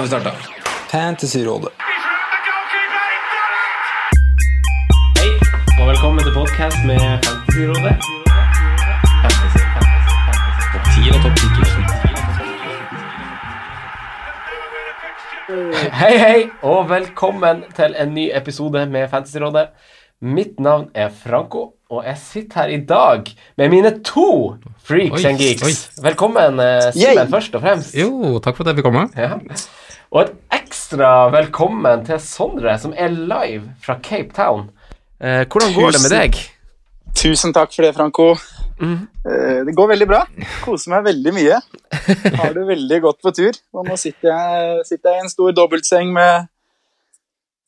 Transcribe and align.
Nå 0.00 0.06
har 0.06 0.08
vi 0.08 0.20
starta. 0.20 0.36
Fantasyrådet. 0.90 1.72
Hei, 5.18 5.30
og 5.80 5.88
velkommen 5.90 6.24
til 6.24 6.32
podkast 6.32 6.76
med 6.88 7.00
Fantasyrådet. 7.26 7.94
Fantasy, 9.20 9.60
fantasy, 9.74 10.12
fantasy. 10.24 10.64
Topp 10.72 10.84
10 10.94 11.12
og 11.12 11.18
topp 11.24 11.36
10 15.76 15.90
Hei, 16.00 16.14
hei, 16.24 16.38
og 16.62 16.88
velkommen 16.88 17.56
til 17.76 17.92
en 18.00 18.14
ny 18.16 18.30
episode 18.40 18.86
med 18.86 19.08
Fantasyrådet. 19.12 19.66
Mitt 20.20 20.60
navn 20.60 20.88
er 20.94 21.08
Franco, 21.12 21.72
og 21.90 22.04
jeg 22.06 22.16
sitter 22.24 22.60
her 22.60 22.68
i 22.68 22.80
dag 22.88 23.28
med 23.56 23.68
mine 23.68 24.02
to 24.04 24.56
freaks 24.84 25.24
Oi, 25.24 25.28
and 25.30 25.38
geeks. 25.38 25.62
oi. 25.62 26.02
Velkommen, 26.08 26.60
eh, 26.60 26.92
Simen, 26.92 27.28
først 27.28 27.54
og 27.54 27.60
fremst. 27.60 27.94
Jo, 28.00 28.38
takk 28.38 28.56
for 28.56 28.64
at 28.64 28.72
jeg 28.72 28.80
fikk 28.80 28.88
komme. 28.88 29.08
Ja. 29.16 29.28
Og 30.10 30.24
et 30.24 30.30
ekstra 30.56 31.10
velkommen 31.30 32.00
til 32.06 32.18
Sondre, 32.22 32.72
som 32.82 32.92
er 32.98 33.08
live 33.14 33.62
fra 33.84 33.94
Cape 34.02 34.32
Town. 34.34 34.64
Eh, 35.22 35.44
hvordan 35.46 35.74
går 35.76 35.90
det 35.94 36.00
med 36.02 36.10
deg? 36.16 36.32
Tusen 37.20 37.52
takk 37.54 37.70
for 37.74 37.82
det, 37.86 37.92
Franco. 37.94 38.26
Mm. 38.80 39.00
Eh, 39.28 39.60
Det 39.68 39.74
går 39.76 39.88
veldig 39.92 40.08
bra. 40.10 40.20
Koser 40.64 40.90
meg 40.94 41.04
veldig 41.12 41.32
mye. 41.36 41.56
Har 42.40 42.50
det 42.56 42.64
veldig 42.66 42.98
godt 43.04 43.20
på 43.22 43.30
tur. 43.36 43.54
Og 43.76 43.82
nå 43.86 43.94
sitter 44.00 44.26
jeg, 44.32 44.84
sitter 44.88 45.06
jeg 45.12 45.18
i 45.20 45.22
en 45.26 45.30
stor 45.34 45.50
dobbeltseng 45.54 46.06
med 46.16 46.32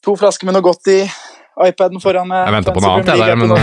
to 0.03 0.13
flasker 0.19 0.45
med 0.49 0.55
noe 0.57 0.67
godt 0.67 0.87
i, 0.91 1.01
iPaden 1.63 2.01
foran 2.03 2.27
meg. 2.27 2.43
Jeg 2.49 2.55
venter 2.57 2.73
på 2.75 2.81
noe 2.83 2.93
annet, 2.97 3.13
jeg 3.13 3.19
der, 3.23 3.37
men. 3.39 3.51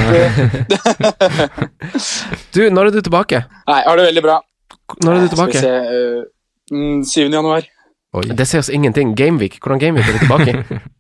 Du, 2.53 2.61
når 2.69 2.83
er 2.85 2.91
du 2.95 3.01
tilbake? 3.03 3.43
Nei, 3.67 3.81
har 3.83 3.95
det 3.99 4.05
veldig 4.07 4.23
bra. 4.23 4.37
Når 5.03 5.11
er 5.11 5.19
du 5.19 5.27
Skal 5.27 5.27
vi 5.27 5.31
tilbake? 5.35 5.59
se 5.59 5.67
eh, 5.75 6.23
mm, 6.71 7.03
7. 7.03 7.27
januar. 7.33 7.67
Oi. 8.17 8.23
Det 8.33 8.45
oss 8.63 8.69
ingenting. 8.73 9.11
Gameweek. 9.17 9.59
Hvordan 9.61 9.79
Gameweek 9.81 10.07
er 10.09 10.17
det 10.17 10.23
tilbake? 10.27 10.79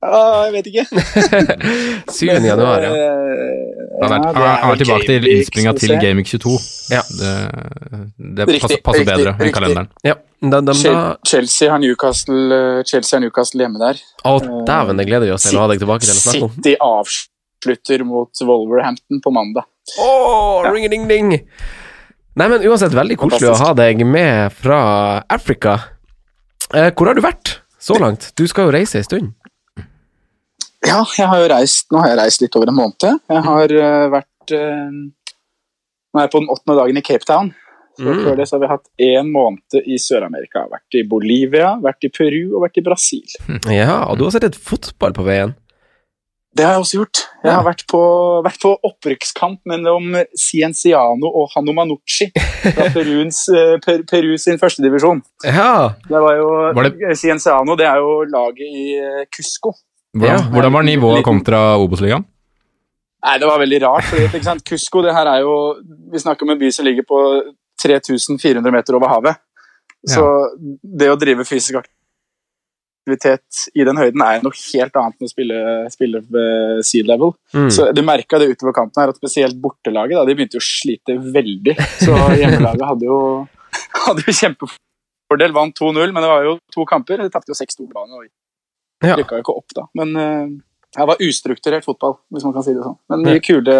Ah, 0.00 0.46
jeg 0.48 0.52
vet 0.54 0.68
ikke. 0.70 0.84
7. 2.08 2.26
januar, 2.40 2.80
ja. 2.80 2.88
Eh, 2.88 3.98
Han 4.00 4.14
er, 4.16 4.22
ja, 4.32 4.44
er, 4.48 4.70
er 4.72 4.78
tilbake 4.80 5.04
til 5.10 5.26
innspillinga 5.28 5.74
til 5.76 5.92
Gameweek 6.00 6.30
22. 6.30 6.54
Ja. 6.88 7.02
Det, 7.18 7.32
det 8.16 8.46
Riktig, 8.48 8.62
passer, 8.62 8.80
passer 8.86 9.02
riktig, 9.02 9.10
bedre 9.10 9.34
enn 9.34 9.42
riktig. 9.44 9.52
kalenderen. 9.58 9.90
ja. 10.08 10.14
Da, 10.40 10.62
da, 10.64 10.72
da. 10.72 11.02
Chelsea 11.28 11.68
har 11.68 11.82
Newcastle, 11.84 12.40
eh, 12.56 12.80
Chelsea 12.88 13.18
har 13.18 13.26
Newcastle 13.26 13.60
hjemme 13.60 13.76
der. 13.82 14.00
Å, 14.24 14.32
dæven, 14.64 14.96
det 15.02 15.04
gleder 15.10 15.28
vi 15.28 15.34
oss 15.36 15.44
til 15.50 15.60
å 15.60 15.66
ha 15.66 15.68
deg 15.74 15.84
tilbake 15.84 16.08
til 16.08 16.16
å 16.16 16.18
snakke 16.22 16.48
om. 16.48 16.56
City 16.56 16.74
avslutter 16.88 18.08
mot 18.08 18.40
Wolverhampton 18.48 19.20
på 19.20 19.34
mandag. 19.36 19.68
Åh, 20.00 20.64
ring 20.72 20.88
ding 20.88 21.04
ding 21.12 21.34
Nei, 21.36 22.46
men 22.48 22.64
uansett, 22.64 22.96
veldig 22.96 23.20
koselig 23.20 23.52
å 23.52 23.58
ha 23.66 23.74
deg 23.76 24.00
med 24.08 24.56
fra 24.56 24.80
Afrika. 25.28 25.76
Eh, 26.74 26.90
hvor 26.94 27.10
har 27.10 27.16
du 27.18 27.22
vært 27.24 27.56
så 27.80 27.96
langt? 27.98 28.30
Du 28.38 28.44
skal 28.50 28.68
jo 28.68 28.74
reise 28.74 29.00
en 29.00 29.06
stund. 29.06 29.32
Ja, 30.86 31.02
jeg 31.18 31.26
har 31.28 31.40
jo 31.42 31.48
reist, 31.52 31.88
nå 31.92 32.00
har 32.00 32.14
jeg 32.14 32.20
reist 32.22 32.42
litt 32.44 32.56
over 32.56 32.70
en 32.72 32.78
måned. 32.78 33.18
Jeg 33.28 33.42
har 33.46 33.74
eh, 33.76 34.04
vært 34.14 34.54
eh, 34.56 34.92
Nå 36.10 36.18
er 36.18 36.24
jeg 36.26 36.32
på 36.32 36.40
den 36.42 36.50
åttende 36.50 36.74
dagen 36.80 36.96
i 36.98 37.02
Cape 37.06 37.26
Town. 37.28 37.52
Så 37.54 37.58
Mm. 38.00 38.20
Før 38.24 38.36
det 38.38 38.44
så 38.48 38.54
har 38.56 38.60
vi 38.62 38.68
hatt 38.70 38.86
én 39.04 39.26
måned 39.28 39.74
i 39.84 39.96
Sør-Amerika. 40.00 40.62
Vært 40.70 40.94
i 40.96 41.02
Bolivia, 41.10 41.74
vært 41.84 42.06
i 42.06 42.08
Peru 42.08 42.54
og 42.54 42.62
vært 42.62 42.78
i 42.80 42.84
Brasil. 42.86 43.34
Ja, 43.68 44.06
og 44.08 44.16
du 44.16 44.24
har 44.24 44.32
sett 44.32 44.46
et 44.46 44.56
fotball 44.56 45.12
på 45.12 45.26
veien. 45.26 45.52
Det 46.56 46.64
har 46.66 46.72
jeg 46.74 46.82
også 46.82 46.96
gjort. 46.98 47.18
Jeg 47.44 47.52
har 47.54 47.62
vært 47.64 47.82
på, 47.88 47.98
vært 48.42 48.58
på 48.60 48.72
opprykkskamp 48.88 49.60
mellom 49.70 50.16
Cienciano 50.36 51.28
og 51.40 51.52
Hanomanucci 51.54 52.26
fra 52.34 52.88
Peruens, 52.96 53.44
eh, 53.54 53.76
per, 53.84 54.02
Peru 54.10 54.32
sin 54.42 54.58
førstedivisjon. 54.58 55.22
Ja. 55.46 55.92
Det 56.08 56.20
var 56.24 56.34
jo 56.40 56.48
Var 56.74 56.88
det- 56.90 57.14
Cienciano 57.20 57.76
det 57.78 57.86
er 57.86 58.02
jo 58.02 58.16
laget 58.32 58.66
i 58.66 58.84
eh, 58.98 59.22
Cusco. 59.30 59.72
Hvordan, 60.16 60.40
Ja. 60.40 60.42
hvordan 60.50 60.72
var 60.74 60.82
nivået 60.82 61.22
kontra 61.24 61.60
Obos-ligaen? 61.78 62.24
Nei, 63.24 63.36
det 63.38 63.46
var 63.46 63.58
veldig 63.62 63.80
rart. 63.84 64.04
Fordi, 64.10 64.26
ikke 64.26 64.44
sant? 64.50 64.64
Cusco 64.66 65.02
det 65.06 65.14
her 65.14 65.26
er 65.28 65.40
jo 65.44 65.54
Vi 66.10 66.18
snakker 66.18 66.42
om 66.48 66.50
en 66.50 66.58
by 66.58 66.70
som 66.74 66.84
ligger 66.84 67.06
på 67.06 67.18
3400 67.80 68.72
meter 68.74 68.96
over 68.98 69.08
havet. 69.08 69.36
Så 70.08 70.24
det 70.82 71.10
å 71.12 71.16
drive 71.20 71.44
fysisk 71.46 71.76
aktivitet 71.78 71.94
i 73.08 73.84
den 73.84 73.96
høyden 73.98 74.22
er 74.22 74.42
noe 74.44 74.52
helt 74.54 74.96
annet 75.00 75.16
enn 75.18 75.26
å 75.26 75.30
spille, 75.30 75.60
spille 75.90 76.20
ved 76.30 76.82
sea 76.86 77.06
level. 77.08 77.32
Mm. 77.56 77.70
Så 77.72 77.88
Du 77.96 78.02
merka 78.06 78.38
det 78.38 78.50
utover 78.52 78.72
kampen 78.76 79.00
her, 79.02 79.08
at 79.10 79.16
spesielt 79.18 79.56
bortelaget 79.60 80.18
da, 80.20 80.24
de 80.28 80.34
begynte 80.36 80.60
å 80.60 80.64
slite 80.64 81.16
veldig. 81.18 81.74
Så 82.04 82.14
hjemmelaget 82.38 82.86
hadde 82.86 83.08
jo, 83.08 83.18
hadde 84.06 84.26
jo 84.26 84.36
kjempefordel. 84.36 85.56
Vant 85.56 85.74
2-0, 85.80 86.12
men 86.12 86.22
det 86.22 86.30
var 86.30 86.44
jo 86.46 86.58
to 86.74 86.84
kamper. 86.86 87.24
De 87.24 87.32
tapte 87.32 87.50
jo 87.54 87.58
6-2 87.58 87.88
på 87.88 87.92
banen 87.96 88.20
og 88.20 88.28
Ja. 89.02 89.16
rykka 89.16 89.38
jo 89.38 89.44
ikke 89.46 89.56
opp, 89.56 89.72
da. 89.74 89.86
Men 89.96 90.16
eh, 90.20 90.46
det 90.96 91.06
var 91.08 91.22
ustrukturert 91.24 91.86
fotball, 91.88 92.18
hvis 92.34 92.44
man 92.44 92.52
kan 92.52 92.62
si 92.66 92.74
det 92.76 92.82
sånn. 92.84 92.98
Men 93.08 93.22
mye 93.24 93.40
kule, 93.40 93.76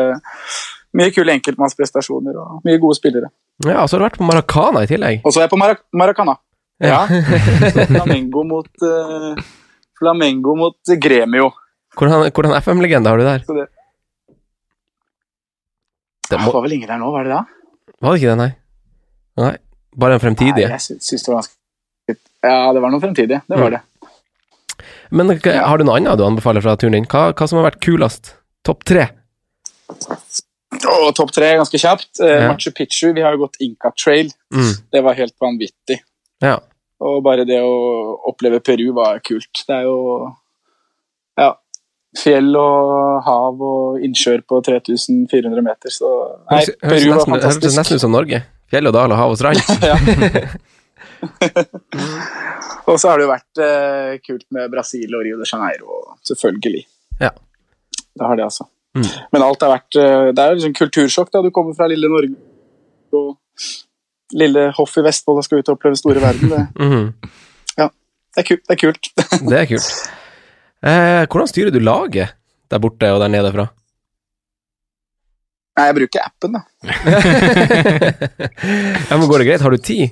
mye 0.97 1.11
kule 1.15 1.35
enkeltmannsprestasjoner 1.37 2.39
og 2.41 2.63
mye 2.65 2.79
gode 2.81 2.97
spillere. 2.97 3.29
ja, 3.67 3.83
så 3.87 3.95
har 3.97 4.01
du 4.01 4.07
vært 4.09 4.19
på 4.23 4.27
Maracana 4.31 4.83
i 4.87 4.89
tillegg. 4.91 5.21
Og 5.25 5.35
så 5.35 5.43
er 5.43 5.47
jeg 5.47 5.53
på 5.53 5.59
Marac 5.61 5.83
Maracana. 5.93 6.39
Ja. 6.81 7.07
Flamengo 7.91 8.43
mot 8.49 8.69
uh, 8.83 9.35
Flamengo 10.01 10.55
mot 10.57 10.93
Gremio. 11.03 11.51
Hvordan, 11.99 12.31
hvordan 12.33 12.55
FM-legende 12.63 13.11
har 13.13 13.19
du 13.21 13.25
der? 13.27 13.67
Det, 16.31 16.39
må, 16.39 16.53
var 16.55 16.63
vel 16.65 16.77
ingen 16.79 16.89
der 16.89 17.01
nå, 17.03 17.11
var 17.13 17.27
det 17.27 17.33
da? 17.35 17.41
var 18.01 18.15
det 18.15 18.21
ikke 18.23 18.31
det, 18.31 18.39
nei? 18.39 18.51
Nei, 19.41 19.55
bare 19.99 20.17
en 20.17 20.23
fremtidig. 20.23 20.67
Nei, 20.69 20.77
jeg 20.79 20.85
sy- 20.85 21.01
syns 21.03 21.25
det 21.27 21.33
var 21.35 21.41
ganske 21.43 21.57
Ja, 22.47 22.73
det 22.73 22.81
var 22.85 22.93
noen 22.95 23.03
fremtidig. 23.03 23.41
Det 23.45 23.57
Mm. 23.59 23.61
var 23.65 23.71
det. 23.77 23.81
Men 25.11 25.27
hva- 25.43 25.57
har 25.67 25.79
du 25.79 25.85
noe 25.85 25.97
annet 25.99 26.17
du 26.17 26.25
anbefaler 26.25 26.63
fra 26.63 26.77
turen 26.77 26.93
din? 26.97 27.05
Hva, 27.11 27.33
hva 27.35 27.49
som 27.49 27.59
har 27.59 27.67
vært 27.71 27.81
kulest? 27.85 28.35
Topp 28.65 28.85
tre? 28.85 29.09
Topp 31.19 31.33
tre 31.35 31.51
ganske 31.59 31.77
kjapt. 31.83 32.21
Eh, 32.23 32.27
Ja. 32.47 32.53
Machu 32.53 32.71
Picchu, 32.73 33.13
vi 33.13 33.21
har 33.27 33.33
jo 33.37 33.39
gått 33.47 33.57
Inca 33.61 33.91
Trail. 33.93 34.31
Mm. 34.55 34.73
Det 34.93 35.03
var 35.03 35.15
helt 35.15 35.35
vanvittig. 35.41 35.99
Ja. 36.41 36.61
Og 37.01 37.23
bare 37.25 37.47
det 37.49 37.61
å 37.65 37.75
oppleve 38.29 38.61
Peru 38.65 38.91
var 38.97 39.23
kult. 39.25 39.65
Det 39.67 39.77
er 39.77 39.87
jo 39.89 39.99
ja, 41.41 41.55
fjell 42.21 42.51
og 42.61 43.23
hav 43.25 43.63
og 43.65 44.03
innsjøer 44.05 44.43
på 44.45 44.61
3400 44.67 45.65
meter, 45.65 45.95
så 45.95 46.11
Nei, 46.51 46.61
Høres, 46.61 46.75
høres, 46.83 46.91
Peru 46.91 47.15
var 47.15 47.25
nesten, 47.25 47.63
høres 47.65 47.79
nesten 47.81 48.01
ut 48.01 48.05
som 48.05 48.13
Norge. 48.17 48.43
Fjell 48.71 48.91
og 48.91 48.95
dal 48.95 49.17
og 49.17 49.19
hav 49.23 49.33
og 49.33 49.41
strand. 49.41 49.59
Og 52.91 53.01
så 53.01 53.11
har 53.11 53.21
det 53.21 53.27
jo 53.27 53.31
vært 53.31 53.63
eh, 53.63 54.13
kult 54.25 54.47
med 54.55 54.71
Brasil 54.73 55.13
og 55.15 55.25
Rio 55.27 55.39
de 55.41 55.47
Janeiro, 55.49 56.01
selvfølgelig. 56.27 56.83
Ja. 57.21 57.33
Det 58.11 58.27
har 58.27 58.39
det, 58.39 58.47
altså. 58.49 58.67
Mm. 58.97 59.07
Men 59.35 59.45
alt 59.47 59.63
har 59.63 59.71
vært 59.71 59.97
eh, 60.03 60.29
Det 60.35 60.43
er 60.43 60.49
jo 60.51 60.57
liksom 60.59 60.73
kultursjokk 60.75 61.29
da 61.31 61.45
du 61.45 61.53
kommer 61.55 61.77
fra 61.79 61.87
lille 61.91 62.09
Norge 62.11 62.35
og 63.15 63.37
lille 64.37 64.69
hoff 64.77 64.97
i 65.01 65.05
Vestfold 65.07 65.41
og 65.41 65.45
skal 65.47 65.59
ut 65.63 65.69
og 65.73 65.77
oppleve 65.79 65.97
store 65.99 66.23
verden. 66.23 66.49
Det, 66.53 66.63
Mhm. 66.87 67.13
det, 67.77 67.89
er, 68.39 68.47
kult, 68.47 68.63
det 68.69 68.75
er 68.77 68.81
kult. 68.85 69.11
Det 69.51 69.59
er 69.59 69.67
kult. 69.73 69.91
Eh, 70.81 71.23
hvordan 71.29 71.49
styrer 71.51 71.73
du 71.75 71.81
laget 71.83 72.37
der 72.71 72.79
borte 72.81 73.09
og 73.13 73.21
der 73.21 73.29
nede 73.33 73.51
fra? 73.53 73.67
Nei, 75.79 75.87
jeg 75.89 75.97
bruker 75.97 76.21
appen, 76.27 76.57
da. 76.57 76.61
ja, 79.11 79.17
men 79.17 79.29
Går 79.31 79.39
det 79.43 79.47
greit? 79.49 79.63
Har 79.65 79.71
du 79.73 79.79
tid? 79.81 80.11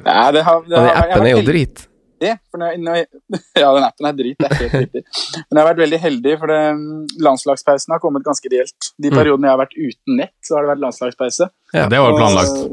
Nei, 0.00 0.26
det 0.36 0.42
har, 0.46 0.62
det 0.64 0.78
har, 0.78 0.90
appen 1.02 1.26
er 1.26 1.34
jo 1.34 1.40
vært 1.42 1.82
heldig. 2.20 2.38
For 2.50 2.58
når 2.60 2.70
jeg, 2.72 2.80
når 2.84 2.94
jeg, 3.00 3.06
ja, 3.62 3.72
den 3.76 3.86
appen 3.86 4.06
er 4.10 4.12
drit, 4.18 4.36
det 4.38 4.50
er 4.50 4.56
helt 4.60 4.74
riktig. 4.84 5.02
Men 5.48 5.56
jeg 5.56 5.62
har 5.64 5.68
vært 5.72 5.82
veldig 5.84 6.00
heldig, 6.04 6.34
for 6.42 6.46
det, 6.52 6.60
mm, 6.76 7.06
landslagspausen 7.26 7.92
har 7.96 8.00
kommet 8.04 8.24
ganske 8.26 8.52
reelt. 8.52 8.92
De 9.00 9.10
Mm. 9.10 9.16
periodene 9.16 9.48
jeg 9.48 9.56
har 9.56 9.62
vært 9.64 9.76
uten 9.78 10.16
nett, 10.20 10.34
så 10.44 10.54
har 10.56 10.62
det 10.66 10.72
vært 10.74 10.84
landslagspause. 10.84 11.50
Ja, 11.74 11.88
det 11.88 11.98
var 11.98 12.10
jo 12.10 12.16
planlagt. 12.20 12.56
Og 12.60 12.68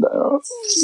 Det, 0.00 0.10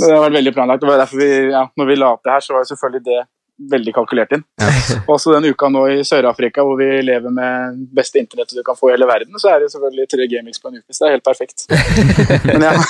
det 0.06 0.12
har 0.12 0.24
vært 0.28 0.36
veldig 0.38 0.52
planlagt. 0.54 0.82
og 0.84 0.98
derfor 1.00 1.16
vi, 1.20 1.30
ja, 1.52 1.66
når 1.76 1.86
vi 1.86 1.96
la 1.96 2.12
opp 2.12 2.22
det 2.24 2.32
her, 2.32 2.40
så 2.44 2.52
var 2.52 2.64
jo 2.64 2.70
selvfølgelig 2.74 3.04
det 3.04 3.20
veldig 3.56 3.92
kalkulert 3.96 4.32
inn. 4.36 4.42
Også 5.12 5.32
den 5.32 5.46
uka 5.48 5.68
nå 5.72 5.82
i 5.94 6.02
Sør-Afrika 6.04 6.64
hvor 6.66 6.76
vi 6.80 6.88
lever 7.04 7.32
med 7.32 7.78
beste 7.96 8.20
internettet 8.20 8.58
du 8.58 8.62
kan 8.66 8.76
få 8.76 8.90
i 8.90 8.94
hele 8.94 9.08
verden, 9.08 9.38
så 9.40 9.54
er 9.54 9.62
det 9.64 9.70
selvfølgelig 9.72 10.08
tre 10.12 10.26
gamings 10.28 10.60
på 10.60 10.68
en 10.70 10.80
uke. 10.82 10.92
Så 10.92 11.04
det 11.04 11.08
er 11.08 11.14
helt 11.16 11.26
perfekt. 11.26 11.64
Men 12.50 12.66
jeg, 12.66 12.82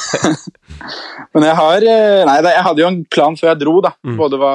men 1.37 1.47
jeg 1.47 1.57
har 1.61 1.87
eh, 1.91 2.23
Nei, 2.27 2.37
jeg 2.49 2.65
hadde 2.67 2.83
jo 2.83 2.89
en 2.91 2.99
plan 3.13 3.37
før 3.39 3.53
jeg 3.53 3.61
dro, 3.63 3.77
da. 3.85 3.93
Mm. 4.07 4.17
Både 4.19 4.41
hva 4.41 4.53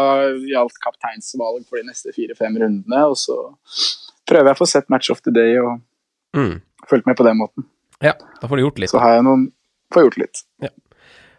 gjaldt 0.49 0.77
kapteinsvalg 0.83 1.63
for 1.69 1.79
de 1.79 1.87
neste 1.87 2.13
fire-fem 2.15 2.59
rundene, 2.61 3.01
og 3.07 3.15
så 3.19 3.37
prøver 4.29 4.51
jeg 4.51 4.57
å 4.57 4.61
få 4.61 4.67
sett 4.69 4.91
Match 4.93 5.11
of 5.13 5.23
the 5.25 5.33
Day 5.35 5.57
og 5.61 5.79
Mm. 6.31 6.61
fulgt 6.87 7.03
med 7.09 7.17
på 7.19 7.25
den 7.27 7.35
måten. 7.41 7.65
Ja, 7.99 8.13
da 8.39 8.47
får 8.47 8.55
du 8.55 8.61
gjort 8.63 8.77
litt. 8.79 8.89
Så 8.93 9.01
har 9.03 9.17
jeg 9.17 9.25
noen 9.27 9.49
Får 9.91 10.05
gjort 10.05 10.17
litt. 10.21 10.39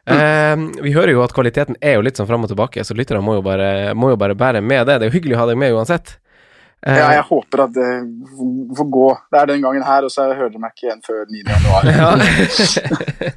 Eh, 0.06 0.56
vi 0.82 0.92
hører 0.96 1.12
jo 1.14 1.22
at 1.22 1.32
kvaliteten 1.36 1.76
er 1.80 1.94
jo 1.94 2.02
litt 2.02 2.16
sånn 2.18 2.26
fram 2.26 2.42
og 2.42 2.50
tilbake, 2.50 2.82
så 2.84 2.94
lytterne 2.98 3.22
må 3.22 3.36
må 3.94 4.08
jo 4.10 4.16
bare 4.16 4.34
bære 4.34 4.60
med 4.62 4.86
det. 4.86 4.98
Det 4.98 5.06
er 5.06 5.10
jo 5.12 5.18
hyggelig 5.20 5.36
å 5.36 5.42
ha 5.44 5.46
deg 5.52 5.58
med 5.62 5.72
uansett. 5.76 6.16
Eh, 6.84 6.96
Ja, 6.98 7.12
jeg 7.14 7.22
håper 7.28 7.60
at 7.62 7.72
det 7.76 7.90
får 8.74 8.88
gå. 8.90 9.04
Det 9.30 9.38
er 9.40 9.46
den 9.52 9.62
gangen 9.62 9.84
her, 9.86 10.02
og 10.02 10.10
så 10.10 10.24
hører 10.34 10.50
dere 10.50 10.58
meg 10.64 10.72
ikke 10.74 10.88
igjen 10.88 11.02
før 11.06 11.20
9. 11.30 11.44
januar. 11.46 11.82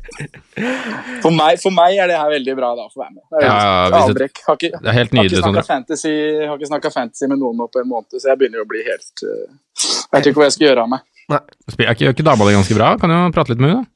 For 1.21 1.33
meg, 1.35 1.59
for 1.61 1.73
meg 1.75 1.97
er 1.99 2.07
det 2.09 2.17
her 2.17 2.29
veldig 2.31 2.53
bra 2.57 2.69
da, 2.77 2.85
å 2.87 2.91
få 2.93 3.01
være 3.03 3.13
med. 3.13 3.23
Det 3.29 3.37
er 3.41 3.45
Ja, 3.45 3.55
ja, 3.59 3.89
det- 3.91 4.01
avbrekk. 4.01 4.41
Har 4.47 4.55
ikke, 4.57 4.71
Det 4.81 4.87
er 4.89 4.97
helt 4.97 5.13
har 5.13 5.23
ikke 5.25 5.65
fantasy, 5.67 6.13
har 6.47 6.57
ikke 6.57 6.91
fantasy 6.93 7.27
med 7.27 7.39
noen 7.39 7.57
nå 7.59 7.67
på 7.71 7.81
en 7.81 7.89
måned, 7.89 8.09
så 8.17 8.29
jeg 8.31 8.37
begynner 8.39 8.61
jo 8.61 8.65
å 8.65 8.69
bli 8.71 8.81
helt 8.87 9.23
uh, 9.25 9.53
Jeg 9.83 10.15
vet 10.15 10.25
ikke 10.31 10.39
hva 10.41 10.47
jeg 10.49 10.55
skal 10.57 10.67
gjøre 10.69 10.81
av 10.85 10.89
meg. 10.89 11.01
Spil- 11.69 11.87
Er 11.89 11.93
ikke, 11.93 12.13
ikke 12.15 12.23
dama 12.25 12.45
di 12.47 12.53
ganske 12.55 12.75
bra? 12.77 12.95
Kan 12.97 13.09
jo 13.13 13.19
prate 13.35 13.49
litt 13.53 13.59
med 13.59 13.69
henne, 13.73 13.83
da. 13.83 13.89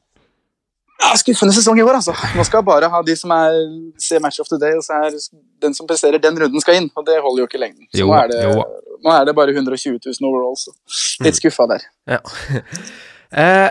Ja, 0.99 1.13
skuffende 1.15 1.55
sesong 1.55 1.79
i 1.79 1.83
år, 1.85 1.95
altså. 2.01 2.13
Nå 2.35 2.43
skal 2.47 2.63
bare 2.67 2.89
ha 2.91 2.99
de 3.05 3.15
som 3.15 3.31
er, 3.31 3.57
ser 4.03 4.19
Match 4.23 4.41
of 4.43 4.49
the 4.51 4.59
Day, 4.59 4.75
og 4.75 4.83
så 4.83 4.97
er 5.05 5.15
den 5.63 5.75
som 5.77 5.87
presterer 5.87 6.19
den 6.21 6.39
runden, 6.41 6.59
skal 6.63 6.81
inn. 6.81 6.89
Og 6.99 7.05
det 7.07 7.21
holder 7.23 7.45
jo 7.45 7.47
ikke 7.47 7.61
lengden. 7.61 7.87
Så 7.87 8.01
Jo, 8.01 8.09
nå, 8.11 8.17
er 8.19 8.31
det, 8.33 8.41
nå 9.05 9.13
er 9.15 9.29
det 9.29 9.35
bare 9.37 9.55
120 9.55 9.95
000 9.95 10.27
overall, 10.27 10.57
så 10.59 10.75
litt 11.23 11.39
skuffa 11.39 11.69
der. 11.71 11.87
Ja. 12.17 12.23
Eh, 13.29 13.67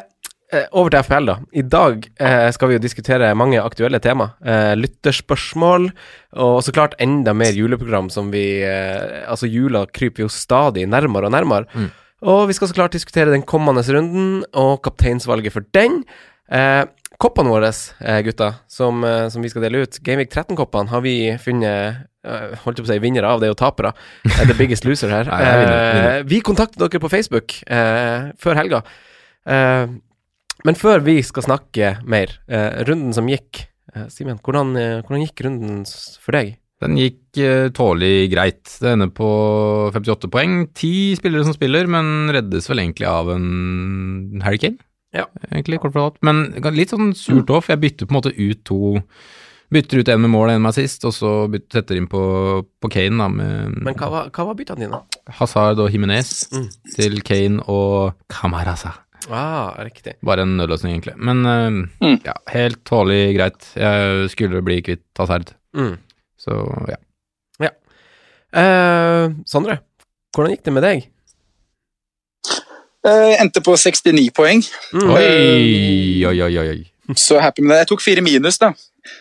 eh, 0.54 0.66
over 0.78 0.92
til 0.94 1.02
FPL, 1.02 1.24
da. 1.26 1.34
I 1.58 1.64
dag 1.66 2.04
eh, 2.22 2.44
skal 2.54 2.70
vi 2.70 2.76
jo 2.76 2.82
diskutere 2.84 3.32
mange 3.34 3.58
aktuelle 3.58 3.98
tema. 3.98 4.28
Eh, 4.38 4.76
lytterspørsmål, 4.78 5.88
og 6.38 6.60
så 6.62 6.74
klart 6.76 6.94
enda 7.02 7.34
mer 7.34 7.58
juleprogram 7.58 8.06
som 8.14 8.30
vi 8.30 8.44
eh, 8.62 9.24
Altså, 9.26 9.50
jula 9.50 9.82
kryper 9.90 10.22
jo 10.22 10.30
stadig 10.30 10.86
nærmere 10.86 11.26
og 11.26 11.34
nærmere. 11.34 11.66
Mm. 11.74 11.90
Og 12.30 12.44
vi 12.46 12.54
skal 12.54 12.70
så 12.70 12.78
klart 12.78 12.94
diskutere 12.94 13.34
den 13.34 13.42
kommende 13.42 13.82
runden 13.82 14.44
og 14.54 14.78
kapteinsvalget 14.86 15.58
for 15.58 15.66
den. 15.74 16.04
Eh, 16.54 16.84
koppene 17.18 17.50
våre, 17.50 17.70
eh, 18.00 18.20
gutta, 18.22 18.52
som, 18.70 19.02
eh, 19.04 19.28
som 19.28 19.42
vi 19.42 19.50
skal 19.50 19.64
dele 19.66 19.82
ut, 19.82 19.98
Gameweek 20.06 20.30
13-koppene, 20.30 20.88
har 20.92 21.02
vi 21.02 21.36
funnet 21.42 22.06
eh, 22.24 22.54
Holdt 22.62 22.76
jeg 22.76 22.84
på 22.84 22.88
å 22.88 22.92
si 22.92 22.98
vinnere 23.00 23.28
av, 23.30 23.40
det 23.40 23.48
er 23.48 23.52
jo 23.54 23.56
tapere. 23.56 23.94
The 24.44 24.56
biggest 24.58 24.84
loser 24.84 25.08
her. 25.08 25.28
Nei, 25.30 25.38
er 25.40 25.62
vinner, 25.62 25.78
vinner. 25.94 26.26
Vi 26.28 26.42
kontaktet 26.44 26.82
dere 26.82 27.00
på 27.00 27.08
Facebook 27.08 27.54
eh, 27.64 28.28
før 28.36 28.58
helga. 28.58 28.82
Eh, 29.48 29.86
men 30.66 30.76
før 30.76 31.00
vi 31.06 31.14
skal 31.24 31.46
snakke 31.46 31.94
mer, 32.04 32.34
eh, 32.50 32.82
runden 32.88 33.16
som 33.16 33.30
gikk 33.30 33.64
Simen, 34.12 34.36
hvordan, 34.44 34.76
hvordan 34.76 35.22
gikk 35.24 35.40
runden 35.46 35.78
for 36.20 36.36
deg? 36.36 36.50
Den 36.84 36.98
gikk 37.00 37.38
tålelig 37.74 38.28
greit. 38.30 38.60
Det 38.78 38.92
ender 38.92 39.08
på 39.10 39.30
58 39.94 40.28
poeng. 40.30 40.58
Ti 40.76 41.16
spillere 41.18 41.46
som 41.48 41.56
spiller, 41.56 41.88
men 41.90 42.28
reddes 42.30 42.68
vel 42.70 42.84
egentlig 42.84 43.08
av 43.08 43.32
en 43.32 44.44
Harry 44.44 44.60
Kane. 44.60 44.78
Ja. 45.16 45.24
Egentlig, 45.50 45.78
kort 45.80 45.94
fortalt. 45.94 46.18
Men 46.22 46.52
litt 46.76 46.90
sånn 46.92 47.14
surt 47.16 47.48
òg, 47.48 47.62
for 47.64 47.72
jeg 47.74 47.80
bytter 47.86 48.06
på 48.08 48.12
en 48.14 48.18
måte 48.20 48.34
ut 48.36 48.64
to 48.68 48.98
Bytter 49.70 49.98
ut 50.00 50.08
en 50.08 50.22
med 50.22 50.30
mål 50.32 50.48
og 50.48 50.54
en 50.56 50.62
med 50.64 50.70
assist, 50.70 51.02
og 51.04 51.12
så 51.12 51.30
bytter, 51.52 51.82
setter 51.82 51.98
inn 52.00 52.06
på, 52.08 52.20
på 52.80 52.88
Kane 52.88 53.18
da, 53.20 53.26
med 53.28 53.74
Men 53.84 53.98
hva 54.00 54.06
var, 54.08 54.30
hva 54.32 54.46
var 54.48 54.56
byttene 54.56 54.80
dine? 54.86 55.00
Hazard 55.36 55.82
og 55.84 55.90
Jimenez 55.92 56.46
Mm. 56.56 56.68
til 56.94 57.18
Kane 57.20 57.60
og 57.68 58.14
Camaraza 58.32 58.94
Ah, 59.28 59.74
riktig. 59.84 60.14
Bare 60.24 60.46
en 60.46 60.56
nødløsning, 60.56 60.94
egentlig. 60.96 61.18
Men 61.20 61.44
eh, 61.44 62.16
ja, 62.24 62.32
helt 62.48 62.80
tålelig 62.88 63.36
greit. 63.36 63.66
Jeg 63.76 64.30
skulle 64.32 64.62
bli 64.64 64.80
kvitt 64.80 65.04
Hazard, 65.20 65.52
Mm. 65.76 65.98
så 66.40 66.56
ja. 66.88 66.96
Eh, 68.56 69.28
Sondre, 69.44 69.80
hvordan 70.32 70.54
gikk 70.54 70.64
det 70.64 70.72
med 70.72 70.82
deg? 70.86 71.02
Eh, 73.08 73.34
endte 73.42 73.62
på 73.64 73.76
69 73.76 74.28
poeng. 74.36 74.62
Mm. 74.92 75.10
Oi, 75.16 76.24
oi, 76.28 76.38
oi, 76.48 76.54
oi. 76.66 76.78
Så 77.16 77.38
happy 77.40 77.62
med 77.64 77.72
det. 77.74 77.82
Jeg 77.84 77.90
tok 77.92 78.04
fire 78.04 78.24
minus, 78.24 78.58
da. 78.60 78.72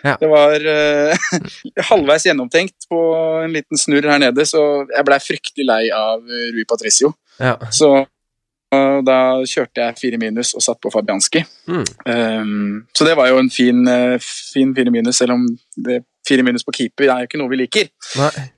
Ja. 0.03 0.17
Det 0.19 0.27
var 0.27 0.59
uh, 0.59 1.29
halvveis 1.89 2.25
gjennomtenkt 2.27 2.89
på 2.89 2.99
en 3.45 3.53
liten 3.55 3.79
snurr 3.79 4.09
her 4.11 4.19
nede, 4.19 4.43
så 4.49 4.61
jeg 4.91 5.07
blei 5.07 5.19
fryktelig 5.23 5.67
lei 5.67 5.81
av 5.95 6.25
eh, 6.27 6.49
Rui 6.55 6.65
Patricio. 6.67 7.13
Ja. 7.39 7.55
Så 7.71 7.93
uh, 8.01 8.97
da 9.07 9.19
kjørte 9.47 9.85
jeg 9.85 9.99
fire 10.01 10.19
minus 10.19 10.51
og 10.57 10.65
satt 10.65 10.81
på 10.83 10.91
Fabianski. 10.91 11.45
Mm. 11.71 11.87
Um, 12.03 12.75
så 12.91 13.07
det 13.07 13.15
var 13.19 13.31
jo 13.31 13.39
en 13.39 13.51
fin, 13.53 13.79
uh, 13.87 14.19
fin 14.19 14.75
fire 14.75 14.91
minus, 14.91 15.21
selv 15.23 15.37
om 15.37 15.47
det 15.87 16.01
fire 16.27 16.43
minus 16.43 16.67
på 16.67 16.75
keeper 16.75 17.07
er 17.07 17.23
jo 17.23 17.31
ikke 17.31 17.39
noe 17.39 17.53
vi 17.53 17.63
liker. 17.63 17.91
Nei. 18.19 18.49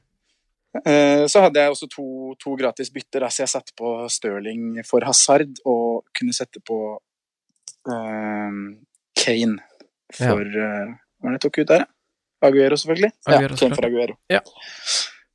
Eh, 0.85 1.25
Så 1.27 1.41
hadde 1.41 1.59
jeg 1.63 1.71
også 1.73 1.87
to, 1.89 2.05
to 2.39 2.55
gratis 2.55 2.91
bytter. 2.93 3.25
så 3.29 3.43
jeg 3.43 3.49
satte 3.49 3.73
på 3.77 3.93
Stirling 4.09 4.83
for 4.85 5.01
Hazard 5.01 5.57
og 5.65 6.05
kunne 6.13 6.33
sette 6.33 6.61
på 6.61 6.99
eh, 7.89 8.51
Kane 9.19 9.57
for 10.13 10.45
ja. 10.45 10.95
Hva 11.19 11.25
var 11.27 11.33
det 11.33 11.39
jeg 11.39 11.41
tok 11.47 11.57
ut 11.63 11.67
der? 11.73 11.85
Aguero, 12.41 12.77
selvfølgelig. 12.79 13.11
Aguero, 13.27 13.53
ja, 13.55 13.57
Kane 13.59 13.75
for 13.75 13.85
Aguero. 13.89 14.13
Ja. 14.31 14.39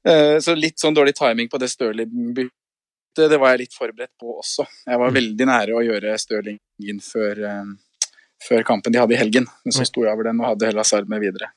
Uh, 0.08 0.36
så 0.40 0.54
litt 0.56 0.80
sånn 0.80 0.94
dårlig 0.96 1.14
timing 1.18 1.48
på 1.52 1.58
det 1.60 1.68
Stirling-byttet, 1.72 3.28
det 3.30 3.38
var 3.40 3.52
jeg 3.54 3.60
litt 3.66 3.76
forberedt 3.76 4.12
på 4.20 4.38
også. 4.40 4.64
Jeg 4.86 4.98
var 5.00 5.10
Mm. 5.12 5.14
veldig 5.18 5.46
nære 5.50 5.76
å 5.76 5.82
gjøre 5.84 6.16
Stirling 6.18 6.58
inn 6.80 7.00
før, 7.00 7.38
eh, 7.44 8.08
før 8.48 8.64
kampen 8.64 8.92
de 8.92 8.98
hadde 8.98 9.12
i 9.14 9.20
helgen, 9.20 9.46
men 9.64 9.72
så 9.72 9.84
sto 9.86 10.02
jeg 10.04 10.12
over 10.12 10.24
den 10.24 10.40
og 10.40 10.46
hadde 10.58 10.72
Hazard 10.76 11.08
med 11.08 11.20
videre. 11.20 11.52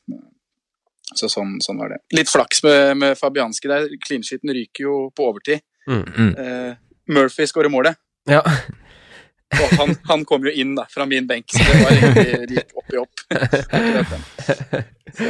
Så 1.15 1.29
sånn, 1.31 1.55
sånn 1.63 1.77
var 1.79 1.89
det. 1.93 2.01
Litt 2.17 2.29
flaks 2.29 2.63
med, 2.65 2.97
med 2.99 3.15
Fabianski 3.17 3.69
der. 3.71 3.85
Clean-sheeten 4.03 4.51
ryker 4.53 4.83
jo 4.83 4.95
på 5.15 5.29
overtid. 5.29 5.61
Mm. 5.87 6.03
Mm. 6.17 6.33
Uh, 6.35 6.73
Murphy 7.15 7.45
skårer 7.47 7.71
målet, 7.71 7.95
Ja. 8.27 8.41
og 9.61 9.69
han, 9.79 9.93
han 10.09 10.25
kom 10.27 10.43
jo 10.43 10.51
inn 10.51 10.73
da, 10.75 10.83
fra 10.91 11.05
min 11.07 11.23
benk, 11.29 11.45
så 11.55 11.63
det 11.63 11.77
var 11.79 11.93
egentlig 11.95 12.49
det 12.51 12.57
gikk 12.57 12.73
opp 12.81 12.91
i 12.91 12.97
opp. 12.99 13.21
Så, 15.17 15.29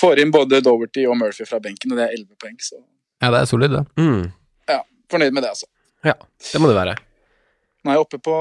får 0.00 0.18
inn 0.20 0.32
både 0.34 0.58
Doverty 0.64 1.04
og 1.08 1.14
Murphy 1.20 1.46
fra 1.46 1.60
benken, 1.62 1.92
og 1.94 2.00
det 2.00 2.08
er 2.08 2.16
11 2.18 2.34
poeng, 2.42 2.56
så 2.60 2.80
Ja, 3.22 3.30
det 3.30 3.38
er 3.44 3.46
solid, 3.48 3.70
det. 3.76 3.84
Mm. 4.00 4.26
ja, 4.68 4.80
fornøyd 5.12 5.32
med 5.36 5.44
det, 5.46 5.52
altså. 5.54 5.66
ja, 6.04 6.16
det 6.52 6.60
må 6.60 6.68
det 6.70 6.76
være. 6.80 6.96
Nå 7.84 7.92
er 7.92 7.96
jeg 7.96 8.02
oppe 8.04 8.18
på, 8.26 8.34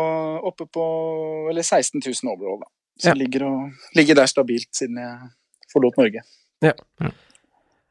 oppe 0.49 0.65
på 0.73 0.83
eller 1.51 1.63
16 1.63 2.01
000 2.01 2.33
overall, 2.33 2.59
da. 2.65 2.69
Så 2.99 3.13
Ja. 3.13 3.15
ligger, 3.15 3.45
og, 3.47 3.69
ligger 3.95 4.17
der 4.19 4.27
stabilt 4.27 4.73
siden 4.75 4.97
jeg 4.99 5.29
forlot 5.71 5.95
Norge. 6.01 6.25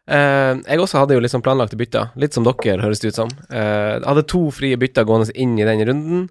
Eh, 0.09 0.55
jeg 0.65 0.81
også 0.81 1.03
hadde 1.03 1.17
jo 1.19 1.23
liksom 1.23 1.43
planlagte 1.45 1.77
bytter, 1.79 2.13
litt 2.21 2.37
som 2.37 2.47
dere, 2.47 2.81
høres 2.81 3.03
det 3.03 3.13
ut 3.13 3.21
som. 3.21 3.33
Uh, 3.53 3.99
jeg 3.99 4.07
hadde 4.07 4.29
to 4.33 4.47
frie 4.55 4.79
bytter 4.81 5.05
gående 5.09 5.35
inn 5.37 5.59
i 5.61 5.67
den 5.69 5.85
runden, 5.85 6.23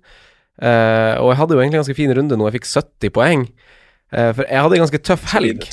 uh, 0.64 1.14
og 1.22 1.30
jeg 1.30 1.40
hadde 1.42 1.54
jo 1.54 1.62
egentlig 1.62 1.78
en 1.78 1.84
ganske 1.84 1.98
fin 2.00 2.14
runde 2.18 2.40
nå, 2.40 2.48
jeg 2.50 2.58
fikk 2.58 2.72
70 2.72 3.14
poeng. 3.18 3.50
For 4.08 4.48
jeg 4.48 4.64
hadde 4.64 4.78
en 4.78 4.82
ganske 4.86 5.02
tøff 5.04 5.26
helg. 5.34 5.66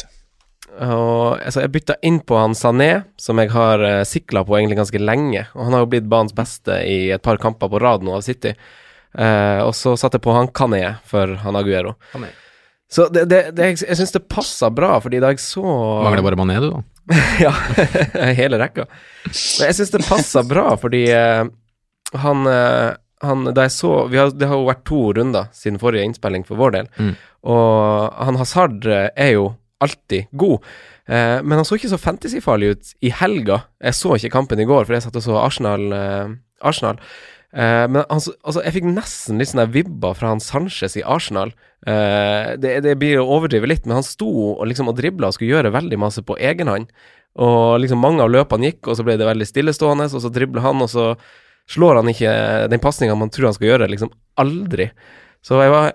Og 0.83 1.37
altså, 1.39 1.61
jeg 1.63 1.71
bytta 1.71 1.95
inn 2.03 2.17
på 2.27 2.35
han 2.35 2.57
Sané, 2.59 3.05
som 3.15 3.39
jeg 3.39 3.53
har 3.55 3.85
uh, 3.87 4.01
sikla 4.11 4.43
på 4.43 4.57
egentlig 4.59 4.81
ganske 4.81 5.01
lenge. 5.01 5.45
Og 5.55 5.69
han 5.69 5.77
har 5.77 5.85
jo 5.85 5.91
blitt 5.93 6.09
banens 6.11 6.35
beste 6.35 6.81
i 6.83 7.13
et 7.15 7.23
par 7.23 7.39
kamper 7.39 7.71
på 7.71 7.79
rad 7.79 8.03
nå 8.03 8.17
av 8.19 8.25
City. 8.27 8.57
Og 9.15 9.71
så 9.79 9.93
satte 9.95 10.19
jeg 10.19 10.25
på 10.25 10.33
han 10.35 10.49
Kané 10.51 10.97
for 11.07 11.37
han 11.45 11.55
Aguero. 11.55 11.93
Kané. 12.11 12.33
Så 12.93 13.09
det, 13.11 13.25
det, 13.31 13.39
det, 13.57 13.71
jeg, 13.81 13.97
syns 13.99 14.13
det 14.15 14.25
passer 14.31 14.71
bra, 14.75 14.99
fordi 15.03 15.21
da 15.23 15.31
jeg 15.33 15.41
så 15.43 15.63
Mangler 16.05 16.23
bare 16.27 16.39
Mané, 16.39 16.59
du, 16.63 16.69
da. 16.71 16.83
ja, 17.45 17.53
hele 18.41 18.59
rekka. 18.61 18.85
Men 19.25 19.67
jeg 19.71 19.79
syns 19.81 19.93
det 19.95 20.05
passer 20.07 20.47
bra, 20.49 20.67
fordi 20.81 21.03
uh, 21.13 21.43
han, 22.23 22.47
uh, 22.47 22.95
han 23.25 23.45
Da 23.57 23.67
jeg 23.67 23.75
så 23.75 23.91
vi 24.13 24.21
har, 24.21 24.31
Det 24.37 24.47
har 24.49 24.61
jo 24.61 24.69
vært 24.69 24.85
to 24.89 25.01
runder 25.17 25.49
siden 25.57 25.81
forrige 25.83 26.07
innspilling 26.11 26.47
for 26.49 26.61
vår 26.61 26.77
del, 26.79 26.89
Mm. 27.01 27.13
og 27.51 28.15
han 28.25 28.39
Hazard 28.41 28.87
eh, 28.87 29.09
er 29.17 29.35
jo 29.35 29.47
alltid 29.85 30.31
god. 30.33 30.63
Uh, 31.09 31.41
men 31.45 31.59
han 31.59 31.67
så 31.69 31.77
ikke 31.77 31.93
så 31.93 32.01
fantasyfarlig 32.01 32.71
ut 32.77 32.93
i 33.05 33.11
helga. 33.13 33.63
Jeg 33.83 33.99
så 33.99 34.15
ikke 34.17 34.33
kampen 34.39 34.61
i 34.63 34.69
går, 34.69 34.87
for 34.87 34.97
jeg 34.97 35.05
satt 35.05 35.19
og 35.21 35.25
så 35.27 35.41
Arsenal. 35.43 35.89
Arsenal. 36.65 37.01
Eh, 37.55 37.87
men 37.87 38.03
han, 38.03 38.21
altså, 38.21 38.63
jeg 38.65 38.75
fikk 38.77 38.89
nesten 38.91 39.39
litt 39.39 39.53
sånne 39.53 39.69
vibber 39.75 40.17
fra 40.19 40.33
han 40.33 40.43
Sanchez 40.43 40.99
i 40.99 41.05
Arsenal. 41.07 41.55
Uh, 41.85 42.57
det, 42.57 42.79
det 42.87 42.95
blir 42.97 43.19
å 43.21 43.27
overdrive 43.37 43.69
litt, 43.69 43.85
men 43.85 43.99
han 43.99 44.07
sto 44.07 44.31
og 44.55 44.63
liksom 44.71 44.89
og 44.89 44.97
dribla 44.97 45.29
og 45.29 45.37
skulle 45.37 45.53
gjøre 45.53 45.75
veldig 45.75 45.99
masse 46.01 46.23
på 46.25 46.39
egen 46.41 46.71
hånd. 46.73 46.87
Og 47.45 47.81
liksom 47.83 48.01
mange 48.01 48.25
av 48.25 48.31
løpene 48.33 48.71
gikk, 48.71 48.89
og 48.89 48.97
så 48.97 49.05
ble 49.05 49.19
det 49.21 49.29
veldig 49.29 49.49
stillestående, 49.51 50.07
og 50.09 50.23
så 50.25 50.31
dribler 50.33 50.65
han, 50.65 50.81
og 50.81 50.89
så 50.91 51.11
slår 51.71 52.01
han 52.01 52.09
ikke 52.13 52.33
den 52.73 52.83
pasninga 52.83 53.17
man 53.19 53.33
tror 53.33 53.51
han 53.51 53.57
skal 53.57 53.71
gjøre, 53.73 53.91
liksom 53.93 54.13
aldri. 54.41 54.89
Så 55.45 55.61
jeg 55.61 55.73
var 55.73 55.93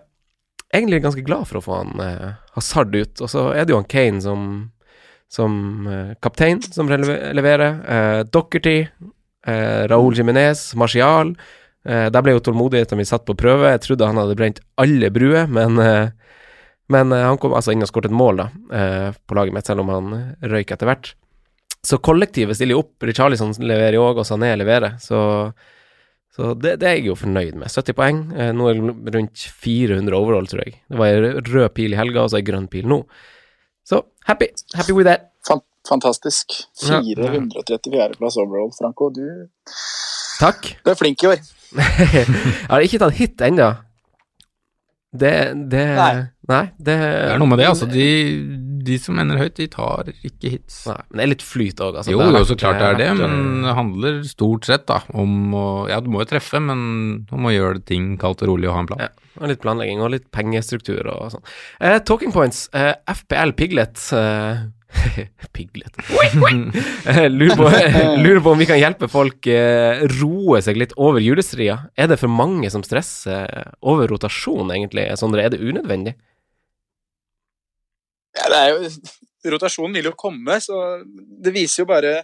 egentlig 0.74 1.02
ganske 1.04 1.26
glad 1.26 1.48
for 1.50 1.60
å 1.60 1.64
få 1.64 1.78
han 1.82 2.04
eh, 2.04 2.34
Hazard 2.58 2.96
ut. 2.96 3.22
Og 3.24 3.32
så 3.32 3.50
er 3.54 3.66
det 3.66 3.74
jo 3.74 3.80
han 3.80 3.90
Kane 3.90 4.22
som, 4.24 4.44
som 5.32 5.88
eh, 5.90 6.12
kaptein 6.24 6.62
som 6.66 6.90
leverer. 6.90 7.80
Eh, 7.96 8.20
Docherty, 8.30 8.78
eh, 9.50 9.88
Raúl 9.92 10.16
Jiminez, 10.18 10.70
Marcial. 10.80 11.34
Eh, 11.88 12.08
der 12.14 12.24
ble 12.26 12.38
jo 12.38 12.46
tålmodigheten 12.46 13.00
min 13.00 13.10
satt 13.10 13.26
på 13.28 13.38
prøve. 13.40 13.74
Jeg 13.74 13.84
trodde 13.88 14.08
han 14.10 14.22
hadde 14.22 14.38
brent 14.40 14.62
alle 14.80 15.12
bruer, 15.14 15.50
men 15.50 15.82
eh, 15.84 16.16
men 16.90 17.12
eh, 17.14 17.26
han 17.26 17.38
kom 17.38 17.54
altså 17.54 17.74
inn 17.74 17.86
og 17.86 17.90
skåret 17.92 18.10
et 18.10 18.18
mål 18.18 18.40
da, 18.42 18.48
eh, 18.74 19.10
på 19.30 19.38
laget 19.38 19.56
mitt, 19.56 19.68
selv 19.70 19.84
om 19.84 19.92
han 19.94 20.14
røyk 20.42 20.74
etter 20.74 20.90
hvert. 20.90 21.12
Så 21.86 22.00
kollektivet 22.04 22.58
stiller 22.58 22.76
jo 22.76 22.84
opp. 22.84 22.96
Richarlison 23.08 23.54
leverer 23.62 23.96
jo 23.96 24.08
òg, 24.10 24.20
og 24.20 24.28
Sané 24.28 24.52
leverer. 24.60 24.98
Så, 25.00 25.20
så 26.36 26.52
det, 26.60 26.76
det 26.82 26.90
er 26.90 26.98
jeg 26.98 27.12
jo 27.12 27.18
fornøyd 27.20 27.56
med. 27.62 27.72
70 27.72 27.96
poeng. 27.96 28.24
Eh, 28.36 28.52
nå 28.58 28.72
er 28.72 28.82
det 29.06 29.14
rundt 29.16 29.46
400 29.64 30.18
overhold, 30.18 30.50
tror 30.52 30.66
jeg. 30.66 30.80
Det 30.90 31.00
var 31.00 31.14
ei 31.14 31.36
rød 31.38 31.70
pil 31.78 31.96
i 31.96 32.00
helga, 32.00 32.26
og 32.26 32.34
så 32.34 32.42
ei 32.42 32.48
grønn 32.50 32.68
pil 32.72 32.90
nå. 32.90 33.04
Så 33.88 34.02
happy. 34.28 34.50
Happy 34.76 34.98
with 34.98 35.08
that. 35.08 35.30
Fan, 35.48 35.62
fantastisk. 35.90 36.62
434.-plass 36.86 38.40
overall, 38.42 38.72
Franco. 38.78 39.10
Du, 39.14 39.26
Takk. 40.40 40.76
du 40.86 40.94
er 40.94 41.00
flink 41.00 41.26
i 41.26 41.34
år. 41.34 41.46
jeg 41.80 42.26
har 42.70 42.86
ikke 42.86 43.02
tatt 43.04 43.20
hit 43.20 43.46
ennå. 43.46 43.74
Det, 45.10 45.32
det 45.70 45.86
Nei. 45.98 46.12
Nei, 46.50 46.66
det 46.78 46.96
Det 46.98 47.30
er 47.34 47.40
noe 47.42 47.50
med 47.50 47.60
det, 47.62 47.68
altså. 47.70 47.88
De, 47.90 48.06
de 48.86 48.96
som 49.02 49.18
ender 49.22 49.38
høyt, 49.42 49.56
de 49.58 49.68
tar 49.70 50.10
ikke 50.26 50.54
hits. 50.56 50.80
Nei, 50.90 50.98
men 51.10 51.20
det 51.20 51.24
er 51.24 51.32
litt 51.34 51.46
flyt 51.46 51.84
òg. 51.86 52.00
Altså, 52.02 52.14
jo, 52.14 52.22
Det 52.24 52.42
jo, 52.42 52.48
så 52.50 52.58
klart 52.58 52.80
det 52.82 52.88
er 52.88 52.98
det, 52.98 53.10
men 53.20 53.66
det 53.66 53.76
handler 53.78 54.20
stort 54.30 54.70
sett 54.70 54.88
da 54.90 55.02
om 55.14 55.54
å 55.58 55.66
Ja, 55.92 56.00
du 56.02 56.10
må 56.14 56.24
jo 56.24 56.30
treffe, 56.30 56.62
men 56.64 56.82
om 57.34 57.50
å 57.50 57.54
gjøre 57.54 57.84
ting 57.86 58.16
kaldt 58.22 58.42
og 58.46 58.54
rolig 58.54 58.70
og 58.70 58.78
ha 58.78 58.84
en 58.86 58.90
plan. 58.90 59.06
Ja, 59.06 59.30
og 59.40 59.52
litt 59.52 59.62
planlegging 59.64 60.02
og 60.04 60.14
litt 60.16 60.28
pengestruktur 60.36 61.06
og 61.14 61.30
sånn. 61.36 61.46
Eh, 61.86 62.00
talking 62.06 62.34
points. 62.36 62.66
Eh, 62.74 62.94
FPL 63.14 63.54
Piglet 63.58 64.10
eh, 64.18 64.66
Piglet 65.56 65.96
Eh, 67.10 67.30
lurer, 67.40 67.56
på, 67.56 67.70
lurer 68.24 68.42
på 68.44 68.54
om 68.54 68.60
vi 68.60 68.68
kan 68.70 68.80
hjelpe 68.80 69.10
folk 69.12 69.48
eh, 69.50 70.04
roe 70.20 70.60
seg 70.64 70.80
litt 70.80 70.96
over 71.00 71.24
julestria. 71.24 71.78
Er 71.98 72.10
det 72.12 72.20
for 72.22 72.32
mange 72.32 72.70
som 72.74 72.84
stresser 72.86 73.48
over 73.82 74.10
rotasjon, 74.12 74.72
egentlig, 74.76 75.08
Sondre? 75.20 75.46
Er 75.46 75.54
det 75.54 75.62
unødvendig? 75.64 76.16
Ja, 78.38 78.48
det 78.52 78.60
er 78.60 78.72
jo, 78.72 78.94
rotasjonen 79.56 79.98
vil 79.98 80.12
jo 80.12 80.16
komme, 80.20 80.60
så 80.64 81.00
det 81.06 81.54
viser 81.56 81.84
jo 81.84 81.90
bare 81.90 82.20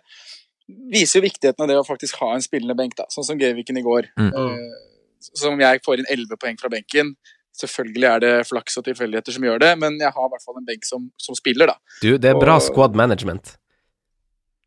viser 0.65 1.19
jo 1.19 1.27
viktigheten 1.27 1.61
av 1.61 1.69
det 1.69 1.77
å 1.77 1.85
faktisk 1.85 2.17
ha 2.23 2.31
en 2.35 2.43
spillende 2.43 2.75
benk, 2.77 2.95
da, 2.97 3.05
sånn 3.13 3.27
som 3.27 3.39
Gaviken 3.39 3.77
i 3.79 3.85
går. 3.85 4.09
Mm. 4.17 4.31
Eh, 4.33 4.83
som 5.25 5.59
jeg 5.61 5.81
får 5.85 6.01
inn 6.01 6.11
11 6.17 6.41
poeng 6.41 6.57
fra 6.61 6.71
benken, 6.73 7.15
selvfølgelig 7.61 8.07
er 8.11 8.19
det 8.23 8.33
flaks 8.49 8.77
og 8.77 8.85
tilfeldigheter 8.87 9.31
som 9.35 9.43
gjør 9.47 9.59
det, 9.63 9.71
men 9.79 9.99
jeg 10.01 10.11
har 10.15 10.27
i 10.27 10.31
hvert 10.33 10.43
fall 10.45 10.57
en 10.59 10.65
benk 10.67 10.85
som, 10.87 11.05
som 11.21 11.35
spiller, 11.37 11.71
da. 11.71 11.77
Du, 12.01 12.17
det 12.17 12.29
er 12.33 12.39
bra 12.41 12.55
Og- 12.59 12.65
squad 12.67 12.95
management. 12.95 13.55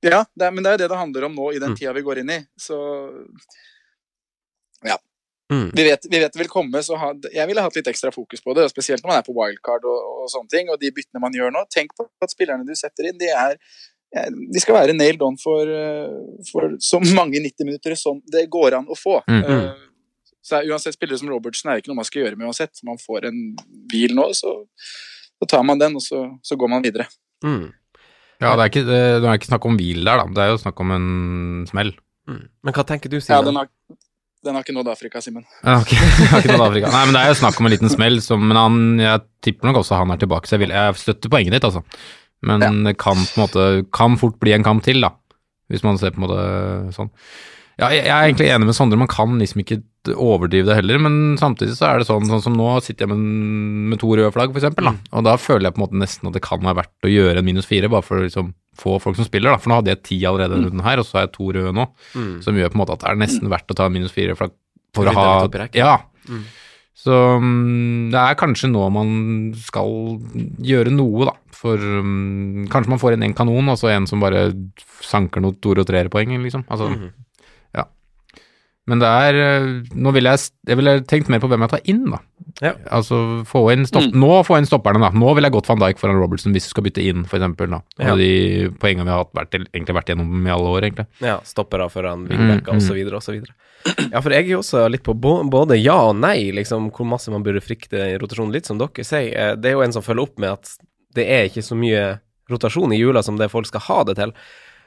Ja, 0.02 0.22
det 0.38 0.46
er, 0.46 0.52
men 0.54 0.62
det 0.62 0.70
er 0.70 0.76
jo 0.76 0.82
det 0.84 0.90
det 0.92 0.98
handler 1.00 1.24
om 1.26 1.34
nå 1.34 1.48
i 1.52 1.58
den 1.58 1.72
Mm. 1.72 1.76
tida 1.80 1.92
vi 1.96 2.02
går 2.06 2.18
inn 2.22 2.30
i. 2.30 2.38
Så 2.56 2.76
ja. 4.86 4.96
Mm. 5.52 5.70
Vi 5.74 5.84
vet, 5.84 6.06
vi 6.10 6.18
vet 6.20 6.32
det 6.32 6.38
vil 6.42 6.50
komme, 6.52 6.82
så 6.84 6.96
ha, 7.00 7.12
jeg 7.32 7.48
ville 7.48 7.62
hatt 7.64 7.76
litt 7.78 7.88
ekstra 7.90 8.12
fokus 8.14 8.42
på 8.44 8.54
det. 8.54 8.68
Spesielt 8.70 9.02
når 9.02 9.10
man 9.14 9.18
er 9.22 9.26
på 9.26 9.34
wildcard 9.36 9.86
og, 9.88 10.00
og 10.22 10.30
sånne 10.32 10.52
ting. 10.52 10.68
Og 10.70 10.78
de 10.80 10.90
byttene 10.94 11.22
man 11.24 11.34
gjør 11.34 11.54
nå. 11.54 11.64
Tenk 11.72 11.94
på 11.98 12.06
at 12.22 12.34
spillerne 12.34 12.66
du 12.68 12.74
setter 12.78 13.08
inn, 13.10 13.18
de 13.20 13.30
er 13.32 13.56
de 14.08 14.60
skal 14.62 14.72
være 14.78 14.94
nailed 14.96 15.20
on 15.20 15.34
for, 15.36 15.68
eh, 15.68 16.44
for 16.48 16.78
så 16.80 16.96
mange 17.12 17.42
90 17.44 17.66
minutter 17.68 17.92
som 18.00 18.22
det 18.32 18.46
går 18.48 18.78
an 18.78 18.86
å 18.88 18.96
få. 18.96 19.18
Mm. 19.28 19.42
Eh, 19.44 19.66
Så 20.48 20.58
er, 20.58 20.70
uansett 20.72 20.96
spillere 20.96 21.20
som 21.20 21.28
Robertsen 21.28 21.68
er 21.68 21.76
det 21.76 21.84
ikke 21.84 21.92
noe 21.92 22.00
man 22.00 22.08
skal 22.08 22.22
gjøre 22.24 22.38
med 22.38 22.48
uansett. 22.48 22.80
Man 22.88 23.00
får 23.02 23.28
en 23.28 23.40
hvil 23.92 24.14
nå, 24.16 24.30
så, 24.38 24.54
så 25.36 25.48
tar 25.50 25.64
man 25.68 25.80
den, 25.82 25.98
og 25.98 26.04
så, 26.04 26.24
så 26.44 26.56
går 26.60 26.72
man 26.72 26.84
videre. 26.86 27.08
Mm. 27.44 27.68
Ja, 28.38 28.52
det 28.54 28.62
er, 28.62 28.68
ikke, 28.70 28.84
det, 28.86 29.00
det 29.22 29.28
er 29.28 29.40
ikke 29.40 29.50
snakk 29.50 29.64
om 29.66 29.78
hvil 29.78 30.04
der, 30.06 30.22
da. 30.22 30.28
Det 30.34 30.44
er 30.44 30.52
jo 30.54 30.60
snakk 30.62 30.80
om 30.84 30.94
en 30.94 31.08
smell. 31.68 31.92
Mm. 32.30 32.44
Men 32.64 32.76
hva 32.76 32.84
tenker 32.86 33.10
du, 33.12 33.18
Ja, 33.18 33.26
Simen? 33.26 33.50
den 33.50 33.58
har, 33.58 33.68
den 34.46 34.56
har 34.56 34.64
ikke 34.64 34.76
nådd 34.76 34.92
Afrika, 34.94 35.20
Simen. 35.24 35.44
Okay. 35.82 35.98
Nei, 36.54 37.02
men 37.02 37.16
det 37.16 37.24
er 37.24 37.32
jo 37.32 37.40
snakk 37.42 37.58
om 37.58 37.68
en 37.68 37.74
liten 37.74 37.92
smell, 37.92 38.20
så, 38.24 38.38
men 38.40 38.56
han, 38.56 38.80
jeg 39.02 39.26
tipper 39.44 39.68
nok 39.68 39.82
også 39.82 40.00
han 40.00 40.14
er 40.14 40.22
tilbake, 40.22 40.48
så 40.48 40.56
jeg, 40.56 40.64
vil, 40.64 40.76
jeg 40.78 41.02
støtter 41.02 41.34
poenget 41.34 41.58
ditt, 41.58 41.68
altså. 41.68 41.84
Men 42.46 42.62
det 42.86 42.94
kan 43.02 43.18
på 43.18 43.34
en 43.34 43.42
måte, 43.42 43.68
kan 43.92 44.14
fort 44.20 44.38
bli 44.38 44.54
en 44.54 44.66
kamp 44.66 44.86
til, 44.86 45.02
da. 45.02 45.12
Hvis 45.68 45.82
man 45.84 45.98
ser 46.00 46.14
på 46.14 46.22
en 46.22 46.28
måte 46.28 46.42
sånn. 46.96 47.10
Ja, 47.78 47.90
jeg, 47.92 48.06
jeg 48.06 48.14
er 48.14 48.28
egentlig 48.30 48.48
enig 48.50 48.68
med 48.70 48.76
Sondre, 48.78 48.98
man 48.98 49.10
kan 49.10 49.34
liksom 49.38 49.60
ikke 49.62 49.82
overdrive 50.14 50.66
det 50.70 50.76
heller, 50.78 50.98
men 51.04 51.36
samtidig 51.40 51.74
så 51.76 51.88
er 51.90 51.98
det 52.02 52.06
sånn, 52.08 52.26
sånn 52.30 52.42
som 52.44 52.54
nå 52.56 52.68
sitter 52.84 53.06
jeg 53.06 53.12
med, 53.12 53.22
med 53.92 54.00
to 54.02 54.10
røde 54.14 54.32
flagg, 54.34 54.54
eksempel, 54.56 54.88
da. 54.90 54.94
Og 55.18 55.24
da 55.26 55.34
føler 55.40 55.68
jeg 55.68 55.74
på 55.76 55.80
en 55.82 55.84
måte 55.86 56.00
nesten 56.02 56.28
at 56.30 56.36
det 56.38 56.42
kan 56.46 56.62
være 56.64 56.80
verdt 56.82 57.08
å 57.08 57.12
gjøre 57.12 57.42
en 57.42 57.48
minus 57.48 57.66
fire, 57.68 57.90
bare 57.92 58.06
for 58.06 58.20
å 58.20 58.24
liksom 58.26 58.52
få 58.78 58.98
folk 59.02 59.16
som 59.18 59.26
spiller, 59.26 59.50
da. 59.50 59.58
For 59.58 59.72
nå 59.72 59.80
hadde 59.80 59.92
jeg 59.94 60.02
ti 60.06 60.18
allerede 60.28 60.54
denne 60.54 60.70
runden 60.70 60.84
her, 60.86 61.02
og 61.02 61.06
så 61.08 61.18
har 61.18 61.26
jeg 61.26 61.34
to 61.38 61.50
røde 61.56 61.74
nå, 61.74 61.88
Mm. 62.14 62.42
som 62.42 62.54
gjør 62.56 62.70
på 62.72 62.78
en 62.78 62.82
måte 62.84 62.94
at 62.94 63.02
det 63.04 63.10
er 63.10 63.20
nesten 63.24 63.50
verdt 63.50 63.74
å 63.74 63.76
ta 63.76 63.86
en 63.90 63.92
minus 63.98 64.12
fire 64.14 64.36
flagg 64.38 64.54
for 64.94 65.04
å 65.04 65.12
ha. 65.18 65.26
Ja. 65.74 65.96
Mm. 66.28 66.44
Så 66.98 67.14
mm, 67.38 68.10
det 68.10 68.18
er 68.18 68.34
kanskje 68.34 68.70
nå 68.72 68.88
man 68.90 69.52
skal 69.54 70.18
gjøre 70.66 70.90
noe, 70.90 71.28
da. 71.30 71.34
For 71.58 71.74
um, 71.78 72.66
kanskje 72.70 72.90
man 72.90 72.98
får 73.02 73.14
inn 73.16 73.22
en 73.26 73.34
kanon, 73.34 73.68
og 73.70 73.78
så 73.78 73.90
en 73.94 74.06
som 74.06 74.20
bare 74.22 74.48
sanker 75.02 75.42
noe 75.42 75.54
to- 75.62 75.74
og 75.78 75.86
treerpoeng, 75.86 76.34
liksom. 76.42 76.64
Altså, 76.70 76.90
mm 76.94 77.08
ja. 77.08 77.10
Men 78.88 79.02
det 79.02 79.08
er 79.28 79.36
eh, 79.42 79.66
Nå 79.94 80.12
ville 80.16 80.32
jeg, 80.32 80.48
jeg 80.70 80.78
ville 80.80 80.94
tenkt 81.04 81.28
mer 81.28 81.42
på 81.42 81.48
hvem 81.50 81.60
jeg 81.66 81.72
tar 81.74 81.82
inn, 81.92 82.04
da. 82.08 82.18
Ja. 82.64 82.72
Altså 82.96 83.18
få 83.46 83.60
inn 83.74 83.84
stopp, 83.86 84.08
Nå 84.16 84.30
få 84.48 84.56
inn 84.58 84.66
stopperne, 84.66 84.98
da. 85.04 85.10
Nå 85.14 85.34
ville 85.36 85.46
jeg 85.50 85.54
gått 85.58 85.68
van 85.68 85.78
Dijk 85.82 86.00
foran 86.00 86.16
Robertson 86.18 86.54
hvis 86.56 86.66
du 86.66 86.72
skal 86.72 86.86
bytte 86.88 87.04
inn, 87.04 87.26
eksempel, 87.28 87.68
da. 87.76 87.82
Og 88.00 88.06
Ja. 88.08 88.16
de 88.18 88.30
poengene 88.80 89.04
vi 89.06 89.12
har 89.12 89.22
hatt, 89.26 89.34
vært, 89.36 89.58
egentlig 89.74 89.94
vært 89.98 90.10
gjennom 90.14 90.46
i 90.48 90.54
alle 90.54 90.72
år, 90.72 90.86
egentlig. 90.88 91.06
Ja, 91.22 91.36
stoppere 91.46 91.90
foran 91.92 92.24
wingbacker 92.30 92.72
Mm, 92.74 92.80
mm. 92.80 93.12
osv. 93.12 93.14
osv. 93.20 93.44
Ja, 94.10 94.20
for 94.24 94.30
jeg 94.34 94.46
er 94.48 94.54
jo 94.56 94.62
også 94.64 94.86
litt 94.90 95.04
på 95.06 95.14
både 95.14 95.76
ja 95.78 95.98
og 96.08 96.16
nei, 96.18 96.50
liksom, 96.56 96.88
hvor 96.90 97.06
masse 97.06 97.30
man 97.30 97.44
burde 97.46 97.60
frykte 97.62 98.00
i 98.14 98.16
rotasjon. 98.18 98.50
Litt 98.52 98.66
som 98.66 98.78
dere 98.80 99.04
sier, 99.06 99.30
eh, 99.36 99.54
det 99.54 99.70
er 99.70 99.76
jo 99.78 99.84
en 99.84 99.92
som 99.94 100.02
følger 100.02 100.22
opp 100.26 100.38
med 100.42 100.50
at 100.56 100.72
det 101.14 101.28
er 101.28 101.46
ikke 101.46 101.62
så 101.62 101.76
mye 101.78 102.18
rotasjon 102.50 102.92
i 102.96 102.98
jula 102.98 103.22
som 103.22 103.36
det 103.38 103.50
folk 103.52 103.66
skal 103.68 103.80
ha 103.86 104.00
det 104.08 104.16
til. 104.16 104.32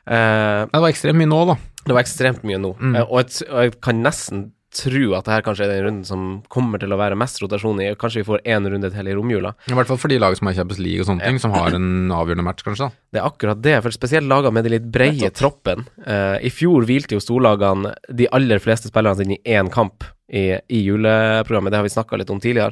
Eh, 0.07 0.63
Det 0.71 0.81
var 0.81 0.89
ekstremt 0.89 1.19
mye 1.19 1.29
nå, 1.29 1.43
da. 1.51 1.57
det 1.85 1.93
var 1.97 2.01
ekstremt 2.05 2.43
mye 2.47 2.57
nå, 2.61 2.75
Mm. 2.79 2.95
Uh, 2.95 3.05
og, 3.05 3.21
jeg, 3.21 3.47
og 3.51 3.61
jeg 3.67 3.79
kan 3.81 4.01
nesten 4.03 4.51
tro 4.71 5.09
at 5.17 5.25
det 5.27 5.33
her 5.33 5.41
kanskje 5.43 5.65
er 5.65 5.71
den 5.73 5.83
runden 5.83 6.05
som 6.07 6.21
kommer 6.47 6.79
til 6.79 6.93
å 6.95 6.97
være 6.97 7.17
mest 7.19 7.41
rotasjon 7.43 7.81
i. 7.83 7.89
Kanskje 7.99 8.21
vi 8.21 8.27
får 8.29 8.39
én 8.47 8.63
runde 8.71 8.87
til 8.93 9.09
i 9.11 9.15
romjula. 9.17 9.51
I 9.67 9.75
hvert 9.75 9.89
fall 9.89 9.99
for 9.99 10.07
de 10.07 10.15
lagene 10.21 10.39
som 10.39 10.47
har 10.47 10.55
Champions 10.55 10.79
League 10.79 11.03
og 11.03 11.09
sånne 11.09 11.25
ting, 11.27 11.39
som 11.43 11.51
har 11.51 11.75
en 11.75 12.07
avgjørende 12.15 12.45
match, 12.47 12.63
kanskje. 12.63 12.87
da. 12.87 12.95
Det 13.11 13.19
er 13.19 13.27
akkurat 13.27 13.61
det, 13.65 13.73
for 13.83 13.91
spesielt 13.91 14.29
lagene 14.31 14.53
med 14.55 14.63
de 14.63 14.71
litt 14.77 14.87
breie 14.95 15.27
troppen. 15.35 15.83
Uh, 16.07 16.39
I 16.39 16.47
fjor 16.55 16.87
hvilte 16.87 17.17
jo 17.17 17.19
storlagene 17.19 17.91
de 18.15 18.29
aller 18.31 18.63
fleste 18.63 18.87
spillerne 18.87 19.19
sine 19.19 19.35
i 19.41 19.57
én 19.59 19.67
kamp 19.75 20.07
i, 20.31 20.55
i 20.71 20.79
juleprogrammet, 20.87 21.73
det 21.73 21.81
har 21.81 21.83
vi 21.83 21.91
snakka 21.91 22.15
litt 22.21 22.31
om 22.31 22.39
tidligere. 22.39 22.71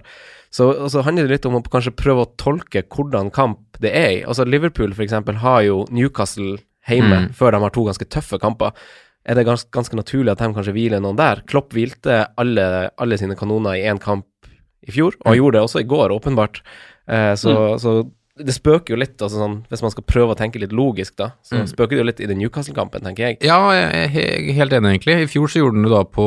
Så, 0.56 0.72
så 0.90 1.04
handler 1.04 1.28
det 1.28 1.36
litt 1.36 1.46
om 1.52 1.60
å 1.60 1.64
kanskje 1.68 1.92
prøve 2.00 2.24
å 2.24 2.32
tolke 2.40 2.86
hvordan 2.88 3.28
kamp 3.36 3.76
det 3.84 3.92
er 3.92 4.10
i. 4.16 4.24
Altså 4.24 4.48
Liverpool 4.48 4.96
eksempel 4.96 5.44
har 5.44 5.62
jo 5.68 5.82
Newcastle 5.92 6.56
hjemme 6.88 7.28
Mm. 7.28 7.34
før 7.34 7.52
de 7.52 7.60
har 7.62 7.70
to 7.70 7.84
ganske 7.86 8.06
tøffe 8.10 8.40
kamper. 8.40 8.72
Er 9.26 9.36
det 9.36 9.46
gans, 9.46 9.66
ganske 9.66 9.96
naturlig 9.96 10.32
at 10.32 10.38
de 10.40 10.54
kanskje 10.54 10.74
hviler 10.74 11.02
noen 11.02 11.18
der? 11.18 11.42
Klopp 11.46 11.74
hvilte 11.74 12.28
alle, 12.38 12.90
alle 12.98 13.18
sine 13.18 13.36
kanoner 13.36 13.76
i 13.76 13.84
én 13.86 14.00
kamp 14.00 14.26
i 14.88 14.92
fjor, 14.92 15.14
og 15.20 15.26
han 15.34 15.36
gjorde 15.38 15.58
det 15.58 15.62
også 15.62 15.80
i 15.82 15.88
går, 15.90 16.10
åpenbart. 16.16 16.62
Eh, 17.08 17.36
så, 17.36 17.78
så 17.80 18.10
det 18.40 18.54
spøker 18.56 18.94
jo 18.96 19.00
litt, 19.02 19.18
altså 19.20 19.42
sånn, 19.42 19.56
hvis 19.70 19.82
man 19.84 19.92
skal 19.92 20.04
prøve 20.08 20.32
å 20.34 20.38
tenke 20.40 20.60
litt 20.62 20.72
logisk, 20.72 21.16
da, 21.20 21.32
så 21.44 21.60
Mm. 21.60 21.68
spøker 21.68 21.90
det 21.90 21.98
jo 22.00 22.04
litt 22.08 22.20
i 22.24 22.28
den 22.30 22.40
Newcastle-kampen, 22.40 23.02
tenker 23.04 23.18
jeg. 23.28 23.38
Ja, 23.44 23.58
jeg 23.72 24.06
er 24.06 24.54
helt 24.56 24.72
enig, 24.72 24.92
egentlig. 25.04 25.16
I 25.24 25.28
fjor 25.28 25.48
så 25.52 25.60
gjorde 25.60 25.76
den 25.76 25.84
det 25.84 25.92
da 25.92 26.04
på, 26.06 26.26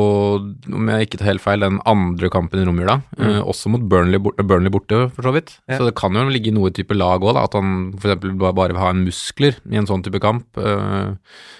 om 0.73 0.87
jeg 0.93 1.07
ikke 1.07 1.17
tar 1.19 1.29
helt 1.31 1.41
feil, 1.41 1.59
den 1.59 1.79
andre 1.85 2.29
kampen 2.29 2.61
i 2.61 2.65
romjula. 2.65 3.01
Mm. 3.17 3.23
Eh, 3.25 3.41
også 3.41 3.69
mot 3.73 3.81
Burnley, 3.89 4.19
borte, 4.19 4.45
Burnley 4.45 4.69
borte, 4.69 5.11
for 5.15 5.21
så 5.23 5.33
vidt. 5.33 5.57
Ja. 5.67 5.77
Så 5.79 5.85
det 5.89 5.95
kan 5.95 6.13
jo 6.13 6.27
ligge 6.29 6.53
noe 6.53 6.69
i 6.69 6.75
type 6.77 6.93
lag 6.95 7.21
òg, 7.21 7.35
at 7.41 7.53
han 7.57 7.93
f.eks. 7.97 8.21
bare 8.37 8.53
bare 8.53 8.73
vil 8.73 8.81
ha 8.83 8.89
en 8.93 9.03
muskler 9.05 9.55
i 9.71 9.75
en 9.81 9.85
sånn 9.89 10.03
type 10.05 10.21
kamp. 10.21 10.45
Eh, 10.57 11.15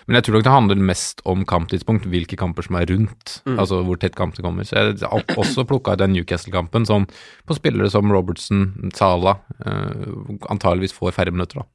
men 0.08 0.16
jeg 0.20 0.24
tror 0.28 0.36
nok 0.38 0.44
det 0.44 0.54
handler 0.54 0.76
mest 0.76 1.22
om 1.26 1.44
kamptidspunkt, 1.46 2.06
hvilke 2.06 2.38
kamper 2.38 2.62
som 2.68 2.76
er 2.76 2.86
rundt. 2.86 3.42
Mm. 3.48 3.58
Altså 3.58 3.82
hvor 3.84 3.98
tett 3.98 4.16
kampen 4.16 4.44
kommer. 4.44 4.64
Så 4.68 4.76
jeg 4.78 5.00
har 5.02 5.24
også 5.40 5.66
plukka 5.66 5.94
ut 5.94 6.00
den 6.04 6.14
Newcastle-kampen 6.14 6.86
sånn 6.86 7.08
på 7.48 7.56
spillere 7.58 7.90
som 7.90 8.12
Robertson, 8.12 8.92
Sala. 8.94 9.38
eh, 9.66 10.43
antageligvis 10.52 10.96
får 10.96 11.16
færre 11.16 11.34
minutter, 11.36 11.64
da. 11.64 11.70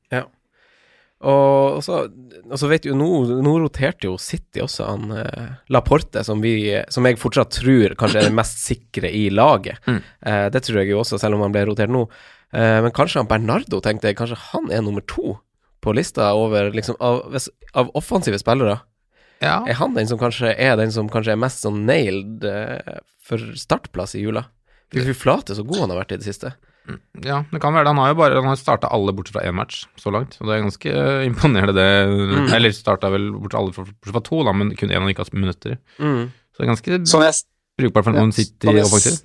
Og, 1.18 1.78
og, 1.78 1.80
så, 1.82 2.04
og 2.46 2.60
så 2.60 2.68
vet 2.70 2.84
jo 2.86 2.94
nå, 2.94 3.08
nå 3.42 3.52
roterte 3.58 4.06
jo 4.06 4.14
City 4.22 4.62
også 4.62 4.86
han 4.86 5.14
eh, 5.18 5.48
Laporte, 5.74 6.22
som, 6.22 6.38
vi, 6.44 6.70
som 6.94 7.08
jeg 7.08 7.18
fortsatt 7.18 7.56
tror 7.56 7.96
kanskje 7.98 8.20
er 8.22 8.28
den 8.28 8.38
mest 8.38 8.62
sikre 8.62 9.10
i 9.10 9.24
laget. 9.34 9.80
Mm. 9.88 9.98
Eh, 9.98 10.44
det 10.54 10.62
tror 10.66 10.78
jeg 10.82 10.92
jo 10.92 11.00
også, 11.02 11.18
selv 11.18 11.38
om 11.38 11.42
han 11.42 11.56
ble 11.56 11.64
rotert 11.66 11.90
nå. 11.90 12.04
Eh, 12.54 12.78
men 12.84 12.94
kanskje 12.94 13.24
han 13.24 13.30
Bernardo, 13.30 13.82
tenkte 13.82 14.12
jeg, 14.12 14.18
kanskje 14.20 14.38
han 14.52 14.70
er 14.70 14.84
nummer 14.86 15.02
to 15.10 15.34
på 15.82 15.94
lista 15.94 16.30
over 16.34 16.70
liksom 16.74 16.96
av, 17.02 17.34
av 17.78 17.90
offensive 17.98 18.38
spillere. 18.38 18.78
Ja. 19.42 19.60
Er 19.70 19.78
han 19.78 19.94
den 19.94 20.08
som 20.10 20.18
kanskje 20.18 20.54
er 20.54 20.78
den 20.78 20.94
som 20.94 21.10
kanskje 21.10 21.34
er 21.34 21.42
mest 21.42 21.62
sånn 21.62 21.84
nailed 21.86 22.46
eh, 22.46 23.02
for 23.22 23.42
startplass 23.58 24.14
i 24.18 24.22
jula? 24.22 24.46
Fy 24.94 25.12
flate, 25.14 25.54
så 25.54 25.66
god 25.66 25.84
han 25.84 25.92
har 25.92 26.04
vært 26.04 26.14
i 26.16 26.22
det 26.22 26.30
siste. 26.30 26.54
Ja, 27.24 27.42
det 27.50 27.60
kan 27.60 27.74
være 27.74 27.84
det. 27.84 27.92
Han 27.92 28.00
har 28.02 28.12
jo 28.12 28.18
bare 28.20 28.40
Han 28.40 28.50
har 28.50 28.58
starta 28.60 28.90
alle 28.94 29.12
bortsett 29.16 29.36
fra 29.36 29.44
én 29.48 29.56
match 29.58 29.82
så 30.00 30.12
langt, 30.14 30.38
og 30.40 30.48
det 30.48 30.56
er 30.56 30.64
ganske 30.64 30.92
imponerende, 31.28 31.74
det. 31.76 32.54
Eller 32.56 32.74
starta 32.76 33.10
vel 33.12 33.30
bortsett 33.36 33.60
alle 33.60 33.74
bortsett 33.76 34.12
fra 34.12 34.24
to, 34.24 34.42
da, 34.46 34.54
men 34.56 34.74
kun 34.78 34.92
én 34.92 35.02
han 35.02 35.10
ikke 35.12 35.26
har 35.26 35.34
minutter. 35.36 35.78
Mm. 35.98 36.28
Så 36.52 36.62
det 36.62 36.66
er 36.66 36.72
ganske 36.72 37.00
Sånn 37.12 37.26
jeg, 37.26 37.42
brukbart 37.78 38.08
for 38.08 38.14
en 38.14 38.20
Ja, 38.20 38.24
On 38.26 38.32
sånn 38.32 38.38
City-offensiv. 38.46 39.20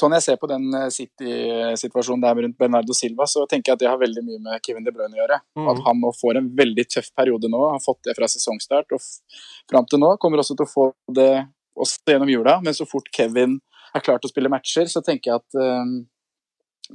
sånn 0.00 0.14
jeg 0.16 0.24
ser 0.24 0.38
på 0.40 0.48
den 0.50 0.66
eh, 0.74 0.88
City-situasjonen 0.94 2.24
der 2.24 2.42
rundt 2.46 2.58
Bernardo 2.58 2.96
Silva, 2.96 3.26
så 3.30 3.44
tenker 3.50 3.72
jeg 3.72 3.78
at 3.78 3.84
det 3.84 3.90
har 3.90 4.00
veldig 4.00 4.24
mye 4.26 4.42
med 4.48 4.66
Kevin 4.66 4.86
De 4.86 4.94
Bruyne 4.94 5.18
å 5.18 5.22
gjøre. 5.22 5.40
Mm. 5.58 5.70
At 5.74 5.82
han 5.86 6.02
nå 6.02 6.12
får 6.18 6.40
en 6.40 6.50
veldig 6.58 6.86
tøff 6.96 7.10
periode 7.18 7.50
nå, 7.52 7.62
har 7.74 7.82
fått 7.84 8.08
det 8.08 8.16
fra 8.18 8.30
sesongstart 8.30 8.96
og 8.96 9.02
fram 9.70 9.86
til 9.90 10.02
nå. 10.02 10.14
Kommer 10.22 10.42
også 10.42 10.56
til 10.58 10.66
å 10.66 10.72
få 10.72 10.92
det 11.14 11.32
også 11.80 12.14
gjennom 12.14 12.30
jula, 12.30 12.58
men 12.64 12.74
så 12.76 12.86
fort 12.88 13.08
Kevin 13.14 13.58
er 13.94 14.02
klar 14.04 14.20
til 14.20 14.30
å 14.30 14.32
spille 14.32 14.50
matcher, 14.52 14.86
så 14.90 15.02
tenker 15.02 15.32
jeg 15.32 15.42
at 15.42 15.60
eh, 15.62 15.94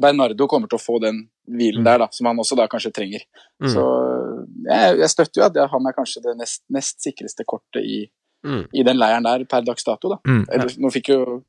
Bernardo 0.01 0.47
kommer 0.47 0.67
til 0.67 0.77
å 0.79 0.83
få 0.83 0.99
den 1.01 1.29
hvilen 1.47 1.81
Mm. 1.81 1.85
der, 1.85 1.97
da, 1.99 2.07
som 2.11 2.25
han 2.27 2.37
også 2.37 2.55
da 2.57 2.67
kanskje 2.67 2.91
trenger. 2.93 3.21
Mm. 3.61 3.69
Så 3.73 3.83
jeg, 4.67 4.97
jeg 4.99 5.09
støtter 5.09 5.41
jo 5.41 5.45
at 5.45 5.69
han 5.71 5.87
er 5.87 5.93
kanskje 5.93 6.21
det 6.23 6.37
nest, 6.37 6.63
nest 6.69 7.01
sikreste 7.01 7.45
kortet 7.45 7.83
i, 7.83 8.09
Mm. 8.45 8.67
i 8.73 8.83
den 8.83 8.97
leiren 8.97 9.23
der 9.23 9.43
per 9.45 9.61
dags 9.61 9.83
dato. 9.83 10.09
da. 10.09 10.17
Mm. 10.27 10.45
Eller, 10.53 10.67
Nå 10.77 10.91
fikk 10.93 11.07
jo 11.09 11.43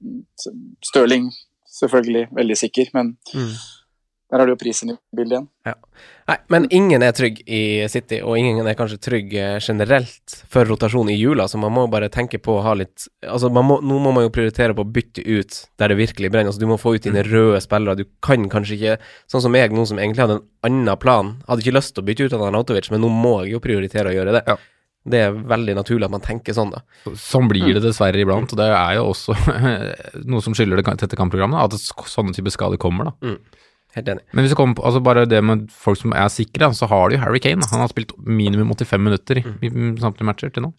Stirling 0.85 1.31
selvfølgelig 1.69 2.29
veldig 2.33 2.57
sikker, 2.57 2.87
men 2.95 3.17
Mm. 3.35 3.53
Der 4.27 4.41
har 4.43 4.49
du 4.49 4.57
jo 4.57 4.59
prisen 4.59 4.91
i 4.91 4.95
bildet 5.15 5.37
igjen. 5.37 5.77
Nei, 6.27 6.37
men 6.51 6.65
ingen 6.75 7.03
er 7.07 7.13
trygg 7.15 7.39
i 7.47 7.87
City, 7.91 8.19
og 8.27 8.35
ingen 8.41 8.67
er 8.67 8.75
kanskje 8.79 8.99
trygg 9.03 9.35
eh, 9.39 9.59
generelt 9.63 10.35
for 10.51 10.67
rotasjon 10.67 11.13
i 11.13 11.15
jula, 11.15 11.47
så 11.47 11.61
man 11.63 11.75
må 11.77 11.85
bare 11.91 12.11
tenke 12.11 12.41
på 12.43 12.57
å 12.57 12.65
ha 12.67 12.75
litt 12.75 13.07
Altså, 13.23 13.51
man 13.55 13.69
må, 13.69 13.79
nå 13.87 14.01
må 14.03 14.11
man 14.15 14.27
jo 14.27 14.33
prioritere 14.35 14.75
på 14.75 14.83
å 14.83 14.91
bytte 14.97 15.23
ut 15.23 15.61
der 15.79 15.93
det 15.93 15.99
virkelig 16.01 16.31
brenner. 16.35 16.51
Altså, 16.51 16.63
du 16.63 16.71
må 16.71 16.79
få 16.81 16.97
ut 16.97 17.07
dine 17.07 17.23
røde 17.27 17.61
spillere. 17.63 17.99
Du 17.99 18.07
kan 18.25 18.49
kanskje 18.51 18.77
ikke 18.77 18.95
Sånn 19.31 19.43
som 19.45 19.55
jeg 19.59 19.75
noen 19.75 19.89
som 19.89 19.99
egentlig 20.01 20.25
hadde 20.25 20.41
en 20.41 20.47
annen 20.67 20.99
plan, 20.99 21.37
hadde 21.47 21.63
ikke 21.63 21.77
lyst 21.77 21.95
til 21.95 22.03
å 22.03 22.07
bytte 22.07 22.27
ut 22.27 22.35
Arnautovic, 22.37 22.91
men 22.91 23.03
nå 23.03 23.11
må 23.13 23.37
jeg 23.45 23.55
jo 23.55 23.63
prioritere 23.63 24.11
å 24.11 24.17
gjøre 24.17 24.35
det. 24.39 24.43
Ja. 24.51 24.57
Det 25.07 25.21
er 25.23 25.37
veldig 25.39 25.77
naturlig 25.79 26.09
at 26.09 26.15
man 26.17 26.25
tenker 26.25 26.55
sånn, 26.57 26.73
da. 26.75 26.83
Sånn 27.21 27.47
blir 27.51 27.77
det 27.77 27.85
dessverre 27.85 28.19
iblant, 28.19 28.51
og 28.51 28.59
det 28.59 28.67
er 28.75 28.97
jo 28.99 29.05
også 29.13 29.37
noe 30.33 30.43
som 30.43 30.57
skylder 30.57 30.83
det 30.83 30.97
tette 31.05 31.19
kampprogrammet, 31.19 31.63
at 31.63 32.11
sånne 32.11 32.35
typer 32.35 32.55
skader 32.55 32.81
kommer, 32.83 33.13
da. 33.13 33.37
Helt 33.97 34.09
enig. 34.13 34.23
Men 34.37 34.45
hvis 34.45 34.53
det 34.53 34.59
kommer 34.61 34.77
på 34.77 34.85
altså 34.85 35.01
bare 35.05 35.25
det 35.29 35.41
med 35.45 35.67
folk 35.73 35.97
som 36.03 36.13
er 36.13 36.29
sikre, 36.33 36.69
så 36.77 36.89
har 36.91 37.09
du 37.09 37.17
jo 37.17 37.23
Harry 37.25 37.41
Kane. 37.41 37.65
Han 37.73 37.81
har 37.81 37.89
spilt 37.93 38.13
minimum 38.21 38.71
85 38.77 39.01
minutter 39.07 39.41
i, 39.41 39.45
i 39.65 39.71
samtlige 40.03 40.29
matcher 40.29 40.53
til 40.53 40.67
nå. 40.69 40.73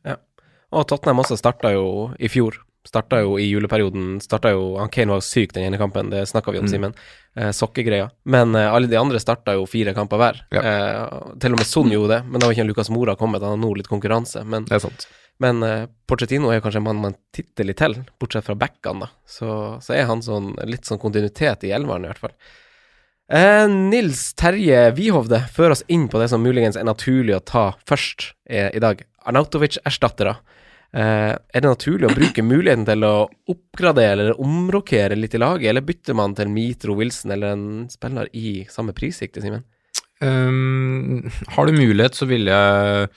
Og 0.76 0.86
Tottenham 0.90 1.24
også 1.24 1.38
starta 1.40 1.72
jo 1.74 2.12
i 2.20 2.30
fjor. 2.30 2.60
Starta 2.88 3.20
jo 3.24 3.34
i 3.42 3.50
juleperioden. 3.50 4.18
Starta 4.24 4.52
jo 4.54 4.78
han 4.80 4.92
Kane 4.94 5.12
var 5.16 5.24
syk 5.26 5.52
den 5.56 5.66
ene 5.68 5.80
kampen, 5.82 6.12
det 6.14 6.22
snakka 6.30 6.54
vi 6.54 6.60
om, 6.62 6.68
Mm. 6.68 6.72
Simen. 6.72 6.94
Eh, 7.36 7.50
sokkegreia. 7.52 8.10
Men 8.26 8.56
eh, 8.56 8.70
alle 8.74 8.88
de 8.88 8.96
andre 9.00 9.20
starta 9.20 9.54
jo 9.58 9.66
fire 9.68 9.94
kamper 9.98 10.18
hver. 10.22 10.40
Ja. 10.56 10.62
Eh, 10.62 11.34
til 11.42 11.54
og 11.56 11.60
med 11.60 11.68
Son 11.68 11.90
gjorde 11.92 12.14
det, 12.16 12.20
men 12.30 12.40
da 12.40 12.48
var 12.48 12.56
ikke 12.56 12.68
Lucas 12.70 12.90
Mora 12.94 13.16
kommet. 13.20 13.42
Han 13.44 13.58
har 13.58 13.62
nå 13.66 13.74
litt 13.78 13.90
konkurranse. 13.92 14.44
Men, 14.46 14.66
Det 14.70 14.78
er 14.80 14.86
sant. 14.86 15.08
men 15.44 15.64
eh, 15.64 15.88
Porcettino 16.08 16.50
er 16.52 16.60
jo 16.62 16.64
kanskje 16.68 16.80
en 16.84 16.88
mann 16.88 17.02
man 17.10 17.16
titter 17.36 17.68
litt 17.68 17.78
til, 17.82 17.98
bortsett 18.20 18.46
fra 18.48 18.56
backene, 18.56 19.06
da. 19.08 19.12
Så, 19.26 19.50
så 19.84 19.94
er 19.98 20.06
han 20.10 20.22
sånn, 20.24 20.54
litt 20.66 20.86
sånn 20.88 21.00
kontinuitet 21.02 21.64
i 21.68 21.74
elveren, 21.76 22.06
i 22.08 22.12
hvert 22.14 22.24
fall. 22.24 22.36
Eh, 23.28 23.68
Nils 23.68 24.32
Terje 24.40 24.92
Wihovde 24.96 25.42
fører 25.52 25.76
oss 25.76 25.84
inn 25.92 26.06
på 26.08 26.20
det 26.22 26.30
som 26.32 26.44
muligens 26.44 26.78
er 26.80 26.88
naturlig 26.88 27.36
å 27.36 27.44
ta 27.44 27.66
først 27.88 28.32
eh, 28.50 28.70
i 28.72 28.84
dag. 28.84 29.02
Arnautovic-erstattere. 29.28 30.38
Eh, 30.96 31.34
er 31.36 31.64
det 31.64 31.68
naturlig 31.68 32.08
å 32.08 32.16
bruke 32.16 32.46
muligheten 32.54 32.88
til 32.88 33.04
å 33.04 33.16
oppgradere 33.52 34.14
eller 34.14 34.40
omrokere 34.40 35.20
litt 35.20 35.36
i 35.36 35.42
laget, 35.44 35.72
eller 35.74 35.84
bytter 35.84 36.16
man 36.16 36.38
til 36.38 36.54
Mitro 36.54 36.96
Wilson 37.00 37.36
eller 37.36 37.58
en 37.58 37.66
spiller 37.92 38.32
i 38.32 38.62
samme 38.72 38.96
prissikte, 38.96 39.44
Simen? 39.44 39.68
Um, 40.24 41.28
har 41.54 41.68
du 41.68 41.76
mulighet, 41.76 42.16
så 42.18 42.26
ville 42.26 42.50
jeg 42.50 43.12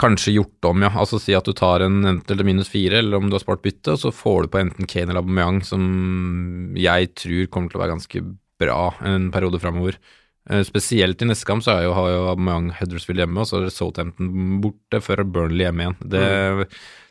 kanskje 0.00 0.34
gjort 0.34 0.66
om, 0.68 0.82
ja. 0.82 0.90
Altså 0.98 1.20
si 1.22 1.32
at 1.36 1.46
du 1.46 1.54
tar 1.56 1.84
en 1.86 2.02
enten 2.02 2.34
eller 2.34 2.50
minus 2.50 2.68
fire, 2.72 2.98
eller 2.98 3.20
om 3.20 3.30
du 3.30 3.38
har 3.38 3.46
spart 3.46 3.62
bytte, 3.62 3.94
og 3.94 4.02
så 4.02 4.12
får 4.12 4.42
du 4.42 4.52
på 4.52 4.60
enten 4.64 4.90
Kane 4.90 5.12
eller 5.12 5.22
Aubameyang, 5.22 5.62
som 5.64 5.84
jeg 6.76 7.14
tror 7.14 7.50
kommer 7.54 7.70
til 7.70 7.78
å 7.78 7.84
være 7.86 7.94
ganske 7.94 8.24
bra 8.60 8.78
en 9.08 9.30
periode 9.34 9.60
framover. 9.62 9.98
Eh, 10.50 10.62
spesielt 10.66 11.20
i 11.20 11.28
neste 11.28 11.48
kamp 11.48 11.64
så 11.64 11.74
er 11.76 11.84
jo, 11.84 11.92
har 11.96 12.08
jo 12.12 12.22
Aubameyang 12.30 12.70
Huddersfield 12.78 13.20
hjemme, 13.24 13.42
og 13.42 13.48
så 13.48 13.60
er 13.60 13.72
Southampton 13.74 14.60
borte 14.64 15.02
før 15.04 15.24
Burnley 15.24 15.66
hjemme 15.66 15.84
igjen. 15.84 15.98
Det 16.16 16.24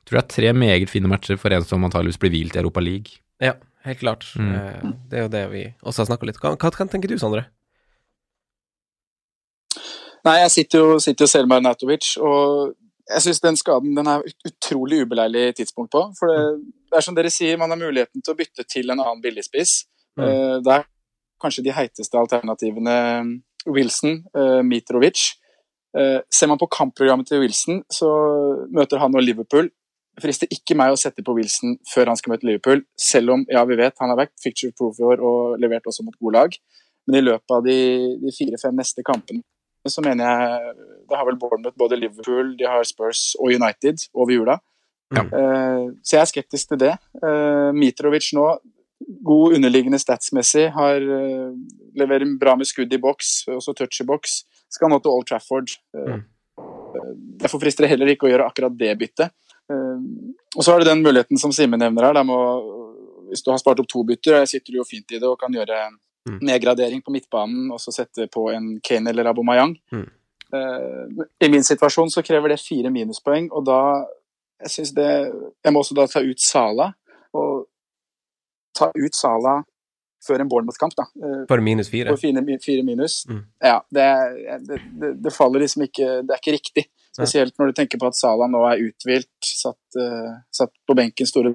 tror 0.09 0.17
jeg 0.17 0.23
er 0.23 0.33
tre 0.33 0.53
meget 0.57 0.89
fine 0.89 1.11
matcher 1.11 1.37
for 1.37 1.53
en 1.53 1.65
som 1.67 1.85
antageligvis 1.85 2.21
blir 2.21 2.33
hvilt 2.33 2.57
i 2.57 2.61
Europa 2.63 2.81
League. 2.81 3.21
Ja, 3.43 3.53
helt 3.85 4.01
klart. 4.01 4.25
Mm. 4.39 4.51
Eh, 4.57 4.91
det 5.11 5.19
er 5.19 5.25
jo 5.27 5.31
det 5.37 5.45
vi 5.53 5.63
også 5.83 6.03
har 6.03 6.09
snakka 6.11 6.29
litt 6.29 6.41
om. 6.41 6.57
Hva, 6.57 6.73
hva 6.73 6.89
tenker 6.89 7.11
du, 7.11 7.19
Sondre? 7.21 7.45
Nei, 10.25 10.35
jeg 10.41 10.51
sitter 10.51 10.81
jo, 10.81 10.99
sitter 10.99 11.23
jo 11.23 11.31
selv 11.31 11.47
med 11.47 11.61
Arnautovic, 11.61 12.09
og 12.19 12.73
jeg 13.09 13.23
syns 13.23 13.39
den 13.41 13.55
skaden 13.57 13.95
den 13.95 14.09
er 14.11 14.25
ut- 14.25 14.49
utrolig 14.49 15.03
ubeleilig 15.05 15.45
tidspunkt 15.61 15.93
på. 15.95 16.01
For 16.19 16.29
det, 16.29 16.41
det 16.91 16.99
er 16.99 17.05
som 17.05 17.15
dere 17.15 17.31
sier, 17.33 17.57
man 17.61 17.71
har 17.71 17.79
muligheten 17.79 18.25
til 18.25 18.35
å 18.35 18.37
bytte 18.37 18.65
til 18.67 18.91
en 18.91 18.99
annen 18.99 19.21
billigspiss. 19.23 19.85
Mm. 20.19 20.25
Uh, 20.25 20.55
det 20.65 20.75
er 20.75 20.83
kanskje 21.41 21.65
de 21.65 21.75
heiteste 21.75 22.19
alternativene 22.19 22.95
Wilson, 23.67 24.23
eh, 24.35 24.61
Mitrovic. 24.63 25.35
Eh, 25.97 26.19
ser 26.31 26.47
man 26.47 26.59
på 26.61 26.69
kampprogrammet 26.69 27.27
til 27.27 27.41
Wilson, 27.43 27.83
så 27.89 28.09
møter 28.69 28.99
han 29.01 29.15
og 29.15 29.23
Liverpool. 29.23 29.69
Det 30.15 30.23
frister 30.23 30.51
ikke 30.51 30.75
meg 30.77 30.93
å 30.93 30.99
sette 30.99 31.23
på 31.23 31.33
Wilson 31.37 31.77
før 31.93 32.11
han 32.11 32.19
skal 32.19 32.33
møte 32.33 32.47
Liverpool, 32.47 32.83
selv 32.99 33.35
om 33.35 33.45
ja, 33.49 33.63
vi 33.65 33.77
vet 33.79 33.97
han 33.99 34.11
har 34.11 34.19
vært 34.19 34.35
picture 34.43 34.75
proof 34.77 34.99
i 34.99 35.07
år 35.07 35.23
og 35.23 35.59
levert 35.61 35.87
også 35.87 36.03
mot 36.03 36.17
gode 36.19 36.35
lag. 36.35 36.57
Men 37.07 37.21
i 37.21 37.25
løpet 37.25 37.55
av 37.55 37.63
de, 37.65 37.77
de 38.21 38.33
fire-fem 38.35 38.75
neste 38.77 39.05
kampene 39.07 39.41
så 39.87 40.03
mener 40.03 40.27
jeg 40.27 40.73
Det 41.09 41.17
har 41.17 41.25
vel 41.25 41.39
Bournemouth 41.39 41.77
både 41.79 41.97
Liverpool, 41.97 42.51
de 42.59 42.67
har 42.67 42.83
Spurs 42.85 43.33
og 43.39 43.49
United 43.49 44.03
over 44.13 44.33
jula. 44.33 44.59
Ja. 45.15 45.23
Uh, 45.25 45.95
så 46.05 46.17
jeg 46.17 46.21
er 46.21 46.29
skeptisk 46.29 46.69
til 46.69 46.79
det. 46.83 46.91
Uh, 47.23 47.71
Mitrovic 47.73 48.27
nå, 48.37 48.43
god 49.25 49.55
underliggende 49.57 49.99
statsmessig, 49.99 50.67
har 50.75 51.01
uh, 51.01 51.53
leverer 51.97 52.37
bra 52.39 52.55
med 52.55 52.69
skudd 52.69 52.93
i 52.93 53.01
boks, 53.01 53.47
også 53.51 53.73
touch 53.77 54.01
i 54.01 54.07
boks. 54.07 54.43
Skal 54.69 54.91
nå 54.91 54.99
til 55.01 55.11
Old 55.11 55.25
Trafford. 55.25 55.71
Eh, 55.97 56.19
eh, 56.19 57.13
Derfor 57.41 57.61
frister 57.63 57.85
det 57.85 57.93
heller 57.93 58.11
ikke 58.13 58.27
å 58.27 58.29
gjøre 58.29 58.45
akkurat 58.45 58.75
det 58.77 58.91
byttet. 58.99 59.33
Eh, 59.69 60.03
og 60.55 60.61
så 60.61 60.71
har 60.75 60.83
du 60.83 60.85
den 60.85 61.01
muligheten 61.01 61.41
som 61.41 61.53
Simen 61.55 61.81
nevner 61.81 62.05
her. 62.05 62.19
Må, 62.23 62.37
hvis 63.31 63.41
du 63.41 63.49
har 63.49 63.57
spart 63.57 63.81
opp 63.81 63.89
to 63.89 64.03
bytter, 64.05 64.43
jeg 64.43 64.51
sitter 64.53 64.77
jo 64.77 64.85
fint 64.85 65.09
i 65.09 65.17
det 65.17 65.25
og 65.29 65.39
kan 65.41 65.53
gjøre 65.53 65.89
Mm. 66.27 66.39
nedgradering 66.43 67.01
på 67.01 67.13
midtbanen 67.15 67.71
og 67.71 67.79
så 67.79 67.93
sette 67.95 68.27
på 68.27 68.49
en 68.51 68.79
Kane 68.83 69.09
eller 69.09 69.29
Abomayang. 69.31 69.71
Mm. 69.91 70.09
Eh, 70.53 71.25
I 71.45 71.49
min 71.49 71.63
situasjon 71.63 72.11
så 72.11 72.21
krever 72.21 72.51
det 72.51 72.59
fire 72.59 72.91
minuspoeng, 72.91 73.47
og 73.55 73.65
da 73.65 74.05
jeg 74.59 74.69
synes 74.73 74.91
det 74.93 75.09
Jeg 75.63 75.73
må 75.73 75.79
også 75.79 75.95
da 75.95 76.05
ta 76.11 76.19
ut 76.19 76.39
Sala. 76.43 76.93
Og 77.33 77.65
ta 78.79 78.89
ut 78.95 79.17
Sala 79.17 79.59
før 80.25 80.43
en 80.43 80.49
Bournemouth-kamp, 80.51 80.95
da. 80.97 81.05
Eh, 81.23 81.43
For 81.47 81.63
minus 81.63 81.89
fire? 81.91 82.11
for 82.11 82.19
fire, 82.19 82.59
fire 82.63 82.83
minus. 82.83 83.21
Mm. 83.29 83.43
Ja, 83.63 83.77
det, 83.95 84.07
det, 84.67 84.79
det, 84.99 85.11
det 85.23 85.31
faller 85.35 85.63
liksom 85.63 85.85
ikke 85.85 86.09
Det 86.27 86.35
er 86.35 86.41
ikke 86.41 86.57
riktig. 86.57 86.85
Spesielt 87.15 87.55
når 87.59 87.71
du 87.71 87.77
tenker 87.79 87.99
på 87.99 88.07
at 88.09 88.17
Sala 88.17 88.47
nå 88.47 88.61
er 88.69 88.83
uthvilt, 88.85 89.31
satt, 89.43 89.79
uh, 89.99 90.39
satt 90.55 90.71
på 90.87 90.95
benken 90.95 91.27
store 91.27 91.53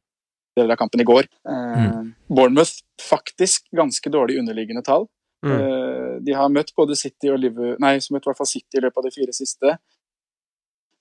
deler 0.59 0.75
av 0.75 0.81
kampen 0.81 1.03
i 1.03 1.07
går. 1.09 1.29
Eh, 1.51 2.01
Bournemouth 2.31 2.83
faktisk 3.03 3.69
ganske 3.75 4.13
dårlig 4.13 4.39
underliggende 4.43 4.85
tall. 4.87 5.09
Mm. 5.45 5.55
Uh, 5.55 6.13
de 6.25 6.37
har 6.37 6.53
møtt 6.53 6.73
både 6.77 6.97
City 6.97 7.29
og 7.33 7.41
Liverpool 7.43 7.77
Nei, 7.83 7.99
som 8.01 8.17
i 8.17 8.21
hvert 8.21 8.39
fall 8.39 8.49
City 8.49 8.81
i 8.81 8.85
løpet 8.85 9.01
av 9.01 9.09
de 9.09 9.15
fire 9.15 9.37
siste. 9.37 9.77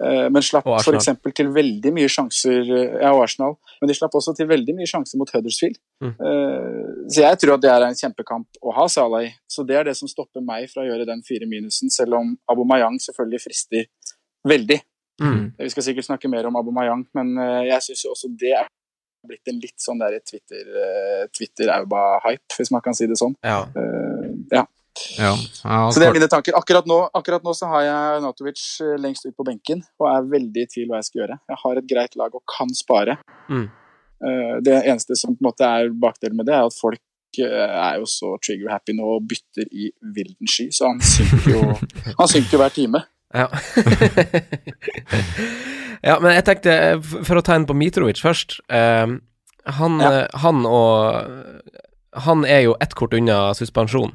Eh, 0.02 0.28
men 0.34 0.42
slapp 0.42 0.66
f.eks. 0.66 1.10
til 1.38 1.50
veldig 1.54 1.92
mye 1.94 2.10
sjanser 2.12 2.62
eh, 2.66 2.96
Ja, 3.04 3.12
og 3.14 3.24
Arsenal. 3.28 3.56
Men 3.82 3.92
de 3.92 3.96
slapp 3.98 4.16
også 4.18 4.34
til 4.38 4.50
veldig 4.50 4.76
mye 4.78 4.90
sjanser 4.90 5.22
mot 5.22 5.30
Huddersfield. 5.34 5.78
Mm. 6.04 6.14
Eh, 6.14 6.88
så 7.14 7.26
jeg 7.26 7.42
tror 7.44 7.56
at 7.58 7.66
det 7.66 7.72
er 7.74 7.86
en 7.88 8.00
kjempekamp 8.00 8.62
å 8.64 8.74
ha 8.78 8.88
Salah 8.92 9.28
i. 9.28 9.32
Så 9.50 9.66
det 9.68 9.78
er 9.80 9.88
det 9.90 9.96
som 10.00 10.10
stopper 10.10 10.44
meg 10.46 10.70
fra 10.72 10.84
å 10.84 10.88
gjøre 10.90 11.08
den 11.10 11.24
fire 11.28 11.48
minusen, 11.50 11.94
selv 11.94 12.18
om 12.20 12.34
Abomayang 12.52 12.98
selvfølgelig 13.04 13.44
frister 13.46 13.88
veldig. 14.50 14.80
Mm. 15.22 15.44
Vi 15.60 15.72
skal 15.72 15.86
sikkert 15.86 16.10
snakke 16.10 16.32
mer 16.32 16.50
om 16.50 16.56
Abomayang, 16.58 17.06
men 17.16 17.36
jeg 17.68 17.86
syns 17.86 18.02
jo 18.02 18.16
også 18.16 18.32
det 18.42 18.56
er 18.58 18.72
blitt 19.30 19.48
en 19.48 19.60
litt 19.62 19.78
sånn 19.80 20.02
der 20.02 20.18
Twitter, 20.26 20.66
Twitter-auba-hype, 21.38 22.58
hvis 22.58 22.74
man 22.74 22.82
kan 22.84 22.98
si 22.98 23.08
det 23.08 23.16
sånn. 23.22 23.38
Ja. 23.46 23.62
Ja. 24.52 24.66
Ja, 25.18 25.34
Så 25.92 26.00
det 26.00 26.08
er 26.08 26.14
mine 26.14 26.28
tanker. 26.30 26.54
Akkurat 26.58 26.86
nå, 26.90 27.00
akkurat 27.18 27.44
nå 27.46 27.54
så 27.58 27.66
har 27.72 27.82
jeg 27.88 28.22
Natovic 28.26 28.62
eh, 28.86 28.94
lengst 29.02 29.26
ut 29.26 29.34
på 29.36 29.46
benken 29.48 29.82
og 30.00 30.06
er 30.12 30.28
veldig 30.36 30.66
i 30.66 30.70
tvil 30.70 30.88
hva 30.92 31.00
jeg 31.02 31.08
skal 31.10 31.22
gjøre. 31.24 31.40
Jeg 31.50 31.58
har 31.64 31.74
et 31.82 31.88
greit 31.90 32.16
lag 32.20 32.36
og 32.38 32.44
kan 32.58 32.70
spare. 32.78 33.18
Mm. 33.50 33.66
Eh, 34.24 34.54
Det 34.66 34.78
eneste 34.84 35.18
som 35.20 35.34
på 35.36 35.42
en 35.42 35.50
måte 35.50 35.66
er 35.66 35.90
bakdelen 35.90 36.38
med 36.38 36.46
det, 36.46 36.54
er 36.60 36.66
at 36.70 36.78
folk 36.78 37.02
eh, 37.40 37.80
er 37.90 37.98
jo 38.04 38.06
så 38.06 38.36
trigger-happy 38.46 38.94
nå 39.00 39.16
og 39.18 39.26
bytter 39.32 39.66
i 39.74 39.90
vilden 40.16 40.48
sky, 40.48 40.70
så 40.72 40.92
han 40.94 41.02
synker 41.02 41.50
jo, 41.56 41.64
han 42.22 42.28
synker 42.30 42.58
jo 42.58 42.62
hver 42.62 42.70
time. 42.78 43.02
Ja. 43.34 43.48
ja, 46.04 46.18
men 46.22 46.34
jeg 46.38 46.46
tenkte, 46.48 46.74
for 47.26 47.40
å 47.40 47.44
ta 47.46 47.56
en 47.58 47.68
på 47.70 47.76
Mitrovic 47.78 48.22
først 48.24 48.60
eh, 48.70 49.16
han, 49.80 50.00
Ja. 50.04 50.26
han 50.44 50.66
og 50.68 51.64
Han 52.28 52.44
er 52.46 52.66
jo 52.68 52.76
ett 52.84 52.94
kort 52.94 53.14
unna 53.18 53.54
suspensjon. 53.58 54.12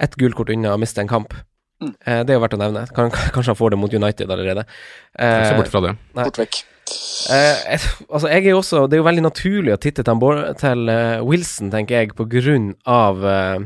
Ett 0.00 0.16
gult 0.20 0.36
kort 0.38 0.50
unna 0.52 0.74
å 0.74 0.80
miste 0.80 1.02
en 1.02 1.10
kamp. 1.10 1.34
Mm. 1.80 1.94
Eh, 2.04 2.20
det 2.24 2.32
er 2.34 2.38
jo 2.38 2.42
verdt 2.44 2.56
å 2.56 2.60
nevne. 2.60 2.86
Kan, 2.96 3.10
kanskje 3.34 3.52
han 3.54 3.60
får 3.60 3.74
det 3.74 3.80
mot 3.80 3.94
United 3.96 4.30
allerede. 4.32 4.66
Se 5.16 5.30
Eh, 5.52 5.56
bort 5.56 5.70
fra 5.72 5.80
det. 5.86 5.94
Nei. 6.16 6.24
Bort 6.28 6.40
vekk. 6.40 6.62
Eh, 7.30 7.74
et, 7.76 7.84
altså, 8.08 8.26
jeg 8.32 8.46
er 8.48 8.50
jo 8.50 8.58
også 8.58 8.80
Det 8.90 8.96
er 8.96 9.02
jo 9.02 9.06
veldig 9.06 9.22
naturlig 9.22 9.74
å 9.76 9.78
titte 9.78 10.02
til, 10.02 10.40
til 10.58 10.88
uh, 10.90 11.20
Wilson, 11.22 11.70
tenker 11.70 12.00
jeg, 12.00 12.14
på 12.18 12.26
grunn 12.32 12.72
av 12.90 13.20
uh, 13.22 13.60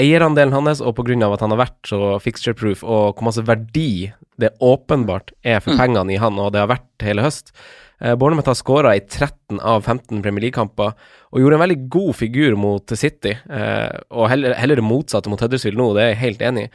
eierandelen 0.00 0.52
hans, 0.56 0.82
og 0.82 0.96
på 0.98 1.04
grunn 1.06 1.22
av 1.24 1.36
at 1.36 1.44
han 1.44 1.54
har 1.54 1.60
vært 1.62 1.90
så 1.92 2.16
fixture-proof, 2.24 2.82
og 2.84 3.14
hvor 3.16 3.28
masse 3.28 3.44
verdi 3.46 4.10
det 4.40 4.50
åpenbart 4.60 5.32
er 5.46 5.60
for 5.64 5.72
Mm. 5.76 5.78
pengene 5.80 6.12
i 6.16 6.20
han, 6.20 6.38
og 6.42 6.52
det 6.52 6.60
har 6.64 6.72
vært 6.72 7.06
hele 7.06 7.22
høst. 7.24 7.52
Eh, 8.00 8.14
Bournemouth 8.18 8.50
har 8.50 8.58
skåra 8.58 8.92
i 8.96 9.00
13 9.00 9.60
av 9.60 9.82
15 9.84 10.20
Premier 10.24 10.46
League-kamper, 10.46 10.92
og 11.32 11.40
gjorde 11.40 11.58
en 11.58 11.64
veldig 11.64 11.80
god 11.92 12.12
figur 12.18 12.58
mot 12.60 12.96
City, 12.98 13.32
eh, 13.32 13.98
og 14.10 14.28
heller, 14.32 14.56
heller 14.58 14.80
det 14.80 14.86
motsatte 14.86 15.32
mot 15.32 15.40
Huddersfield 15.40 15.80
nå, 15.80 15.90
det 15.96 16.04
er 16.04 16.12
jeg 16.12 16.22
helt 16.24 16.46
enig 16.50 16.68
i. 16.68 16.70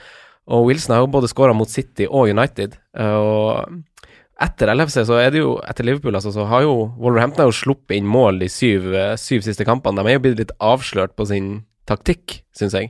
Og 0.51 0.65
Wilson 0.67 0.95
har 0.95 1.03
jo 1.03 1.13
både 1.13 1.29
skåra 1.29 1.53
mot 1.55 1.69
City 1.69 2.07
og 2.09 2.31
United, 2.33 2.77
eh, 2.97 3.15
og 3.21 3.81
etter 4.41 4.71
LFC, 4.73 5.03
så 5.05 5.19
er 5.21 5.29
det 5.33 5.43
jo 5.43 5.59
Etter 5.69 5.85
Liverpool, 5.85 6.15
altså, 6.17 6.31
så 6.33 6.47
har 6.49 6.63
jo 6.65 6.73
Wolverhampton 6.97 7.43
har 7.43 7.51
jo 7.51 7.59
sluppet 7.59 7.99
inn 7.99 8.07
mål 8.09 8.39
de 8.41 8.47
syv, 8.49 8.87
syv 9.21 9.43
siste 9.45 9.67
kampene. 9.67 10.01
De 10.01 10.09
er 10.09 10.17
jo 10.17 10.23
blitt 10.23 10.39
litt 10.41 10.53
avslørt 10.57 11.13
på 11.13 11.27
sin 11.29 11.59
taktikk, 11.85 12.39
syns 12.57 12.73
jeg. 12.73 12.89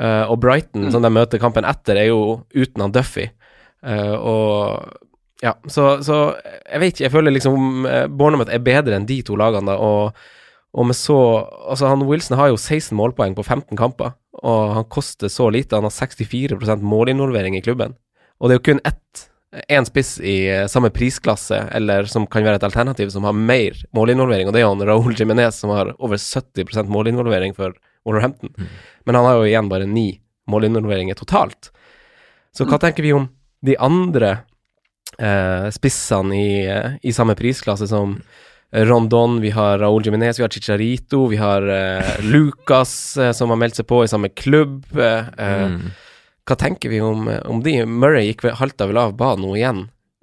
Eh, 0.00 0.24
og 0.26 0.40
Brighton, 0.42 0.88
som 0.92 1.04
de 1.04 1.12
møter 1.12 1.42
kampen 1.42 1.66
etter, 1.68 1.98
er 2.00 2.10
jo 2.10 2.40
uten 2.56 2.84
han 2.84 2.94
Duffy. 2.94 3.28
Eh, 3.84 4.14
og 4.16 4.96
ja, 5.40 5.54
så, 5.72 6.02
så 6.04 6.18
jeg 6.36 6.82
vet 6.82 6.92
ikke, 6.92 7.04
jeg 7.06 7.14
føler 7.14 7.34
liksom 7.34 7.86
uh, 7.88 8.04
Bournemouth 8.12 8.52
er 8.52 8.62
bedre 8.64 8.98
enn 8.98 9.08
de 9.08 9.20
to 9.24 9.38
lagene, 9.40 9.72
da, 9.72 9.78
og, 9.80 10.12
og 10.76 10.86
med 10.90 10.98
så 10.98 11.16
Altså, 11.70 11.88
han 11.88 12.04
Wilson 12.08 12.38
har 12.38 12.50
jo 12.52 12.60
16 12.60 12.92
målpoeng 12.98 13.34
på 13.38 13.46
15 13.46 13.78
kamper, 13.78 14.12
og 14.40 14.74
han 14.76 14.86
koster 14.92 15.30
så 15.32 15.48
lite. 15.52 15.76
Han 15.76 15.86
har 15.86 15.94
64% 15.94 16.84
målinvolvering 16.84 17.56
i 17.56 17.64
klubben, 17.64 17.96
og 18.38 18.48
det 18.48 18.56
er 18.56 18.60
jo 18.60 18.68
kun 18.70 18.84
ett 18.88 19.30
én 19.68 19.84
spiss 19.84 20.20
i 20.20 20.48
eh, 20.48 20.66
samme 20.70 20.90
prisklasse, 20.94 21.56
eller 21.74 22.06
som 22.10 22.26
kan 22.30 22.44
være 22.46 22.60
et 22.60 22.66
alternativ, 22.66 23.10
som 23.10 23.26
har 23.26 23.34
mer 23.34 23.74
målinvolvering, 23.96 24.48
og 24.48 24.54
det 24.54 24.62
er 24.62 24.68
han 24.68 24.84
Raúl 24.86 25.16
Jiménez, 25.18 25.58
som 25.58 25.72
har 25.74 25.90
over 25.98 26.20
70% 26.20 26.90
målinvolvering 26.92 27.56
for 27.56 27.74
Wolverhampton. 28.06 28.54
Men 29.04 29.18
han 29.18 29.26
har 29.26 29.40
jo 29.40 29.48
igjen 29.48 29.70
bare 29.72 29.88
ni 29.90 30.20
målinvolveringer 30.50 31.18
totalt. 31.18 31.72
Så 32.54 32.66
hva 32.66 32.78
tenker 32.82 33.06
vi 33.06 33.12
om 33.14 33.26
de 33.66 33.76
andre 33.82 34.30
eh, 34.30 34.46
spissene 35.74 36.36
i, 36.36 36.52
eh, 36.66 36.94
i 37.02 37.12
samme 37.12 37.34
prisklasse 37.38 37.88
som 37.90 38.18
Rondon, 38.72 39.40
vi 39.42 39.50
har 39.50 39.78
Raúl 39.82 40.04
Jiminez, 40.06 40.38
vi 40.38 40.44
har 40.46 40.52
Chicharito, 40.54 41.24
vi 41.26 41.36
har 41.40 41.62
eh, 41.68 42.20
Lucas, 42.32 43.16
eh, 43.18 43.32
som 43.34 43.50
har 43.50 43.58
meldt 43.58 43.80
seg 43.80 43.88
på 43.90 44.04
i 44.04 44.10
samme 44.12 44.30
klubb. 44.32 44.84
Eh, 44.96 45.32
eh, 45.38 45.66
Mm. 45.70 45.90
Hva 46.48 46.56
tenker 46.58 46.90
vi 46.90 46.98
om, 47.04 47.28
om 47.46 47.60
de? 47.62 47.76
Murray 47.86 48.30
gikk 48.30 48.40
vel, 48.46 48.54
halta 48.58 48.86
vel 48.90 48.96
av 48.98 49.12
banen 49.18 49.44
nå 49.44 49.50
igjen. 49.58 49.82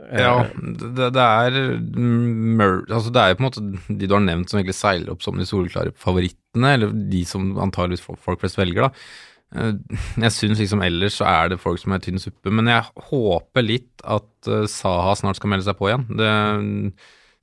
Eh, 0.10 0.19
Ja, 0.23 0.45
det, 0.57 1.12
det 1.15 1.23
er 1.23 1.55
mør, 1.97 2.81
altså 2.89 3.12
Det 3.13 3.21
er 3.21 3.31
jo 3.31 3.38
på 3.38 3.43
en 3.43 3.47
måte 3.47 3.63
de 3.88 4.07
du 4.10 4.15
har 4.15 4.23
nevnt 4.25 4.49
som 4.51 4.60
egentlig 4.60 4.75
seiler 4.75 5.13
opp 5.13 5.23
som 5.23 5.38
de 5.39 5.45
soleklare 5.47 5.93
favorittene, 5.95 6.73
eller 6.73 6.91
de 7.12 7.21
som 7.29 7.53
antageligvis 7.63 8.03
folk 8.25 8.41
flest 8.43 8.60
velger, 8.60 8.88
da. 8.89 8.91
Eh, 9.55 9.73
Jeg 10.19 10.33
syns 10.36 10.60
liksom 10.60 10.81
ellers 10.83 11.19
så 11.21 11.27
er 11.29 11.53
det 11.53 11.62
folk 11.63 11.79
som 11.79 11.93
er 11.95 12.01
tynn 12.03 12.19
suppe, 12.19 12.51
men 12.51 12.67
jeg 12.71 12.83
håper 13.12 13.63
litt 13.65 14.03
at 14.03 14.49
eh, 14.51 14.65
Saha 14.71 15.15
snart 15.19 15.39
skal 15.39 15.53
melde 15.53 15.67
seg 15.69 15.77
på 15.79 15.88
igjen. 15.91 16.07
Det 16.19 16.31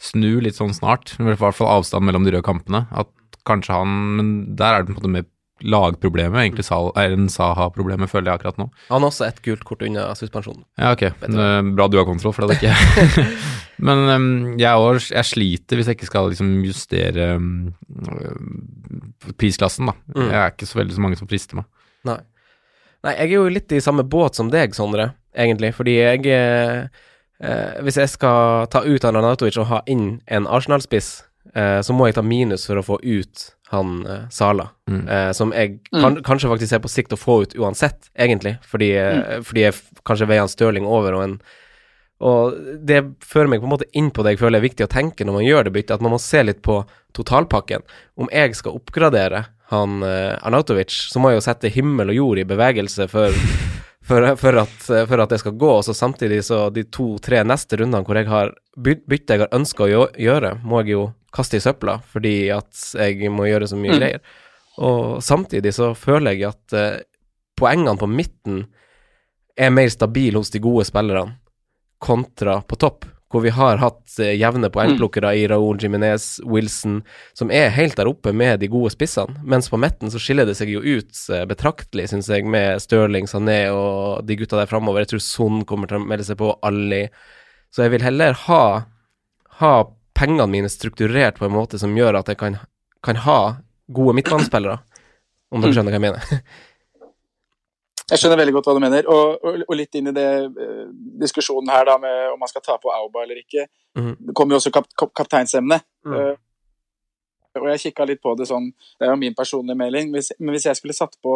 snur 0.04 0.42
litt 0.44 0.58
sånn 0.58 0.74
snart, 0.76 1.14
i 1.20 1.24
hvert 1.24 1.54
fall 1.56 1.70
avstand 1.78 2.04
mellom 2.04 2.26
de 2.26 2.34
røde 2.34 2.44
kampene. 2.44 2.84
At 2.92 3.08
kanskje 3.48 3.76
han 3.78 3.94
Men 4.18 4.34
der 4.58 4.74
er 4.74 4.82
det 4.82 4.90
på 4.90 4.96
en 4.96 5.00
måte 5.00 5.14
mer 5.14 5.30
lagproblemet, 5.64 6.42
egentlig 6.42 6.66
er 6.98 7.12
en 7.14 7.28
Saha-problemet, 7.30 8.10
føler 8.10 8.32
jeg 8.32 8.40
akkurat 8.40 8.58
nå. 8.58 8.66
Han 8.90 9.04
har 9.04 9.08
også 9.08 9.24
ett 9.28 9.38
gult 9.46 9.62
kort 9.64 9.84
unna 9.86 10.10
suspensjon. 10.18 10.64
Ja, 10.76 10.90
ok. 10.92 11.04
Er 11.24 11.70
bra 11.78 11.86
du 11.88 11.96
har 11.96 12.04
kontroll, 12.08 12.34
for 12.34 12.44
det 12.44 12.58
hadde 12.58 12.66
ikke 12.66 12.74
jeg. 13.22 13.36
Men 13.84 14.02
um, 14.10 14.26
jeg, 14.60 14.74
også, 14.76 15.14
jeg 15.14 15.24
sliter 15.30 15.78
hvis 15.78 15.88
jeg 15.88 15.96
ikke 15.96 16.10
skal 16.10 16.28
liksom 16.34 16.50
justere 16.66 17.30
um, 17.38 17.72
prisklassen, 19.40 19.88
da. 19.88 19.94
Mm. 20.14 20.26
Jeg 20.28 20.40
er 20.42 20.52
ikke 20.52 20.68
så 20.68 20.78
veldig 20.80 20.96
så 20.98 21.04
mange 21.06 21.18
som 21.20 21.30
frister 21.30 21.58
meg. 21.60 21.70
Nei. 22.04 22.20
Nei, 23.04 23.12
jeg 23.18 23.28
er 23.28 23.34
jo 23.36 23.48
litt 23.52 23.72
i 23.76 23.80
samme 23.84 24.04
båt 24.08 24.34
som 24.38 24.48
deg, 24.52 24.72
Sondre, 24.76 25.10
egentlig, 25.36 25.74
fordi 25.76 25.96
jeg 25.98 26.26
eh, 26.32 26.86
eh, 27.40 27.82
Hvis 27.84 27.98
jeg 28.00 28.08
skal 28.14 28.66
ta 28.72 28.80
ut 28.84 29.02
han 29.04 29.16
Arnautovic 29.20 29.58
og 29.60 29.66
ha 29.68 29.82
inn 29.86 30.20
en 30.26 30.46
Arsenal-spiss, 30.46 31.10
eh, 31.54 31.80
så 31.84 31.92
må 31.96 32.06
jeg 32.08 32.14
ta 32.16 32.22
minus 32.24 32.64
for 32.66 32.80
å 32.80 32.86
få 32.86 32.96
ut 33.02 33.50
han 33.74 34.06
eh, 34.06 34.22
Sala, 34.30 34.70
Mm. 34.88 35.08
eh, 35.08 35.30
som 35.32 35.50
jeg 35.56 35.78
kan, 35.92 36.18
kanskje 36.22 36.48
faktisk 36.50 36.68
ser 36.74 36.80
på 36.84 36.90
sikt 36.92 37.12
å 37.16 37.18
få 37.20 37.38
ut 37.42 37.54
uansett, 37.56 38.10
egentlig, 38.20 38.58
fordi, 38.68 38.90
eh, 39.00 39.38
fordi 39.42 39.62
jeg 39.64 39.72
f- 39.72 40.02
kanskje 40.04 40.26
veier 40.28 40.44
han 40.44 40.48
Stirling 40.52 40.84
over 40.86 41.14
og 41.16 41.22
en 41.24 41.38
og 42.24 42.54
det 42.86 43.00
fører 43.26 43.48
meg 43.50 43.60
på 43.60 43.66
en 43.66 43.72
måte 43.72 43.88
inn 43.98 44.06
på 44.14 44.22
det 44.22 44.34
jeg 44.36 44.38
føler 44.44 44.60
er 44.60 44.64
viktig 44.68 44.84
å 44.86 44.92
tenke 44.92 45.24
når 45.26 45.34
man 45.34 45.44
gjør 45.44 45.64
det 45.66 45.72
byttet, 45.74 45.96
at 45.96 46.00
man 46.04 46.12
må 46.14 46.20
se 46.22 46.40
litt 46.46 46.60
på 46.62 46.76
totalpakken. 47.12 47.82
Om 48.16 48.28
jeg 48.32 48.54
skal 48.56 48.76
oppgradere 48.78 49.40
han 49.72 50.02
eh, 50.02 50.34
Arnautovic, 50.44 50.92
så 51.10 51.20
må 51.22 51.30
jeg 51.32 51.40
jo 51.40 51.44
sette 51.46 51.70
himmel 51.72 52.12
og 52.12 52.18
jord 52.18 52.38
i 52.42 52.44
bevegelse 52.48 53.06
for, 53.08 53.32
for, 54.08 54.26
for, 54.36 54.58
at, 54.64 54.76
for 55.08 55.22
at 55.24 55.30
det 55.32 55.38
skal 55.40 55.56
gå. 55.60 55.70
Og 55.78 55.84
så 55.86 55.94
samtidig 55.96 56.42
så 56.44 56.66
de 56.74 56.84
to-tre 56.84 57.40
neste 57.48 57.78
rundene 57.80 58.04
hvor 58.04 58.20
jeg 58.20 58.28
har 58.30 58.52
Byttet 58.74 59.06
bytte 59.06 59.34
jeg 59.36 59.40
har 59.44 59.52
ønska 59.54 59.86
å 59.86 60.06
gjøre, 60.18 60.56
må 60.66 60.80
jeg 60.82 60.96
jo 60.96 61.02
kaste 61.34 61.60
i 61.60 61.62
søpla 61.62 62.00
fordi 62.10 62.48
at 62.50 62.80
jeg 62.98 63.30
må 63.30 63.46
gjøre 63.46 63.68
så 63.70 63.76
mye 63.78 63.92
Mm. 63.94 63.98
greier. 64.00 64.20
Og 64.82 65.22
samtidig 65.22 65.70
så 65.76 65.92
føler 65.94 66.34
jeg 66.34 66.48
at 66.50 66.74
eh, 66.74 67.02
poengene 67.54 67.94
på 67.96 68.08
midten 68.10 68.64
er 69.56 69.70
mer 69.70 69.86
stabile 69.94 70.40
hos 70.42 70.50
de 70.50 70.58
gode 70.58 70.82
spillerne 70.88 71.36
kontra 72.02 72.56
på 72.66 72.76
topp, 72.82 73.06
hvor 73.34 73.42
vi 73.42 73.50
har 73.50 73.80
hatt 73.82 74.14
eh, 74.22 74.36
jevne 74.38 74.68
poengplukkere 74.70 75.32
i 75.34 75.48
Raúl 75.50 75.80
Jiminez, 75.82 76.38
Wilson, 76.46 77.00
som 77.34 77.50
er 77.50 77.72
helt 77.74 77.96
der 77.98 78.06
oppe 78.06 78.30
med 78.30 78.60
de 78.62 78.68
gode 78.70 78.92
spissene. 78.94 79.42
Mens 79.42 79.66
på 79.72 79.80
midten 79.82 80.12
så 80.12 80.20
skiller 80.22 80.46
det 80.46 80.54
seg 80.54 80.70
jo 80.70 80.82
ut 80.84 81.18
eh, 81.34 81.42
betraktelig, 81.50 82.06
syns 82.12 82.30
jeg, 82.30 82.46
med 82.46 82.78
Stirling, 82.84 83.26
Sané 83.26 83.64
og 83.74 84.22
de 84.28 84.38
gutta 84.38 84.60
der 84.60 84.70
framover. 84.70 85.02
Jeg 85.02 85.16
tror 85.16 85.24
Son 85.26 85.64
kommer 85.66 85.90
til 85.90 85.98
å 85.98 86.04
melde 86.06 86.28
seg 86.28 86.38
på, 86.38 86.52
Alli. 86.62 87.08
Så 87.74 87.82
jeg 87.82 87.96
vil 87.96 88.06
heller 88.06 88.38
ha, 88.46 88.62
ha 89.58 89.74
pengene 90.14 90.46
mine 90.52 90.70
strukturert 90.70 91.42
på 91.42 91.48
en 91.48 91.56
måte 91.56 91.82
som 91.82 91.98
gjør 91.98 92.20
at 92.20 92.30
jeg 92.30 92.38
kan, 92.38 92.60
kan 93.02 93.18
ha 93.26 93.40
gode 93.90 94.14
midtbanespillere, 94.20 94.78
om 95.50 95.64
dere 95.64 95.74
skjønner 95.74 95.90
hva 95.90 95.98
jeg 95.98 96.06
mener. 96.06 96.38
Jeg 98.10 98.20
skjønner 98.20 98.36
veldig 98.36 98.52
godt 98.58 98.66
hva 98.68 98.74
du 98.76 98.82
mener, 98.84 99.06
og, 99.08 99.38
og, 99.40 99.62
og 99.64 99.76
litt 99.78 99.96
inn 99.96 100.10
i 100.10 100.14
det 100.16 100.28
uh, 100.52 100.88
diskusjonen 101.22 101.70
her 101.72 101.86
da 101.88 101.94
med 102.00 102.34
om 102.34 102.42
man 102.42 102.50
skal 102.50 102.64
ta 102.64 102.76
på 102.80 102.92
Auba 102.92 103.22
eller 103.24 103.40
ikke. 103.40 103.64
Mm. 103.96 104.10
Det 104.28 104.34
kommer 104.36 104.56
jo 104.56 104.60
også 104.60 104.72
kap, 104.74 104.90
kap, 104.98 105.14
kapteinsemne. 105.16 105.80
Mm. 106.04 106.18
Uh, 106.18 107.62
og 107.62 107.68
jeg 107.70 107.84
kikka 107.86 108.04
litt 108.10 108.20
på 108.20 108.34
det 108.36 108.48
sånn, 108.50 108.66
det 108.98 109.06
er 109.06 109.12
jo 109.12 109.20
min 109.20 109.36
personlige 109.38 109.78
melding, 109.78 110.10
hvis, 110.12 110.32
men 110.40 110.56
hvis 110.56 110.66
jeg 110.66 110.76
skulle 110.80 110.96
satt 110.96 111.14
på, 111.22 111.34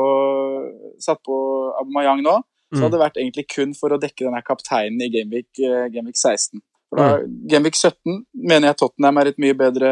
satt 1.01 1.23
på 1.25 1.37
Aubameyang 1.79 2.25
nå, 2.27 2.41
så 2.75 2.83
hadde 2.85 2.99
det 2.99 3.01
vært 3.01 3.21
egentlig 3.23 3.47
kun 3.49 3.71
for 3.79 3.95
å 3.95 4.01
dekke 4.03 4.27
denne 4.27 4.43
kapteinen 4.45 5.01
i 5.07 5.09
Gameweek, 5.15 5.49
uh, 5.63 5.87
Gameweek 5.95 6.19
16. 6.19 6.61
For 6.91 7.01
da, 7.01 7.23
Gameweek 7.49 7.79
17 7.79 8.25
mener 8.35 8.71
jeg 8.71 8.81
Tottenham 8.83 9.21
er 9.23 9.31
et 9.31 9.41
mye 9.41 9.57
bedre 9.57 9.91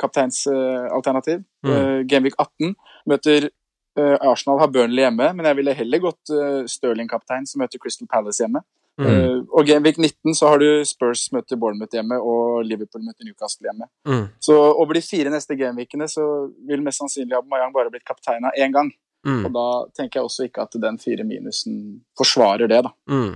kapteinsalternativ. 0.00 1.42
Mm. 1.66 2.06
Gameweek 2.10 2.36
18 2.38 2.74
møter 3.10 3.48
eh, 3.48 3.54
Arsenal 4.02 4.58
har 4.60 4.68
Burnley 4.72 5.04
hjemme, 5.04 5.30
men 5.36 5.46
jeg 5.48 5.56
ville 5.58 5.74
heller 5.78 6.02
gått 6.02 6.32
uh, 6.34 6.64
Stirling-kaptein 6.68 7.46
som 7.48 7.62
møter 7.62 7.80
Crystal 7.82 8.08
Palace 8.10 8.44
hjemme. 8.44 8.60
Mm. 8.96 9.06
Eh, 9.06 9.40
og 9.52 9.66
Gameweek 9.68 9.98
19 10.00 10.34
så 10.38 10.48
har 10.48 10.60
du 10.62 10.68
Spurs 10.88 11.26
møter 11.34 11.58
Bournemouth 11.60 11.92
hjemme 11.92 12.16
og 12.16 12.62
Liverpool 12.64 13.04
møter 13.04 13.28
Newcastle 13.28 13.68
hjemme. 13.68 13.88
Mm. 14.08 14.22
Så 14.40 14.56
over 14.56 14.96
de 14.96 15.02
fire 15.04 15.32
neste 15.32 15.56
gameweekene 15.58 16.08
så 16.08 16.24
vil 16.68 16.84
mest 16.84 17.02
sannsynlig 17.02 17.36
Aubameyang 17.36 17.74
bare 17.76 17.92
blitt 17.92 18.06
kaptein 18.08 18.48
av 18.48 18.56
én 18.56 18.72
gang. 18.72 18.88
Mm. 19.26 19.42
Og 19.44 19.52
da 19.52 19.66
tenker 19.98 20.20
jeg 20.20 20.30
også 20.30 20.48
ikke 20.48 20.64
at 20.64 20.78
den 20.80 20.96
fire 21.02 21.26
minusen 21.28 22.00
forsvarer 22.16 22.70
det, 22.72 22.82
da. 22.86 22.92
Mm. 23.10 23.32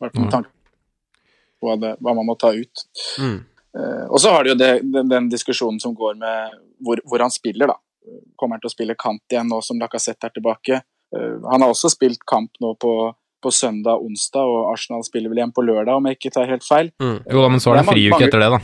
Bare 0.00 0.18
med 0.18 0.30
tanke 0.32 0.50
på 1.60 1.68
hva, 1.68 1.76
det, 1.78 1.94
hva 2.02 2.14
man 2.16 2.26
må 2.26 2.34
ta 2.40 2.50
ut. 2.56 2.86
Mm. 3.22 3.38
Uh, 3.74 4.04
og 4.08 4.18
så 4.22 4.30
har 4.34 4.44
du 4.44 4.52
jo 4.52 4.58
det, 4.58 4.72
den, 4.86 5.10
den 5.10 5.28
diskusjonen 5.30 5.80
som 5.82 5.94
går 5.98 6.14
med 6.18 6.58
hvor, 6.82 6.98
hvor 7.06 7.22
han 7.22 7.34
spiller, 7.34 7.70
da. 7.70 7.78
Kommer 8.36 8.56
han 8.56 8.64
til 8.64 8.70
å 8.70 8.74
spille 8.74 8.96
kant 8.98 9.32
igjen 9.32 9.48
nå 9.50 9.60
som 9.64 9.80
Lacassette 9.80 10.28
er 10.28 10.34
tilbake? 10.34 10.80
Eh, 11.16 11.36
han 11.50 11.64
har 11.64 11.72
også 11.72 11.90
spilt 11.92 12.24
kamp 12.28 12.52
nå 12.60 12.74
på, 12.80 12.94
på 13.42 13.52
søndag 13.54 14.00
og 14.00 14.10
onsdag, 14.10 14.44
og 14.44 14.72
Arsenal 14.72 15.04
spiller 15.06 15.32
vel 15.32 15.42
igjen 15.42 15.54
på 15.56 15.64
lørdag, 15.64 15.96
om 15.96 16.08
jeg 16.10 16.20
ikke 16.20 16.34
tar 16.36 16.50
helt 16.50 16.66
feil. 16.66 16.92
Mm. 17.02 17.18
Jo 17.30 17.44
da, 17.44 17.52
men 17.52 17.62
så 17.62 17.72
er 17.72 17.80
det 17.80 17.84
en 17.84 17.88
Det 17.88 17.94
er 17.94 17.98
friuke 17.98 18.28
etter 18.28 18.44
det, 18.44 18.50
da. 18.56 18.62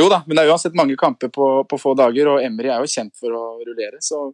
Jo 0.00 0.06
da, 0.10 0.20
men 0.26 0.38
det 0.38 0.42
er 0.44 0.52
uansett 0.52 0.76
mange 0.78 0.94
kamper 0.98 1.32
på, 1.34 1.46
på 1.66 1.78
få 1.82 1.96
dager, 1.98 2.34
og 2.34 2.44
Emry 2.46 2.70
er 2.70 2.82
jo 2.82 2.90
kjent 2.90 3.16
for 3.18 3.34
å 3.34 3.44
rullere, 3.58 3.98
så 4.04 4.28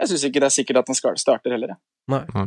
jeg 0.00 0.10
syns 0.10 0.26
ikke 0.28 0.42
det 0.42 0.50
er 0.50 0.54
sikkert 0.54 0.82
at 0.82 0.90
han 0.90 0.98
skal 0.98 1.18
starter 1.18 1.54
heller. 1.54 1.74
jeg. 1.74 1.80
Nei. 2.10 2.46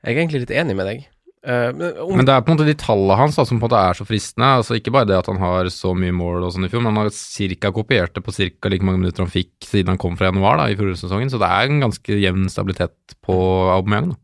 Jeg 0.00 0.14
er 0.14 0.20
egentlig 0.22 0.44
litt 0.46 0.54
enig 0.56 0.76
med 0.78 0.88
deg. 0.88 1.02
Eh, 1.46 1.70
men 1.72 1.96
om, 1.96 2.16
Men 2.18 2.26
det 2.28 2.34
er 2.34 2.42
på 2.44 2.52
en 2.52 2.58
måte 2.58 2.66
de 2.68 2.74
tallene 2.76 3.16
hans 3.16 3.36
da, 3.38 3.44
som 3.48 3.56
på 3.56 3.64
en 3.64 3.70
måte 3.70 3.80
er 3.80 3.94
så 3.96 4.04
fristende. 4.04 4.48
altså 4.60 4.76
Ikke 4.76 4.92
bare 4.92 5.08
det 5.08 5.16
at 5.18 5.26
han 5.32 5.38
har 5.40 5.70
så 5.72 5.94
mye 5.96 6.12
mål 6.12 6.44
og 6.44 6.52
sånn 6.52 6.66
i 6.66 6.68
fjor, 6.68 6.82
men 6.84 6.92
han 6.94 7.06
har 7.06 7.14
cirka 7.16 7.72
kopiert 7.72 8.12
det 8.14 8.22
på 8.26 8.34
ca. 8.36 8.68
like 8.68 8.84
mange 8.84 9.00
minutter 9.00 9.24
han 9.24 9.32
fikk 9.32 9.52
siden 9.64 9.88
han 9.94 9.98
kom 9.98 10.16
fra 10.20 10.28
januar 10.28 10.58
da, 10.60 10.68
i 10.68 10.76
fjorårssesongen, 10.76 11.30
så 11.32 11.40
det 11.40 11.48
er 11.48 11.70
en 11.70 11.80
ganske 11.80 12.20
jevn 12.20 12.48
stabilitet 12.52 13.16
på 13.24 13.38
Aubameyang. 13.72 14.10
da. 14.12 14.16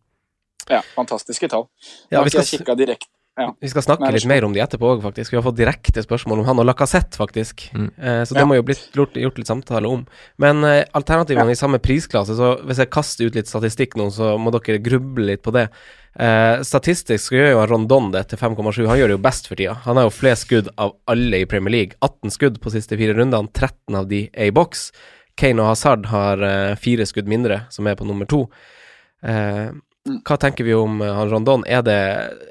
Ja, 0.77 0.81
fantastiske 0.97 1.49
tall. 1.49 1.69
Ja, 2.11 2.19
Nå 2.21 2.25
vi 2.25 2.25
har 2.25 2.25
ikke 2.27 2.43
skal- 2.45 2.59
jeg 2.59 2.67
kikket 2.67 2.79
direkte. 2.85 3.09
Ja. 3.37 3.51
vi 3.61 3.69
skal 3.69 3.83
snakke 3.85 4.01
Nei, 4.07 4.13
litt 4.17 4.25
er 4.25 4.31
mer 4.33 4.45
om 4.47 4.53
de 4.55 4.61
etterpå 4.65 4.95
òg, 4.95 5.03
faktisk. 5.05 5.31
Vi 5.35 5.37
har 5.37 5.45
fått 5.45 5.59
direkte 5.59 6.01
spørsmål 6.01 6.41
om 6.41 6.47
han 6.49 6.59
og 6.63 6.65
Lacassette, 6.71 7.19
faktisk. 7.21 7.67
Mm. 7.75 7.91
Eh, 7.99 8.23
så 8.25 8.33
det 8.33 8.41
Ja. 8.41 8.47
må 8.49 8.57
jo 8.57 8.63
blitt 8.63 8.91
gjort, 8.97 9.13
gjort 9.13 9.37
litt 9.39 9.47
samtale 9.51 9.87
om. 9.87 10.07
Men 10.39 10.65
eh, 10.65 10.85
alternativene 10.95 11.51
i 11.53 11.59
samme 11.59 11.79
prisklasse, 11.79 12.33
så 12.35 12.55
hvis 12.65 12.79
jeg 12.79 12.91
kaster 12.91 13.27
ut 13.27 13.35
litt 13.37 13.47
statistikk 13.47 13.95
nå, 13.97 14.09
så 14.11 14.39
må 14.41 14.51
dere 14.53 14.79
gruble 14.81 15.27
litt 15.27 15.43
på 15.43 15.53
det. 15.53 15.69
Eh, 16.19 16.63
statistisk 16.65 17.29
så 17.29 17.37
gjør 17.37 17.51
jo 17.53 17.59
han 17.61 17.69
Rondon 17.69 18.11
det 18.13 18.29
til 18.29 18.39
5,7. 18.39 18.87
Han 18.89 18.97
gjør 18.97 19.09
det 19.13 19.19
jo 19.19 19.25
best 19.29 19.49
for 19.49 19.55
tida. 19.61 19.75
Han 19.85 19.97
har 20.01 20.05
jo 20.09 20.15
flest 20.17 20.47
skudd 20.49 20.69
av 20.79 20.95
alle 21.07 21.43
i 21.43 21.45
Premier 21.45 21.71
League. 21.77 21.93
18 22.01 22.31
skudd 22.33 22.57
på 22.59 22.73
siste 22.73 22.97
fire 22.97 23.13
rundene, 23.13 23.53
13 23.53 23.95
av 24.01 24.09
de 24.09 24.31
er 24.33 24.47
i 24.49 24.51
boks. 24.51 24.93
Kane 25.37 25.61
og 25.61 25.69
Hazard 25.75 26.07
har 26.09 26.41
eh, 26.41 26.75
fire 26.81 27.05
skudd 27.05 27.29
mindre, 27.29 27.67
som 27.69 27.87
er 27.87 27.95
på 28.01 28.07
nummer 28.09 28.25
to. 28.25 28.47
Eh, 29.23 29.69
hva 30.07 30.37
tenker 30.39 30.65
vi 30.67 30.75
om 30.77 31.01
eh, 31.03 31.13
han 31.15 31.31
Rondon? 31.33 31.65
Er 31.67 31.83
det, 31.87 31.97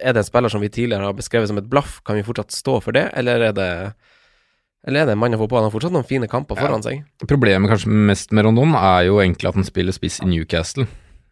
er 0.02 0.14
det 0.16 0.22
en 0.24 0.28
spiller 0.28 0.52
som 0.52 0.62
vi 0.64 0.70
tidligere 0.70 1.08
har 1.08 1.16
beskrevet 1.18 1.48
som 1.52 1.58
et 1.62 1.70
blaff? 1.72 2.02
Kan 2.06 2.18
vi 2.20 2.26
fortsatt 2.28 2.52
stå 2.56 2.80
for 2.84 2.92
det, 2.98 3.08
eller 3.16 3.50
er 3.52 3.56
det 3.56 3.70
eller 4.86 5.02
er 5.02 5.08
det 5.10 5.14
en 5.16 5.22
mann 5.24 5.34
å 5.34 5.40
få 5.42 5.48
på? 5.50 5.58
Han 5.58 5.66
har 5.66 5.74
fortsatt 5.74 5.96
noen 5.96 6.06
fine 6.06 6.28
kamper 6.30 6.60
foran 6.60 6.84
seg. 6.86 7.00
Problemet 7.26 7.72
kanskje 7.72 7.90
mest 7.90 8.30
med 8.38 8.46
Rondon 8.46 8.76
er 8.78 9.08
jo 9.08 9.16
egentlig 9.18 9.50
at 9.50 9.58
han 9.58 9.66
spiller 9.66 9.96
spiss 9.96 10.20
i 10.22 10.28
Newcastle. 10.30 10.86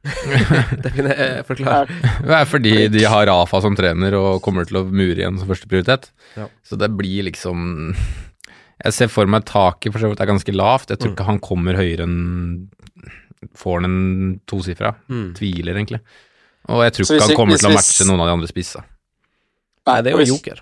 det 0.83 0.89
kan 0.95 1.05
jeg 1.11 1.43
forklare. 1.47 1.85
Det 2.27 2.33
er 2.39 2.47
fordi 2.49 2.73
de 2.91 3.03
har 3.07 3.27
Rafa 3.29 3.61
som 3.63 3.77
trener 3.77 4.17
og 4.17 4.41
kommer 4.43 4.65
til 4.67 4.81
å 4.81 4.87
mure 4.89 5.15
igjen 5.21 5.37
som 5.39 5.47
første 5.51 5.69
prioritet. 5.69 6.09
Ja. 6.35 6.49
Så 6.65 6.75
det 6.81 6.89
blir 6.97 7.23
liksom 7.29 7.93
Jeg 8.83 8.95
ser 8.97 9.07
for 9.13 9.29
meg 9.29 9.45
taket 9.47 9.93
for 9.93 10.01
så 10.03 10.09
vidt 10.11 10.19
er 10.25 10.31
ganske 10.33 10.55
lavt. 10.57 10.89
Jeg 10.91 10.99
tror 10.99 11.13
Mm. 11.13 11.15
ikke 11.15 11.29
han 11.29 11.39
kommer 11.45 11.77
høyere 11.79 12.03
enn 12.09 12.17
Får 13.55 13.79
han 13.81 13.85
en 13.89 14.39
tosifra? 14.49 14.93
Mm. 15.09 15.33
Tviler, 15.37 15.73
egentlig. 15.75 15.99
Og 16.69 16.83
jeg 16.85 16.93
tror 16.95 17.05
ikke 17.09 17.25
han 17.27 17.35
kommer 17.35 17.53
hvis 17.57 17.61
til 17.65 17.71
å 17.71 17.75
matche 17.75 18.05
noen 18.07 18.21
av 18.23 18.29
de 18.29 18.35
andre 18.37 18.47
spissa. 18.47 18.83
Nei, 19.87 19.97
det 20.01 20.11
er 20.11 20.15
jo 20.15 20.21
hvis 20.23 20.31
joker. 20.31 20.61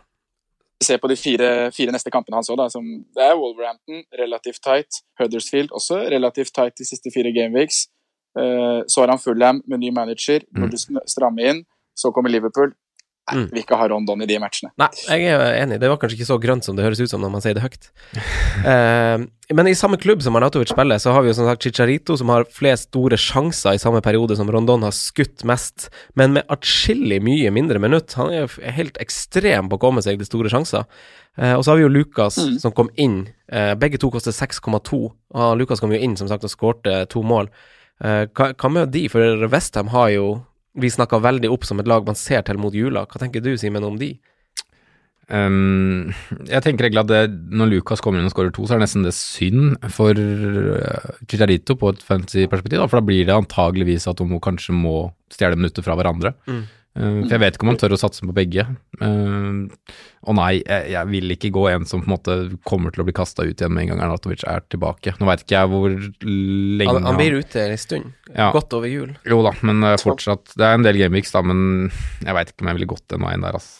Se 0.81 0.95
på 0.97 1.07
de 1.11 1.15
fire, 1.19 1.49
fire 1.75 1.93
neste 1.93 2.09
kampene 2.09 2.39
hans 2.39 2.49
òg, 2.49 2.57
da. 2.57 2.65
Som, 2.73 2.85
det 3.13 3.21
er 3.21 3.35
Wolverhampton, 3.37 4.01
relativt 4.17 4.63
tight. 4.65 5.03
Huddersfield 5.21 5.69
også 5.77 5.99
relativt 6.09 6.49
tight 6.57 6.73
de 6.81 6.87
siste 6.89 7.11
fire 7.13 7.29
gameweeks. 7.35 7.83
Uh, 8.33 8.81
så 8.89 9.03
har 9.03 9.11
han 9.13 9.19
Fulham 9.21 9.61
med 9.67 9.79
ny 9.83 9.91
manager, 9.93 10.41
Mm. 10.49 10.61
når 10.63 10.71
du 10.71 10.77
sn- 10.77 11.05
strammer 11.05 11.49
inn. 11.51 11.65
Så 11.93 12.09
kommer 12.15 12.29
Liverpool. 12.33 12.71
Nei, 13.31 13.37
Mm. 13.43 13.49
vil 13.51 13.63
ikke 13.63 13.77
ha 13.79 13.87
Rondon 13.87 14.21
i 14.21 14.25
de 14.27 14.37
matchene. 14.39 14.71
Nei, 14.77 14.89
jeg 15.07 15.23
er 15.31 15.55
enig. 15.63 15.79
Det 15.79 15.89
var 15.89 15.97
kanskje 15.97 16.17
ikke 16.19 16.27
så 16.29 16.37
grønt 16.43 16.63
som 16.67 16.75
det 16.75 16.83
høres 16.85 16.99
ut 16.99 17.09
som 17.09 17.21
når 17.21 17.31
man 17.31 17.41
sier 17.41 17.53
det 17.55 17.63
høyt. 17.63 17.87
uh, 18.65 19.25
men 19.55 19.67
i 19.67 19.73
samme 19.75 19.97
klubb 19.99 20.21
som 20.23 20.35
Arnatovic 20.35 20.69
spiller, 20.71 20.99
så 20.99 21.11
har 21.15 21.21
vi 21.23 21.29
jo 21.31 21.35
som 21.37 21.45
sagt 21.47 21.63
Chicharito, 21.63 22.17
som 22.19 22.29
har 22.29 22.45
flest 22.51 22.89
store 22.89 23.17
sjanser 23.19 23.75
i 23.75 23.81
samme 23.81 24.01
periode 24.03 24.35
som 24.39 24.49
Rondon 24.51 24.83
har 24.83 24.91
skutt 24.95 25.43
mest, 25.47 25.89
men 26.15 26.33
med 26.37 26.47
atskillig 26.51 27.21
mye 27.23 27.51
mindre 27.51 27.79
minutt. 27.79 28.13
Han 28.19 28.31
er 28.31 28.45
jo 28.45 28.71
helt 28.77 28.97
ekstrem 29.03 29.69
på 29.71 29.77
å 29.79 29.83
komme 29.87 30.03
seg 30.03 30.17
til 30.21 30.25
store 30.29 30.49
sjanser. 30.51 30.85
Uh, 31.39 31.55
og 31.55 31.63
så 31.63 31.71
har 31.71 31.77
vi 31.79 31.85
jo 31.87 31.93
Lukas 31.95 32.37
Mm. 32.37 32.59
som 32.59 32.71
kom 32.75 32.89
inn. 32.97 33.27
Uh, 33.51 33.73
begge 33.75 33.97
to 33.99 34.09
koster 34.11 34.31
6,2. 34.35 35.11
Og 35.35 35.57
Lukas 35.57 35.79
kom 35.79 35.91
jo 35.91 35.99
inn 35.99 36.17
som 36.17 36.27
sagt 36.27 36.43
og 36.43 36.51
skårte 36.51 37.05
to 37.07 37.23
mål. 37.23 37.47
Hva 38.01 38.69
med 38.71 38.89
de? 38.91 39.03
For 39.13 39.21
Westham 39.47 39.87
har 39.93 40.09
jo 40.09 40.41
vi 40.79 40.91
snakka 40.91 41.19
veldig 41.23 41.49
opp 41.51 41.65
som 41.67 41.81
et 41.81 41.89
lag 41.89 42.05
man 42.07 42.17
ser 42.17 42.45
til 42.47 42.59
mot 42.61 42.75
jula. 42.75 43.05
Hva 43.09 43.21
tenker 43.21 43.43
du, 43.43 43.53
Simen, 43.59 43.85
om 43.87 43.97
de? 43.99 44.13
Um, 45.31 46.11
jeg 46.49 46.59
tenker 46.65 46.87
egentlig 46.87 47.05
at 47.05 47.11
det, 47.11 47.21
når 47.55 47.69
Lucas 47.71 48.01
kommer 48.03 48.19
inn 48.19 48.27
og 48.27 48.33
skårer 48.33 48.51
to, 48.55 48.65
så 48.67 48.75
er 48.75 48.81
det 48.81 48.87
nesten 48.87 49.05
det 49.05 49.13
synd 49.15 49.77
for 49.95 50.17
uh, 50.17 51.11
Chicharito 51.23 51.77
på 51.79 51.93
et 51.93 52.03
fancy 52.03 52.43
perspektiv, 52.51 52.81
da, 52.81 52.87
for 52.91 52.99
da 52.99 53.07
blir 53.07 53.23
det 53.29 53.37
antageligvis 53.37 54.09
at 54.11 54.19
de 54.19 54.41
kanskje 54.43 54.75
må 54.75 54.95
stjele 55.31 55.59
minutter 55.59 55.85
fra 55.85 55.95
hverandre. 55.99 56.33
Mm. 56.51 56.65
Uh, 56.91 57.21
for 57.23 57.31
jeg 57.31 57.39
vet 57.39 57.55
ikke 57.55 57.63
om 57.63 57.69
han 57.71 57.77
tør 57.79 57.93
å 57.95 57.99
satse 58.01 58.25
på 58.27 58.33
begge. 58.35 58.65
Uh, 58.99 59.69
og 60.27 60.35
nei, 60.37 60.49
jeg, 60.61 61.03
vil 61.09 61.35
ikke 61.37 61.53
gå 61.55 61.65
en 61.71 61.85
som 61.87 62.03
på 62.03 62.09
en 62.09 62.13
måte 62.13 62.35
kommer 62.67 62.91
til 62.91 63.03
å 63.03 63.07
bli 63.07 63.15
kasta 63.15 63.45
ut 63.47 63.55
igjen 63.55 63.71
med 63.71 63.85
en 63.85 63.93
gang 63.93 64.03
Arnatovic 64.07 64.43
er 64.49 64.65
tilbake. 64.71 65.15
Nå 65.19 65.29
veit 65.29 65.45
ikke 65.45 65.55
jeg 65.55 65.71
hvor 65.71 65.93
lenge 65.95 66.97
Han, 66.97 67.07
han 67.07 67.19
blir 67.21 67.39
ute 67.39 67.63
en 67.63 67.79
stund. 67.79 68.11
Ja. 68.33 68.49
Godt 68.55 68.75
over 68.75 68.91
jul. 68.91 69.13
Jo 69.27 69.39
da, 69.47 69.53
men 69.67 69.83
uh, 69.87 69.95
fortsatt 69.99 70.53
Det 70.57 70.67
er 70.67 70.77
en 70.77 70.87
del 70.87 70.99
gameweeks, 70.99 71.31
da, 71.35 71.45
men 71.47 71.87
jeg 72.25 72.35
veit 72.37 72.51
ikke 72.51 72.65
om 72.65 72.73
jeg 72.73 72.79
ville 72.81 72.91
gått 72.91 73.07
den 73.13 73.23
veien 73.23 73.47
der, 73.47 73.61
ass. 73.61 73.71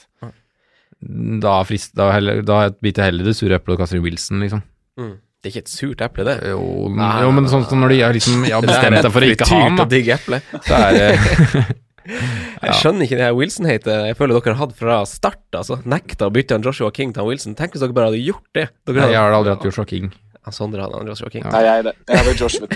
Da, 1.42 1.56
frist, 1.66 1.96
da, 1.98 2.12
heller, 2.14 2.44
da 2.46 2.64
biter 2.78 3.04
jeg 3.04 3.12
heller 3.12 3.32
det 3.32 3.34
sure 3.34 3.58
eplet 3.58 3.74
og 3.74 3.84
kaster 3.84 3.98
inn 3.98 4.06
Wilson, 4.06 4.44
liksom. 4.44 4.62
Mm. 5.02 5.14
Det 5.42 5.50
er 5.50 5.56
ikke 5.56 5.64
et 5.66 5.72
surt 5.74 6.02
eple, 6.06 6.26
det. 6.28 6.36
Jo, 6.52 6.66
men, 6.94 7.06
jo, 7.26 7.30
men 7.34 7.48
sånn 7.50 7.64
som 7.66 7.82
når 7.82 7.96
de 7.96 8.02
har 8.04 8.14
liksom 8.14 8.44
bestemt 8.46 9.00
seg 9.02 9.08
for 9.10 9.26
å 9.26 9.30
ikke 9.34 9.48
ha 9.50 9.62
ham, 9.64 9.80
da. 9.82 10.42
Så 10.62 10.78
er 10.78 11.00
det 11.00 11.64
Jeg 12.06 12.76
skjønner 12.80 13.06
ikke 13.06 13.18
det 13.20 13.26
her 13.28 13.36
Wilson-hatet 13.38 13.92
jeg 14.12 14.18
føler 14.20 14.38
dere 14.40 14.56
har 14.56 14.62
hatt 14.66 14.76
fra 14.78 14.98
start. 15.10 15.42
altså 15.58 15.78
Nekta 15.86 16.28
å 16.30 16.34
bytte 16.34 16.58
han 16.58 16.66
Joshua 16.66 16.92
King 16.96 17.14
til 17.16 17.28
Wilson. 17.28 17.56
Tenk 17.60 17.76
hvis 17.76 17.84
dere 17.84 17.96
bare 17.98 18.10
hadde 18.12 18.22
gjort 18.24 18.48
det. 18.58 18.68
Dere 18.90 19.04
Nei, 19.06 19.12
Jeg 19.14 19.22
har 19.22 19.38
aldri 19.38 19.54
hatt 19.56 19.66
Joshua 19.70 19.86
King. 19.90 20.12
Ja, 20.42 20.54
Sondre 20.56 20.82
hadde 20.86 20.98
han 20.98 21.12
Joshua 21.12 21.30
King. 21.30 21.46
Nei, 21.46 21.62
jeg 21.68 21.84
er 21.84 21.90
det. 21.90 21.96
Jeg 22.10 22.18
hadde 22.22 22.34
Josh, 22.40 22.62
vet 22.64 22.72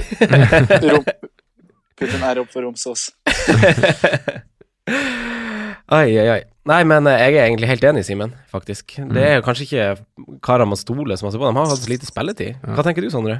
du. 0.83 0.89
Rom, 0.93 1.07
putt 1.97 2.13
en 2.19 2.27
R 2.29 2.43
opp 2.43 2.51
for 2.53 2.61
Romsås. 2.67 3.07
Ai, 5.85 6.09
ai, 6.17 6.27
ai. 6.33 6.41
Nei, 6.65 6.79
men 6.89 7.05
eh, 7.09 7.19
jeg 7.21 7.35
er 7.37 7.43
egentlig 7.45 7.67
helt 7.69 7.83
enig, 7.85 8.01
Simen, 8.07 8.31
faktisk. 8.49 8.95
Det 9.13 9.21
er 9.21 9.43
kanskje 9.45 9.67
ikke 9.67 10.37
karene 10.45 10.71
man 10.71 10.79
stoler 10.81 11.17
så 11.19 11.27
masse 11.27 11.37
på. 11.37 11.45
De 11.45 11.59
har 11.59 11.69
hatt 11.69 11.89
lite 11.91 12.07
spilletid. 12.09 12.57
Hva 12.65 12.85
tenker 12.85 13.05
du, 13.05 13.09
Sondre? 13.13 13.35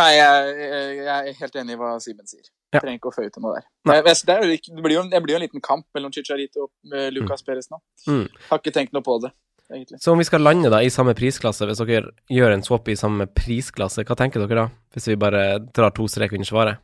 Nei, 0.00 0.10
jeg, 0.16 0.54
jeg 1.02 1.10
er 1.12 1.36
helt 1.42 1.58
enig 1.60 1.76
i 1.76 1.80
hva 1.82 1.90
Simen 2.00 2.24
sier. 2.28 2.46
Ja. 2.72 2.80
Trenger 2.80 2.96
ikke 2.96 3.10
å 3.10 3.14
føye 3.14 3.28
til 3.28 3.44
noe 3.44 3.58
der. 3.58 3.64
Jeg, 3.92 4.04
det, 4.08 4.34
er 4.34 4.46
jo 4.46 4.56
ikke, 4.56 4.70
det, 4.72 4.82
blir 4.84 4.96
jo, 4.96 5.04
det 5.12 5.18
blir 5.20 5.34
jo 5.34 5.38
en 5.38 5.44
liten 5.44 5.64
kamp 5.64 5.84
mellom 5.92 6.12
Chicharito 6.14 6.66
og 6.66 6.94
Lucas 7.12 7.42
mm. 7.42 7.46
Perez 7.48 7.68
nå. 7.68 7.80
Mm. 8.08 8.22
Har 8.48 8.62
ikke 8.62 8.72
tenkt 8.72 8.96
noe 8.96 9.04
på 9.04 9.18
det, 9.20 9.32
egentlig. 9.68 10.00
Så 10.00 10.14
om 10.14 10.22
vi 10.22 10.24
skal 10.24 10.44
lande 10.46 10.70
da 10.72 10.80
i 10.80 10.92
samme 10.92 11.12
prisklasse, 11.18 11.68
hvis 11.68 11.82
dere 11.84 12.14
gjør 12.32 12.54
en 12.54 12.64
swap 12.64 12.88
i 12.88 12.96
samme 12.96 13.28
prisklasse, 13.36 14.06
hva 14.08 14.16
tenker 14.16 14.40
dere 14.40 14.64
da? 14.64 14.66
Hvis 14.96 15.10
vi 15.12 15.18
bare 15.20 15.44
drar 15.68 15.92
to 15.92 16.08
strek 16.08 16.32
under 16.38 16.48
svaret? 16.48 16.80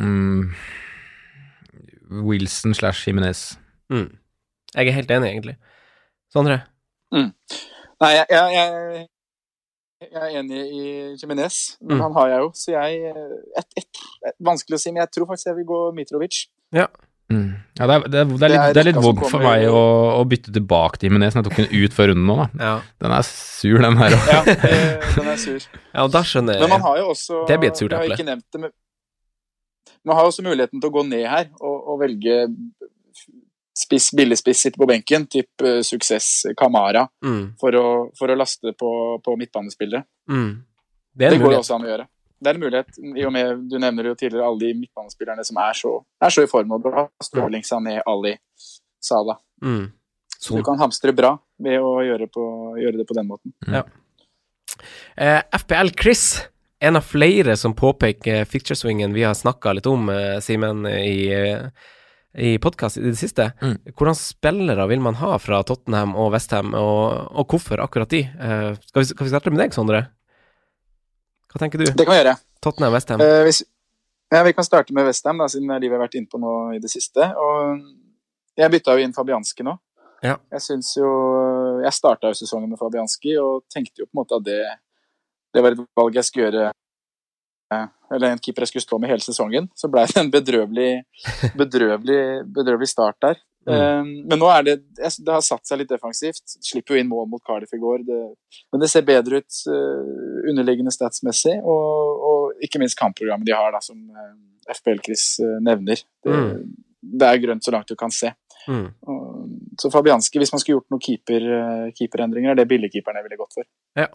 Mm. 0.00 0.54
Wilson 2.24 2.72
slash 2.76 3.04
Jimenez. 3.04 3.58
Mm. 3.92 4.08
Jeg 4.76 4.88
er 4.88 4.96
helt 4.96 5.12
enig, 5.12 5.34
egentlig. 5.34 5.58
Sondre? 6.32 6.62
Nei, 7.12 8.10
jeg, 8.16 8.26
jeg, 8.32 9.06
jeg, 10.02 10.12
er 10.20 10.38
enig 10.40 10.60
i 10.76 10.84
Jimenez, 11.20 11.56
men 11.80 11.96
Mm. 11.96 12.02
han 12.04 12.14
har 12.18 12.28
jeg 12.28 12.38
jo. 12.44 12.50
Så 12.54 12.72
jeg 12.72 13.10
et, 13.56 13.66
et, 13.80 14.00
et, 14.26 14.36
Vanskelig 14.44 14.76
å 14.76 14.80
si, 14.82 14.92
men 14.92 15.02
jeg 15.04 15.12
tror 15.16 15.28
faktisk 15.30 15.46
jeg 15.50 15.56
vil 15.60 15.68
gå 15.68 15.80
Mitrovic. 15.96 16.46
Mm. 17.26 17.56
Ja, 17.74 17.86
det 17.90 17.94
er, 17.96 18.02
det, 18.06 18.18
er, 18.20 18.24
det, 18.30 18.46
er 18.46 18.52
litt, 18.52 18.74
Det 18.76 18.80
er 18.82 18.86
litt 18.86 18.98
vondt 19.02 19.24
for 19.26 19.42
meg 19.42 19.64
å, 19.66 19.80
å 20.20 20.24
bytte 20.30 20.52
tilbake 20.54 21.00
til 21.00 21.10
Jimenez. 21.10 21.34
Jeg 21.34 21.46
tok 21.48 21.56
den 21.58 21.72
ut 21.72 21.96
før 21.96 22.12
runden 22.12 22.28
nå, 22.28 22.36
da. 22.38 22.46
Ja. 22.62 22.74
Den 23.02 23.14
er 23.16 23.26
sur, 23.26 23.78
den 23.82 23.98
her 23.98 24.14
òg. 24.14 24.28
Ja, 24.30 24.42
eh, 24.54 25.08
den 25.16 25.30
er 25.32 25.40
sur. 25.42 25.66
ja, 25.66 26.04
og 26.04 26.12
da 26.14 26.22
skjønner 26.22 26.54
jeg. 26.54 26.62
Men 26.62 26.76
man 26.76 26.84
har 26.86 27.00
jo 27.02 27.08
også 27.16 27.42
Det 27.50 27.58
blir 27.62 27.72
et 27.72 27.80
surt 27.82 27.96
eple. 27.98 28.36
men 28.60 28.70
man 30.06 30.20
har 30.20 30.28
også 30.28 30.44
muligheten 30.46 30.78
til 30.78 30.86
å 30.86 30.94
gå 30.94 31.02
ned 31.08 31.24
her 31.26 31.48
og, 31.58 31.76
og 31.90 31.98
velge 32.04 32.36
spiss, 33.76 34.10
billigspiss 34.16 34.64
sitter 34.66 34.82
på 34.82 34.88
benken, 34.90 35.26
typ 35.30 35.64
uh, 35.64 35.80
suksess 35.84 36.46
Kamara, 36.56 37.06
mm. 37.24 37.42
for 37.60 37.76
å, 37.76 37.86
for 38.18 38.32
å 38.32 38.38
laste 38.38 38.72
på, 38.78 38.90
på 39.24 39.36
midtbanespillere. 39.40 40.04
Mm. 40.30 40.52
Det 41.16 41.30
Det, 41.32 41.40
går 41.40 41.58
også 41.58 41.76
an 41.76 41.86
å 41.86 41.90
gjøre. 41.92 42.08
Det 42.36 42.50
er 42.50 42.58
en 42.58 42.64
mulighet, 42.66 42.98
i 43.16 43.24
og 43.24 43.32
med 43.32 43.62
du 43.70 43.78
nevner 43.80 44.10
jo 44.10 44.16
tidligere 44.18 44.48
alle 44.48 44.66
de 44.66 44.74
midtbanespillerne 44.82 45.44
som 45.48 45.60
er 45.62 45.78
så, 45.78 45.92
er 46.20 46.34
så 46.34 46.44
i 46.44 46.50
form. 46.50 46.74
Og 46.76 46.82
bra. 46.84 47.06
Stirling, 47.24 47.64
Sané, 47.64 47.96
Ali, 48.04 48.34
Salah. 49.00 49.38
Mm. 49.64 49.86
Så 50.36 50.58
du 50.58 50.64
kan 50.64 50.76
hamstre 50.78 51.14
bra 51.16 51.32
ved 51.64 51.80
å 51.80 51.94
gjøre, 52.04 52.28
på, 52.28 52.44
gjøre 52.76 53.00
det 53.00 53.06
på 53.08 53.16
den 53.16 53.30
måten. 53.30 53.54
Eh, 55.16 55.40
FPL 55.56 55.94
Chris, 55.96 56.26
en 56.84 57.00
av 57.00 57.06
flere 57.08 57.56
som 57.56 57.72
påpeker 57.74 58.44
ficture-swingen 58.44 59.16
vi 59.16 59.24
har 59.24 59.34
snakka 59.34 59.72
litt 59.78 59.88
om, 59.88 60.10
eh, 60.12 60.36
Simen, 60.44 60.84
i, 60.86 61.32
i 62.36 62.58
podkast 62.58 62.98
i 63.00 63.04
det 63.04 63.16
siste. 63.16 63.50
Mm. 63.62 63.78
Hvordan 63.96 64.16
spillere 64.18 64.86
vil 64.90 65.00
man 65.04 65.16
ha 65.20 65.36
fra 65.40 65.62
Tottenham 65.66 66.14
og 66.20 66.34
Westham, 66.34 66.74
og, 66.76 67.32
og 67.32 67.48
hvorfor 67.52 67.80
akkurat 67.84 68.12
de? 68.12 68.22
Uh, 68.36 68.76
skal, 68.88 69.00
vi, 69.00 69.08
skal 69.12 69.24
vi 69.24 69.32
starte 69.32 69.52
med 69.54 69.62
deg, 69.64 69.76
Sondre? 69.76 70.02
Hva 71.52 71.62
tenker 71.62 71.80
du? 71.80 71.86
Det 71.88 72.04
kan 72.04 72.12
vi 72.12 72.20
gjøre. 72.20 72.36
Tottenham, 72.64 72.96
Westham? 72.96 73.24
Uh, 73.24 73.42
hvis, 73.48 73.64
Ja, 74.34 74.42
Vi 74.42 74.52
kan 74.52 74.66
starte 74.66 74.94
med 74.94 75.06
Westham, 75.06 75.40
siden 75.48 75.70
det 75.70 75.76
er 75.76 75.84
de 75.84 75.88
vi 75.88 75.96
har 75.96 76.02
vært 76.02 76.16
inne 76.18 76.28
på 76.30 76.40
nå 76.42 76.54
i 76.76 76.80
det 76.82 76.90
siste. 76.90 77.30
Og 77.38 77.80
jeg 78.58 78.72
bytta 78.72 78.96
jo 78.96 79.04
inn 79.04 79.14
Fabianski 79.16 79.64
nå. 79.66 79.76
Ja. 80.24 80.38
Jeg 80.50 80.62
syns 80.64 80.94
jo 80.96 81.08
Jeg 81.84 81.92
starta 81.92 82.30
sesongen 82.34 82.70
med 82.72 82.80
Fabianski 82.80 83.34
og 83.36 83.66
tenkte 83.72 84.00
jo 84.00 84.06
på 84.08 84.16
en 84.16 84.20
måte 84.22 84.38
at 84.38 84.46
det, 84.46 84.62
det 85.54 85.62
var 85.62 85.76
et 85.76 85.82
valg 86.00 86.16
jeg 86.16 86.26
skulle 86.26 86.46
gjøre 86.48 86.62
eh, 86.70 86.76
Eller 88.14 88.30
en 88.30 88.38
keeper 88.38 88.62
jeg 88.62 88.70
skulle 88.70 88.84
stå 88.86 88.98
med 89.02 89.10
hele 89.10 89.24
sesongen. 89.24 89.66
Så 89.74 89.88
blei 89.90 90.04
det 90.06 90.20
en 90.20 90.30
bedrøvelig, 90.30 90.90
bedrøvelig, 91.60 92.20
bedrøvelig 92.54 92.88
start 92.92 93.18
der. 93.24 93.40
Mm. 93.66 93.74
Um, 93.74 94.10
men 94.30 94.38
nå 94.38 94.46
er 94.46 94.62
det 94.62 94.74
Det 94.94 95.26
har 95.26 95.40
satt 95.42 95.66
seg 95.66 95.80
litt 95.80 95.90
defensivt. 95.90 96.44
Slipper 96.62 96.94
jo 96.94 97.00
inn 97.02 97.08
mål 97.10 97.26
mot 97.32 97.42
Cardiff 97.42 97.74
i 97.74 97.80
går. 97.82 98.04
Det, 98.06 98.18
men 98.70 98.82
det 98.84 98.90
ser 98.92 99.02
bedre 99.08 99.40
ut 99.42 99.56
uh, 99.66 100.46
underliggende 100.52 100.94
statsmessig, 100.94 101.56
og, 101.66 102.22
og 102.30 102.62
ikke 102.62 102.78
minst 102.78 102.98
kampprogrammet 103.00 103.48
de 103.48 103.56
har, 103.58 103.74
da, 103.74 103.82
som 103.82 103.98
FPL-Chris 104.70 105.24
uh, 105.42 105.56
nevner. 105.66 106.04
Det, 106.22 106.36
Mm. 106.36 106.62
det 107.22 107.26
er 107.26 107.42
grønt 107.42 107.66
så 107.66 107.74
langt 107.74 107.90
du 107.90 107.96
kan 107.98 108.14
se. 108.14 108.30
Mm. 108.66 108.86
Så 109.78 109.90
Fabianski, 109.94 110.38
hvis 110.42 110.50
man 110.54 110.62
skulle 110.62 110.78
gjort 110.78 110.90
noen 110.90 111.02
keeper, 111.02 111.44
keeperendringer, 111.94 112.50
er 112.50 112.58
det 112.58 112.68
billigkeeperne 112.70 113.22
ville 113.22 113.38
gått 113.38 113.54
for. 113.58 113.66
Ja. 113.98 114.08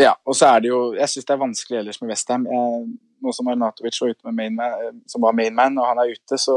Ja, 0.00 0.14
og 0.28 0.36
så 0.36 0.46
er 0.50 0.60
det 0.60 0.68
jo 0.68 0.94
Jeg 0.96 1.08
syns 1.08 1.24
det 1.24 1.34
er 1.34 1.40
vanskelig 1.40 1.78
ellers 1.80 2.00
med 2.02 2.10
Westham. 2.12 2.42
Nå 2.46 3.32
som 3.32 3.48
Arnatovic 3.48 4.00
var 4.02 4.10
ute 4.12 4.24
med 4.28 4.34
mainman, 4.40 4.72
som 5.08 5.20
var 5.24 5.36
mainman, 5.36 5.78
og 5.80 5.86
han 5.88 5.98
er 6.02 6.12
ute, 6.12 6.34
så 6.40 6.54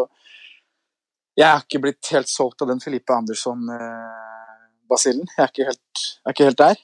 Jeg 1.40 1.48
har 1.48 1.62
ikke 1.64 1.84
blitt 1.86 2.06
helt 2.12 2.28
solgt 2.28 2.62
av 2.62 2.68
den 2.68 2.82
Filippe 2.84 3.14
Andersson-basillen. 3.16 5.28
jeg 5.38 5.44
er 5.44 5.50
ikke, 5.54 5.68
helt, 5.70 5.90
er 6.26 6.32
ikke 6.36 6.48
helt 6.50 6.60
der. 6.60 6.78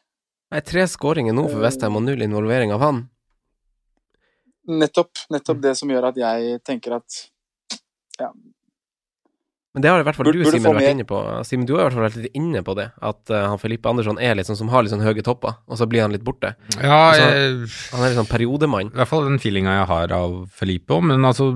Nei, 0.53 0.61
tre 0.63 0.87
skåringer 0.87 1.33
nå 1.35 1.43
for 1.49 1.59
Westham 1.65 1.97
og 1.99 2.03
null 2.05 2.21
involvering 2.23 2.71
av 2.71 2.79
han. 2.85 2.97
Nettopp, 4.65 5.11
nettopp 5.29 5.61
det 5.61 5.75
som 5.77 5.89
gjør 5.91 6.05
at 6.13 6.17
jeg 6.17 6.61
tenker 6.65 6.91
at 7.01 7.29
ja, 8.21 8.29
Men 9.75 9.83
det 9.83 9.89
har 9.91 9.99
i 9.99 10.05
hvert 10.07 10.15
fall 10.15 10.29
du, 10.31 10.37
burde 10.39 10.51
Simen, 10.55 10.77
vært 10.79 10.93
inne 10.95 11.03
på. 11.09 11.17
Simen, 11.43 11.65
du 11.67 11.73
har 11.75 11.81
i 11.81 11.85
hvert 11.89 11.97
fall 11.97 12.05
vært 12.07 12.15
litt 12.23 12.37
inne 12.39 12.61
på 12.63 12.75
det, 12.79 12.85
at 13.03 13.31
uh, 13.35 13.41
han 13.51 13.59
Felipe 13.59 13.89
Andersson 13.91 14.17
er 14.23 14.37
litt 14.39 14.47
sånn 14.47 14.55
som 14.55 14.69
har 14.71 14.85
litt 14.85 14.93
sånn 14.95 15.03
høye 15.03 15.21
topper, 15.27 15.57
og 15.67 15.75
så 15.81 15.87
blir 15.91 16.05
han 16.05 16.15
litt 16.15 16.23
borte. 16.23 16.53
Ja, 16.79 16.99
så, 17.11 17.25
jeg, 17.27 17.67
Han 17.91 18.05
er 18.05 18.13
litt 18.13 18.19
sånn 18.21 18.29
periodemann. 18.31 18.93
i 18.93 18.99
hvert 19.01 19.11
fall 19.11 19.27
den 19.27 19.41
feelinga 19.43 19.73
jeg 19.81 19.89
har 19.91 20.15
av 20.15 20.37
Felipe 20.55 20.95
òg, 20.95 21.03
men 21.11 21.27
altså 21.27 21.49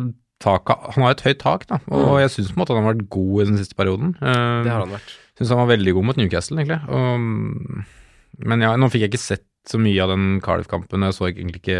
taka, 0.43 0.75
Han 0.95 1.03
har 1.07 1.15
et 1.15 1.23
høyt 1.25 1.39
tak, 1.39 1.65
da, 1.71 1.79
og 1.87 2.03
Mm. 2.11 2.19
jeg 2.25 2.29
syns 2.35 2.51
på 2.51 2.59
en 2.59 2.61
måte 2.65 2.75
han 2.75 2.83
har 2.83 2.93
vært 2.93 3.09
god 3.09 3.41
i 3.41 3.47
den 3.53 3.57
siste 3.63 3.75
perioden. 3.79 4.13
Uh, 4.21 4.63
Det 4.67 4.71
har 4.75 4.83
han 4.83 4.93
vært. 4.99 5.15
Syns 5.39 5.49
han 5.55 5.61
var 5.63 5.71
veldig 5.77 5.93
god 5.95 6.05
mot 6.11 6.17
Newcastle, 6.19 6.59
egentlig. 6.59 6.81
Og, 6.91 7.85
men 8.51 8.61
ja, 8.67 8.75
nå 8.75 8.87
fikk 8.91 9.05
jeg 9.07 9.11
ikke 9.13 9.23
sett 9.23 9.45
så 9.67 9.79
mye 9.79 9.99
av 10.03 10.09
den 10.11 10.39
Cardiff-kampen. 10.43 11.03
Jeg 11.07 11.15
så 11.15 11.27
egentlig 11.31 11.59
ikke 11.63 11.79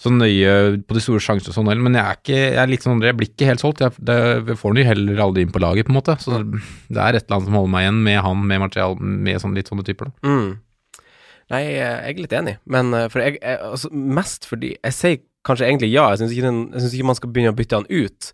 så 0.00 0.10
nøye 0.10 0.54
på 0.82 0.96
de 0.96 1.02
store 1.02 1.22
sjansene 1.22 1.52
og 1.52 1.56
sånn 1.56 1.68
heller, 1.70 1.84
men 1.86 1.96
jeg 1.96 2.02
er, 2.02 2.18
ikke, 2.18 2.38
jeg 2.40 2.60
er 2.60 2.70
litt 2.70 2.84
sånn, 2.84 3.02
jeg 3.04 3.16
blir 3.18 3.30
ikke 3.30 3.48
helt 3.48 3.62
solgt. 3.62 3.82
Jeg, 3.84 3.94
det, 4.08 4.16
jeg 4.50 4.58
får 4.58 4.74
den 4.74 4.82
jo 4.82 4.88
heller 4.88 5.22
aldri 5.26 5.44
inn 5.46 5.52
på 5.54 5.62
laget, 5.62 5.86
på 5.86 5.94
en 5.94 5.98
måte. 6.00 6.16
Så 6.22 6.40
det 6.42 6.98
er 6.98 7.14
et 7.14 7.22
eller 7.22 7.36
annet 7.38 7.48
som 7.48 7.58
holder 7.60 7.74
meg 7.76 7.86
igjen 7.86 8.00
med 8.08 8.18
han, 8.26 8.46
med 8.50 8.62
Martial, 8.64 8.96
med 8.98 9.42
sånn, 9.42 9.54
litt 9.54 9.70
sånne 9.70 9.86
typer. 9.86 10.10
Da. 10.10 10.32
Mm. 10.34 11.04
Nei, 11.54 11.62
jeg 11.76 11.94
er 12.10 12.24
litt 12.24 12.34
enig, 12.34 12.56
men 12.72 12.90
eh, 12.96 13.06
for 13.12 13.20
jeg, 13.20 13.36
jeg 13.42 13.60
altså, 13.60 13.90
Mest 13.92 14.46
fordi 14.48 14.70
Jeg 14.78 14.96
sier 14.96 15.18
kanskje 15.44 15.66
egentlig 15.68 15.90
ja, 15.92 16.06
jeg 16.14 16.22
syns 16.22 16.32
ikke, 16.32 16.52
synes 16.78 16.94
ikke 16.96 17.08
man 17.10 17.18
skal 17.18 17.32
begynne 17.34 17.52
å 17.52 17.58
bytte 17.58 17.80
han 17.82 17.90
ut, 17.92 18.30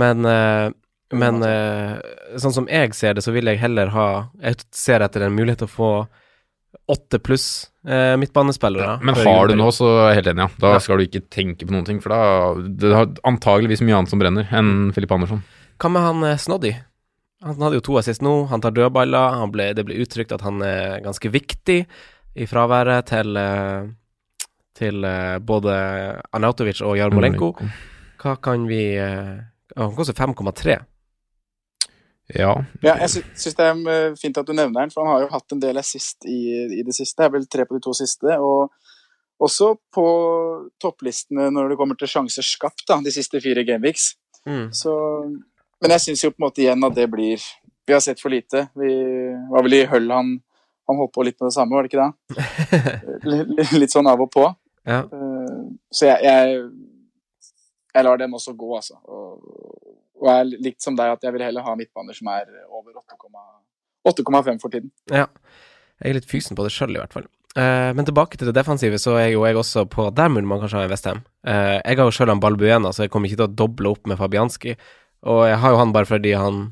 men 0.00 0.28
eh, 0.30 0.74
men 1.14 1.38
eh, 1.46 1.98
sånn 2.40 2.54
som 2.54 2.64
jeg 2.66 2.94
ser 2.98 3.14
det, 3.14 3.22
så 3.22 3.30
vil 3.30 3.46
jeg 3.46 3.60
heller 3.62 3.92
ha 3.94 4.06
Jeg 4.42 4.64
ser 4.74 5.04
etter 5.04 5.22
en 5.22 5.36
mulighet 5.36 5.60
til 5.62 5.68
å 5.68 5.74
få 5.76 5.90
åtte 6.88 7.18
pluss 7.22 7.70
eh, 7.86 8.14
midtbanespillere. 8.20 8.98
Men 9.02 9.14
har 9.14 9.48
du 9.50 9.54
nå, 9.58 9.68
så 9.74 9.88
er 10.04 10.08
jeg 10.10 10.18
helt 10.20 10.32
enig, 10.34 10.44
ja. 10.46 10.48
Da 10.62 10.72
Ja. 10.76 10.78
skal 10.82 10.98
du 10.98 11.06
ikke 11.06 11.22
tenke 11.30 11.66
på 11.66 11.72
noen 11.74 11.86
ting, 11.88 12.00
for 12.00 12.10
da 12.14 12.20
det 12.68 12.92
har 12.94 13.06
antageligvis 13.24 13.82
mye 13.82 13.96
annet 13.98 14.10
som 14.12 14.18
brenner 14.22 14.46
enn 14.52 14.92
Filip 14.96 15.12
Andersson. 15.12 15.42
Hva 15.82 15.90
med 15.92 16.02
han 16.02 16.24
eh, 16.24 16.36
Snoddy? 16.36 16.74
Han 17.44 17.60
hadde 17.60 17.78
jo 17.78 17.84
to 17.84 17.98
assist 18.00 18.22
nå, 18.24 18.46
han 18.48 18.60
tar 18.64 18.72
dødballer, 18.72 19.36
han 19.42 19.52
ble, 19.52 19.72
det 19.76 19.84
ble 19.86 19.98
uttrykt 20.02 20.32
at 20.32 20.42
han 20.46 20.62
er 20.64 21.00
ganske 21.04 21.30
viktig 21.30 21.82
i 22.36 22.46
fraværet 22.48 23.06
til 23.12 23.36
eh, 23.36 23.86
til 24.76 25.04
eh, 25.08 25.38
både 25.40 25.72
Arnautovic 26.36 26.82
og 26.84 26.96
Jarmolenko. 26.98 27.52
Hva 28.20 28.34
kan 28.42 28.66
vi 28.68 28.96
eh, 29.00 29.36
Han 29.76 29.94
koster 29.96 30.12
5,3. 30.16 30.76
Ja. 32.34 32.52
Ja, 32.82 32.96
jeg 33.04 33.10
sy 33.12 33.20
syns 33.38 33.54
det 33.58 33.66
er 33.68 33.82
eh, 33.92 34.14
fint 34.18 34.38
at 34.40 34.48
du 34.48 34.54
nevner 34.56 34.82
den, 34.82 34.90
for 34.90 35.04
han 35.06 35.12
har 35.14 35.24
jo 35.26 35.32
hatt 35.34 35.54
en 35.54 35.62
del 35.62 35.78
assist 35.78 36.26
i, 36.26 36.40
i 36.80 36.82
det 36.86 36.94
siste. 36.96 37.20
Det 37.20 37.28
er 37.28 37.34
vel 37.36 37.46
tre 37.50 37.66
på 37.68 37.76
de 37.76 37.84
to 37.84 37.94
siste. 37.94 38.38
Og 38.42 38.72
også 39.46 39.74
på 39.94 40.06
topplistene 40.82 41.50
når 41.52 41.70
det 41.70 41.76
kommer 41.78 41.98
til 42.00 42.10
sjanser 42.10 42.46
skapt, 42.46 42.82
da, 42.88 42.98
de 43.04 43.12
siste 43.14 43.40
fire 43.44 43.62
gameweeks. 43.68 44.14
Mm. 44.46 44.72
Så 44.74 44.92
Men 45.82 45.92
jeg 45.92 46.00
syns 46.06 46.24
jo 46.24 46.30
på 46.32 46.40
en 46.40 46.46
måte 46.46 46.62
igjen 46.62 46.84
at 46.86 46.94
det 46.94 47.08
blir 47.10 47.42
Vi 47.86 47.92
har 47.92 48.00
sett 48.00 48.20
for 48.22 48.30
lite. 48.32 48.68
Vi 48.78 48.90
var 49.50 49.62
vel 49.66 49.74
i 49.76 49.84
Høll 49.86 50.10
han, 50.10 50.30
han 50.88 50.98
holdt 50.98 51.12
på 51.14 51.22
litt 51.26 51.36
med 51.40 51.50
det 51.50 51.54
samme, 51.54 51.74
var 51.76 51.86
det 51.86 51.92
ikke 51.92 52.06
det? 52.06 53.26
Litt, 53.30 53.72
litt 53.78 53.94
sånn 53.94 54.08
av 54.10 54.22
og 54.22 54.30
på. 54.34 54.42
Ja. 54.86 55.04
Eh, 55.06 55.60
Så 55.94 56.08
jeg, 56.08 56.18
jeg, 56.26 56.64
jeg 57.94 58.06
lar 58.06 58.18
dem 58.18 58.34
også 58.34 58.54
gå, 58.58 58.72
altså. 58.74 58.98
Og, 59.06 59.38
og 60.22 60.28
er 60.32 60.44
likt 60.48 60.84
som 60.84 60.96
deg 60.98 61.12
at 61.12 61.24
jeg 61.26 61.34
vil 61.34 61.44
heller 61.44 61.64
ha 61.66 61.74
midtbaner 61.78 62.16
som 62.16 62.30
er 62.32 62.48
over 62.70 62.92
8,5 62.96 63.40
8,5 64.06 64.60
for 64.62 64.72
tiden. 64.72 64.92
Ja. 65.10 65.26
Jeg 66.02 66.12
er 66.12 66.18
litt 66.20 66.30
fysen 66.30 66.56
på 66.56 66.64
det 66.66 66.72
sjøl, 66.74 66.94
i 66.94 67.00
hvert 67.00 67.16
fall. 67.16 67.26
Uh, 67.56 67.90
men 67.96 68.04
tilbake 68.04 68.36
til 68.36 68.50
det 68.50 68.54
defensive, 68.58 69.00
så 69.00 69.16
er 69.16 69.30
jo 69.32 69.46
jeg 69.48 69.56
også 69.56 69.86
på 69.88 70.10
Der 70.12 70.28
burde 70.28 70.44
man 70.46 70.60
kanskje 70.60 70.82
ha 70.82 70.84
en 70.86 70.92
Westham. 70.92 71.22
Uh, 71.46 71.80
jeg 71.80 71.96
har 71.96 72.04
jo 72.04 72.14
sjøl 72.14 72.32
han 72.34 72.42
Balbuena, 72.42 72.92
så 72.92 73.06
jeg 73.06 73.12
kommer 73.14 73.30
ikke 73.30 73.40
til 73.40 73.48
å 73.48 73.56
doble 73.64 73.94
opp 73.94 74.10
med 74.10 74.20
Fabianski. 74.20 74.76
Og 75.26 75.46
jeg 75.48 75.56
har 75.62 75.72
jo 75.72 75.80
han 75.80 75.94
bare 75.96 76.08
fordi 76.08 76.36
han 76.36 76.66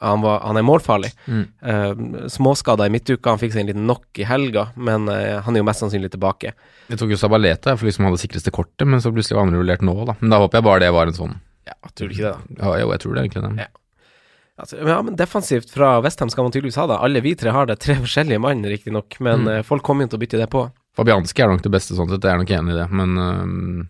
han, 0.00 0.22
var, 0.24 0.38
han 0.40 0.56
er 0.56 0.64
målfarlig. 0.64 1.10
Mm. 1.28 1.42
Uh, 1.60 2.28
småskader 2.32 2.88
i 2.88 2.92
midtuka, 2.94 3.34
han 3.34 3.40
fikk 3.40 3.52
seg 3.52 3.66
en 3.66 3.68
liten 3.68 3.84
knock 3.84 4.16
i 4.16 4.24
helga, 4.24 4.70
men 4.80 5.04
uh, 5.12 5.42
han 5.44 5.52
er 5.52 5.60
jo 5.60 5.66
mest 5.68 5.84
sannsynlig 5.84 6.08
tilbake. 6.14 6.54
Det 6.88 6.96
tok 6.96 7.12
jo 7.12 7.18
Sabaleta 7.20 7.74
for 7.76 7.84
liksom 7.84 8.06
han 8.06 8.14
hadde 8.14 8.22
sikreste 8.22 8.54
kortet, 8.54 8.88
men 8.88 9.04
så 9.04 9.12
plutselig 9.12 9.36
var 9.36 9.44
han 9.44 9.58
rullert 9.58 9.84
nå, 9.84 9.92
da. 10.08 10.16
Men 10.22 10.32
da 10.32 10.40
håper 10.40 10.56
jeg 10.56 10.68
bare 10.70 10.84
det 10.86 10.94
var 10.96 11.12
en 11.12 11.18
sånn 11.18 11.36
Ja, 11.68 11.74
tror 11.94 12.08
du 12.08 12.14
ikke 12.14 12.30
det, 12.30 12.56
da? 12.56 12.64
Ja, 12.64 12.78
jo, 12.80 12.90
jeg 12.94 13.00
tror 13.02 13.14
det 13.14 13.22
egentlig 13.26 13.42
det. 13.44 13.52
Ja. 13.64 13.66
Altså, 14.60 14.76
ja, 14.76 14.96
men 15.02 15.16
defensivt 15.16 15.70
fra 15.72 16.00
Westham 16.04 16.28
skal 16.32 16.44
man 16.44 16.52
tydeligvis 16.52 16.76
ha 16.76 16.86
det. 16.90 16.98
Alle 17.00 17.20
vi 17.24 17.34
tre 17.34 17.50
har 17.54 17.66
det. 17.70 17.78
Tre 17.80 17.94
forskjellige 17.96 18.40
mann, 18.44 18.62
riktignok, 18.68 19.16
men 19.20 19.40
Mm. 19.46 19.48
eh, 19.58 19.62
folk 19.62 19.82
kommer 19.82 20.04
jo 20.04 20.08
til 20.12 20.18
å 20.18 20.22
bytte 20.24 20.38
det 20.40 20.50
på. 20.52 20.66
Fabianski 20.96 21.42
er 21.42 21.48
nok 21.48 21.62
det 21.62 21.70
beste 21.72 21.94
sånn 21.96 22.10
sett, 22.10 22.20
jeg 22.22 22.32
er 22.34 22.38
nok 22.42 22.50
enig 22.50 22.74
i 22.74 22.78
det, 22.80 22.90
men 22.90 23.16
øh, 23.16 23.86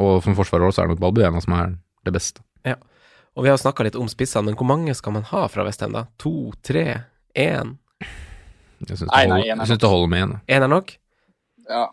Og 0.00 0.22
som 0.24 0.34
forsvarer 0.34 0.66
også 0.66 0.82
er 0.82 0.88
det 0.88 0.94
nok 0.96 1.00
Balbuena 1.04 1.40
som 1.44 1.52
er 1.52 1.74
det 2.04 2.12
beste. 2.14 2.40
Ja. 2.64 2.74
Og 3.36 3.44
vi 3.44 3.50
har 3.50 3.56
snakka 3.60 3.84
litt 3.84 3.94
om 3.96 4.08
spissene, 4.08 4.46
men 4.46 4.56
hvor 4.56 4.66
mange 4.66 4.94
skal 4.96 5.12
man 5.12 5.22
ha 5.30 5.46
fra 5.48 5.62
Westham, 5.64 5.92
da? 5.92 6.06
To, 6.18 6.50
tre, 6.64 7.02
én? 7.36 7.76
Jeg 8.88 8.96
syns 8.96 9.68
det, 9.68 9.78
det 9.80 9.90
holder 9.90 10.08
med 10.08 10.22
én. 10.24 10.40
Én 10.48 10.62
er 10.64 10.68
nok? 10.72 10.94
Ja, 11.68 11.90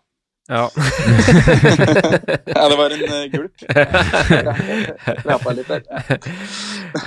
Ja. 0.48 0.70
ja 2.56 2.68
det 2.72 2.78
var 2.80 2.94
en 2.96 3.02
uh, 3.04 3.24
gulp. 3.34 3.64
Rapa 5.28 5.54
litt 5.58 5.68
der. 5.68 5.82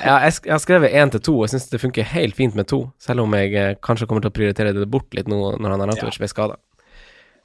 ja 0.05 0.17
jeg, 0.27 0.35
jeg 0.45 0.53
har 0.53 0.61
skrevet 0.63 0.93
én 0.93 1.13
til 1.15 1.23
to. 1.25 1.37
og 1.39 1.47
Jeg 1.47 1.55
syns 1.55 1.71
det 1.73 1.81
funker 1.81 2.11
helt 2.13 2.37
fint 2.37 2.59
med 2.59 2.69
to, 2.71 2.83
selv 3.01 3.25
om 3.25 3.37
jeg 3.39 3.55
eh, 3.57 3.77
kanskje 3.85 4.09
kommer 4.11 4.25
til 4.27 4.33
å 4.33 4.37
prioritere 4.37 4.75
det 4.77 4.89
bort 4.93 5.09
litt 5.17 5.31
nå 5.31 5.39
når 5.57 5.73
han 5.77 5.87
Arnautovic 5.87 6.21
ble 6.21 6.29
skada. 6.31 6.59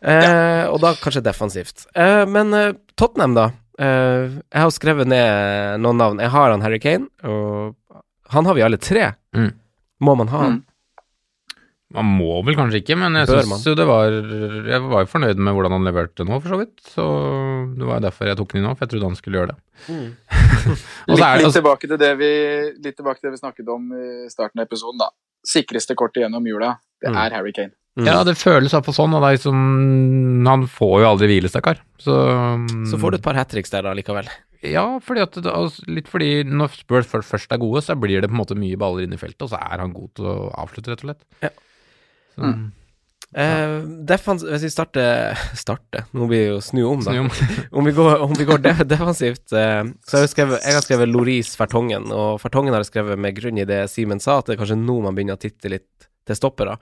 Eh, 0.05 0.65
Og 0.67 0.81
da 0.83 0.91
kanskje 0.99 1.23
defensivt. 1.25 1.87
Eh, 1.95 2.25
men 2.29 2.51
eh, 2.53 2.73
Tottenham, 2.99 3.37
da. 3.37 3.47
Eh, 3.79 4.35
jeg 4.51 4.61
har 4.67 4.75
skrevet 4.75 5.07
ned 5.09 5.79
noen 5.83 5.99
navn. 6.01 6.19
Jeg 6.23 6.31
har 6.35 6.51
han 6.53 6.63
Harry 6.65 6.79
Kane, 6.83 7.07
og 7.23 7.75
han 8.35 8.45
har 8.49 8.57
vi 8.59 8.65
alle 8.67 8.77
tre. 8.81 9.13
Mm. 9.35 9.51
Må 10.03 10.15
man 10.19 10.31
ha 10.33 10.43
han? 10.43 10.59
Mm. 10.59 10.63
Man 11.93 12.05
må 12.17 12.39
vel 12.43 12.55
kanskje 12.57 12.79
ikke, 12.81 12.95
men 12.97 13.13
jeg 13.13 13.27
syns 13.29 13.61
jo 13.67 13.75
det 13.77 13.85
var 13.85 14.09
Jeg 14.09 14.81
var 14.89 15.03
jo 15.05 15.09
fornøyd 15.11 15.37
med 15.37 15.53
hvordan 15.53 15.75
han 15.77 15.85
leverte 15.85 16.25
nå, 16.25 16.39
for 16.41 16.49
så 16.55 16.57
vidt. 16.63 16.81
Så 16.81 17.05
det 17.77 17.85
var 17.85 17.99
jo 18.01 18.05
derfor 18.07 18.25
jeg 18.31 18.37
tok 18.39 18.51
den 18.51 18.61
inn 18.63 18.67
nå, 18.67 18.73
for 18.75 18.85
jeg 18.87 18.91
trodde 18.95 19.05
han 19.11 19.15
skulle 19.19 19.37
gjøre 19.39 19.53
det. 19.53 19.57
Mm. 19.85 20.09
Og 21.05 21.13
Litt, 21.13 21.19
så 21.19 21.23
er 21.23 21.29
det 21.29 21.37
litt, 21.37 21.45
altså, 21.45 21.59
tilbake 21.61 21.87
til 21.91 21.97
det 22.01 22.11
vi, 22.17 22.31
litt 22.87 22.97
tilbake 22.97 23.19
til 23.21 23.29
det 23.29 23.35
vi 23.37 23.41
snakket 23.43 23.69
om 23.75 23.85
i 23.93 24.29
starten 24.33 24.59
av 24.59 24.65
episoden. 24.65 24.97
da. 25.05 25.09
Sikreste 25.45 25.93
kortet 25.99 26.25
gjennom 26.25 26.47
jula, 26.49 26.73
det 27.03 27.11
Mm. 27.13 27.17
er 27.21 27.35
Harry 27.37 27.51
Kane. 27.53 27.71
Mm. 27.95 28.07
Ja, 28.09 28.23
det 28.27 28.33
føles 28.35 28.73
iallfall 28.73 28.95
sånn. 28.97 29.13
Og 29.15 29.21
det 29.21 29.27
er 29.29 29.37
liksom 29.37 30.47
Han 30.49 30.65
får 30.67 30.95
jo 31.03 31.07
aldri 31.13 31.27
hvile, 31.29 31.47
stakkar. 31.53 31.77
Så 32.01 32.11
Så 32.89 32.97
får 32.99 33.11
du 33.11 33.17
et 33.17 33.23
par 33.23 33.35
hat 33.37 33.47
tricks 33.53 33.69
der 33.69 33.83
da 33.83 33.93
likevel. 33.93 34.27
Ja, 34.65 34.97
fordi 34.99 35.21
at 35.21 35.37
altså, 35.45 35.85
litt 35.87 36.07
fordi 36.09 36.43
når 36.43 36.73
Spurs 36.73 37.05
først- 37.05 37.29
først 37.29 37.51
er 37.53 37.57
gode, 37.61 37.83
så 37.85 37.93
blir 37.95 38.19
det 38.21 38.29
på 38.31 38.33
en 38.33 38.41
måte 38.41 38.57
mye 38.57 38.75
baller 38.75 39.03
inn 39.05 39.13
i 39.13 39.17
feltet, 39.21 39.43
og 39.45 39.49
så 39.53 39.59
er 39.61 39.77
han 39.79 39.93
god 39.93 40.09
til 40.15 40.25
å 40.25 40.51
avslutte, 40.57 40.89
rett 40.89 41.03
og 41.05 41.09
slett. 41.13 41.21
Ja. 41.43 41.49
Så, 42.35 42.41
Mm. 42.55 42.71
Eh, 43.35 43.71
defens 44.07 44.45
hvis 44.47 44.63
vi 44.63 44.69
starter 44.71 45.35
Starter? 45.59 46.05
Nå 46.15 46.27
blir 46.29 46.39
det 46.39 46.51
jo 46.53 46.59
snu 46.63 46.83
om, 46.87 47.01
da. 47.03 47.11
snu 47.11 47.25
om. 47.25 47.31
Om 47.81 47.87
vi 47.89 47.91
går, 47.97 48.21
om 48.23 48.35
vi 48.37 48.45
går 48.47 48.61
de 48.63 48.73
defensivt, 48.93 49.43
uh, 49.51 49.81
så 50.07 50.17
har 50.17 50.23
jeg, 50.23 50.31
skrevet, 50.31 50.61
jeg 50.63 50.77
har 50.77 50.85
skrevet 50.85 51.11
Loris 51.11 51.51
Fertongen, 51.59 52.07
og 52.15 52.39
Fertongen 52.39 52.71
har 52.75 52.85
jeg 52.85 52.93
skrevet 52.93 53.19
med 53.19 53.35
grunn 53.35 53.59
i 53.59 53.65
det 53.67 53.81
Simen 53.91 54.23
sa, 54.23 54.37
at 54.39 54.47
det 54.47 54.55
er 54.55 54.61
kanskje 54.61 54.77
nå 54.79 55.01
man 55.03 55.17
begynner 55.17 55.35
å 55.35 55.41
titte 55.41 55.71
litt 55.73 56.07
til 56.25 56.39
stoppere. 56.39 56.77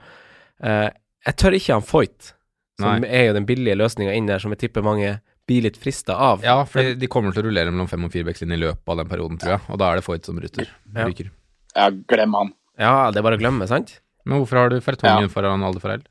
Uh, 0.62 0.92
jeg 1.26 1.38
tør 1.42 1.56
ikke 1.58 1.74
ha 1.74 1.80
en 1.82 1.88
Foyt, 1.88 2.30
som 2.78 3.02
Nei. 3.02 3.10
er 3.10 3.28
jo 3.30 3.36
den 3.40 3.48
billige 3.48 3.80
løsninga 3.80 4.14
inn 4.14 4.30
der, 4.30 4.42
som 4.42 4.54
jeg 4.54 4.66
tipper 4.66 4.84
mange 4.86 5.16
blir 5.48 5.66
litt 5.66 5.80
frista 5.80 6.14
av. 6.30 6.44
Ja, 6.46 6.60
for 6.68 6.94
de 6.96 7.10
kommer 7.10 7.34
til 7.34 7.42
å 7.42 7.48
rullere 7.48 7.72
mellom 7.72 7.90
fem 7.90 8.06
og 8.06 8.14
fire 8.14 8.28
backslinjer 8.30 8.60
i 8.60 8.64
løpet 8.68 8.94
av 8.94 9.02
den 9.02 9.10
perioden, 9.10 9.40
tror 9.42 9.56
jeg. 9.56 9.66
Og 9.74 9.80
da 9.82 9.90
er 9.90 9.98
det 10.00 10.06
Foyt 10.06 10.30
som 10.30 10.38
rytter. 10.40 10.70
Ja. 10.94 11.08
ryker. 11.08 11.34
Ja, 11.74 11.90
glem 12.14 12.36
han. 12.38 12.54
Ja, 12.80 12.94
det 13.10 13.20
er 13.20 13.26
bare 13.26 13.38
å 13.38 13.42
glemme, 13.42 13.66
sant? 13.70 13.98
Men 14.24 14.40
hvorfor 14.40 14.56
har 14.62 14.70
du 14.72 14.78
Fertongen 14.80 15.26
Ja. 15.28 15.32
foran 15.32 15.62
Aldefarell? 15.66 16.02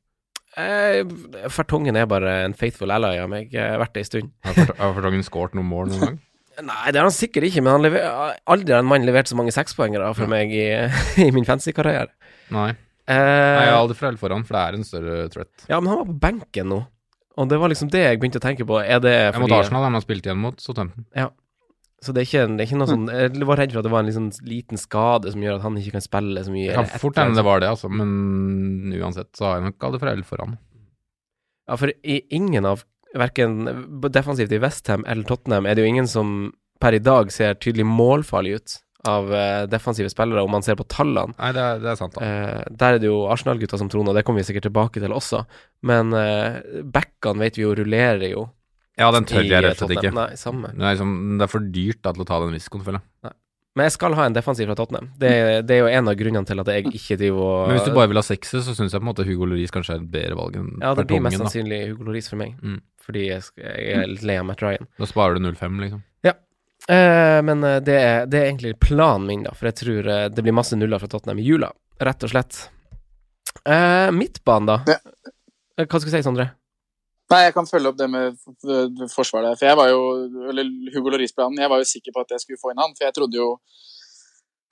Eh, 0.55 1.01
Fertongen 1.49 1.95
er 1.97 2.05
bare 2.05 2.43
en 2.45 2.53
faithful 2.53 2.91
ally 2.93 3.17
av 3.17 3.29
meg. 3.31 3.49
Jeg 3.51 3.71
har 3.73 3.79
vært 3.81 3.93
det 3.95 4.03
en 4.03 4.09
stund. 4.11 4.31
Har 4.45 4.53
Fert- 4.53 4.77
har 4.77 4.93
Fertongen 4.93 5.23
skåret 5.25 5.55
noen 5.57 5.65
mål 5.71 5.87
noen 5.89 6.03
gang? 6.05 6.19
Nei, 6.63 6.91
det 6.93 6.99
har 7.01 7.07
han 7.09 7.15
sikkert 7.15 7.47
ikke, 7.49 7.63
men 7.65 7.73
han 7.73 7.81
lever, 7.81 8.03
aldri 8.45 8.75
har 8.75 8.83
en 8.83 8.89
mann 8.91 9.05
levert 9.07 9.25
så 9.25 9.33
mange 9.39 9.49
sekspoengere 9.55 10.11
for 10.13 10.29
meg 10.29 10.51
i, 10.53 10.67
i 11.25 11.31
min 11.33 11.47
fancy-karriere. 11.47 12.11
Nei. 12.53 12.69
Eh, 13.09 13.17
Nei, 13.17 13.63
jeg 13.65 13.73
har 13.73 13.79
Aldefarell 13.81 14.19
foran, 14.21 14.45
for 14.45 14.53
det 14.53 14.61
er 14.61 14.77
en 14.77 14.85
større 14.85 15.15
threat. 15.33 15.65
ja, 15.67 15.79
men 15.81 15.89
han 15.89 15.97
var 16.03 16.11
på 16.11 16.19
benken 16.21 16.69
nå, 16.69 16.77
og 17.35 17.49
det 17.49 17.57
var 17.59 17.73
liksom 17.73 17.89
det 17.89 18.03
jeg 18.05 18.19
begynte 18.21 18.37
å 18.37 18.45
tenke 18.45 18.67
på. 18.69 18.77
Er 18.85 19.01
det 19.01 19.15
fordi 19.33 19.41
mot 19.41 19.49
fordi 19.49 19.57
Arsenal 19.65 19.89
har 19.97 20.05
spilt 20.05 20.29
igjen 20.29 20.37
mot 20.45 20.61
Southampton. 20.61 21.07
Så 22.03 22.13
det 22.15 22.23
er, 22.23 22.27
ikke, 22.27 22.45
det 22.51 22.63
er 22.65 22.67
ikke 22.67 22.79
noe 22.81 22.89
sånn 22.89 23.05
Jeg 23.07 23.47
var 23.47 23.59
redd 23.61 23.71
for 23.71 23.79
at 23.79 23.87
det 23.87 23.93
var 23.93 24.03
en 24.03 24.09
liksom 24.09 24.29
liten 24.47 24.79
skade 24.81 25.31
som 25.31 25.43
gjør 25.45 25.57
at 25.57 25.65
han 25.65 25.77
ikke 25.79 25.95
kan 25.95 26.03
spille 26.03 26.43
så 26.43 26.53
mye. 26.53 26.69
Det 26.69 26.79
kan 26.81 27.03
fort 27.03 27.21
hende 27.21 27.39
det 27.39 27.45
var 27.47 27.63
det, 27.63 27.69
altså, 27.71 27.91
men 27.91 28.95
uansett 28.99 29.31
så 29.37 29.47
har 29.47 29.59
jeg 29.59 29.69
nok 29.69 29.87
Aldefarell 29.89 30.25
foran. 30.27 30.57
Ja, 31.69 31.77
for 31.79 31.93
i 32.03 32.19
ingen 32.35 32.67
av 32.67 32.83
Verken 33.13 33.67
defensivt 34.09 34.51
i 34.55 34.57
Westham 34.57 35.03
eller 35.05 35.27
Tottenham 35.29 35.67
er 35.69 35.77
det 35.77 35.83
jo 35.83 35.89
ingen 35.91 36.07
som 36.09 36.31
per 36.81 36.95
i 36.97 37.01
dag 37.03 37.29
ser 37.31 37.59
tydelig 37.61 37.85
målfarlig 37.85 38.55
ut 38.57 38.73
av 39.07 39.33
eh, 39.35 39.63
defensive 39.67 40.09
spillere, 40.09 40.41
om 40.41 40.51
man 40.51 40.63
ser 40.63 40.77
på 40.79 40.85
tallene. 40.87 41.35
Nei, 41.37 41.51
det 41.55 41.63
er, 41.63 41.81
det 41.83 41.89
er 41.91 41.99
sant, 41.99 42.15
da. 42.15 42.23
Eh, 42.23 42.63
der 42.71 42.95
er 42.95 43.03
det 43.03 43.09
jo 43.09 43.25
Arsenal-gutta 43.31 43.79
som 43.79 43.89
troner, 43.91 44.13
og 44.13 44.17
det 44.17 44.23
kommer 44.27 44.41
vi 44.41 44.47
sikkert 44.47 44.69
tilbake 44.69 45.03
til 45.03 45.15
også. 45.15 45.43
Men 45.89 46.15
eh, 46.15 46.61
backene 46.95 47.43
vet 47.43 47.59
vi 47.59 47.65
jo 47.65 47.73
rullerer 47.77 48.29
jo. 48.31 48.47
Ja, 48.99 49.07
den 49.15 49.25
tør 49.25 49.41
jeg 49.41 49.63
rett 49.65 49.79
og 49.81 49.89
slett 49.89 49.97
ikke. 50.03 50.11
Nei, 50.13 50.27
samme. 50.37 50.69
Det 50.73 50.83
er, 50.83 50.91
liksom, 50.97 51.13
det 51.39 51.45
er 51.47 51.51
for 51.53 51.71
dyrt 51.73 52.01
da, 52.05 52.11
til 52.13 52.21
å 52.25 52.27
ta 52.29 52.37
den 52.43 52.53
risikoen, 52.53 52.83
føler 52.85 53.01
jeg. 53.01 53.33
Men 53.73 53.87
jeg 53.87 53.93
skal 53.95 54.13
ha 54.13 54.25
en 54.29 54.35
defensiv 54.35 54.67
fra 54.69 54.75
Tottenham. 54.77 55.07
Det, 55.17 55.29
det 55.65 55.73
er 55.73 55.79
jo 55.81 55.87
en 55.89 56.09
av 56.11 56.17
grunnene 56.19 56.45
til 56.45 56.61
at 56.61 56.67
jeg 56.69 56.91
ikke 56.93 57.15
driver 57.17 57.39
og 57.41 57.61
Men 57.71 57.79
hvis 57.79 57.87
du 57.87 57.95
bare 57.95 58.11
vil 58.11 58.19
ha 58.21 58.25
sekser, 58.27 58.61
så 58.61 58.75
syns 58.77 58.93
jeg 58.93 59.01
på 59.01 59.07
en 59.07 59.09
måte 59.09 59.25
Hugo 59.25 59.47
Lloris 59.49 59.73
kanskje 59.73 59.95
er 59.95 60.03
et 60.03 60.11
bedre 60.13 60.37
valg 60.37 60.59
enn 60.59 60.67
Ja, 60.77 60.91
det 60.93 61.07
blir 61.09 61.23
mest 61.25 61.39
sannsynlig 61.41 61.79
Hugo 61.89 62.05
Lloris 62.05 62.29
for 62.29 62.37
meg, 62.43 62.53
Mm. 62.61 62.77
fordi 63.01 63.23
jeg, 63.31 63.41
jeg 63.57 63.95
er 63.97 64.05
litt 64.11 64.21
lei 64.29 64.35
av 64.37 64.45
Matt 64.45 64.61
Ryan. 64.61 64.85
Da 65.01 65.09
sparer 65.09 65.39
du 65.39 65.41
0,5, 65.47 65.79
liksom. 65.87 66.03
Eh, 66.91 67.39
men 67.47 67.63
eh, 67.63 67.77
det 67.79 67.93
er, 67.95 68.25
det 68.27 68.39
er 68.41 68.49
egentlig 68.49 68.73
planen 68.83 69.25
min, 69.25 69.43
da, 69.47 69.53
for 69.55 69.69
jeg 69.69 69.77
tror 69.79 70.07
eh, 70.11 70.25
det 70.35 70.43
blir 70.43 70.51
masse 70.53 70.75
nuller 70.75 70.99
fra 70.99 71.07
Tottenham 71.07 71.39
i 71.39 71.45
jula, 71.47 71.69
rett 72.03 72.25
og 72.27 72.33
slett. 72.33 72.57
Eh, 73.63 74.09
midtbanen, 74.11 74.67
da? 74.67 74.75
Ja. 74.91 74.97
Eh, 75.79 75.85
Hva 75.87 76.01
skal 76.01 76.11
du 76.11 76.17
si, 76.17 76.23
Sondre? 76.27 76.49
Nei, 77.33 77.41
jeg 77.47 77.55
kan 77.55 77.67
følge 77.69 77.89
opp 77.89 77.97
det 77.97 78.09
med 78.13 78.37
forsvaret. 79.13 79.57
For 79.59 79.65
jeg 79.69 79.79
var 79.79 79.89
jo 79.89 80.01
Eller 80.51 80.69
Hugo 80.93 81.13
Lloris-planen. 81.13 81.61
Jeg 81.63 81.71
var 81.71 81.81
jo 81.81 81.89
sikker 81.89 82.13
på 82.13 82.23
at 82.23 82.35
jeg 82.35 82.43
skulle 82.43 82.61
få 82.61 82.73
inn 82.73 82.83
han, 82.83 82.93
for 82.97 83.07
jeg 83.07 83.17
trodde 83.17 83.39
jo 83.39 83.49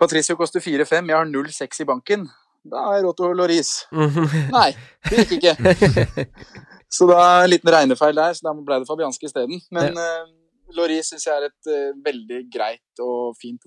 Patricio 0.02 0.34
koster 0.38 0.64
4-5, 0.64 1.12
jeg 1.12 1.14
har 1.14 1.28
0-6 1.30 1.84
i 1.84 1.86
banken. 1.86 2.24
Da 2.66 2.86
har 2.88 2.96
jeg 2.98 3.04
råd 3.06 3.18
til 3.20 3.36
Lloris. 3.38 3.72
Nei, 4.56 4.70
det 5.10 5.26
gikk 5.26 5.36
ikke. 5.38 6.26
Så 6.96 7.08
da 7.08 7.20
en 7.44 7.50
liten 7.50 7.72
regnefeil 7.72 8.18
der, 8.18 8.34
så 8.36 8.50
da 8.50 8.52
ble 8.58 8.82
det 8.82 8.88
Fabianski 8.90 9.30
isteden. 9.30 9.62
Men 9.72 9.96
uh, 9.96 10.26
Lloris 10.76 11.14
syns 11.14 11.24
jeg 11.24 11.38
er 11.38 11.46
et 11.48 11.70
uh, 11.72 11.94
veldig 12.04 12.42
greit 12.52 13.04
og 13.06 13.38
fint 13.40 13.64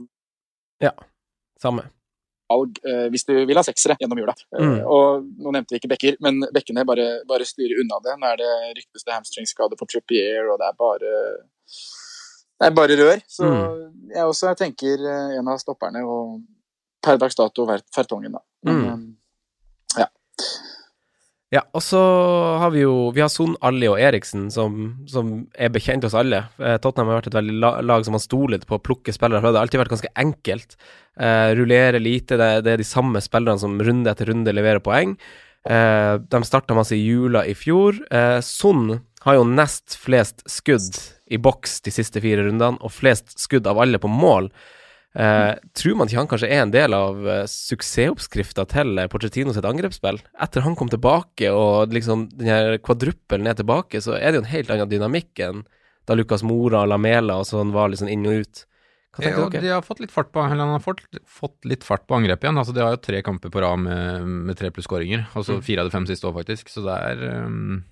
Ja. 0.84 0.92
Samme. 1.62 1.86
Valg 2.51 2.78
eh, 2.84 3.09
hvis 3.11 3.24
du 3.28 3.32
vil 3.47 3.57
ha 3.57 3.62
seksere 3.62 3.97
gjennom 4.01 4.18
jula. 4.20 4.34
Eh, 4.53 4.61
Mm. 4.64 4.80
og 4.86 5.24
nå 5.40 5.53
nevnte 5.53 5.74
vi 5.74 5.80
ikke 5.80 5.92
bekker, 5.95 6.16
men 6.20 6.40
bekkene 6.55 6.84
bare, 6.86 7.22
bare 7.26 7.45
styrer 7.49 7.80
unna 7.82 7.99
det. 8.05 8.16
Nå 8.20 8.26
er 8.32 8.36
det 8.36 8.51
ryktes 8.78 9.05
det 9.05 9.14
hamstringskade 9.14 9.76
på 9.80 9.86
Trippier, 9.90 10.49
og 10.53 10.59
det 10.61 10.66
er 10.68 10.76
bare 10.78 11.14
det 12.61 12.66
er 12.68 12.70
bare 12.70 12.97
rør. 12.97 13.20
Så 13.28 13.45
Mm. 13.45 14.11
jeg 14.14 14.24
også 14.24 14.55
tenker 14.57 14.95
eh, 15.05 15.38
en 15.38 15.49
av 15.49 15.59
stopperne, 15.59 16.05
og 16.07 16.42
per 17.03 17.16
dags 17.18 17.34
dato 17.34 17.66
Fertongen, 17.95 18.32
da. 18.32 18.38
Men, 18.62 18.84
Mm. 18.84 19.16
Ja, 21.55 21.61
og 21.77 21.85
så 21.87 22.01
har 22.59 22.73
vi 22.75 22.83
jo 22.83 23.13
Vi 23.15 23.23
har 23.23 23.31
Son, 23.31 23.55
Alli 23.63 23.87
og 23.87 24.01
Eriksen, 24.03 24.49
som, 24.51 24.97
som 25.11 25.31
er 25.55 25.71
bekjent 25.75 26.03
hos 26.07 26.17
alle. 26.19 26.43
Eh, 26.59 26.77
Tottenham 26.83 27.13
har 27.13 27.21
vært 27.21 27.31
et 27.31 27.39
veldig 27.39 27.73
lag 27.87 28.07
som 28.07 28.17
har 28.17 28.25
stolet 28.25 28.67
på 28.67 28.79
å 28.79 28.83
plukke 28.83 29.15
spillere 29.15 29.43
fra. 29.45 29.53
Det 29.53 29.61
har 29.61 29.69
alltid 29.69 29.83
vært 29.85 29.95
ganske 29.95 30.13
enkelt. 30.25 30.77
Eh, 31.15 31.55
rullere 31.55 32.03
lite. 32.03 32.39
Det, 32.41 32.51
det 32.67 32.75
er 32.75 32.83
de 32.83 32.89
samme 32.89 33.23
spillerne 33.23 33.63
som 33.63 33.79
runde 33.79 34.11
etter 34.11 34.33
runde 34.33 34.57
leverer 34.57 34.83
poeng. 34.83 35.15
Eh, 35.65 36.15
de 36.19 36.43
starta 36.45 36.75
masse 36.77 36.97
i 36.97 37.05
jula 37.05 37.45
i 37.47 37.55
fjor. 37.57 38.03
Eh, 38.11 38.41
Son 38.45 38.99
har 39.25 39.39
jo 39.39 39.47
nest 39.49 39.95
flest 40.01 40.43
skudd 40.51 40.91
i 41.33 41.39
boks 41.41 41.79
de 41.87 41.93
siste 41.95 42.21
fire 42.21 42.49
rundene, 42.49 42.81
og 42.83 42.93
flest 42.93 43.39
skudd 43.41 43.71
av 43.71 43.79
alle 43.81 44.03
på 44.03 44.11
mål. 44.11 44.51
Eh, 45.15 45.55
tror 45.79 45.95
man 45.95 46.09
ikke 46.11 46.19
han 46.19 46.27
kanskje 46.31 46.49
er 46.51 46.62
en 46.65 46.73
del 46.75 46.95
av 46.97 47.21
uh, 47.23 47.45
suksessoppskrifta 47.47 48.65
til 48.73 48.99
eh, 48.99 49.07
Pochettino 49.12 49.53
sitt 49.55 49.67
angrepsspill? 49.69 50.19
Etter 50.43 50.65
han 50.67 50.75
kom 50.79 50.91
tilbake 50.91 51.53
og 51.55 51.95
liksom 51.95 52.27
den 52.35 52.51
her 52.51 52.79
kvadruppelen 52.83 53.47
er 53.47 53.55
tilbake, 53.61 54.01
så 54.03 54.17
er 54.19 54.33
det 54.33 54.41
jo 54.41 54.45
en 54.45 54.51
helt 54.53 54.73
annen 54.75 54.91
dynamikk 54.91 55.39
enn 55.47 55.62
da 56.05 56.17
Lucas 56.19 56.43
Mora 56.45 56.83
og 56.85 56.91
Lamela 56.91 57.39
og 57.41 57.47
sånn 57.49 57.71
var 57.73 57.93
liksom 57.95 58.11
inn 58.12 58.27
og 58.27 58.43
ut. 58.43 58.65
Hva 59.15 59.23
tenker 59.23 59.39
Ja, 59.45 59.49
dere? 59.55 59.62
de 59.62 59.71
har 59.77 59.83
fått 59.87 60.01
litt 60.03 60.11
fart 60.11 60.33
på 60.35 60.43
eller 60.43 60.59
han 60.67 60.75
har 60.75 60.83
fått, 60.83 61.05
fått 61.31 61.57
litt 61.71 61.85
fart 61.87 62.03
på 62.11 62.17
angrepet 62.19 62.49
igjen. 62.49 62.59
Altså, 62.59 62.75
de 62.75 62.83
har 62.83 62.97
jo 62.97 63.03
tre 63.07 63.23
kamper 63.23 63.55
på 63.55 63.62
rad 63.62 63.79
med, 63.79 64.27
med 64.51 64.59
tre 64.59 64.73
pluss 64.75 64.89
skåringer. 64.91 65.29
Altså 65.39 65.61
Mm. 65.61 65.62
fire 65.62 65.81
av 65.85 65.87
de 65.87 65.95
fem 65.95 66.07
siste 66.11 66.27
år, 66.27 66.35
faktisk. 66.43 66.69
Så 66.75 66.83
det 66.83 66.97
er 66.99 67.23
um, 67.47 67.85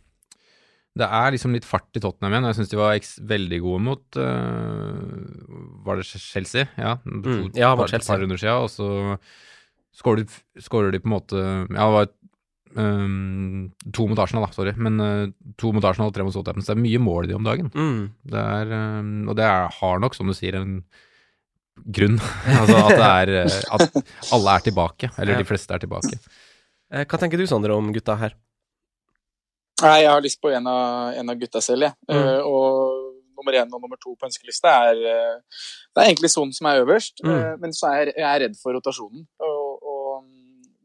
Det 0.98 1.06
er 1.08 1.30
liksom 1.32 1.54
litt 1.56 1.64
fart 1.64 1.96
i 1.96 2.00
Tottenham 2.04 2.34
igjen. 2.34 2.46
Jeg 2.50 2.56
syns 2.58 2.68
de 2.72 2.76
var 2.76 2.98
veldig 3.30 3.58
gode 3.64 3.80
mot 3.80 4.18
uh, 4.20 4.98
Var 5.86 5.96
det 6.02 6.04
Chelsea? 6.10 6.66
Ja, 6.76 6.98
to, 7.00 7.10
Mm, 7.22 7.46
ja, 7.56 7.70
mot 7.72 7.84
par, 7.86 7.88
Chelsea. 7.94 8.10
par 8.12 8.20
runder 8.20 8.36
siden. 8.36 8.66
Og 8.66 8.68
så 8.68 9.18
skårer 9.96 10.92
de, 10.92 11.00
på 11.00 11.08
en 11.08 11.14
måte 11.16 11.40
Ja, 11.72 11.86
det 11.86 11.94
var 11.96 12.10
um, 12.76 13.70
to 13.92 14.06
mot 14.08 14.20
Arsenal, 14.20 14.44
da, 14.46 14.52
sorry. 14.56 14.74
Men 14.76 15.00
uh, 15.00 15.30
to 15.60 15.72
mot 15.72 15.84
Arsenal 15.88 16.10
og 16.12 16.14
tre 16.16 16.24
mot 16.28 16.34
Southampton. 16.36 16.64
Så 16.64 16.74
det 16.74 16.78
er 16.80 16.84
mye 16.84 17.00
mål 17.02 17.24
i 17.24 17.32
de 17.32 17.38
om 17.40 17.48
dagen. 17.48 17.72
Mm. 17.72 18.04
Det 18.34 18.44
er, 18.44 18.76
um, 19.00 19.14
og 19.32 19.36
det 19.40 19.48
er, 19.48 19.72
har 19.80 20.04
nok, 20.04 20.14
som 20.18 20.28
du 20.28 20.36
sier, 20.36 20.60
en 20.60 20.78
grunn. 21.88 22.20
altså 22.60 22.78
at 22.84 22.96
det 23.00 23.10
er 23.10 23.34
uh, 23.48 23.58
At 23.78 24.00
alle 24.36 24.56
er 24.58 24.68
tilbake. 24.68 25.12
Eller 25.16 25.38
Ja. 25.38 25.42
de 25.44 25.48
fleste 25.48 25.72
er 25.76 25.82
tilbake. 25.84 26.20
Eh, 26.92 27.06
hva 27.08 27.16
tenker 27.20 27.40
du, 27.40 27.46
Sondre, 27.48 27.72
om 27.72 27.88
gutta 27.96 28.18
her? 28.20 28.36
Nei, 29.82 29.96
jeg 30.04 30.10
har 30.12 30.22
lyst 30.24 30.40
på 30.42 30.52
en 30.54 30.66
av, 30.70 31.16
en 31.18 31.32
av 31.32 31.40
gutta 31.40 31.60
selv, 31.64 31.88
jeg. 31.88 31.96
Mm. 32.10 32.18
Uh, 32.18 32.40
og 32.46 33.08
nummer 33.38 33.56
én 33.58 33.72
og 33.74 33.82
nummer 33.82 33.98
to 33.98 34.14
på 34.14 34.28
ønskelista 34.28 34.70
er 34.92 35.00
uh, 35.02 35.64
Det 35.90 36.02
er 36.02 36.10
egentlig 36.12 36.30
sonen 36.30 36.54
som 36.54 36.68
er 36.70 36.82
øverst, 36.84 37.22
Mm. 37.24 37.32
uh, 37.34 37.54
men 37.62 37.74
så 37.74 37.90
er 37.90 38.12
jeg, 38.12 38.22
er 38.22 38.40
redd 38.44 38.56
for 38.60 38.76
rotasjonen. 38.78 39.26
Og, 39.42 39.90
og 39.92 40.24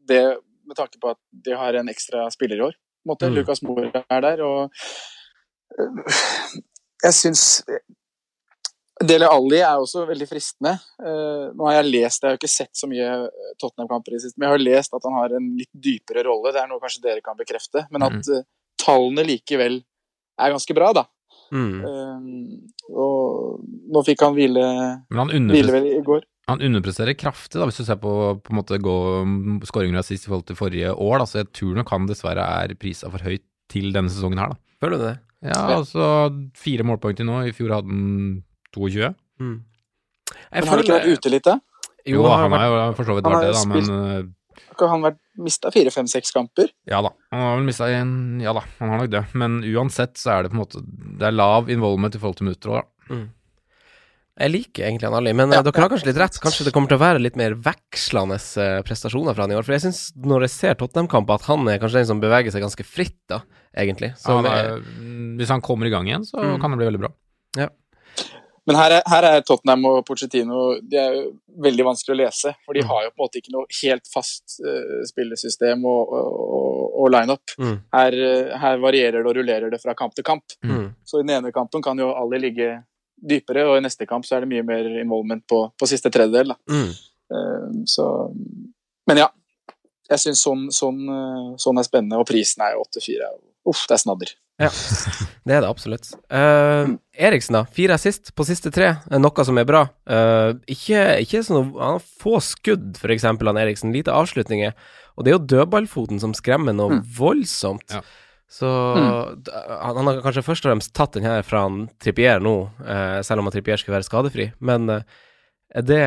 det 0.08 0.22
med 0.68 0.76
tanke 0.76 1.00
på 1.00 1.12
at 1.14 1.20
de 1.46 1.54
har 1.56 1.78
en 1.78 1.88
ekstra 1.88 2.26
spiller 2.34 2.58
i 2.58 2.66
år. 2.68 2.74
Måte. 3.08 3.28
Mm. 3.30 3.38
Lukas 3.38 3.62
Moura 3.64 4.02
er 4.10 4.20
der, 4.20 4.42
og 4.44 4.74
jeg 7.04 7.14
syns 7.14 7.62
Dele 8.98 9.28
Alli 9.30 9.60
er 9.62 9.78
også 9.78 10.02
veldig 10.08 10.26
fristende. 10.26 10.72
Uh, 10.98 11.54
nå 11.54 11.68
har 11.68 11.76
jeg 11.78 11.90
lest, 11.92 12.22
jeg 12.22 12.26
har 12.26 12.34
jo 12.34 12.40
ikke 12.40 12.50
sett 12.50 12.74
så 12.74 12.88
mye 12.90 13.06
Tottenham-kamper 13.62 14.16
i 14.16 14.18
siste, 14.24 14.34
men 14.36 14.48
jeg 14.48 14.56
har 14.56 14.64
lest 14.64 14.96
at 14.96 15.06
han 15.06 15.14
har 15.20 15.36
en 15.38 15.46
litt 15.60 15.70
dypere 15.70 16.24
rolle. 16.26 16.50
Det 16.52 16.60
er 16.64 16.66
noe 16.70 16.82
kanskje 16.82 17.04
dere 17.04 17.22
kan 17.22 17.38
bekrefte. 17.38 17.84
Men 17.94 18.08
at 18.08 18.32
eh, 18.34 18.42
tallene 18.88 19.26
likevel 19.28 19.78
er 20.38 20.54
ganske 20.54 20.76
bra, 20.76 20.90
da. 20.96 21.04
Mm. 21.52 21.78
Eh, 21.88 22.90
og 22.92 23.60
nå 23.92 24.02
fikk 24.04 24.24
han 24.26 24.34
hvile, 24.36 24.64
Men 25.08 25.22
han, 25.22 25.48
hvile 25.52 25.72
vel 25.72 25.86
i 25.94 26.02
går. 26.04 26.26
han 26.50 26.64
underpresterer 26.64 27.16
kraftig, 27.18 27.56
da, 27.60 27.68
hvis 27.68 27.80
du 27.80 27.86
ser 27.86 28.00
på, 28.02 28.12
på 28.44 28.52
en 28.52 28.58
måte 28.58 28.80
gå 28.84 28.96
skåringer 29.68 30.00
av 30.00 30.08
sist 30.08 30.26
i 30.26 30.32
forhold 30.32 30.48
til 30.50 30.58
forrige 30.58 30.92
år. 30.92 31.22
Da. 31.22 31.28
Så 31.28 31.40
jeg 31.42 31.52
tror 31.56 31.78
nok 31.80 31.94
han 31.94 32.08
dessverre 32.10 32.44
er 32.62 32.76
prisa 32.80 33.10
for 33.12 33.24
høyt 33.24 33.44
til 33.72 33.90
denne 33.96 34.12
sesongen 34.12 34.40
her, 34.40 34.54
da. 34.54 34.62
Føler 34.82 35.00
du 35.00 35.04
det? 35.08 35.16
Ja, 35.48 35.58
altså 35.76 36.04
fire 36.58 36.84
målpoeng 36.86 37.16
til 37.18 37.28
nå. 37.28 37.40
I 37.46 37.54
fjor 37.54 37.76
hadde 37.76 37.92
han 37.92 38.42
22. 38.74 39.12
Mm. 39.38 39.56
Men 39.58 40.66
har 40.66 40.72
han 40.72 40.84
ikke 40.84 40.96
vært 40.96 41.12
ute 41.18 41.32
litt, 41.32 41.46
da? 41.46 41.58
Jo, 42.08 42.24
han 42.30 42.54
har 42.56 42.64
jo 42.66 42.80
for 42.96 43.08
så 43.08 43.16
vidt 43.18 43.28
vært 43.28 43.44
det, 43.44 43.54
da, 43.54 43.62
men 43.68 43.88
Har 43.92 44.74
ikke 44.74 44.86
Har 44.86 44.92
han 44.94 45.04
vært 45.04 45.20
mista 45.38 45.70
fire, 45.74 45.90
fem, 45.94 46.06
seks 46.10 46.32
kamper? 46.34 46.70
Ja 46.90 47.00
da, 47.04 47.10
han 47.32 47.40
har 47.44 47.56
vel 47.60 47.66
mista 47.68 47.88
en 47.94 48.12
Ja 48.42 48.52
da, 48.56 48.62
han 48.80 48.90
har 48.92 49.02
nok 49.04 49.10
det. 49.14 49.24
Men 49.38 49.60
uansett 49.64 50.16
så 50.18 50.34
er 50.36 50.42
det 50.46 50.50
på 50.52 50.58
en 50.58 50.62
måte 50.64 50.82
Det 51.18 51.26
er 51.28 51.36
lav 51.36 51.68
involvement 51.70 52.14
i 52.14 52.18
forhold 52.22 52.38
til 52.40 52.48
minutter 52.50 52.74
òg, 52.78 52.86
da. 53.08 53.18
Jeg 54.38 54.52
liker 54.54 54.84
egentlig 54.86 55.08
han 55.08 55.16
Ali, 55.18 55.32
men 55.34 55.50
ja, 55.50 55.64
dere 55.66 55.82
har 55.82 55.90
kanskje 55.90 56.06
litt 56.12 56.18
rett. 56.20 56.36
Kanskje 56.38 56.68
det 56.68 56.72
kommer 56.76 56.86
til 56.92 56.94
å 57.00 57.02
være 57.02 57.18
litt 57.18 57.34
mer 57.40 57.56
vekslende 57.58 58.36
eh, 58.62 58.76
prestasjoner 58.86 59.34
fra 59.34 59.42
han 59.48 59.50
i 59.50 59.56
år. 59.58 59.64
For 59.66 59.74
jeg 59.74 59.82
syns, 59.88 60.02
når 60.14 60.44
jeg 60.46 60.52
ser 60.54 60.76
Tottenham-kamper, 60.78 61.40
at 61.40 61.48
han 61.48 61.66
er 61.72 61.80
kanskje 61.82 61.98
den 62.04 62.06
som 62.12 62.20
beveger 62.22 62.54
seg 62.54 62.62
ganske 62.62 62.86
fritt, 62.86 63.16
da, 63.26 63.40
egentlig. 63.74 64.12
Så 64.14 64.28
Som 64.30 64.44
han 64.44 64.46
er, 64.52 64.68
er, 64.76 64.84
hvis 65.40 65.50
han 65.50 65.64
kommer 65.66 65.90
i 65.90 65.90
gang 65.90 66.06
igjen, 66.06 66.22
så 66.28 66.38
Mm. 66.38 66.60
kan 66.62 66.70
det 66.70 66.78
bli 66.78 66.86
veldig 66.92 67.02
bra. 67.02 67.10
Men 68.68 68.76
her 68.76 68.98
er, 68.98 69.04
her 69.08 69.24
er 69.24 69.44
Tottenham 69.48 69.86
og 69.88 70.02
Pochettino 70.04 70.62
de 70.84 70.98
er 71.00 71.14
veldig 71.64 71.86
vanskelig 71.86 72.12
å 72.12 72.18
lese. 72.20 72.50
For 72.66 72.76
de 72.76 72.82
har 72.84 73.06
jo 73.06 73.12
på 73.14 73.16
en 73.16 73.24
måte 73.24 73.40
ikke 73.40 73.54
noe 73.54 73.64
helt 73.78 74.10
fast 74.12 74.58
uh, 74.60 74.98
spillesystem 75.08 75.86
og, 75.88 76.12
og, 76.12 76.82
og 77.00 77.08
line-up. 77.14 77.54
Mm. 77.56 77.78
Her, 77.94 78.16
eh, 78.26 78.52
her 78.60 78.82
varierer 78.82 79.22
det 79.22 79.30
og 79.30 79.38
rullerer 79.38 79.72
det 79.72 79.80
fra 79.80 79.94
kamp 79.96 80.12
til 80.16 80.26
kamp. 80.26 80.52
Mm. 80.60 80.90
Så 81.00 81.22
i 81.22 81.24
den 81.24 81.32
ene 81.38 81.52
kampen 81.54 81.84
kan 81.84 82.00
jo 82.00 82.10
Ali 82.12 82.42
ligge 82.42 82.74
dypere, 83.18 83.64
og 83.70 83.78
i 83.78 83.84
neste 83.86 84.06
kamp 84.10 84.28
så 84.28 84.36
er 84.36 84.44
det 84.44 84.50
mye 84.52 84.66
mer 84.66 84.90
involvement 85.00 85.46
på, 85.48 85.62
på 85.72 85.88
siste 85.88 86.12
tredjedel. 86.12 86.52
Mm. 86.68 86.90
Uh, 87.32 87.84
Så 87.88 88.04
Men 89.08 89.24
ja. 89.24 89.30
Jeg 90.08 90.22
syns 90.22 90.40
sånn, 90.40 90.68
sånn, 90.72 91.02
sånn 91.60 91.80
er 91.80 91.84
spennende, 91.84 92.16
og 92.16 92.24
prisen 92.28 92.62
er 92.64 92.78
jo 92.78 92.84
8-4. 92.86 93.26
Uff, 93.68 93.82
det 93.84 93.96
er 93.96 94.00
snadder. 94.00 94.30
Ja, 94.58 94.68
det 95.46 95.54
er 95.54 95.62
det 95.62 95.68
absolutt. 95.70 96.08
Uh, 96.34 96.96
Eriksen, 97.14 97.54
da. 97.60 97.64
Fire 97.74 97.94
assist 97.94 98.32
på 98.34 98.46
siste 98.46 98.72
tre, 98.74 98.96
er 99.06 99.20
noe 99.22 99.44
som 99.46 99.58
er 99.60 99.66
bra. 99.68 99.84
Uh, 100.10 100.58
ikke, 100.66 101.02
ikke 101.22 101.44
sånn 101.46 101.70
Han 101.76 101.98
har 101.98 102.08
få 102.24 102.40
skudd, 102.42 102.96
for 102.98 103.14
eksempel, 103.14 103.50
han 103.50 103.60
Eriksen. 103.62 103.94
Lite 103.94 104.14
avslutninger. 104.14 104.74
Og 105.14 105.24
det 105.24 105.30
er 105.30 105.38
jo 105.38 105.46
dødballfoten 105.54 106.18
som 106.22 106.34
skremmer 106.34 106.74
noe 106.74 106.98
Mm. 106.98 107.04
voldsomt. 107.18 107.94
Ja. 107.94 108.02
Så 108.48 108.66
mm. 108.66 109.44
han, 109.52 109.96
han 109.96 110.06
har 110.08 110.20
kanskje 110.24 110.42
først 110.46 110.64
og 110.64 110.70
fremst 110.70 110.94
tatt 110.96 111.18
den 111.18 111.26
her 111.28 111.42
fra 111.44 111.66
han 111.66 111.82
Trippier 112.00 112.40
nå, 112.40 112.54
uh, 112.80 113.18
selv 113.26 113.42
om 113.42 113.48
han 113.48 113.54
Trippier 113.54 113.80
skal 113.80 113.98
være 113.98 114.06
skadefri. 114.06 114.50
Men 114.58 114.88
eh, 114.88 115.18
er, 115.76 115.84
det, 115.84 116.04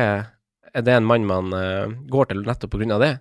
er 0.74 0.86
det 0.88 0.96
en 0.96 1.06
mann 1.06 1.28
man 1.28 1.52
eh, 1.54 1.92
går 2.10 2.32
til 2.32 2.42
nettopp 2.48 2.74
på 2.74 2.82
grunn 2.82 2.96
av 2.96 3.04
det? 3.04 3.12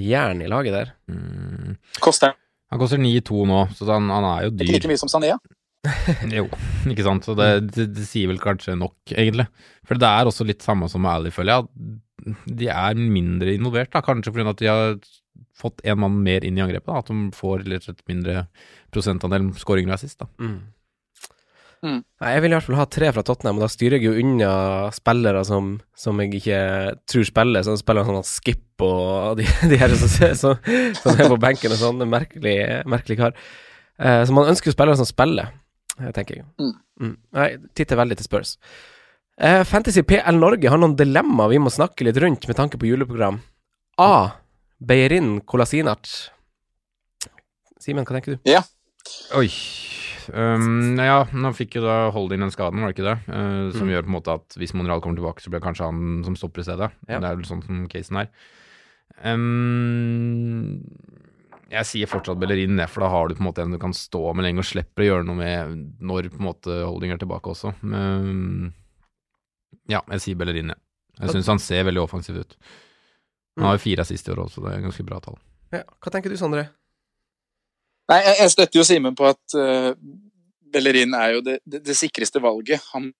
Jern 0.00 0.40
i 0.42 0.48
laget 0.50 0.74
der. 0.74 0.94
Mm. 1.12 1.76
Koster 2.02 2.32
Han 2.74 2.80
koster 2.82 2.98
9-2 2.98 3.44
nå, 3.46 3.58
så 3.78 3.86
han, 3.86 4.08
han 4.10 4.24
er 4.26 4.46
jo 4.48 4.50
ikke 4.50 4.58
dyr. 4.64 4.72
like 4.74 4.88
mye 4.90 4.98
som 4.98 5.10
Sané. 5.12 5.36
Jo, 6.32 6.46
ikke 6.90 7.04
sant. 7.06 7.26
Så 7.28 7.34
det, 7.38 7.48
det, 7.76 7.84
det 7.94 8.06
sier 8.08 8.30
vel 8.32 8.40
kanskje 8.42 8.74
nok, 8.80 8.96
egentlig. 9.14 9.46
For 9.86 10.00
det 10.00 10.08
er 10.10 10.26
også 10.30 10.46
litt 10.48 10.64
samme 10.64 10.88
som 10.90 11.04
med 11.04 11.12
Ally, 11.12 11.32
føler 11.34 11.52
jeg. 11.54 11.68
at 11.68 12.48
De 12.62 12.70
er 12.72 12.98
mindre 12.98 13.52
involvert, 13.54 13.92
da. 13.94 14.02
Kanskje 14.02 14.32
fordi 14.32 14.48
at 14.50 14.62
de 14.62 14.70
har 14.72 14.96
fått 15.54 15.84
en 15.86 16.00
mann 16.02 16.16
mer 16.24 16.42
inn 16.48 16.58
i 16.58 16.64
angrepet. 16.64 16.88
da. 16.90 17.02
At 17.04 17.12
de 17.12 17.28
får 17.36 17.66
litt 17.70 18.02
mindre 18.10 18.46
prosentandel 18.96 19.52
skåringer 19.60 19.94
assist. 19.94 20.18
da. 20.24 20.30
Mm. 20.42 20.56
Mm. 21.84 21.98
Nei, 22.00 22.30
jeg 22.32 22.42
vil 22.42 22.54
i 22.54 22.56
hvert 22.56 22.64
fall 22.64 22.78
ha 22.78 22.86
tre 22.88 23.10
fra 23.12 23.22
Tottenham, 23.26 23.58
og 23.60 23.66
da 23.66 23.68
styrer 23.68 23.98
jeg 23.98 24.06
jo 24.08 24.22
unna 24.22 24.52
spillere 24.96 25.42
som, 25.44 25.74
som 26.00 26.22
jeg 26.22 26.38
ikke 26.38 26.60
tror 27.10 27.26
spiller, 27.28 27.66
sånn 27.66 27.80
spillere 27.80 28.08
som 28.08 28.22
Skip 28.24 28.84
og 28.84 29.36
de, 29.40 29.46
de 29.70 29.80
her 29.80 29.92
som, 30.00 30.08
som, 30.40 30.56
som 30.96 31.12
er 31.12 31.28
på 31.28 31.38
benken 31.42 31.74
og 31.76 31.80
sånn. 31.82 32.06
Merkelig, 32.08 32.56
merkelig 32.90 33.18
kar. 33.20 33.36
Eh, 34.00 34.22
så 34.24 34.34
man 34.34 34.48
ønsker 34.50 34.72
jo 34.72 34.76
spillere 34.76 34.98
som 34.98 35.08
spiller, 35.08 35.52
eh, 36.00 36.10
tenker 36.16 36.40
jeg. 36.40 36.48
Mm. 36.62 36.74
Mm. 37.04 37.16
Nei, 37.36 37.48
titter 37.76 38.00
veldig 38.00 38.18
til 38.18 38.28
Spurs. 38.30 38.54
Eh, 39.36 39.60
Fantasy 39.68 40.04
PL 40.06 40.38
Norge 40.38 40.70
har 40.70 40.80
noen 40.80 40.96
dilemmaer 40.96 41.52
vi 41.52 41.60
må 41.62 41.72
snakke 41.74 42.06
litt 42.06 42.20
rundt 42.22 42.48
med 42.48 42.58
tanke 42.58 42.80
på 42.80 42.88
juleprogram. 42.88 43.42
A. 44.00 44.14
Beirin 44.80 45.36
Kolasinac. 45.44 46.30
Simen, 47.82 48.06
hva 48.08 48.16
tenker 48.16 48.38
du? 48.38 48.48
Ja. 48.48 48.64
Oi. 49.36 49.50
Um, 50.32 50.96
ja, 50.98 51.24
nå 51.32 51.50
fikk 51.56 51.76
jo 51.76 51.82
da 51.84 52.10
Holding 52.14 52.40
den 52.44 52.52
skaden, 52.54 52.80
var 52.80 52.92
det 52.92 52.96
ikke 52.96 53.08
det? 53.10 53.16
Uh, 53.28 53.70
som 53.76 53.86
Mm. 53.88 53.92
gjør 53.92 54.04
på 54.06 54.10
en 54.12 54.16
måte 54.16 54.34
at 54.38 54.56
hvis 54.60 54.72
Monreal 54.74 55.00
kommer 55.04 55.18
tilbake, 55.20 55.42
så 55.44 55.50
blir 55.50 55.60
det 55.60 55.66
kanskje 55.66 55.84
han 55.90 56.22
som 56.24 56.36
stopper 56.38 56.60
i 56.62 56.68
stedet. 56.68 56.90
Ja. 57.08 57.18
Det 57.20 57.28
er 57.28 57.36
vel 57.36 57.44
sånn 57.48 57.64
som 57.66 57.84
casen 57.92 58.16
er. 58.22 58.28
Um, 59.24 60.80
jeg 61.74 61.88
sier 61.88 62.06
fortsatt 62.10 62.38
Bellerin, 62.40 62.76
ned, 62.78 62.88
for 62.92 63.04
da 63.04 63.08
har 63.12 63.28
du 63.28 63.34
på 63.36 63.42
en 63.42 63.48
måte 63.48 63.62
en 63.64 63.74
du 63.74 63.78
kan 63.82 63.94
stå 63.96 64.20
med 64.36 64.46
lenge 64.46 64.62
og 64.62 64.68
slipper 64.68 65.02
å 65.04 65.08
gjøre 65.08 65.26
noe 65.28 65.38
med 65.38 65.74
når 66.04 66.28
på 66.32 66.40
en 66.40 66.48
måte 66.48 66.76
Holding 66.84 67.14
er 67.14 67.20
tilbake 67.22 67.50
også. 67.50 67.72
Um, 67.82 68.72
ja, 69.90 70.00
jeg 70.14 70.20
sier 70.24 70.38
Bellerin, 70.40 70.70
jeg. 70.72 70.80
Jeg 71.20 71.34
syns 71.36 71.50
han 71.52 71.60
ser 71.62 71.84
veldig 71.86 72.02
offensiv 72.02 72.38
ut. 72.40 72.56
Han 73.58 73.68
har 73.68 73.76
jo 73.76 73.84
fire 73.84 74.02
assist 74.02 74.26
i 74.28 74.32
år 74.34 74.44
også, 74.46 74.62
det 74.64 74.72
er 74.74 74.82
ganske 74.86 75.04
bra 75.06 75.20
tall. 75.22 75.36
Ja, 75.74 75.82
hva 76.02 76.10
tenker 76.14 76.30
du, 76.32 76.36
Sondre? 76.38 76.68
Nei, 78.12 78.20
jeg, 78.20 78.38
jeg 78.42 78.52
støtter 78.52 78.80
jo 78.80 78.86
Simen 78.86 79.16
på 79.16 79.26
at 79.30 79.56
uh, 79.56 79.92
Bellerin 80.74 81.14
er 81.16 81.36
jo 81.36 81.44
det, 81.44 81.58
det, 81.64 81.82
det 81.86 81.96
sikreste 81.96 82.42
valget. 82.42 82.82
Han 82.92 83.10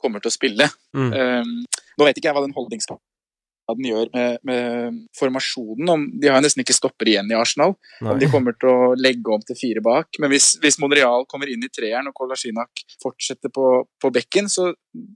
kommer 0.00 0.22
til 0.22 0.32
å 0.32 0.36
spille. 0.36 0.68
Mm. 0.96 1.10
Um, 1.12 1.82
nå 1.98 2.06
vet 2.06 2.20
ikke 2.20 2.30
jeg 2.30 2.36
hva 2.36 2.44
den 2.44 2.56
holdningsskaden 2.56 3.88
gjør 3.88 4.10
med, 4.12 4.38
med 4.44 4.96
formasjonen. 5.16 5.90
Om, 5.94 6.06
de 6.20 6.30
har 6.32 6.44
nesten 6.44 6.64
ikke 6.64 6.76
stopper 6.76 7.08
igjen 7.08 7.30
i 7.32 7.36
Arsenal. 7.38 7.76
Om 8.04 8.20
de 8.20 8.28
kommer 8.32 8.56
til 8.58 8.70
å 8.72 8.92
legge 9.00 9.32
om 9.32 9.44
til 9.44 9.58
fire 9.58 9.84
bak. 9.84 10.20
Men 10.20 10.32
hvis, 10.32 10.54
hvis 10.60 10.80
Monreal 10.82 11.24
kommer 11.30 11.50
inn 11.52 11.64
i 11.64 11.72
treeren 11.72 12.10
og 12.10 12.16
Kolasjinak 12.18 12.84
fortsetter 13.02 13.52
på, 13.54 13.68
på 14.00 14.12
bekken, 14.14 14.50
så, 14.52 14.70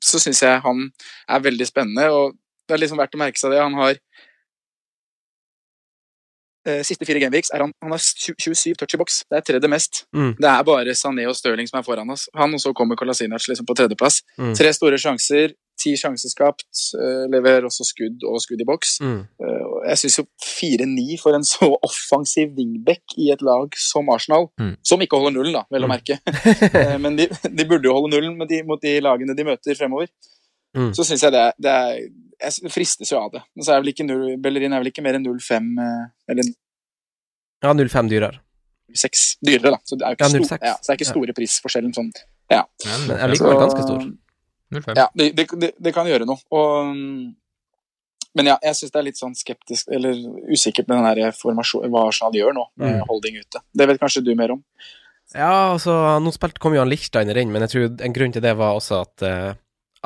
så 0.05 0.21
syns 0.23 0.45
jeg 0.45 0.65
han 0.65 0.87
er 1.29 1.49
veldig 1.49 1.69
spennende. 1.69 2.09
og 2.13 2.37
det 2.69 2.77
er 2.77 2.83
liksom 2.83 3.01
verdt 3.01 3.17
å 3.17 3.21
merke 3.21 3.41
seg 3.41 3.55
det. 3.55 3.63
Han 3.65 3.77
har 3.81 3.97
Siste 6.85 7.07
fire 7.09 7.21
gameweeks 7.23 7.49
er 7.55 7.63
han, 7.65 7.71
han 7.83 7.91
har 7.95 7.99
27 8.03 8.75
touch 8.77 8.95
i 8.95 8.99
boks. 9.01 9.23
Det 9.31 9.39
er 9.39 9.45
tredje 9.47 9.69
mest. 9.73 10.03
Mm. 10.13 10.35
Det 10.37 10.49
er 10.51 10.63
bare 10.65 10.93
Sané 10.99 11.25
og 11.31 11.37
Stirling 11.39 11.69
som 11.71 11.79
er 11.79 11.87
foran 11.87 12.11
oss. 12.11 12.27
Han 12.37 12.53
og 12.55 12.61
så 12.61 12.73
kommer 12.77 12.97
Kolasinac 12.99 13.47
liksom 13.49 13.65
på 13.67 13.77
tredjeplass. 13.79 14.23
Mm. 14.39 14.55
Tre 14.59 14.73
store 14.77 14.99
sjanser, 15.01 15.55
ti 15.81 15.95
sjanser 15.97 16.29
skapt. 16.29 16.67
eh, 16.99 17.25
leverer 17.33 17.65
også 17.65 17.87
skudd 17.87 18.25
og 18.29 18.41
skudd 18.43 18.61
i 18.61 18.67
boks. 18.69 18.99
Mm. 19.01 19.21
Eh, 19.41 19.65
jeg 19.89 19.97
syns 20.03 20.19
jo 20.19 20.25
4-9 20.45 21.17
for 21.23 21.39
en 21.39 21.45
så 21.47 21.71
offensiv 21.87 22.53
wingback 22.59 23.17
i 23.17 23.31
et 23.33 23.41
lag 23.43 23.73
som 23.79 24.09
Arsenal, 24.11 24.51
Mm. 24.61 24.77
som 24.85 25.01
ikke 25.01 25.17
holder 25.17 25.39
nullen, 25.39 25.53
da, 25.55 25.63
vel 25.71 25.87
å 25.87 25.89
Mm. 25.89 25.95
merke. 25.97 26.19
Eh, 26.75 26.99
Men 26.99 27.17
de, 27.17 27.29
de 27.29 27.65
burde 27.65 27.85
jo 27.89 27.95
holde 27.95 28.11
nullen 28.13 28.49
de, 28.49 28.63
mot 28.65 28.81
de 28.83 29.01
lagene 29.01 29.35
de 29.37 29.45
møter 29.45 29.75
fremover. 29.79 30.09
Mm. 30.77 30.91
Så 30.93 31.05
syns 31.07 31.23
jeg 31.23 31.33
det 31.33 31.53
det 31.59 31.71
er 31.71 32.09
Jeg 32.41 32.71
fristes 32.71 33.11
jo 33.11 33.19
av 33.19 33.33
det. 33.35 33.43
Men 33.57 33.65
så 33.67 33.75
er 33.75 33.81
vel 33.83 33.91
ikke 33.93 34.07
null, 34.07 34.37
Bellerin 34.43 34.73
er 34.77 34.83
vel 34.83 34.91
ikke 34.93 35.03
mer 35.03 35.19
enn 35.19 35.25
0,5 35.27 35.81
eh, 35.83 36.05
eller 36.31 36.53
Ja, 37.65 37.73
05 37.75 38.09
dyrere. 38.13 38.39
6 38.95 39.25
dyrere, 39.45 39.75
da. 39.75 39.79
Så 39.85 39.99
det 39.99 40.07
er 40.07 40.15
jo 40.15 40.19
ikke, 40.19 40.29
Ja, 40.29 40.45
stor, 40.47 40.59
ja, 40.65 40.75
så 40.79 40.87
det 40.87 40.95
er 40.95 40.99
ikke 41.01 41.11
store 41.11 41.35
prisforskjellen 41.37 41.93
sånn. 41.97 42.13
Men 42.49 42.65
Men 43.09 43.19
allikevel 43.27 43.59
ganske 43.61 43.83
stor. 43.85 44.07
0-5. 44.73 44.97
Ja, 44.97 45.09
det, 45.17 45.27
det, 45.37 45.47
det, 45.61 45.71
det 45.81 45.93
kan 45.97 46.07
gjøre 46.09 46.27
noe. 46.29 46.39
Og, 46.55 46.95
mm, 46.95 47.35
men 48.39 48.51
ja, 48.53 48.57
jeg 48.63 48.77
syns 48.79 48.93
det 48.95 49.01
er 49.01 49.07
litt 49.09 49.19
sånn 49.21 49.35
skeptisk, 49.37 49.89
eller 49.93 50.15
usikkert 50.53 50.89
med 50.89 51.01
den 51.03 51.19
der 51.25 51.33
formasjonen, 51.37 51.91
hva 51.93 52.07
Arsenal 52.09 52.37
gjør 52.37 52.55
nå, 52.57 52.67
med 52.79 52.99
Mm. 53.01 53.07
holding 53.09 53.39
ute. 53.41 53.61
Det 53.75 53.87
vet 53.89 54.01
kanskje 54.01 54.23
du 54.25 54.35
mer 54.39 54.53
om. 54.55 54.63
Ja, 55.35 55.73
altså, 55.75 55.93
nå 56.23 56.31
spilte, 56.33 56.61
kom 56.63 56.73
jo 56.77 56.81
han 56.81 56.89
Lichsteiner 56.89 57.37
inn, 57.37 57.51
men 57.53 57.65
jeg 57.67 57.71
tror 57.75 57.89
en 58.07 58.15
grunn 58.17 58.33
til 58.33 58.45
det 58.45 58.55
var 58.57 58.77
også 58.79 59.01
at, 59.03 59.23
eh, 59.27 59.55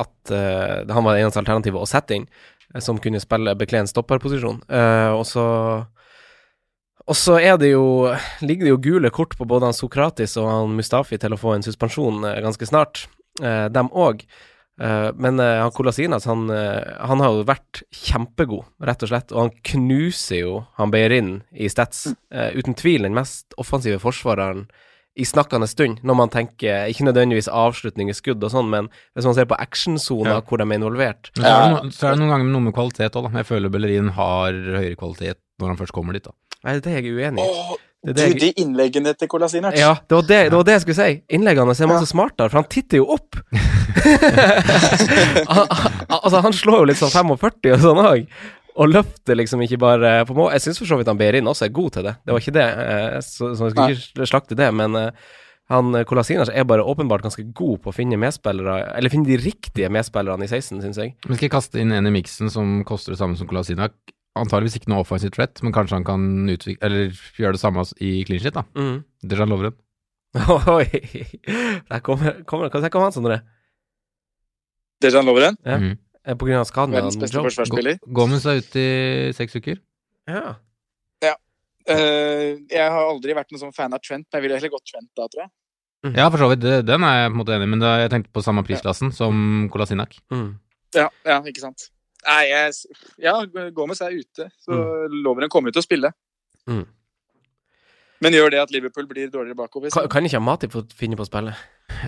at 0.01 0.33
uh, 0.33 0.83
han 0.89 1.05
var 1.05 1.17
det 1.17 1.25
eneste 1.25 1.43
alternativet 1.43 1.83
å 1.83 1.89
sette 1.89 2.17
inn, 2.17 2.29
eh, 2.75 2.81
som 2.81 3.01
kunne 3.03 3.21
spille 3.23 3.57
bekle 3.59 3.83
en 3.83 3.91
stopperposisjon. 3.91 4.63
Uh, 4.71 5.13
og 5.19 5.27
så 5.29 5.47
og 7.11 7.19
så 7.19 7.39
er 7.43 7.57
det 7.59 7.73
jo 7.73 8.13
ligger 8.47 8.69
det 8.69 8.73
jo 8.77 8.83
gule 8.83 9.11
kort 9.15 9.35
på 9.39 9.47
både 9.49 9.69
han 9.69 9.77
Sokratis 9.77 10.37
og 10.41 10.49
han 10.49 10.77
Mustafi 10.79 11.19
til 11.21 11.35
å 11.35 11.41
få 11.41 11.57
en 11.57 11.65
suspensjon 11.67 12.23
eh, 12.29 12.41
ganske 12.45 12.69
snart, 12.69 13.07
eh, 13.43 13.67
dem 13.75 13.91
òg. 13.91 14.23
men 15.15 15.39
eh, 15.39 15.59
han 15.61 15.71
Kolasinas, 15.71 16.25
han, 16.25 16.51
eh, 16.51 16.95
han 17.07 17.21
har 17.21 17.35
jo 17.37 17.45
vært 17.45 17.83
kjempegod, 17.93 18.65
rett 18.81 19.03
og 19.05 19.11
slett, 19.11 19.33
og 19.33 19.41
han 19.43 19.53
knuser 19.69 20.41
jo 20.41 20.55
han 20.79 20.91
Beirin 20.91 21.43
i 21.53 21.69
stats. 21.69 22.07
Eh, 22.33 22.57
uten 22.57 22.75
tvil 22.75 23.05
den 23.05 23.15
mest 23.15 23.53
offensive 23.61 24.01
forsvareren 24.03 24.65
i 25.17 25.25
snakkende 25.29 25.67
stund, 25.69 25.99
når 26.03 26.17
man 26.17 26.31
tenker 26.33 26.87
ikke 26.89 27.05
nødvendigvis 27.05 27.49
avslutning 27.53 28.09
i 28.09 28.15
skudd 28.17 28.43
og 28.47 28.51
sånn, 28.55 28.71
men 28.73 28.89
hvis 29.13 29.27
man 29.29 29.35
ser 29.37 29.45
på 29.51 29.59
actionsoner 29.61 30.39
Ja. 30.39 30.41
hvor 30.41 30.57
de 30.59 30.65
er 30.65 30.79
involvert. 30.81 31.29
Så 31.37 31.43
er, 31.45 31.77
det, 31.83 31.93
så 31.93 32.07
er 32.09 32.15
det 32.17 32.23
noen 32.23 32.31
ganger 32.33 32.49
noe 32.55 32.65
med 32.71 32.75
kvalitet 32.77 33.13
òg, 33.21 33.29
da. 33.29 33.39
Jeg 33.43 33.47
føler 33.51 33.69
Bellerin 33.75 34.09
har 34.17 34.53
høyere 34.57 34.97
kvalitet 34.97 35.37
når 35.61 35.69
han 35.75 35.77
først 35.83 35.93
kommer 35.93 36.17
dit, 36.17 36.25
da. 36.25 36.33
Nei, 36.65 36.79
det 36.81 36.87
er 36.95 37.03
jeg 37.03 37.13
uenig 37.13 37.45
i. 37.45 37.77
Det 38.03 38.15
du, 38.17 38.19
det 38.19 38.25
jeg, 38.33 38.39
de 38.41 38.49
innleggene 38.65 39.13
til 39.15 39.29
Kolasinac. 39.31 39.77
ja, 39.79 39.93
det 40.09 40.17
var 40.17 40.25
det, 40.27 40.39
det 40.51 40.57
var 40.57 40.65
det 40.67 40.73
jeg 40.75 40.83
skulle 40.87 40.97
si. 41.05 41.21
Innleggene 41.37 41.75
ser 41.79 41.87
man 41.87 42.01
så 42.03 42.09
smartere, 42.11 42.51
for 42.51 42.59
han 42.63 42.67
titter 42.73 42.99
jo 42.99 43.05
opp. 43.15 43.37
han- 45.55 45.69
altså, 46.09 46.41
han 46.43 46.53
slår 46.57 46.79
jo 46.83 46.89
litt 46.91 46.99
sånn 47.01 47.13
45 47.15 47.77
og 47.77 47.85
sånn 47.85 48.03
òg. 48.03 48.27
Og 48.81 48.89
løfter 48.89 49.37
liksom 49.37 49.61
ikke 49.67 49.79
bare 49.83 50.11
på 50.29 50.35
mål. 50.37 50.53
Jeg 50.55 50.65
syns 50.65 50.81
for 50.81 50.89
så 50.89 50.97
vidt 50.97 51.11
han 51.11 51.19
Behrin 51.21 51.49
også 51.51 51.67
er 51.67 51.75
god 51.77 51.91
til 51.97 52.07
det. 52.09 52.15
Det 52.25 52.33
var 52.33 52.41
ikke 52.41 52.55
det, 52.57 52.67
eh, 52.87 53.19
så, 53.27 53.51
så 53.59 53.69
jeg 53.69 53.75
skulle 53.75 53.97
ikke 54.25 54.29
slakte 54.31 54.57
det, 54.57 54.69
men 54.75 54.97
eh, 54.97 55.11
han 55.73 55.93
Kolasinac 56.09 56.51
er 56.53 56.65
bare 56.69 56.85
åpenbart 56.89 57.25
ganske 57.25 57.45
god 57.57 57.83
på 57.85 57.93
å 57.93 57.97
finne 57.97 58.19
medspillere, 58.21 58.79
eller 58.97 59.13
finne 59.13 59.29
de 59.29 59.39
riktige 59.41 59.91
medspillerne 59.93 60.49
i 60.49 60.51
16, 60.51 60.81
syns 60.85 61.01
jeg. 61.01 61.15
Men 61.29 61.37
skal 61.39 61.47
jeg 61.49 61.55
kaste 61.55 61.81
inn 61.81 61.93
en 61.97 62.09
i 62.09 62.15
miksen 62.15 62.51
som 62.53 62.81
koster 62.89 63.15
det 63.15 63.21
samme 63.21 63.39
som 63.41 63.49
Kolasinac? 63.51 63.95
Antageligvis 64.41 64.79
ikke 64.79 64.89
noe 64.89 65.05
offensive 65.05 65.35
threat, 65.35 65.61
men 65.61 65.75
kanskje 65.77 65.99
han 65.99 66.07
kan 66.09 66.23
utvikle, 66.49 66.81
eller 66.89 67.11
gjøre 67.37 67.59
det 67.59 67.61
samme 67.61 67.85
i 68.01 68.15
clean 68.25 68.41
shit, 68.41 68.57
da. 68.57 68.65
Mm. 68.73 69.03
Dejan 69.29 69.53
Lovren. 69.53 69.77
Oi! 70.73 70.87
Der 71.91 72.01
kommer, 72.01 72.39
kommer 72.49 72.73
Hva 72.73 72.81
tenker 72.81 73.05
han, 73.05 73.13
Sondre? 73.13 73.43
Dejan 75.05 75.29
Lovren, 75.29 75.61
Ja. 75.67 75.77
Mhm. 75.77 75.99
Eh, 76.23 76.59
av 76.59 76.67
skaden 76.69 76.93
med 76.93 77.01
verdens 77.01 77.19
beste 77.19 77.37
Joe? 77.37 77.49
forsvarsspiller. 77.49 77.99
Gomez 78.07 78.45
er 78.47 78.61
ute 78.63 78.83
i 78.83 79.33
seks 79.35 79.57
uker. 79.59 79.81
Ja. 80.31 80.55
Eh, 81.91 82.61
jeg 82.71 82.91
har 82.95 83.09
aldri 83.09 83.35
vært 83.35 83.51
noen 83.51 83.65
sånn 83.65 83.75
fan 83.75 83.95
av 83.95 84.03
Trent, 84.05 84.27
men 84.29 84.39
jeg 84.39 84.45
ville 84.45 84.59
heller 84.59 84.73
gått 84.75 84.87
Trent 84.87 85.11
da, 85.19 85.27
tror 85.27 85.45
jeg. 85.45 85.53
Ja, 86.19 86.29
for 86.31 86.43
så 86.43 86.49
vidt. 86.51 86.65
Den 86.87 87.05
er 87.07 87.19
jeg 87.19 87.31
på 87.31 87.35
en 87.35 87.41
måte 87.41 87.55
enig 87.57 87.67
i, 87.69 87.73
men 87.75 87.83
da, 87.83 87.93
jeg 88.03 88.11
tenkte 88.11 88.35
på 88.35 88.43
samme 88.43 88.65
prisklassen 88.67 89.13
som 89.15 89.69
Kolasinac. 89.71 90.17
Mm. 90.35 90.49
Ja, 90.99 91.09
ja, 91.27 91.37
ikke 91.47 91.63
sant. 91.63 91.89
Nei, 92.27 92.43
jeg, 92.51 92.99
ja, 93.23 93.37
Gomez 93.75 94.03
er 94.03 94.15
ute, 94.15 94.49
så 94.63 94.79
Lovren 95.11 95.51
kommer 95.51 95.55
komme 95.55 95.75
ut 95.75 95.79
og 95.79 95.87
spille. 95.87 96.13
Mm. 96.71 96.85
Men 98.23 98.37
gjør 98.39 98.53
det 98.55 98.61
at 98.63 98.75
Liverpool 98.75 99.09
blir 99.11 99.31
dårligere 99.31 99.59
bakover? 99.59 99.91
Kan, 99.95 100.07
kan 100.11 100.27
ikke 100.27 100.43
Matip 100.43 100.75
få 100.75 100.85
finne 100.95 101.19
på 101.19 101.27
å 101.27 101.31
spille? 101.31 101.55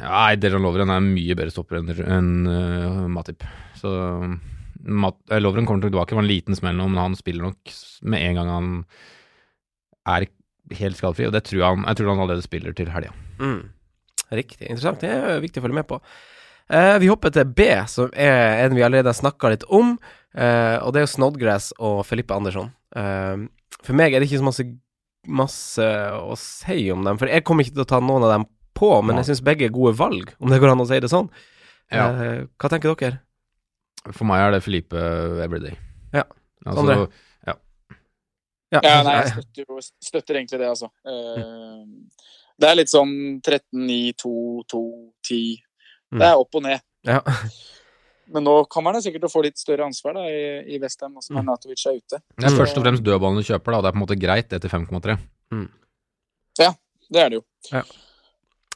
Nei, 0.03 0.35
Dejan 0.41 0.65
Lovren 0.65 0.93
er 0.93 1.05
mye 1.05 1.37
bedre 1.39 1.55
stopper 1.55 1.81
enn 1.81 1.93
en, 2.05 2.31
uh, 2.49 3.05
Matip. 3.13 3.47
Så 3.79 3.93
Mat, 4.85 5.17
eh, 5.31 5.41
Lovren 5.41 5.67
kommer 5.67 5.87
tilbake. 5.87 6.11
Det 6.11 6.19
var 6.19 6.25
en 6.25 6.29
liten 6.29 6.57
smell 6.57 6.77
nå, 6.77 6.89
men 6.91 7.01
han 7.01 7.17
spiller 7.17 7.47
nok 7.47 7.73
med 8.03 8.27
en 8.27 8.39
gang 8.41 8.51
han 8.53 8.73
er 10.05 10.27
helt 10.77 10.99
skadefri, 10.99 11.29
og 11.29 11.33
det 11.33 11.45
tror 11.49 11.65
han, 11.65 11.87
jeg 11.89 12.01
tror 12.01 12.13
han 12.13 12.23
allerede 12.25 12.45
spiller 12.45 12.77
til 12.77 12.91
helga. 12.93 13.13
Mm. 13.41 13.63
Riktig. 14.35 14.69
Interessant. 14.69 15.01
Det 15.01 15.11
er 15.13 15.43
viktig 15.45 15.61
å 15.61 15.65
følge 15.65 15.79
med 15.79 15.89
på. 15.89 16.01
Eh, 16.73 16.97
vi 17.01 17.11
hopper 17.11 17.33
til 17.33 17.49
B, 17.49 17.67
som 17.91 18.13
er 18.13 18.65
en 18.65 18.77
vi 18.77 18.85
allerede 18.85 19.13
har 19.13 19.19
snakka 19.19 19.53
litt 19.53 19.67
om. 19.69 19.97
Eh, 20.35 20.77
og 20.81 20.93
det 20.93 21.03
er 21.03 21.07
jo 21.07 21.13
Snodgrass 21.13 21.73
og 21.79 22.03
Felipe 22.09 22.37
Andersson. 22.37 22.73
Eh, 22.97 23.45
for 23.85 23.97
meg 23.97 24.15
er 24.15 24.21
det 24.21 24.31
ikke 24.31 24.41
så 24.41 24.49
masse, 24.49 24.67
masse 25.25 25.91
å 26.17 26.37
si 26.41 26.89
om 26.93 27.05
dem, 27.05 27.21
for 27.21 27.31
jeg 27.31 27.45
kommer 27.45 27.65
ikke 27.65 27.77
til 27.77 27.85
å 27.85 27.93
ta 27.95 28.01
noen 28.01 28.25
av 28.27 28.35
dem 28.39 28.49
på, 28.77 28.91
men 29.03 29.15
ja. 29.15 29.23
jeg 29.23 29.33
syns 29.33 29.45
begge 29.47 29.69
er 29.69 29.75
gode 29.75 29.95
valg, 29.99 30.33
om 30.41 30.51
det 30.53 30.61
går 30.63 30.73
an 30.75 30.83
å 30.85 30.89
si 30.89 30.99
det 31.03 31.11
sånn. 31.13 31.31
Ja. 31.93 32.09
Eh, 32.11 32.41
hva 32.61 32.71
tenker 32.73 32.95
dere? 32.95 33.21
For 34.11 34.27
meg 34.29 34.43
er 34.43 34.57
det 34.57 34.65
Felipe 34.65 35.01
everyday. 35.45 35.77
Ja. 36.13 36.27
Altså, 36.65 36.81
Sondre? 36.81 37.07
Ja, 38.75 38.81
nei, 38.83 39.13
jeg 39.21 39.29
støtter, 39.31 39.67
jo, 39.69 39.83
støtter 40.03 40.39
egentlig 40.41 40.59
det, 40.59 40.67
altså. 40.67 40.89
Eh, 41.07 42.25
det 42.59 42.71
er 42.71 42.79
litt 42.79 42.91
sånn 42.91 43.13
13, 43.39 43.85
9, 43.87 44.17
2, 44.19 44.33
2, 44.73 44.81
10. 45.29 45.39
Mm. 46.11 46.19
Det 46.19 46.27
er 46.27 46.41
opp 46.41 46.59
og 46.59 46.65
ned. 46.65 46.83
Ja. 47.07 47.21
Men 48.35 48.47
nå 48.49 48.55
kommer 48.73 48.97
han 48.97 49.05
sikkert 49.05 49.27
til 49.27 49.31
å 49.31 49.35
få 49.35 49.45
litt 49.45 49.61
større 49.61 49.87
ansvar 49.87 50.17
da, 50.17 50.25
i, 50.27 50.75
i 50.75 50.81
Westham, 50.83 51.15
også 51.21 51.37
når 51.37 51.45
Mm. 51.45 51.51
Natovic 51.53 51.87
er 51.87 52.01
ute. 52.01 52.21
Det 52.41 52.49
er 52.49 52.57
først 52.57 52.81
og 52.81 52.87
fremst 52.87 53.05
dødballen 53.07 53.39
du 53.39 53.47
kjøper, 53.47 53.77
da. 53.77 53.85
Det 53.85 53.91
er 53.91 53.95
på 53.95 54.01
en 54.01 54.05
måte 54.07 54.19
greit, 54.19 54.51
det 54.51 54.63
til 54.65 54.73
5,3. 54.73 55.19
Det 57.15 57.21
er 57.21 57.29
det 57.31 57.39
jo. 57.39 57.45
Ja, 57.71 57.83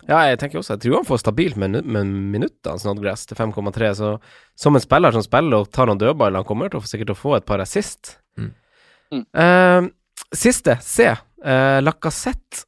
jeg 0.07 0.39
tenker 0.39 0.61
også 0.61 0.77
Jeg 0.77 0.83
tror 0.85 1.01
han 1.01 1.09
får 1.09 1.21
stabilt 1.25 1.57
med, 1.61 1.81
med 1.85 2.07
minuttene 2.07 2.79
Snodgrass, 2.81 3.27
til 3.27 3.37
5,3. 3.37 3.93
Så 3.99 4.13
som 4.59 4.77
en 4.77 4.85
spiller 4.85 5.15
som 5.15 5.25
spiller 5.25 5.63
og 5.63 5.71
tar 5.75 5.91
noen 5.91 6.01
dødballer, 6.01 6.41
han 6.41 6.49
kommer 6.49 6.71
til 6.71 6.81
å 6.81 6.87
sikkert 6.87 7.11
til 7.11 7.17
å 7.17 7.23
få 7.23 7.37
et 7.39 7.49
par 7.49 7.63
assist. 7.65 8.17
Mm. 8.39 8.53
Mm. 9.13 9.25
Eh, 9.45 9.89
siste, 10.37 10.79
C. 10.85 11.11
Uh, 11.39 11.79
Lacassette, 11.85 12.65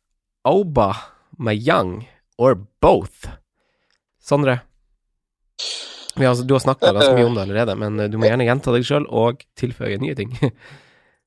Auba, 0.46 0.92
Mayang 1.38 2.04
or 2.38 2.58
both? 2.82 3.30
Sondre? 4.22 4.60
Ja, 6.18 6.30
altså, 6.30 6.44
du 6.44 6.54
har 6.54 6.62
snakka 6.62 6.92
ganske 6.92 7.16
mye 7.16 7.28
om 7.28 7.36
det 7.38 7.46
allerede, 7.46 7.74
men 7.78 7.98
eh, 8.00 8.10
du 8.10 8.18
må 8.18 8.28
gjerne 8.28 8.46
gjenta 8.46 8.74
deg 8.74 8.86
sjøl 8.86 9.06
og 9.08 9.44
tilføye 9.58 10.00
nye 10.02 10.16
ting. 10.18 10.34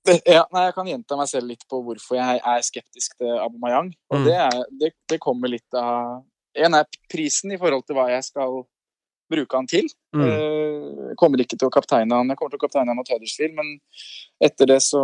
Ja, 0.36 0.44
nei, 0.52 0.66
jeg 0.68 0.74
kan 0.76 0.88
gjenta 0.90 1.18
meg 1.20 1.30
selv 1.32 1.48
litt 1.48 1.64
på 1.70 1.80
hvorfor 1.86 2.18
jeg 2.20 2.42
er 2.44 2.62
skeptisk 2.66 3.16
til 3.22 3.34
Abomayang. 3.40 3.94
Og 4.12 4.20
Mm. 4.20 4.26
det, 4.28 4.36
er, 4.36 4.64
det, 4.82 4.90
det 5.10 5.20
kommer 5.24 5.48
litt 5.52 5.74
av 5.80 6.24
En 6.56 6.76
er 6.78 6.86
prisen 7.10 7.52
i 7.52 7.58
forhold 7.58 7.86
til 7.88 7.96
hva 7.98 8.10
jeg 8.12 8.24
skal 8.28 8.60
bruke 9.32 9.58
han 9.58 9.66
til. 9.66 9.88
Mm. 10.14 10.22
Eh, 10.28 11.08
Jeg 11.10 11.16
kommer 11.18 11.42
ikke 11.42 11.58
til 11.58 11.66
å 11.66 11.74
kapteine 11.74 12.14
han. 12.20 12.28
Jeg 12.30 12.38
kommer 12.38 12.52
til 12.54 12.60
å 12.60 12.66
kapteine 12.68 12.92
han 12.92 13.00
mot 13.00 13.10
Huddersfield, 13.10 13.56
men 13.58 13.80
etter 14.44 14.70
det 14.70 14.78
så, 14.86 15.02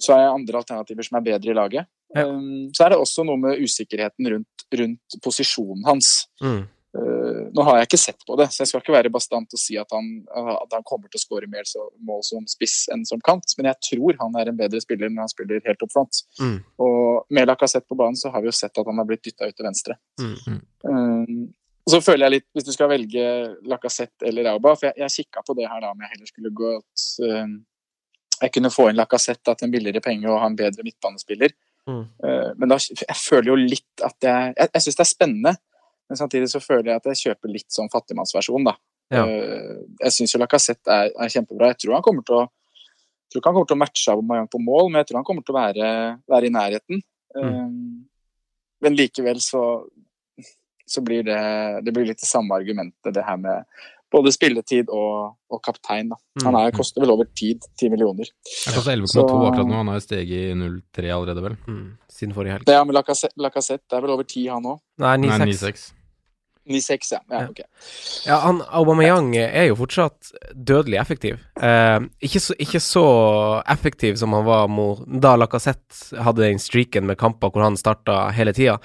så 0.00 0.14
er 0.14 0.22
jeg 0.24 0.32
andre 0.38 0.62
alternativer 0.62 1.04
som 1.04 1.18
er 1.18 1.26
bedre 1.26 1.52
i 1.52 1.58
laget. 1.58 1.90
Ja. 2.16 2.24
Eh, 2.24 2.70
Så 2.72 2.86
er 2.86 2.94
det 2.94 2.98
også 3.02 3.26
noe 3.28 3.36
med 3.42 3.60
usikkerheten 3.60 4.30
rundt, 4.32 4.64
rundt 4.80 5.18
posisjonen 5.24 5.84
hans. 5.84 6.28
Mm. 6.40 6.62
Eh, 7.42 7.50
nå 7.56 7.66
har 7.66 7.80
jeg 7.80 7.90
ikke 7.90 8.00
sett 8.00 8.26
på 8.28 8.36
det, 8.40 8.48
så 8.52 8.62
jeg 8.62 8.70
skal 8.72 8.84
ikke 8.84 8.96
være 8.96 9.12
bastant 9.12 9.56
og 9.56 9.60
si 9.60 9.78
at 9.80 9.94
han, 9.94 10.10
at 10.32 10.76
han 10.76 10.86
kommer 10.88 11.10
til 11.10 11.20
å 11.20 11.24
skåre 11.24 11.50
mer 11.50 11.66
så, 11.68 11.88
mål 12.06 12.22
som 12.26 12.46
spiss 12.50 12.86
enn 12.92 13.04
som 13.08 13.22
kant, 13.24 13.56
men 13.58 13.70
jeg 13.72 13.90
tror 13.90 14.20
han 14.20 14.38
er 14.40 14.50
en 14.50 14.60
bedre 14.60 14.82
spiller 14.82 15.10
når 15.12 15.26
han 15.26 15.32
spiller 15.32 15.64
helt 15.66 15.86
opp 15.86 15.94
front. 15.94 16.22
Mm. 16.40 16.60
Og 16.86 17.34
med 17.34 17.50
Lacassette 17.50 17.88
på 17.90 17.98
banen 17.98 18.18
så 18.18 18.32
har 18.32 18.44
vi 18.44 18.50
jo 18.50 18.56
sett 18.56 18.78
at 18.78 18.88
han 18.88 19.00
har 19.00 19.08
blitt 19.08 19.24
dytta 19.26 19.50
ut 19.50 19.58
til 19.58 19.68
venstre. 19.68 19.98
Mm. 20.22 20.62
Eh, 20.88 21.34
og 21.82 21.90
så 21.90 21.98
føler 22.04 22.26
jeg 22.26 22.34
litt, 22.36 22.48
hvis 22.54 22.66
du 22.66 22.72
skal 22.74 22.90
velge 22.92 23.26
Lacassette 23.66 24.28
eller 24.28 24.52
Auba, 24.52 24.76
for 24.78 24.88
jeg, 24.88 25.00
jeg 25.02 25.26
kikka 25.26 25.42
på 25.46 25.56
det 25.58 25.66
her 25.66 25.82
da 25.82 25.90
om 25.90 26.04
jeg 26.04 26.12
heller 26.14 26.30
skulle 26.30 26.54
gått 26.54 27.06
um, 27.26 27.56
Jeg 28.38 28.54
kunne 28.54 28.70
få 28.70 28.88
inn 28.90 29.00
Lacassette 29.00 29.56
til 29.56 29.66
en 29.66 29.74
billigere 29.74 30.02
penge 30.04 30.30
og 30.30 30.38
ha 30.38 30.50
en 30.50 30.58
bedre 30.58 30.86
midtbanespiller. 30.86 31.54
Mm. 31.90 32.04
Uh, 32.22 32.50
men 32.60 32.70
da, 32.70 32.78
jeg 32.78 33.18
føler 33.18 33.50
jo 33.50 33.58
litt 33.58 34.04
at 34.06 34.14
jeg 34.22 34.54
Jeg, 34.54 34.70
jeg 34.76 34.84
syns 34.84 35.00
det 35.00 35.04
er 35.04 35.10
spennende, 35.10 35.54
men 36.12 36.18
samtidig 36.20 36.50
så 36.52 36.60
føler 36.60 36.90
jeg 36.90 37.00
at 37.00 37.06
jeg 37.08 37.20
kjøper 37.22 37.48
litt 37.54 37.72
sånn 37.72 37.88
fattigmannsversjon, 37.92 38.66
da. 38.68 38.74
Ja. 39.12 39.22
Eh, 39.24 39.78
jeg 40.02 40.12
syns 40.12 40.34
jo 40.34 40.40
Lacassette 40.42 40.92
er, 40.92 41.08
er 41.16 41.30
kjempebra. 41.32 41.70
Jeg 41.72 41.86
tror 41.86 41.96
han 41.96 42.04
kommer 42.04 42.26
til 42.28 42.42
å 42.42 42.42
jeg 42.44 43.32
tror 43.32 43.40
ikke 43.40 43.48
han 43.48 43.56
kommer 43.56 43.68
til 43.70 43.76
å 43.78 43.80
matche 43.80 44.12
Aubameyang 44.12 44.48
på 44.52 44.58
mål, 44.60 44.90
men 44.90 45.00
jeg 45.00 45.06
tror 45.08 45.18
han 45.22 45.24
kommer 45.24 45.44
til 45.46 45.54
å 45.54 45.56
være, 45.56 45.86
være 46.28 46.48
i 46.50 46.52
nærheten. 46.52 46.98
Mm. 47.32 48.02
men 48.84 48.96
likevel 48.98 49.38
så, 49.40 49.62
så 50.84 51.00
blir 51.00 51.22
det, 51.24 51.38
det 51.80 51.94
blir 51.96 52.04
litt 52.10 52.20
det 52.20 52.28
samme 52.28 52.58
argumentet, 52.60 53.08
det 53.16 53.24
her 53.24 53.38
med 53.40 53.64
både 54.12 54.34
spilletid 54.34 54.92
og, 54.92 55.32
og 55.48 55.62
kaptein. 55.64 56.12
Da. 56.12 56.18
Han 56.44 56.58
er, 56.60 56.74
koster 56.76 57.00
vel 57.00 57.14
over 57.14 57.30
tid, 57.32 57.64
10 57.80 57.94
millioner. 57.94 58.28
Han 58.66 58.76
koster 58.76 58.92
11,2 58.98 59.24
akkurat 59.48 59.70
nå. 59.70 59.78
Han 59.78 59.94
har 59.94 59.96
jo 59.96 60.04
steget 60.04 60.52
i 60.52 60.58
0,3 60.58 61.14
allerede, 61.16 61.46
vel. 61.46 61.56
Mm. 61.64 61.86
Siden 62.12 62.36
forrige 62.36 62.58
helg. 62.58 62.68
Ja, 62.68 62.82
men 62.82 62.92
med 62.92 63.00
Lacassette, 63.00 63.40
Lacassette 63.40 63.96
er 63.96 64.04
vel 64.04 64.12
over 64.12 64.28
10 64.28 64.52
han 64.52 64.70
òg? 64.74 64.82
Nei, 65.02 65.16
9-6. 65.24 65.88
9,6. 66.68 66.72
9-6, 66.72 67.12
ja. 67.12 67.20
ja 67.30 67.48
okay. 67.48 67.64
Ja, 68.26 68.36
han 68.44 68.62
Aubameyang 68.70 69.34
er 69.36 69.66
jo 69.70 69.78
fortsatt 69.80 70.32
dødelig 70.54 71.00
effektiv. 71.00 71.40
Eh, 71.58 71.98
ikke, 72.22 72.40
så, 72.40 72.56
ikke 72.58 72.80
så 72.82 73.06
effektiv 73.70 74.18
som 74.20 74.36
han 74.36 74.46
var 74.46 74.68
mot, 74.70 75.02
da 75.06 75.34
Lacassette 75.36 76.22
hadde 76.22 76.44
den 76.46 76.62
streaken 76.62 77.08
med 77.10 77.18
kamper 77.20 77.50
hvor 77.50 77.66
han 77.66 77.78
starta 77.80 78.28
hele 78.36 78.54
tida. 78.56 78.78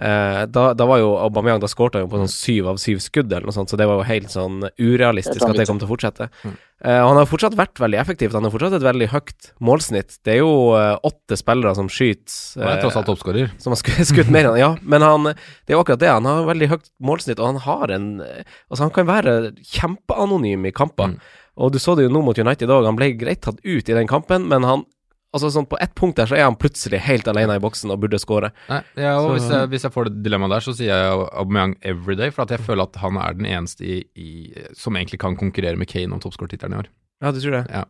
Eh, 0.00 0.42
da, 0.48 0.70
da 0.72 0.86
var 0.88 0.96
jo 1.02 1.10
Aubameyang 1.20 1.58
Da 1.60 1.68
skårte 1.68 1.98
han 1.98 2.06
jo 2.06 2.08
på 2.08 2.20
sånn 2.22 2.32
syv 2.32 2.70
av 2.72 2.78
syv 2.80 3.02
skudd, 3.04 3.28
eller 3.28 3.50
noe 3.50 3.52
sånt, 3.52 3.68
så 3.68 3.76
det 3.76 3.84
var 3.88 3.98
jo 4.00 4.06
helt 4.08 4.32
sånn 4.32 4.62
urealistisk 4.80 5.44
at 5.44 5.58
det 5.58 5.66
kom 5.68 5.80
til 5.80 5.88
å 5.88 5.90
fortsette. 5.90 6.28
Eh, 6.40 7.00
og 7.02 7.10
han 7.10 7.18
har 7.20 7.28
fortsatt 7.28 7.56
vært 7.58 7.82
veldig 7.82 7.98
effektiv. 8.00 8.32
Han 8.32 8.46
har 8.48 8.54
fortsatt 8.54 8.78
et 8.78 8.86
veldig 8.86 9.10
høyt 9.12 9.50
målsnitt. 9.60 10.16
Det 10.24 10.38
er 10.38 10.40
jo 10.40 10.54
eh, 10.78 10.94
åtte 11.04 11.36
spillere 11.36 11.74
som 11.76 11.90
skyter 11.92 12.62
Han 12.62 12.70
er 12.72 12.80
tross 12.80 12.96
alt 12.96 13.12
oppskårer. 13.12 13.52
som 13.60 13.76
har 13.76 13.80
skutt, 13.82 14.00
skutt 14.12 14.32
mer 14.32 14.48
enn 14.48 14.60
ja. 14.60 14.70
Men 14.80 15.04
han, 15.04 15.34
det 15.34 15.74
er 15.74 15.76
jo 15.76 15.82
akkurat 15.84 16.00
det. 16.00 16.12
Han 16.14 16.30
har 16.30 16.48
veldig 16.48 16.70
høyt 16.72 16.88
målsnitt, 17.04 17.42
og 17.42 17.52
han 17.52 17.60
har 17.66 17.92
en 17.98 18.08
Altså, 18.20 18.84
han 18.86 18.94
kan 18.94 19.08
være 19.10 19.34
kjempeanonym 19.74 20.64
i 20.70 20.72
kamper. 20.72 21.12
Mm. 21.12 21.36
Og 21.60 21.74
du 21.74 21.78
så 21.82 21.92
det 21.98 22.06
jo 22.06 22.14
nå 22.14 22.22
mot 22.24 22.38
United 22.38 22.72
òg. 22.72 22.88
Han 22.88 22.96
ble 22.96 23.12
greit 23.20 23.42
tatt 23.44 23.60
ut 23.60 23.84
i 23.84 23.96
den 23.96 24.08
kampen, 24.08 24.48
men 24.48 24.64
han 24.64 24.86
Altså 25.32 25.46
sånn 25.54 25.68
På 25.70 25.78
ett 25.78 25.92
punkt 25.94 26.16
der 26.18 26.26
så 26.26 26.34
er 26.34 26.42
han 26.48 26.56
plutselig 26.58 26.98
helt 27.06 27.28
alene 27.30 27.54
i 27.54 27.62
boksen 27.62 27.90
og 27.94 28.00
burde 28.02 28.18
skåre. 28.18 28.50
Ja, 28.68 29.12
og 29.20 29.28
Så- 29.28 29.34
hvis, 29.36 29.50
jeg, 29.50 29.68
hvis 29.70 29.82
jeg 29.86 29.92
får 29.94 30.04
det 30.10 30.22
dilemmaet 30.24 30.50
der, 30.50 30.60
så 30.66 30.74
sier 30.74 30.90
jeg 30.90 31.28
Aubameyang 31.32 31.76
everyday, 31.82 32.30
for 32.30 32.42
at 32.42 32.48
jeg 32.50 32.58
føler 32.66 32.82
at 32.82 32.96
han 32.96 33.16
er 33.16 33.32
den 33.34 33.46
eneste 33.46 33.84
i, 33.86 34.04
i, 34.16 34.54
som 34.74 34.94
egentlig 34.98 35.20
kan 35.20 35.36
konkurrere 35.36 35.76
med 35.78 35.86
Kane 35.88 36.12
om 36.12 36.18
toppskårertittelen 36.20 36.74
i 36.74 36.80
år. 36.82 36.88
Ja, 37.22 37.30
du 37.30 37.38
tror 37.40 37.52
det? 37.60 37.66
Ja, 37.70 37.84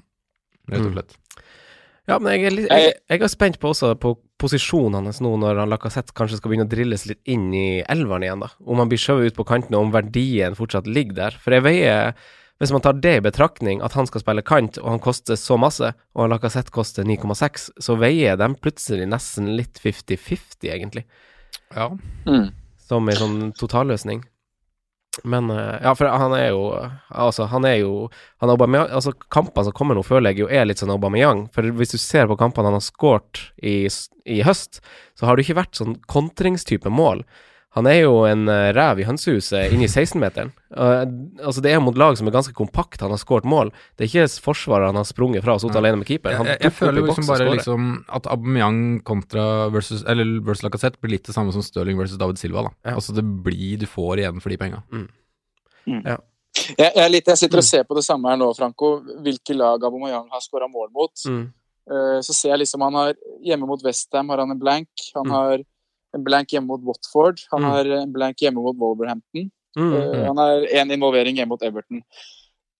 rett 0.68 0.80
og 0.84 0.92
Mm. 0.92 0.94
slett. 0.98 1.16
Ja, 2.08 2.18
men 2.18 2.32
jeg 2.32 2.44
er, 2.44 2.50
litt, 2.50 2.68
jeg, 2.68 2.94
jeg 3.08 3.22
er 3.22 3.28
spent 3.28 3.58
på 3.60 3.70
også 3.70 3.94
på 4.00 4.16
posisjonen 4.40 5.04
hans 5.04 5.20
nå 5.20 5.30
når 5.38 5.60
han 5.60 5.68
Lacassette 5.70 6.12
kanskje 6.16 6.38
skal 6.40 6.50
begynne 6.50 6.66
å 6.66 6.70
drilles 6.72 7.06
litt 7.06 7.20
inn 7.24 7.52
i 7.54 7.82
elveren 7.88 8.22
igjen, 8.24 8.40
da. 8.40 8.48
Om 8.66 8.78
han 8.82 8.88
blir 8.90 8.98
skjøvet 8.98 9.30
ut 9.30 9.36
på 9.36 9.46
kanten, 9.46 9.76
og 9.76 9.84
om 9.86 9.92
verdien 9.92 10.56
fortsatt 10.58 10.86
ligger 10.90 11.14
der. 11.14 11.30
For 11.38 11.52
jeg 11.52 11.62
veier 11.62 12.14
Hvis 12.60 12.72
man 12.74 12.82
tar 12.84 12.98
det 13.00 13.14
i 13.16 13.22
betraktning, 13.24 13.80
at 13.80 13.94
han 13.96 14.08
skal 14.08 14.20
spille 14.20 14.44
kant, 14.44 14.76
og 14.82 14.90
han 14.92 15.00
koster 15.00 15.38
så 15.40 15.56
masse, 15.56 15.94
og 16.12 16.28
Lacassette 16.28 16.72
koster 16.74 17.06
9,6, 17.08 17.70
så 17.80 17.96
veier 17.96 18.36
de 18.36 18.50
plutselig 18.60 19.06
nesten 19.08 19.48
litt 19.56 19.80
50-50, 19.80 20.68
egentlig. 20.68 21.06
Ja. 21.72 21.88
Mm. 22.28 22.50
Som 22.84 23.08
en 23.08 23.16
sånn 23.16 23.40
totalløsning. 23.56 24.20
Men 25.24 25.50
eh, 25.50 25.80
Ja, 25.82 25.94
for 25.98 26.06
han 26.06 26.32
er 26.36 26.52
jo 26.52 26.60
Altså, 27.10 27.48
han 27.50 27.64
er 27.66 27.80
jo 27.80 28.08
han 28.40 28.52
Aubameyang, 28.52 28.92
Altså, 28.94 29.12
kampene 29.12 29.66
som 29.66 29.74
kommer 29.74 29.98
nå, 29.98 30.04
føler 30.06 30.30
jeg 30.30 30.44
jo 30.44 30.50
er 30.52 30.68
litt 30.68 30.80
sånn 30.82 30.92
Aubameyang. 30.94 31.48
For 31.54 31.66
hvis 31.80 31.96
du 31.96 31.98
ser 31.98 32.28
på 32.30 32.38
kampene 32.40 32.70
han 32.70 32.78
har 32.78 32.84
skåret 32.84 33.46
i, 33.56 33.88
i 34.24 34.40
høst, 34.46 34.82
så 35.18 35.26
har 35.26 35.36
det 35.36 35.46
ikke 35.46 35.62
vært 35.62 35.80
sånn 35.80 35.96
kontringstype 36.10 36.92
mål. 36.92 37.24
Han 37.76 37.86
er 37.86 38.00
jo 38.00 38.24
en 38.26 38.48
ræv 38.50 38.74
rev 38.74 38.98
i 38.98 39.04
hønsehuset 39.06 39.70
inne 39.70 39.86
i 39.86 39.90
16-meteren. 39.90 40.48
Uh, 40.74 41.04
altså, 41.46 41.62
det 41.62 41.70
er 41.70 41.78
mot 41.78 41.94
lag 41.94 42.16
som 42.18 42.26
er 42.26 42.34
ganske 42.34 42.54
kompakt 42.58 43.00
han 43.04 43.12
har 43.14 43.20
skåret 43.22 43.46
mål. 43.46 43.70
Det 43.94 44.04
er 44.04 44.10
ikke 44.10 44.40
forsvaret 44.42 44.88
han 44.90 44.98
har 44.98 45.06
sprunget 45.06 45.44
fra 45.44 45.54
og 45.54 45.62
sittet 45.62 45.78
alene 45.78 46.00
med 46.00 46.08
keeper. 46.08 46.32
Jeg, 46.34 46.38
Han 46.40 46.46
jeg, 46.50 46.58
jeg 46.58 46.72
dukker 46.72 46.78
føler 46.80 47.06
liksom 47.06 47.28
bare 47.30 47.46
liksom 47.52 47.86
at 48.18 48.26
Aubameyang 48.26 48.80
kontra 49.06 49.44
versus, 49.70 50.02
eller 50.02 50.40
versus 50.42 50.64
Lacassette 50.66 50.98
blir 50.98 51.14
litt 51.14 51.30
det 51.30 51.36
samme 51.36 51.54
som 51.54 51.62
Stirling 51.62 51.98
versus 52.00 52.18
David 52.18 52.42
Silva. 52.42 52.66
da. 52.66 52.74
Ja. 52.90 52.96
Altså 52.98 53.14
det 53.14 53.22
blir 53.46 53.78
Du 53.78 53.86
får 53.86 54.18
igjen 54.24 54.42
for 54.42 54.50
de 54.50 54.58
penga. 54.58 54.82
Jeg, 55.86 56.18
jeg, 56.76 56.92
er 56.98 57.08
litt, 57.12 57.28
jeg 57.30 57.38
sitter 57.38 57.62
og 57.62 57.66
ser 57.66 57.86
på 57.86 57.94
det 57.96 58.02
samme 58.04 58.30
her 58.32 58.38
nå, 58.40 58.50
Franco. 58.58 58.96
Hvilke 59.22 59.54
lag 59.54 59.82
Aubameyang 59.86 60.26
har 60.32 60.42
skåra 60.42 60.66
mål 60.68 60.90
mot. 60.90 61.14
Mm. 61.26 61.44
Uh, 61.90 62.18
Så 62.26 62.34
ser 62.34 62.52
jeg 62.56 62.64
liksom 62.64 62.82
han 62.84 62.94
har 62.98 63.14
Hjemme 63.46 63.66
mot 63.66 63.82
Westham 63.86 64.28
har 64.34 64.42
han 64.42 64.50
en 64.50 64.58
blank. 64.60 64.88
Han 65.14 65.26
Mm. 65.26 65.30
har 65.38 65.62
en 66.14 66.24
blank 66.24 66.48
hjemme 66.52 66.66
mot 66.66 66.80
Watford. 66.82 67.40
Han 67.52 67.62
Mm. 67.62 67.70
har 67.70 67.84
en 68.02 68.12
blank 68.12 68.36
hjemme 68.42 68.62
mot 68.62 68.76
Wolverhampton. 68.76 69.50
Mm, 69.76 69.92
Eh, 69.94 70.06
mm. 70.14 70.26
Han 70.26 70.36
har 70.36 70.66
én 70.66 70.92
involvering 70.92 71.36
hjemme 71.36 71.48
mot 71.54 71.62
Everton. 71.62 72.02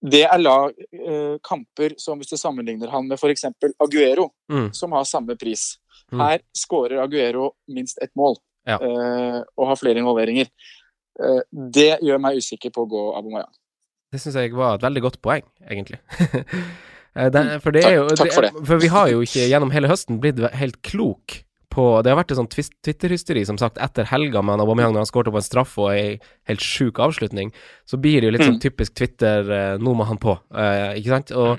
Det 0.02 0.24
er 0.24 0.38
lag, 0.38 0.72
eh, 0.92 1.36
kamper 1.44 1.94
som 1.98 2.18
hvis 2.18 2.30
du 2.30 2.36
sammenligner 2.36 2.88
han 2.90 3.06
med 3.06 3.18
f.eks. 3.20 3.44
Aguero, 3.80 4.30
Mm. 4.50 4.72
som 4.74 4.92
har 4.92 5.04
samme 5.04 5.36
pris. 5.36 5.78
Mm. 6.12 6.18
Her 6.20 6.38
skårer 6.56 7.02
Aguero 7.02 7.52
minst 7.68 7.98
ett 8.02 8.10
mål 8.16 8.36
Ja. 8.66 8.76
eh, 8.80 9.42
og 9.56 9.66
har 9.68 9.76
flere 9.76 9.98
involveringer. 9.98 10.48
Det 11.52 12.00
gjør 12.00 12.18
meg 12.20 12.36
usikker 12.38 12.70
på 12.72 12.86
å 12.86 12.88
gå 12.90 13.16
Abomayang. 13.18 13.52
Det 14.12 14.20
syns 14.20 14.34
jeg 14.34 14.52
var 14.52 14.74
et 14.74 14.80
veldig 14.82 15.02
godt 15.02 15.20
poeng, 15.22 15.42
egentlig. 15.70 15.98
Den, 17.14 17.60
for 17.60 17.70
det 17.74 17.84
er 17.84 17.96
jo 17.98 18.04
Takk- 18.08 18.18
takk 18.30 18.32
for 18.32 18.42
det. 18.46 18.66
For 18.66 18.78
vi 18.78 18.86
har 18.88 19.08
jo 19.10 19.20
ikke 19.20 19.48
gjennom 19.50 19.72
hele 19.74 19.88
høsten 19.90 20.20
blitt 20.22 20.38
helt 20.54 20.80
klok 20.82 21.42
på 21.70 22.02
Det 22.02 22.10
har 22.12 22.18
vært 22.18 22.32
et 22.34 22.38
sånt 22.40 22.50
Twitter-hysteri, 22.82 23.44
som 23.46 23.56
sagt, 23.58 23.78
etter 23.78 24.04
helga 24.10 24.42
med 24.42 24.60
Aubameyang 24.60 24.92
når 24.92 25.04
han 25.04 25.10
skårte 25.10 25.30
på 25.32 25.40
en 25.40 25.46
straff 25.46 25.76
og 25.78 25.90
ei 25.94 26.18
helt 26.50 26.60
sjuk 26.60 26.98
avslutning. 26.98 27.52
Så 27.86 27.96
blir 28.00 28.20
det 28.20 28.28
jo 28.30 28.34
litt 28.36 28.42
sånn 28.46 28.58
Mm. 28.58 28.64
typisk 28.64 28.94
Twitter 28.94 29.50
eh, 29.50 29.78
Nå 29.78 29.94
må 29.94 30.04
han 30.06 30.18
på, 30.18 30.38
eh, 30.54 30.98
ikke 31.00 31.08
sant? 31.14 31.30
Og, 31.32 31.58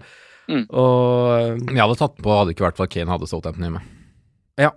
Mm. 0.49 0.65
og 0.73 1.59
Jeg 1.69 1.77
hadde 1.79 1.95
tatt 1.97 2.17
på, 2.17 2.29
hadde 2.29 2.51
ikke 2.53 2.65
vært 2.67 2.75
for 2.77 2.83
at 2.83 2.89
Kane 2.89 3.07
hadde 3.07 3.27
Southampton 3.29 3.63
hjemme. 3.63 3.81
Ja. 4.59 4.71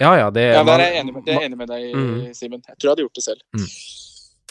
Ja 0.00 0.14
ja, 0.16 0.30
det 0.30 0.54
Ja, 0.54 0.62
der 0.64 0.78
er 0.80 0.92
jeg 0.94 1.04
enig 1.04 1.12
med, 1.14 1.24
det 1.26 1.34
er 1.34 1.40
jeg 1.40 1.50
enig 1.50 1.58
med 1.58 1.68
deg, 1.68 1.94
Mm. 1.94 2.34
Simen. 2.34 2.62
Jeg 2.66 2.78
tror 2.78 2.88
jeg 2.88 2.90
hadde 2.96 3.04
gjort 3.04 3.14
det 3.14 3.24
selv. 3.24 3.40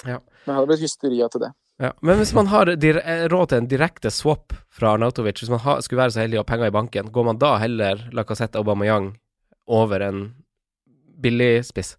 Ja. 0.05 0.19
Men 0.45 0.45
det 0.45 0.55
hadde 0.55 0.67
blitt 0.67 0.83
hysteri 0.85 1.29
til 1.31 1.41
det. 1.41 1.51
Ja, 1.79 1.91
men 2.03 2.17
hvis 2.19 2.33
man 2.35 2.47
har 2.51 2.67
eh, 2.67 3.27
råd 3.31 3.49
til 3.49 3.57
en 3.57 3.67
direkte 3.67 4.11
swap 4.11 4.51
fra 4.69 4.93
Arnautovic, 4.97 5.39
hvis 5.39 5.49
man 5.49 5.59
har, 5.63 5.79
skulle 5.81 6.01
være 6.03 6.11
så 6.11 6.21
heldig 6.25 6.35
å 6.39 6.43
ha 6.43 6.49
penger 6.51 6.67
i 6.67 6.75
banken, 6.75 7.09
går 7.11 7.25
man 7.25 7.37
da 7.39 7.57
heller 7.57 7.95
Lacassette 8.11 8.59
Aubameyang 8.59 9.13
over 9.69 10.01
en 10.09 10.21
billig 11.23 11.65
spiss? 11.67 11.95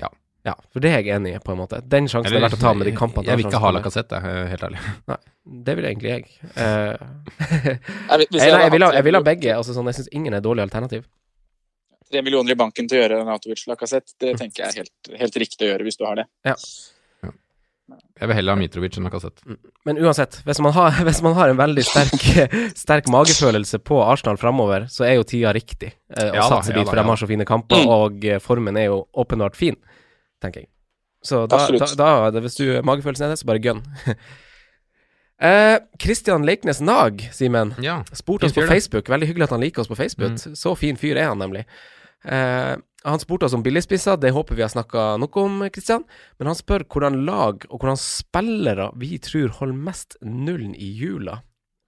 Ja. 0.00 0.08
Ja, 0.46 0.54
for 0.72 0.80
det 0.84 0.90
er 0.94 1.02
jeg 1.02 1.14
enig 1.16 1.34
i, 1.36 1.40
på 1.44 1.52
en 1.54 1.60
måte. 1.60 1.80
Den 1.88 2.08
sjansen 2.10 2.34
er 2.36 2.44
verdt 2.46 2.56
å 2.58 2.60
ta 2.62 2.72
med 2.76 2.88
de 2.90 2.94
kampene. 2.96 3.26
Jeg 3.28 3.40
vil 3.40 3.48
ikke 3.50 3.60
ha. 3.62 3.70
Lacassette, 3.74 4.20
helt 4.24 4.64
ærlig. 4.68 4.82
Det 5.68 5.74
vil 5.78 5.86
egentlig 5.88 6.10
jeg. 6.12 6.24
Uh, 6.58 6.98
Jeg, 7.40 8.18
vet- 8.20 8.34
jeg, 8.36 8.52
nei, 8.52 8.60
jeg 8.66 8.72
vil 8.74 8.84
ha, 8.84 8.90
jeg 8.98 9.04
vil 9.06 9.16
ha 9.16 9.22
begge. 9.24 9.54
Altså, 9.56 9.72
sånn, 9.76 9.88
jeg 9.88 9.96
syns 10.02 10.10
ingen 10.20 10.36
er 10.36 10.42
dårlig 10.44 10.66
alternativ. 10.66 11.06
Tre 12.08 12.20
millioner 12.24 12.52
i 12.52 12.58
banken 12.60 12.88
til 12.88 12.98
å 12.98 13.02
gjøre 13.02 13.22
Natovic 13.28 13.62
Lacassette, 13.68 14.14
det 14.20 14.34
tenker 14.40 14.64
jeg 14.64 14.68
er 14.74 14.78
helt, 14.84 15.10
helt 15.22 15.38
riktig 15.42 15.66
å 15.66 15.70
gjøre 15.72 15.84
hvis 15.88 15.98
du 16.00 16.04
har 16.08 16.20
det. 16.22 16.26
Jeg 18.18 18.28
vil 18.28 18.36
heller 18.36 18.52
ha 18.52 18.58
Mitrovic 18.60 18.96
enn 18.98 19.06
Lacassette. 19.08 19.56
Men 19.88 19.98
uansett, 20.02 20.40
hvis 20.44 20.58
man 20.64 20.74
har, 20.76 20.90
hvis 21.08 21.22
man 21.24 21.36
har 21.38 21.52
en 21.52 21.60
veldig 21.60 21.84
sterk, 21.86 22.24
sterk 22.84 23.08
magefølelse 23.12 23.78
på 23.80 24.00
Arsenal 24.04 24.36
framover, 24.40 24.88
så 24.92 25.06
er 25.08 25.14
jo 25.16 25.24
tida 25.28 25.52
riktig 25.56 25.92
eh, 25.94 26.28
å 26.28 26.34
Ja 26.34 26.42
da, 26.42 26.48
satse 26.50 26.72
ja 26.74 26.80
dit, 26.80 26.84
da, 26.84 26.90
for 26.90 27.00
de 27.00 27.06
har 27.08 27.22
så 27.22 27.28
fine 27.30 27.46
kamper, 27.48 27.84
Mm. 27.84 27.92
og 27.94 28.24
eh, 28.28 28.40
formen 28.44 28.76
er 28.80 28.88
jo 28.90 28.98
åpenbart 29.16 29.56
fin, 29.56 29.76
tenker 30.42 30.64
jeg. 30.66 30.70
Så 31.24 31.46
da, 31.50 31.64
da, 31.98 32.10
da 32.30 32.40
hvis 32.44 32.58
du 32.60 32.66
magefølelsen 32.86 33.26
er 33.26 33.32
det, 33.34 33.38
så 33.40 33.48
bare 33.48 33.62
gønn. 33.64 33.80
eh, 35.40 35.78
Christian 35.98 36.44
Leiknes 36.46 36.80
Nag, 36.80 37.24
Simen, 37.32 37.74
Ja. 37.82 38.02
spurte 38.12 38.46
oss 38.46 38.52
på. 38.54 38.66
Facebook. 38.68 39.08
Veldig 39.08 39.26
hyggelig 39.32 39.48
at 39.48 39.50
han 39.56 39.60
liker 39.64 39.82
oss 39.82 39.88
på 39.90 39.96
Facebook. 39.98 40.38
Så 40.38 40.74
fin 40.78 40.96
fyr 40.96 41.16
er 41.16 41.28
han 41.32 41.38
nemlig. 41.42 41.64
Eh, 42.24 42.76
han 43.04 43.20
spurte 43.22 43.46
oss 43.46 43.54
om 43.54 43.62
billigspisser, 43.62 44.16
det 44.18 44.32
håper 44.34 44.56
vi 44.58 44.62
har 44.64 44.72
snakka 44.72 45.16
noe 45.22 45.42
om, 45.44 45.60
Kristian. 45.70 46.02
Men 46.38 46.50
han 46.50 46.56
spør 46.58 46.82
hvordan 46.90 47.20
lag 47.28 47.62
og 47.70 47.76
hvordan 47.78 47.98
spillere 48.00 48.88
vi 48.98 49.18
tror 49.22 49.52
holder 49.60 49.78
mest 49.86 50.16
nullen 50.22 50.74
i 50.74 50.88
jula. 50.98 51.38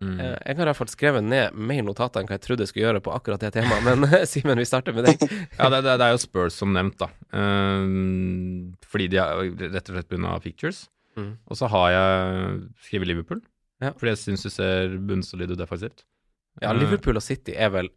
Mm. 0.00 0.14
Eh, 0.16 0.36
jeg 0.46 0.56
har 0.56 0.62
i 0.64 0.68
hvert 0.70 0.78
fall 0.78 0.88
skrevet 0.88 1.24
ned 1.26 1.52
mer 1.60 1.82
notater 1.84 2.22
enn 2.22 2.28
hva 2.30 2.38
jeg 2.38 2.44
trodde 2.46 2.64
jeg 2.64 2.70
skulle 2.70 2.86
gjøre 2.86 3.02
på 3.04 3.12
akkurat 3.12 3.42
det 3.42 3.50
temaet, 3.58 3.82
men 3.84 4.06
Simen, 4.30 4.56
vi 4.62 4.64
starter 4.64 4.94
med 4.96 5.04
deg. 5.10 5.20
Ja, 5.58 5.68
det, 5.68 5.82
det, 5.84 5.98
det 6.00 6.06
er 6.06 6.14
jo 6.14 6.22
Spurs 6.22 6.56
som 6.56 6.72
nevnt, 6.72 6.96
da. 7.02 7.10
Ehm, 7.36 8.72
fordi 8.88 9.08
de 9.12 9.20
er 9.20 9.42
rett 9.74 9.90
og 9.90 9.96
slett 9.98 10.08
pga. 10.10 10.38
pictures. 10.42 10.86
Mm. 11.18 11.34
Og 11.50 11.58
så 11.58 11.68
har 11.68 11.90
jeg 11.92 12.60
skrevet 12.86 13.10
Liverpool, 13.10 13.42
Ja. 13.82 13.92
fordi 13.96 14.12
jeg 14.14 14.20
syns 14.24 14.42
du 14.46 14.50
ser 14.52 14.96
bunnsolid 14.98 15.50
ut 15.52 15.58
defensivt. 15.58 16.04
Ja, 16.62 16.70
Eh, 16.72 16.78
Liverpool 16.80 17.16
og 17.16 17.22
City 17.22 17.52
er 17.56 17.70
vel 17.70 17.88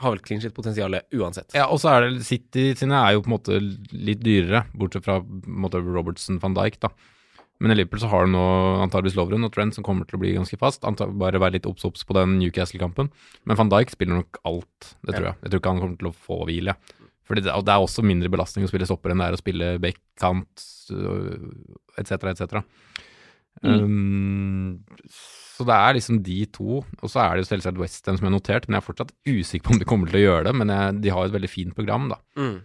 har 0.00 0.14
vel 0.14 0.22
clean 0.24 0.42
shit-potensialet 0.42 1.16
uansett. 1.16 1.54
Ja, 1.56 1.68
og 1.70 1.80
så 1.82 1.92
er 1.92 2.08
det 2.08 2.26
City 2.26 2.70
sine 2.78 2.98
er 2.98 3.14
jo 3.14 3.24
på 3.24 3.30
en 3.30 3.36
måte 3.36 3.60
litt 3.92 4.22
dyrere, 4.24 4.64
bortsett 4.76 5.06
fra 5.06 5.20
måte 5.22 5.82
Robertson 5.84 6.40
van 6.42 6.56
Dijk, 6.56 6.80
da. 6.82 6.92
Men 7.60 7.74
i 7.74 7.76
Liverpool 7.76 8.00
så 8.00 8.08
har 8.08 8.24
du 8.24 8.32
nå 8.32 8.44
antakeligvis 8.80 9.18
Lovren 9.18 9.44
og 9.44 9.52
Trent 9.52 9.76
som 9.76 9.84
kommer 9.84 10.08
til 10.08 10.16
å 10.16 10.22
bli 10.22 10.32
ganske 10.32 10.56
fast. 10.60 10.86
Antar, 10.88 11.10
bare 11.12 11.40
være 11.42 11.58
litt 11.58 11.68
obs-obs 11.68 12.06
på 12.08 12.16
den 12.16 12.38
Newcastle-kampen. 12.40 13.10
Men 13.44 13.58
van 13.60 13.72
Dijk 13.72 13.92
spiller 13.92 14.22
nok 14.22 14.40
alt, 14.48 14.94
det 15.04 15.12
tror 15.12 15.28
jeg. 15.28 15.38
Jeg 15.42 15.52
tror 15.52 15.60
ikke 15.60 15.74
han 15.74 15.82
kommer 15.82 16.00
til 16.00 16.08
å 16.08 16.14
få 16.16 16.38
hvile. 16.48 16.76
Fordi 17.28 17.44
det, 17.44 17.52
det 17.68 17.74
er 17.74 17.84
også 17.84 18.02
mindre 18.02 18.32
belastning 18.32 18.64
å 18.64 18.70
spille 18.72 18.88
stopper 18.88 19.12
enn 19.12 19.20
det 19.20 19.28
er 19.28 19.36
å 19.36 19.42
spille 19.42 19.68
back-kant 19.82 20.64
etc., 22.00 22.16
etc. 22.32 22.62
Um, 23.60 24.80
så 25.60 25.66
det 25.68 25.76
er 25.76 25.96
liksom 25.98 26.22
de 26.24 26.38
to. 26.48 26.80
Og 26.80 27.12
så 27.12 27.20
er 27.22 27.36
det 27.36 27.44
jo 27.44 27.50
selvsagt 27.50 27.80
Westham 27.80 28.16
som 28.16 28.30
har 28.30 28.32
notert, 28.32 28.66
men 28.66 28.78
jeg 28.78 28.80
er 28.80 28.88
fortsatt 28.88 29.14
usikker 29.28 29.66
på 29.66 29.74
om 29.74 29.80
de 29.82 29.88
kommer 29.88 30.08
til 30.08 30.22
å 30.22 30.24
gjøre 30.24 30.46
det. 30.48 30.56
Men 30.56 30.72
jeg, 30.72 30.98
de 31.04 31.12
har 31.12 31.26
jo 31.26 31.32
et 31.32 31.36
veldig 31.36 31.52
fint 31.52 31.76
program, 31.76 32.08
da. 32.14 32.20
Mm. 32.40 32.56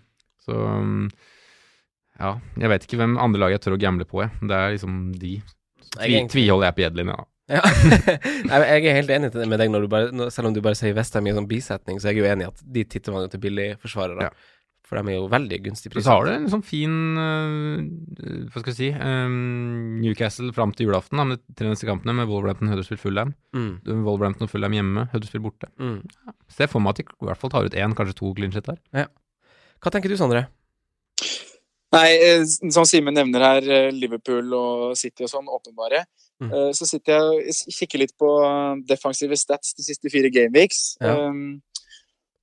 Så 0.46 0.56
um, 0.56 1.08
ja, 2.22 2.38
jeg 2.62 2.72
vet 2.72 2.88
ikke 2.88 3.00
hvem 3.02 3.18
andre 3.20 3.42
lag 3.44 3.56
jeg 3.56 3.66
tør 3.66 3.76
å 3.76 3.82
gamble 3.82 4.08
på, 4.08 4.24
jeg. 4.24 4.32
Det 4.48 4.58
er 4.58 4.76
liksom 4.78 5.00
de. 5.20 5.38
Tvi, 5.96 6.22
tviholder 6.32 6.70
jeg 6.70 6.78
på 6.78 6.86
Jedlin, 6.86 7.12
ja. 7.12 7.24
Ja. 7.52 7.62
Nei, 8.50 8.60
jeg 8.64 8.88
er 8.90 8.96
helt 8.98 9.12
enig 9.14 9.30
med 9.46 9.62
deg, 9.62 9.76
bare, 9.92 10.30
selv 10.34 10.50
om 10.50 10.56
du 10.56 10.64
bare 10.66 10.78
sier 10.80 10.96
Westham 10.98 11.28
i 11.28 11.34
en 11.34 11.42
sånn 11.42 11.50
bisetning, 11.50 12.00
så 12.02 12.10
er 12.10 12.16
jeg 12.16 12.24
jo 12.24 12.30
enig 12.32 12.48
i 12.48 12.50
at 12.50 12.64
de 12.78 12.86
titter 12.90 13.14
man 13.14 13.28
jo 13.28 13.34
til 13.36 13.44
billigforsvarere. 13.44 14.30
Ja. 14.30 14.54
For 14.86 15.00
de 15.02 15.12
er 15.12 15.18
jo 15.18 15.30
veldig 15.32 15.58
gunstig 15.66 15.90
priser. 15.90 15.98
pris. 15.98 16.06
så 16.06 16.14
har 16.14 16.26
du 16.28 16.32
en 16.36 16.50
sånn 16.52 16.62
fin 16.66 16.96
uh, 17.18 18.46
Hva 18.54 18.62
skal 18.62 18.70
jeg 18.70 18.78
si 18.78 18.90
um, 18.94 19.98
Newcastle 20.04 20.52
fram 20.54 20.76
til 20.78 20.86
julaften, 20.90 21.18
da, 21.18 21.26
med 21.26 21.42
de 21.42 21.56
tre 21.58 21.72
neste 21.72 21.88
kampene, 21.90 22.14
med 22.20 22.30
Wolverhampton, 22.30 22.70
Huddersfield, 22.70 23.02
Fullham. 23.02 23.34
Mm, 23.58 23.72
Wolverhampton 24.06 24.46
og 24.46 24.52
Fullham 24.54 24.76
hjemme, 24.78 25.08
Huddersfield 25.14 25.48
borte. 25.48 25.72
mm. 25.82 25.98
Ser 26.54 26.70
for 26.70 26.80
meg 26.86 26.94
at 26.94 27.02
de 27.02 27.08
i 27.10 27.26
hvert 27.32 27.42
fall 27.42 27.50
tar 27.56 27.66
ut 27.66 27.74
én, 27.82 27.96
kanskje 27.98 28.20
to 28.22 28.30
clean 28.38 28.54
shit 28.54 28.70
der. 28.70 29.10
Hva 29.82 29.92
tenker 29.92 30.14
du, 30.14 30.18
Sondre? 30.20 30.46
Nei, 31.96 32.10
eh, 32.20 32.44
som 32.74 32.86
Simen 32.88 33.16
nevner 33.16 33.44
her, 33.46 33.68
eh, 33.72 33.92
Liverpool 33.96 34.54
og 34.58 34.96
City 35.00 35.24
og 35.26 35.32
sånn, 35.32 35.48
åpenbare. 35.52 36.04
Mm. 36.44 36.50
Eh, 36.52 36.72
Så 36.76 36.88
sitter 36.90 37.14
jeg 37.16 37.22
og 37.24 37.76
kikker 37.80 38.02
litt 38.02 38.14
på 38.20 38.30
defensive 38.88 39.38
stats 39.40 39.74
de 39.78 39.86
siste 39.86 40.12
fire 40.12 40.30
gameweeks. 40.34 40.98
Ja. 41.02 41.30
Um, 41.30 41.62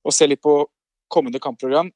og 0.03 0.11
ser 0.15 0.27
litt 0.31 0.41
på 0.41 0.65
kommende 1.13 1.41
kampprogram. 1.43 1.91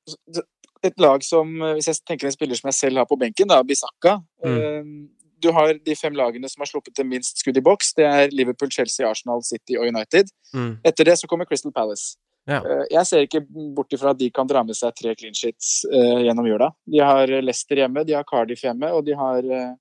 Et 0.85 0.93
lag 1.01 1.23
som, 1.25 1.49
eh, 1.65 1.75
hvis 1.77 1.89
jeg 1.89 2.03
tenker 2.05 2.29
en 2.29 2.35
spiller 2.35 2.59
som 2.59 2.69
jeg 2.69 2.77
selv 2.79 3.01
har 3.01 3.09
på 3.09 3.17
benken, 3.19 3.49
da, 3.49 3.61
Bisakka. 3.65 4.19
mm. 4.45 5.07
du 5.39 5.51
har 5.53 5.73
de 5.85 5.93
fem 5.95 6.15
lagene 6.17 6.49
som 6.49 6.61
har 6.63 6.69
sluppet 6.69 6.95
til 6.97 7.05
minst 7.05 7.37
skudd 7.43 7.57
i 7.59 7.61
boks. 7.61 7.91
Det 7.97 8.05
er 8.05 8.31
Liverpool, 8.33 8.71
Chelsea, 8.73 9.05
Arsenal, 9.05 9.43
City 9.45 9.75
og 9.77 9.85
United. 9.85 10.31
Mm. 10.53 10.79
Etter 10.83 11.05
det 11.05 11.17
så 11.19 11.27
kommer 11.29 11.45
Crystal 11.45 11.71
Palace. 11.75 12.15
Ja. 12.47 12.61
Eh, 12.63 12.85
Jeg 12.95 13.05
ser 13.05 13.25
ikke 13.27 13.43
bort 13.75 13.93
ifra 13.93 14.13
at 14.15 14.17
de 14.21 14.31
kan 14.31 14.47
dra 14.47 14.63
med 14.63 14.77
seg 14.79 14.95
tre 14.95 15.13
clean 15.19 15.35
sheets 15.35 15.83
eh, 15.91 16.23
gjennom 16.25 16.47
jula. 16.47 16.71
De 16.89 17.03
har 17.03 17.27
Leicester 17.27 17.83
hjemme, 17.83 18.05
de 18.07 18.15
har 18.17 18.25
Cardiff 18.25 18.63
hjemme, 18.63 18.89
og 18.95 19.03
de 19.05 19.13
har, 19.19 19.43
eh, 19.43 19.73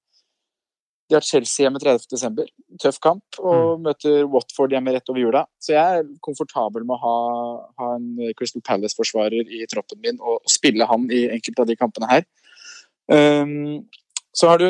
de 1.06 1.14
har 1.14 1.24
Chelsea 1.24 1.64
hjemme 1.64 1.80
30.12. 1.82 2.48
Tøff 2.82 2.98
kamp, 3.02 3.38
og 3.38 3.82
møter 3.84 4.24
Watford 4.30 4.74
hjemme 4.74 4.94
rett 4.94 5.12
over 5.12 5.22
jula. 5.22 5.44
Så 5.62 5.76
jeg 5.76 6.00
er 6.00 6.08
komfortabel 6.24 6.86
med 6.86 6.96
å 6.96 7.02
ha, 7.04 7.18
ha 7.82 7.92
en 7.98 8.32
Crystal 8.38 8.64
Palace-forsvarer 8.66 9.52
i 9.54 9.62
troppen 9.70 10.02
min 10.02 10.18
og, 10.18 10.40
og 10.42 10.50
spille 10.50 10.88
han 10.90 11.06
i 11.14 11.28
enkelte 11.36 11.62
av 11.62 11.70
de 11.70 11.78
kampene 11.78 12.10
her. 12.10 12.26
Um, 13.06 13.84
så 14.36 14.50
har 14.50 14.58
du 14.58 14.66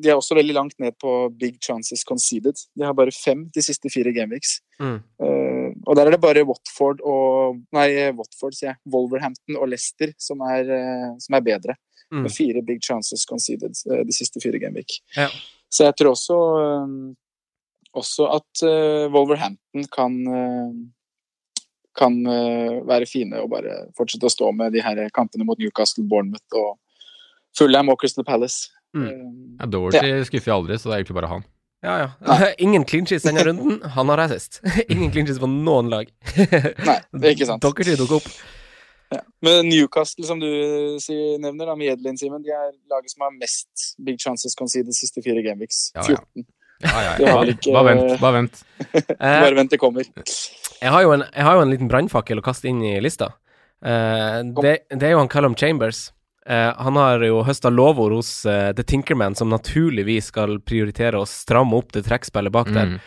De 0.00 0.08
er 0.08 0.16
også 0.16 0.36
veldig 0.38 0.54
langt 0.56 0.78
ned 0.80 0.94
på 1.02 1.28
big 1.36 1.58
chances 1.60 2.04
conceded. 2.08 2.56
De 2.78 2.86
har 2.86 2.94
bare 2.96 3.12
fem 3.12 3.44
de 3.52 3.64
siste 3.64 3.90
fire 3.92 4.12
gameweeks. 4.14 4.60
Mm. 4.80 5.00
Uh, 5.20 5.70
og 5.84 5.96
der 5.98 6.06
er 6.06 6.14
det 6.14 6.22
bare 6.22 6.46
Watford 6.48 7.02
og 7.04 7.58
Nei, 7.76 7.88
Watford, 8.16 8.56
sier 8.56 8.70
jeg. 8.70 8.80
Wolverhampton 8.94 9.58
og 9.58 9.68
Leicester 9.68 10.14
som 10.16 10.40
er, 10.46 10.70
uh, 10.70 11.10
som 11.20 11.36
er 11.36 11.44
bedre. 11.44 11.76
Mm. 12.12 12.22
Med 12.24 12.32
fire 12.32 12.62
big 12.64 12.80
chances 12.86 13.26
conceded 13.28 13.76
uh, 13.90 14.00
de 14.06 14.16
siste 14.16 14.40
fire 14.40 14.62
gameweek. 14.62 14.96
Ja. 15.18 15.28
Så 15.72 15.88
jeg 15.88 15.96
tror 15.98 16.12
også 16.12 16.38
eh, 16.62 16.96
også 17.96 18.28
at 18.38 18.64
eh, 18.68 19.06
Wolverhampton 19.12 19.88
kan 19.92 20.18
eh, 20.28 20.74
kan 21.92 22.14
være 22.88 23.04
fine 23.04 23.36
og 23.42 23.50
bare 23.52 23.74
fortsette 23.98 24.24
å 24.24 24.32
stå 24.32 24.46
med 24.56 24.72
de 24.72 24.80
her 24.80 24.96
kampene 25.12 25.44
mot 25.44 25.58
Newcastle, 25.60 26.06
Bournemouth 26.08 26.56
og 26.56 26.78
Fulham 27.52 27.90
og 27.92 27.98
Crystal 28.00 28.24
Palace. 28.24 28.70
Mm. 28.96 29.58
Ja, 29.60 29.68
Doherty 29.68 30.22
skuffer 30.24 30.48
jeg 30.48 30.56
aldri, 30.56 30.78
så 30.80 30.88
det 30.88 30.94
er 30.94 31.02
egentlig 31.02 31.18
bare 31.18 31.28
han. 31.34 31.44
Ja, 31.84 31.98
ja. 32.00 32.48
Ingen 32.64 32.86
clean 32.88 33.04
sheets 33.04 33.26
denne 33.28 33.44
runden. 33.44 33.82
Han 33.92 34.08
har 34.08 34.24
assist. 34.24 34.62
Ingen 34.92 35.12
clean 35.12 35.28
sheets 35.28 35.42
på 35.42 35.50
noen 35.52 35.92
lag. 35.92 36.08
Nei, 36.32 36.96
det 37.12 37.28
er 37.28 37.36
ikke 37.36 37.50
sant. 37.52 37.60
Doherty 37.66 37.98
dukker 38.00 38.22
opp. 38.22 38.32
Ja. 39.12 39.20
Men 39.44 39.68
Newcastle, 39.68 40.24
som 40.24 40.40
du 40.40 40.48
nevner, 41.42 41.66
da, 41.68 41.74
med 41.76 41.92
Edlin, 41.92 42.16
Simen, 42.18 42.42
de 42.44 42.52
er 42.54 42.72
laget 42.90 43.12
som 43.12 43.26
har 43.26 43.34
mest 43.36 43.92
big 44.00 44.20
chances 44.22 44.56
conceded 44.58 44.88
de 44.90 44.96
siste 44.96 45.22
fire 45.24 45.42
gameweeks. 45.44 45.90
Ja, 45.98 46.06
ja. 46.14 46.20
14. 46.34 46.46
Ja, 46.82 47.02
ja, 47.06 47.10
ja. 47.20 47.34
vel 47.38 47.52
ikke- 47.54 47.72
Bare 47.76 47.92
vent, 47.94 48.20
bare 48.20 48.34
vent. 48.40 48.62
Eh, 49.12 49.40
Bare 49.44 49.54
vent, 49.54 49.70
det 49.70 49.78
kommer. 49.78 50.02
jeg, 50.08 50.90
har 50.90 51.02
jo 51.04 51.12
en, 51.14 51.22
jeg 51.28 51.44
har 51.46 51.54
jo 51.54 51.62
en 51.62 51.70
liten 51.70 51.88
brannfakkel 51.92 52.40
å 52.40 52.44
kaste 52.44 52.66
inn 52.70 52.80
i 52.82 52.96
lista. 53.00 53.28
Uh, 53.84 54.42
det, 54.62 54.86
det 54.90 55.06
er 55.08 55.14
jo 55.14 55.20
han 55.22 55.30
Callum 55.30 55.54
Chambers. 55.58 56.10
Uh, 56.42 56.72
han 56.74 56.96
har 56.98 57.22
jo 57.22 57.44
høsta 57.46 57.70
lovord 57.70 58.16
hos 58.16 58.32
uh, 58.46 58.72
The 58.74 58.82
Tinkerman, 58.82 59.36
som 59.38 59.50
naturligvis 59.52 60.32
skal 60.32 60.56
prioritere 60.66 61.20
å 61.20 61.26
stramme 61.28 61.78
opp 61.78 61.92
det 61.94 62.02
trekkspillet 62.08 62.54
bak 62.54 62.72
der. 62.74 62.96
Mm. 62.96 62.98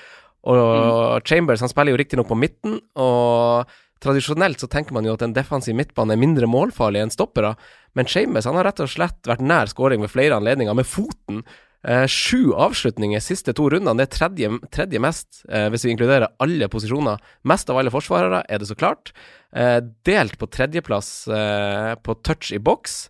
Og 0.45 1.25
Chambers 1.25 1.63
han 1.63 1.71
spiller 1.71 1.95
jo 1.95 1.99
riktignok 1.99 2.27
på 2.29 2.37
midten, 2.37 2.77
og 3.01 3.65
tradisjonelt 4.05 4.61
så 4.61 4.69
tenker 4.71 4.95
man 4.95 5.07
jo 5.07 5.15
at 5.17 5.23
en 5.25 5.35
defensiv 5.35 5.75
midtbane 5.77 6.15
er 6.15 6.21
mindre 6.21 6.49
målfarlig 6.49 7.01
enn 7.03 7.13
stoppere, 7.13 7.55
men 7.97 8.09
han 8.11 8.57
har 8.59 8.67
rett 8.67 8.83
og 8.83 8.91
slett 8.91 9.27
vært 9.27 9.43
nær 9.43 9.71
skåring 9.71 10.03
ved 10.03 10.13
flere 10.13 10.37
anledninger, 10.37 10.73
med 10.73 10.87
foten. 10.87 11.43
Eh, 11.85 12.07
sju 12.09 12.53
avslutninger 12.57 13.21
siste 13.21 13.53
to 13.53 13.67
rundene, 13.69 13.97
det 13.99 14.07
er 14.07 14.15
tredje, 14.15 14.49
tredje 14.73 15.01
mest, 15.01 15.43
eh, 15.49 15.67
hvis 15.69 15.85
vi 15.85 15.93
inkluderer 15.93 16.33
alle 16.41 16.69
posisjoner. 16.71 17.21
Mest 17.43 17.69
av 17.69 17.77
alle 17.77 17.93
forsvarere, 17.93 18.43
er 18.49 18.59
det 18.59 18.69
så 18.69 18.77
klart. 18.77 19.13
Eh, 19.53 19.81
delt 20.03 20.37
på 20.37 20.49
tredjeplass 20.49 21.27
eh, 21.27 21.93
på 21.95 22.17
touch 22.25 22.51
i 22.53 22.59
boks, 22.59 23.09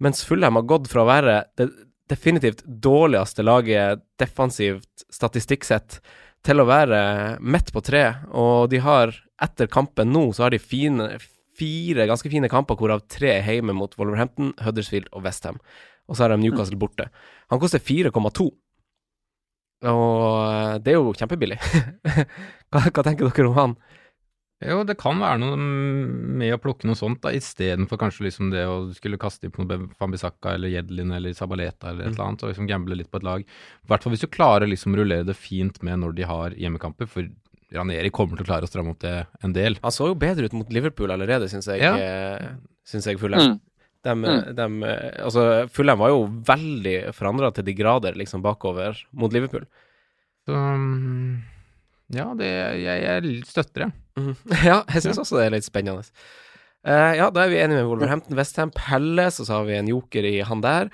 mens 0.00 0.24
Fullheim 0.24 0.58
har 0.58 0.70
gått 0.70 0.88
fra 0.90 1.02
å 1.02 1.10
være 1.10 1.42
det 1.58 1.70
definitivt 2.12 2.62
dårligste 2.66 3.44
laget 3.44 4.02
defensivt 4.20 5.06
statistikksett 5.12 6.00
til 6.46 6.62
å 6.62 6.66
være 6.66 7.02
midt 7.38 7.70
på 7.74 7.82
tre, 7.84 8.04
og 8.34 8.70
de 8.72 8.80
har 8.82 9.14
etter 9.42 9.70
kampen 9.70 10.10
nå, 10.14 10.28
så 10.34 10.46
har 10.46 10.54
de 10.54 10.60
fine, 10.62 11.08
fire 11.58 12.06
ganske 12.10 12.30
fine 12.32 12.50
kamper, 12.50 12.78
hvorav 12.78 13.04
tre 13.10 13.36
er 13.38 13.46
hjemme 13.46 13.74
mot 13.76 13.94
Wolverhampton, 13.98 14.52
Huddersfield 14.62 15.10
og 15.12 15.26
Westham. 15.26 15.60
Og 16.10 16.18
så 16.18 16.24
har 16.24 16.34
de 16.34 16.42
Newcastle 16.42 16.78
borte. 16.78 17.08
Han 17.52 17.62
koster 17.62 17.82
4,2. 17.82 18.48
Og 19.92 20.82
det 20.82 20.92
er 20.92 20.98
jo 20.98 21.14
kjempebillig. 21.18 21.58
hva, 22.70 22.82
hva 22.86 23.04
tenker 23.06 23.30
dere 23.30 23.50
om 23.50 23.58
han? 23.58 23.76
Jo, 24.68 24.82
det 24.86 24.94
kan 25.00 25.18
være 25.18 25.38
noe 25.42 25.56
med 25.58 26.54
å 26.54 26.58
plukke 26.62 26.86
noe 26.86 26.98
sånt, 26.98 27.20
da, 27.24 27.32
istedenfor 27.34 27.98
kanskje 28.00 28.26
liksom 28.28 28.50
det 28.52 28.62
å 28.68 28.76
skulle 28.94 29.18
kaste 29.20 29.46
inn 29.48 29.54
på 29.54 29.64
noe 29.64 29.88
Fambisaka 29.98 30.54
eller 30.54 30.70
Jedlin 30.72 31.12
eller 31.16 31.34
Sabaleta 31.34 31.90
eller 31.90 32.06
et 32.06 32.12
eller 32.14 32.26
annet, 32.28 32.42
og 32.44 32.52
liksom 32.52 32.68
gamble 32.70 32.98
litt 33.00 33.10
på 33.10 33.18
et 33.18 33.26
lag. 33.26 33.42
I 33.42 33.90
hvert 33.90 34.02
fall 34.06 34.12
hvis 34.14 34.24
du 34.24 34.28
klarer 34.32 34.68
liksom 34.70 34.94
rullere 34.98 35.26
det 35.26 35.34
fint 35.38 35.80
med 35.82 35.98
når 36.04 36.14
de 36.18 36.28
har 36.30 36.56
hjemmekamper, 36.58 37.08
for 37.10 37.28
Raneri 37.72 38.10
kommer 38.12 38.36
til 38.36 38.44
å 38.44 38.50
klare 38.50 38.66
å 38.66 38.68
stramme 38.68 38.92
opp 38.92 39.00
det 39.00 39.14
en 39.42 39.52
del. 39.56 39.78
Han 39.82 39.94
så 39.94 40.10
jo 40.10 40.14
bedre 40.20 40.44
ut 40.44 40.52
mot 40.58 40.72
Liverpool 40.74 41.10
allerede, 41.14 41.48
syns 41.48 41.66
jeg, 41.72 41.80
Ja. 41.80 41.94
ja. 41.96 42.50
Synes 42.84 43.06
jeg 43.06 43.18
Fulham. 43.18 43.54
Mm. 43.54 43.60
Dem, 44.02 44.24
Mm. 44.26 44.54
dem, 44.56 44.82
altså, 45.22 45.68
Fulham 45.70 45.98
var 45.98 46.08
jo 46.10 46.26
veldig 46.26 47.14
forandra 47.14 47.52
til 47.54 47.64
de 47.64 47.72
grader 47.78 48.14
liksom 48.18 48.42
bakover 48.42 48.98
mot 49.14 49.32
Liverpool. 49.32 49.64
Så 50.44 50.52
mm, 50.52 51.38
ja, 52.12 52.28
det, 52.38 52.52
jeg, 52.82 53.02
jeg 53.06 53.34
støtter 53.48 53.86
det. 53.86 53.90
Mm. 54.20 54.32
Ja, 54.68 54.78
jeg 54.92 55.04
syns 55.06 55.20
også 55.22 55.38
det 55.40 55.48
er 55.48 55.54
litt 55.56 55.68
spennende. 55.68 56.04
Uh, 56.82 57.12
ja, 57.16 57.28
da 57.30 57.44
er 57.44 57.52
vi 57.52 57.60
enige 57.62 57.80
med 57.80 57.88
Wolverhampton, 57.88 58.36
Westham, 58.38 58.72
Pelle, 58.74 59.28
så 59.32 59.46
har 59.48 59.68
vi 59.68 59.78
en 59.78 59.90
joker 59.92 60.26
i 60.28 60.40
han 60.46 60.64
der. 60.64 60.90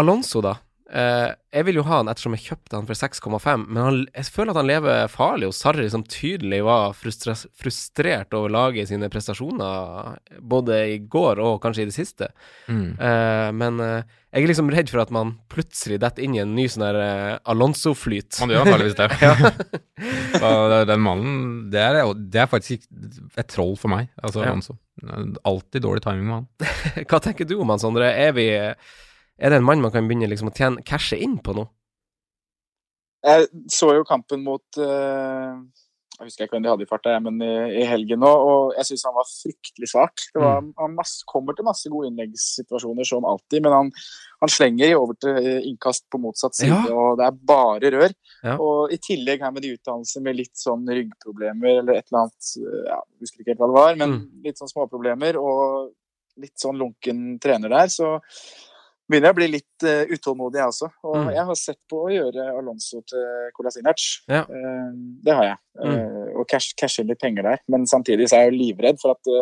Alonso, 0.00 0.40
da. 0.44 0.56
Eh, 0.92 1.30
jeg 1.56 1.64
vil 1.64 1.78
jo 1.78 1.84
ha 1.86 2.02
han 2.02 2.08
ettersom 2.12 2.34
jeg 2.36 2.44
kjøpte 2.50 2.76
han 2.76 2.88
for 2.88 2.98
6,5, 2.98 3.62
men 3.64 3.80
han, 3.80 3.98
jeg 4.12 4.32
føler 4.34 4.52
at 4.52 4.58
han 4.60 4.68
lever 4.68 5.12
farlig 5.12 5.48
hos 5.48 5.60
Sarri, 5.64 5.86
som 5.92 6.04
tydelig 6.04 6.58
var 6.66 6.92
frustrert 6.96 8.34
over 8.36 8.52
laget 8.52 8.90
sine 8.90 9.08
prestasjoner, 9.12 10.18
både 10.40 10.80
i 10.92 10.98
går 11.12 11.40
og 11.40 11.62
kanskje 11.64 11.86
i 11.86 11.88
det 11.88 11.96
siste. 11.96 12.28
Mm. 12.68 12.90
Uh, 13.00 13.48
men 13.56 13.80
uh, 13.80 14.18
jeg 14.32 14.44
er 14.44 14.52
liksom 14.52 14.72
redd 14.72 14.92
for 14.92 15.04
at 15.04 15.12
man 15.12 15.34
plutselig 15.52 15.98
detter 16.02 16.24
inn 16.24 16.36
i 16.36 16.42
en 16.44 16.52
ny 16.56 16.66
sånn 16.72 16.84
der 16.84 17.40
Alonso-flyt. 17.52 18.40
Man 18.40 18.52
gjør 18.52 18.64
antakeligvis 18.66 18.98
det. 19.00 19.08
ja. 20.40 20.52
den 20.92 21.04
mannen, 21.04 21.38
det 21.72 21.84
er, 21.84 22.02
det 22.16 22.44
er 22.44 22.52
faktisk 22.52 22.84
et 23.36 23.48
troll 23.52 23.78
for 23.80 23.92
meg, 23.92 24.12
altså 24.20 24.44
Ja. 24.44 24.52
Alonso. 24.52 24.76
Alltid 25.48 25.84
dårlig 25.84 26.04
timing 26.04 26.28
med 26.28 26.36
han. 26.36 26.68
Hva 27.08 27.20
tenker 27.24 27.48
du 27.48 27.56
om 27.60 27.72
han, 27.72 27.80
Sondre? 27.80 28.12
Er, 28.12 28.36
vi, 28.36 28.48
er 29.42 29.50
det 29.52 29.58
en 29.60 29.66
mann 29.66 29.82
man 29.82 29.92
kan 29.94 30.06
begynne 30.08 30.30
liksom 30.30 30.52
å 30.52 30.56
tjene 30.56 30.84
cashe 30.86 31.18
inn 31.18 31.38
på 31.42 31.54
nå? 31.58 31.66
Jeg 33.22 33.46
så 33.70 33.92
jo 33.94 34.02
kampen 34.06 34.42
mot 34.42 34.78
eh, 34.82 35.58
Jeg 36.18 36.24
husker 36.26 36.46
ikke 36.46 36.56
hvem 36.56 36.64
de 36.64 36.70
hadde 36.72 36.82
i 36.86 36.88
farta, 36.90 37.12
men 37.22 37.38
i, 37.42 37.84
helgen 37.86 38.20
nå, 38.22 38.30
og 38.30 38.72
jeg 38.76 38.88
syns 38.88 39.04
han 39.08 39.14
var 39.14 39.28
fryktelig 39.30 39.88
svak. 39.90 40.24
Det 40.34 40.42
var, 40.42 40.60
Han 40.78 40.96
masse, 40.98 41.22
kommer 41.30 41.54
til 41.58 41.66
masse 41.66 41.90
gode 41.90 42.10
innleggssituasjoner 42.10 43.06
som 43.08 43.26
alltid, 43.26 43.62
men 43.64 43.74
han, 43.74 43.92
han 44.42 44.52
slenger 44.52 44.90
i 44.90 44.96
over 44.98 45.18
til 45.22 45.38
eh, 45.38 45.60
innkast 45.70 46.04
på 46.12 46.20
motsatt 46.22 46.58
side, 46.58 46.74
Ja. 46.74 46.94
og 46.94 47.18
det 47.18 47.26
er 47.28 47.38
bare 47.52 47.92
rør. 47.94 48.14
Ja. 48.42 48.56
Og 48.58 48.94
i 48.94 48.98
tillegg 49.02 49.42
her 49.46 49.54
med 49.54 49.62
de 49.66 49.72
utdannelsene 49.76 50.26
med 50.26 50.38
litt 50.42 50.54
sånn 50.58 50.82
ryggproblemer 50.90 51.80
eller 51.80 51.98
et 52.00 52.10
eller 52.10 52.24
annet 52.24 52.52
ja, 52.58 52.98
Jeg 52.98 53.26
husker 53.26 53.42
ikke 53.42 53.54
helt 53.54 53.62
hva 53.64 53.70
det 53.72 53.78
var, 53.80 53.98
men 54.02 54.18
litt 54.46 54.58
sånn 54.62 54.70
småproblemer 54.70 55.38
og 55.38 55.92
litt 56.42 56.58
sånn 56.58 56.78
lunken 56.80 57.24
trener 57.42 57.70
der, 57.70 57.90
så 57.92 58.16
begynner 59.12 59.28
jeg 59.30 59.36
å 59.36 59.38
bli 59.38 59.48
litt 59.52 59.84
uh, 59.86 60.10
utålmodig, 60.16 60.58
jeg 60.62 60.72
også. 60.72 60.88
Og 61.06 61.16
Mm. 61.20 61.30
jeg 61.36 61.44
har 61.50 61.58
sett 61.60 61.78
på 61.92 62.00
å 62.06 62.10
gjøre 62.12 62.46
Alonso 62.58 63.02
til 63.12 63.50
Kolasinac. 63.56 64.06
Ja. 64.32 64.42
Uh, 64.48 64.90
det 65.22 65.36
har 65.38 65.44
jeg. 65.50 65.58
Mm. 65.84 65.92
Uh, 65.92 66.40
og 66.40 66.48
cash, 66.50 66.72
cashe 66.80 67.04
inn 67.04 67.12
litt 67.12 67.20
penger 67.22 67.46
der. 67.50 67.62
Men 67.70 67.86
samtidig 67.86 68.26
så 68.32 68.38
er 68.40 68.46
jeg 68.48 68.54
jo 68.54 68.60
livredd 68.64 69.00
for 69.02 69.14
at 69.14 69.32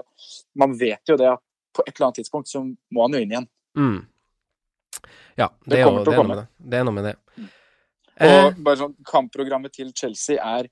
man 0.59 0.75
vet 0.81 1.01
jo 1.09 1.17
det 1.21 1.31
at 1.33 1.43
på 1.77 1.85
et 1.87 1.95
eller 1.95 2.09
annet 2.11 2.19
tidspunkt 2.21 2.51
så 2.51 2.65
må 2.67 3.05
han 3.07 3.15
jo 3.15 3.23
inn 3.23 3.31
igjen. 3.37 3.49
Mm. 3.79 3.99
Ja, 5.39 5.47
det, 5.65 5.71
Det 5.71 5.81
er 5.81 6.05
det 6.05 6.13
er 6.13 6.19
komme. 6.19 6.37
det. 6.43 6.77
Er 6.81 6.85
noe 6.85 6.95
med 6.99 7.05
det. 7.07 7.17
Og 8.21 8.59
bare 8.67 8.77
sånn, 8.77 8.95
Kampprogrammet 9.09 9.73
til 9.73 9.93
Chelsea 9.97 10.37
er 10.37 10.67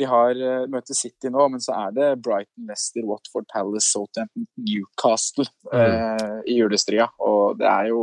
De 0.00 0.06
har 0.10 0.34
uh, 0.34 0.64
møter 0.70 0.96
City 0.98 1.30
nå, 1.30 1.48
men 1.52 1.62
så 1.62 1.74
er 1.78 1.94
det 1.94 2.08
Brighton, 2.24 2.66
Leicester, 2.68 3.04
Watford, 3.06 3.46
Palace, 3.52 3.86
Southampton, 3.92 4.46
Newcastle 4.58 5.46
eh, 5.72 6.38
i 6.50 6.58
julestria. 6.58 7.06
Og 7.22 7.60
det 7.60 7.68
er 7.70 7.90
jo 7.92 8.00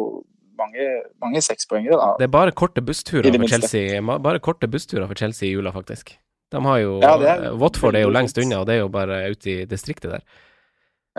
mange, 0.61 0.87
mange 1.23 1.41
sekspoengere, 1.43 1.97
da. 1.99 2.11
det 2.19 2.29
er 2.29 2.33
bare 2.33 2.53
korte 2.55 2.83
bussturer 2.85 3.27
for. 3.27 3.47
Chelsea 3.51 4.01
Bare 4.01 4.39
korte 4.43 4.69
bussturer 4.71 5.07
for 5.09 5.19
Chelsea 5.19 5.49
i 5.49 5.55
jula, 5.55 5.73
faktisk. 5.75 6.15
De 6.51 6.63
har 6.65 6.79
jo 6.83 6.95
Ja, 7.01 7.17
det 7.19 7.27
er 7.31 7.49
eh, 7.49 7.59
Watford 7.59 7.95
er 7.95 8.05
jo 8.05 8.13
lengst 8.13 8.39
unna, 8.41 8.61
og 8.61 8.67
det 8.69 8.77
er 8.77 8.85
jo 8.85 8.89
bare 8.91 9.23
ute 9.31 9.51
i 9.51 9.59
distriktet 9.69 10.11
der. 10.11 10.25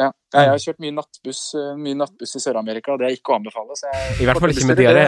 Ja. 0.01 0.09
Jeg 0.33 0.49
har 0.49 0.61
kjørt 0.61 0.79
mye 0.81 0.93
nattbuss, 0.97 1.41
eh, 1.59 1.73
mye 1.77 1.97
nattbuss 2.01 2.39
i 2.39 2.41
Sør-Amerika, 2.41 2.95
og 2.95 3.03
det 3.03 3.11
er 3.11 3.17
ikke 3.19 3.35
å 3.35 3.39
anbefale. 3.41 3.77
Så 3.77 3.91
jeg, 3.91 4.15
I 4.25 4.29
hvert 4.29 4.41
fall 4.41 4.55
ikke 4.55 4.69
med 4.71 4.81
diaré. 4.81 5.03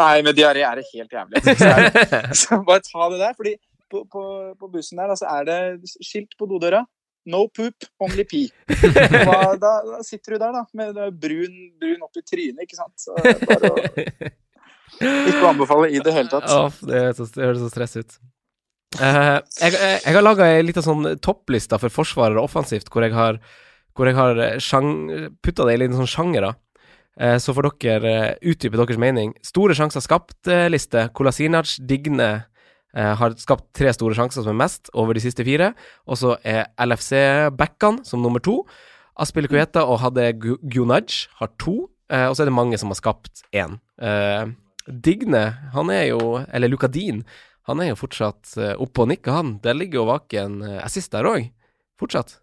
Nei, 0.00 0.14
med 0.24 0.38
diaré 0.38 0.64
er 0.64 0.80
det 0.80 0.86
helt 0.92 1.16
jævlig. 1.18 1.42
Så, 1.60 1.68
jeg, 1.68 2.38
så 2.40 2.60
bare 2.64 2.84
ta 2.86 3.10
det 3.12 3.20
der, 3.20 3.34
fordi 3.36 3.56
på, 3.90 4.04
på, 4.10 4.22
på 4.58 4.70
bussen 4.72 5.00
der 5.00 5.10
da, 5.10 5.18
så 5.18 5.28
er 5.30 5.46
det 5.48 5.60
skilt 5.98 6.36
på 6.38 6.48
dodøra. 6.50 6.84
No 7.30 7.44
poop, 7.52 7.84
only 8.00 8.24
pee. 8.24 8.48
Hva, 9.26 9.52
da, 9.60 9.74
da 9.84 10.00
sitter 10.06 10.34
du 10.36 10.40
der 10.40 10.54
da, 10.56 10.64
med 10.78 11.00
brun, 11.20 11.56
brun 11.80 12.06
opp 12.06 12.16
i 12.16 12.24
trynet, 12.24 12.62
ikke 12.64 12.78
sant. 12.78 12.94
Så 13.02 13.16
bare 13.18 13.72
å, 13.74 13.82
ikke 15.28 15.42
å 15.42 15.50
anbefale 15.50 15.90
i 15.92 16.00
det 16.00 16.14
hele 16.16 16.32
tatt. 16.32 16.48
Åh, 16.48 16.80
det, 16.88 17.02
så, 17.18 17.28
det 17.36 17.44
høres 17.44 17.60
så 17.66 17.72
stress 17.72 17.98
ut. 18.00 18.16
Uh, 18.98 19.38
jeg, 19.60 19.76
jeg, 19.76 19.98
jeg 20.00 20.16
har 20.16 20.24
laga 20.24 20.48
ei 20.50 20.64
lita 20.64 20.82
sånn 20.82 21.12
toppliste 21.22 21.78
for 21.78 21.92
forsvarere 21.94 22.42
offensivt, 22.42 22.88
hvor 22.90 23.04
jeg 23.06 23.14
har, 23.14 23.38
hvor 23.94 24.08
jeg 24.08 24.18
har 24.18 24.40
putta 25.44 25.68
det 25.68 25.76
i 25.76 25.84
litt 25.84 25.94
sånn 25.98 26.10
sjangere. 26.10 26.54
Eh, 27.20 27.36
så 27.38 27.54
får 27.54 27.68
dere 27.82 28.10
eh, 28.10 28.36
utdype 28.52 28.78
deres 28.80 29.00
mening. 29.00 29.34
Store 29.44 29.74
sjanser 29.76 30.04
skapt-liste. 30.04 31.08
Kolasinac, 31.16 31.76
Digne 31.84 32.28
eh, 32.30 32.46
har 32.94 33.34
skapt 33.38 33.68
tre 33.76 33.92
store 33.94 34.16
sjanser 34.18 34.42
som 34.42 34.50
er 34.54 34.62
mest 34.64 34.90
over 34.98 35.14
de 35.14 35.20
siste 35.22 35.44
fire. 35.46 35.72
Og 36.10 36.18
så 36.18 36.32
er 36.42 36.66
LFC-backene 36.82 38.04
som 38.06 38.22
nummer 38.24 38.42
to. 38.42 38.64
Aspilicueta 39.20 39.84
og 39.86 40.00
Hade 40.02 40.32
Gu- 40.40 40.58
Gunaj 40.72 41.26
har 41.38 41.50
to. 41.60 41.90
Eh, 42.10 42.26
og 42.26 42.34
så 42.34 42.42
er 42.42 42.50
det 42.50 42.56
mange 42.56 42.78
som 42.80 42.90
har 42.90 42.98
skapt 42.98 43.44
én. 43.54 43.78
Eh, 44.02 44.50
Digne, 44.90 45.44
han 45.74 45.90
er 45.94 46.08
jo 46.08 46.40
Eller 46.50 46.68
Lukadin, 46.72 47.20
han 47.68 47.80
er 47.84 47.92
jo 47.92 47.98
fortsatt 48.00 48.56
eh, 48.58 48.72
oppe 48.80 49.04
og 49.04 49.10
nikker, 49.12 49.30
han. 49.36 49.58
Der 49.62 49.74
ligger 49.76 50.00
jo 50.00 50.06
vaken 50.10 50.62
assist 50.82 51.12
der 51.12 51.28
òg. 51.30 51.50
Fortsatt. 52.00 52.38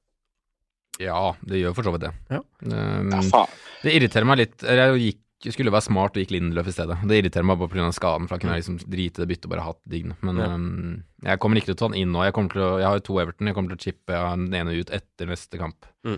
Ja, 1.02 1.34
det 1.46 1.60
gjør 1.60 1.76
for 1.78 1.84
så 1.86 1.92
vidt 1.94 2.06
det. 2.08 2.14
Ja. 2.32 2.40
Um, 2.64 3.12
Ja, 3.12 3.44
det 3.84 3.92
irriterer 3.94 4.26
meg 4.26 4.40
litt 4.40 4.64
Jeg 4.66 4.96
gikk, 5.04 5.20
skulle 5.54 5.72
være 5.72 5.86
smart 5.86 6.16
og 6.18 6.22
gikk 6.24 6.32
Lindeløf 6.34 6.68
i 6.68 6.74
stedet. 6.74 6.98
Det 7.08 7.18
irriterer 7.22 7.46
meg 7.46 7.60
bare 7.60 7.70
pga. 7.70 7.92
skaden, 7.94 8.28
for 8.28 8.38
da 8.38 8.42
kunne 8.42 8.56
jeg 8.58 8.64
liksom 8.64 8.78
drite 8.90 9.20
i 9.22 9.22
det 9.22 9.28
byttet 9.30 9.46
og 9.46 9.52
bare 9.54 9.66
hatt 9.68 9.82
Dign. 9.88 10.16
Men 10.22 10.38
Ja. 10.38 10.48
um, 10.56 11.04
jeg 11.24 11.40
kommer 11.40 11.58
ikke 11.58 11.66
til 11.70 11.76
å 11.76 11.78
ta 11.78 11.86
han 11.90 11.96
inn 12.00 12.12
nå. 12.12 12.24
Jeg, 12.26 12.34
å, 12.34 12.80
jeg 12.80 12.88
har 12.88 12.98
jo 12.98 13.06
to 13.06 13.20
Everton, 13.22 13.48
jeg 13.48 13.56
kommer 13.56 13.70
til 13.70 13.78
å 13.78 13.86
chippe 13.86 14.14
den 14.18 14.54
ene 14.54 14.74
ut 14.80 14.90
etter 14.90 15.28
neste 15.30 15.58
kamp. 15.62 15.86
Mm. 16.04 16.18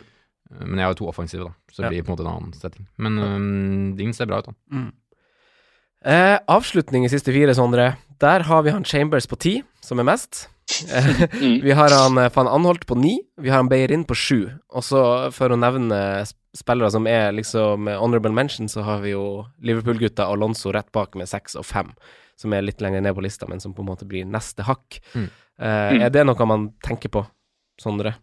Uh, 0.49 0.65
Men 0.65 0.77
jeg 0.79 0.85
har 0.87 0.93
jo 0.95 0.99
to 1.03 1.09
offensive, 1.11 1.43
da, 1.43 1.51
så 1.71 1.81
det 1.81 1.85
Ja. 1.85 1.89
blir 1.89 2.03
på 2.03 2.09
en 2.11 2.15
måte 2.17 2.25
en 2.27 2.33
annen 2.33 2.53
setting. 2.53 2.87
Men 2.97 3.19
um, 3.19 3.95
Dign 3.97 4.13
ser 4.13 4.25
bra 4.25 4.39
ut, 4.39 4.45
han. 4.47 4.93
Eh, 6.05 6.39
avslutning 6.47 7.03
i 7.03 7.09
siste 7.11 7.33
fire, 7.35 7.51
Sondre. 7.53 7.97
Der 8.23 8.43
har 8.47 8.61
vi 8.63 8.71
han 8.71 8.85
Chambers 8.87 9.27
på 9.27 9.35
ti, 9.37 9.63
som 9.83 9.99
er 9.99 10.07
mest. 10.07 10.47
Eh, 10.89 11.27
vi 11.65 11.71
har 11.71 11.93
han 11.93 12.17
eh, 12.17 12.31
van 12.35 12.47
Anholt 12.47 12.85
på 12.89 12.95
ni. 12.97 13.15
Vi 13.41 13.49
har 13.49 13.61
han 13.63 13.69
Beirin 13.71 14.05
på 14.07 14.15
sju. 14.17 14.39
Og 14.69 14.85
så, 14.85 15.01
for 15.35 15.51
å 15.53 15.57
nevne 15.59 15.99
spillere 16.57 16.89
som 16.93 17.07
er 17.09 17.31
liksom 17.37 17.87
eh, 17.89 17.99
honorable 17.99 18.33
mention, 18.35 18.69
så 18.69 18.83
har 18.85 19.03
vi 19.03 19.13
jo 19.15 19.45
Liverpool-gutta 19.65 20.27
Alonso 20.29 20.73
rett 20.75 20.91
bak 20.95 21.17
med 21.19 21.29
seks 21.29 21.57
og 21.59 21.65
fem, 21.67 21.91
som 22.39 22.53
er 22.55 22.65
litt 22.65 22.81
lenger 22.81 23.03
ned 23.05 23.17
på 23.17 23.25
lista, 23.25 23.49
men 23.49 23.61
som 23.63 23.73
på 23.75 23.83
en 23.85 23.89
måte 23.91 24.07
blir 24.09 24.25
neste 24.29 24.65
hakk. 24.69 25.01
Mm. 25.13 25.27
Eh, 25.27 25.35
Mm. 25.59 26.01
Er 26.05 26.09
det 26.15 26.21
noe 26.23 26.45
man 26.47 26.69
tenker 26.85 27.11
på, 27.11 27.25
Sondre? 27.81 28.13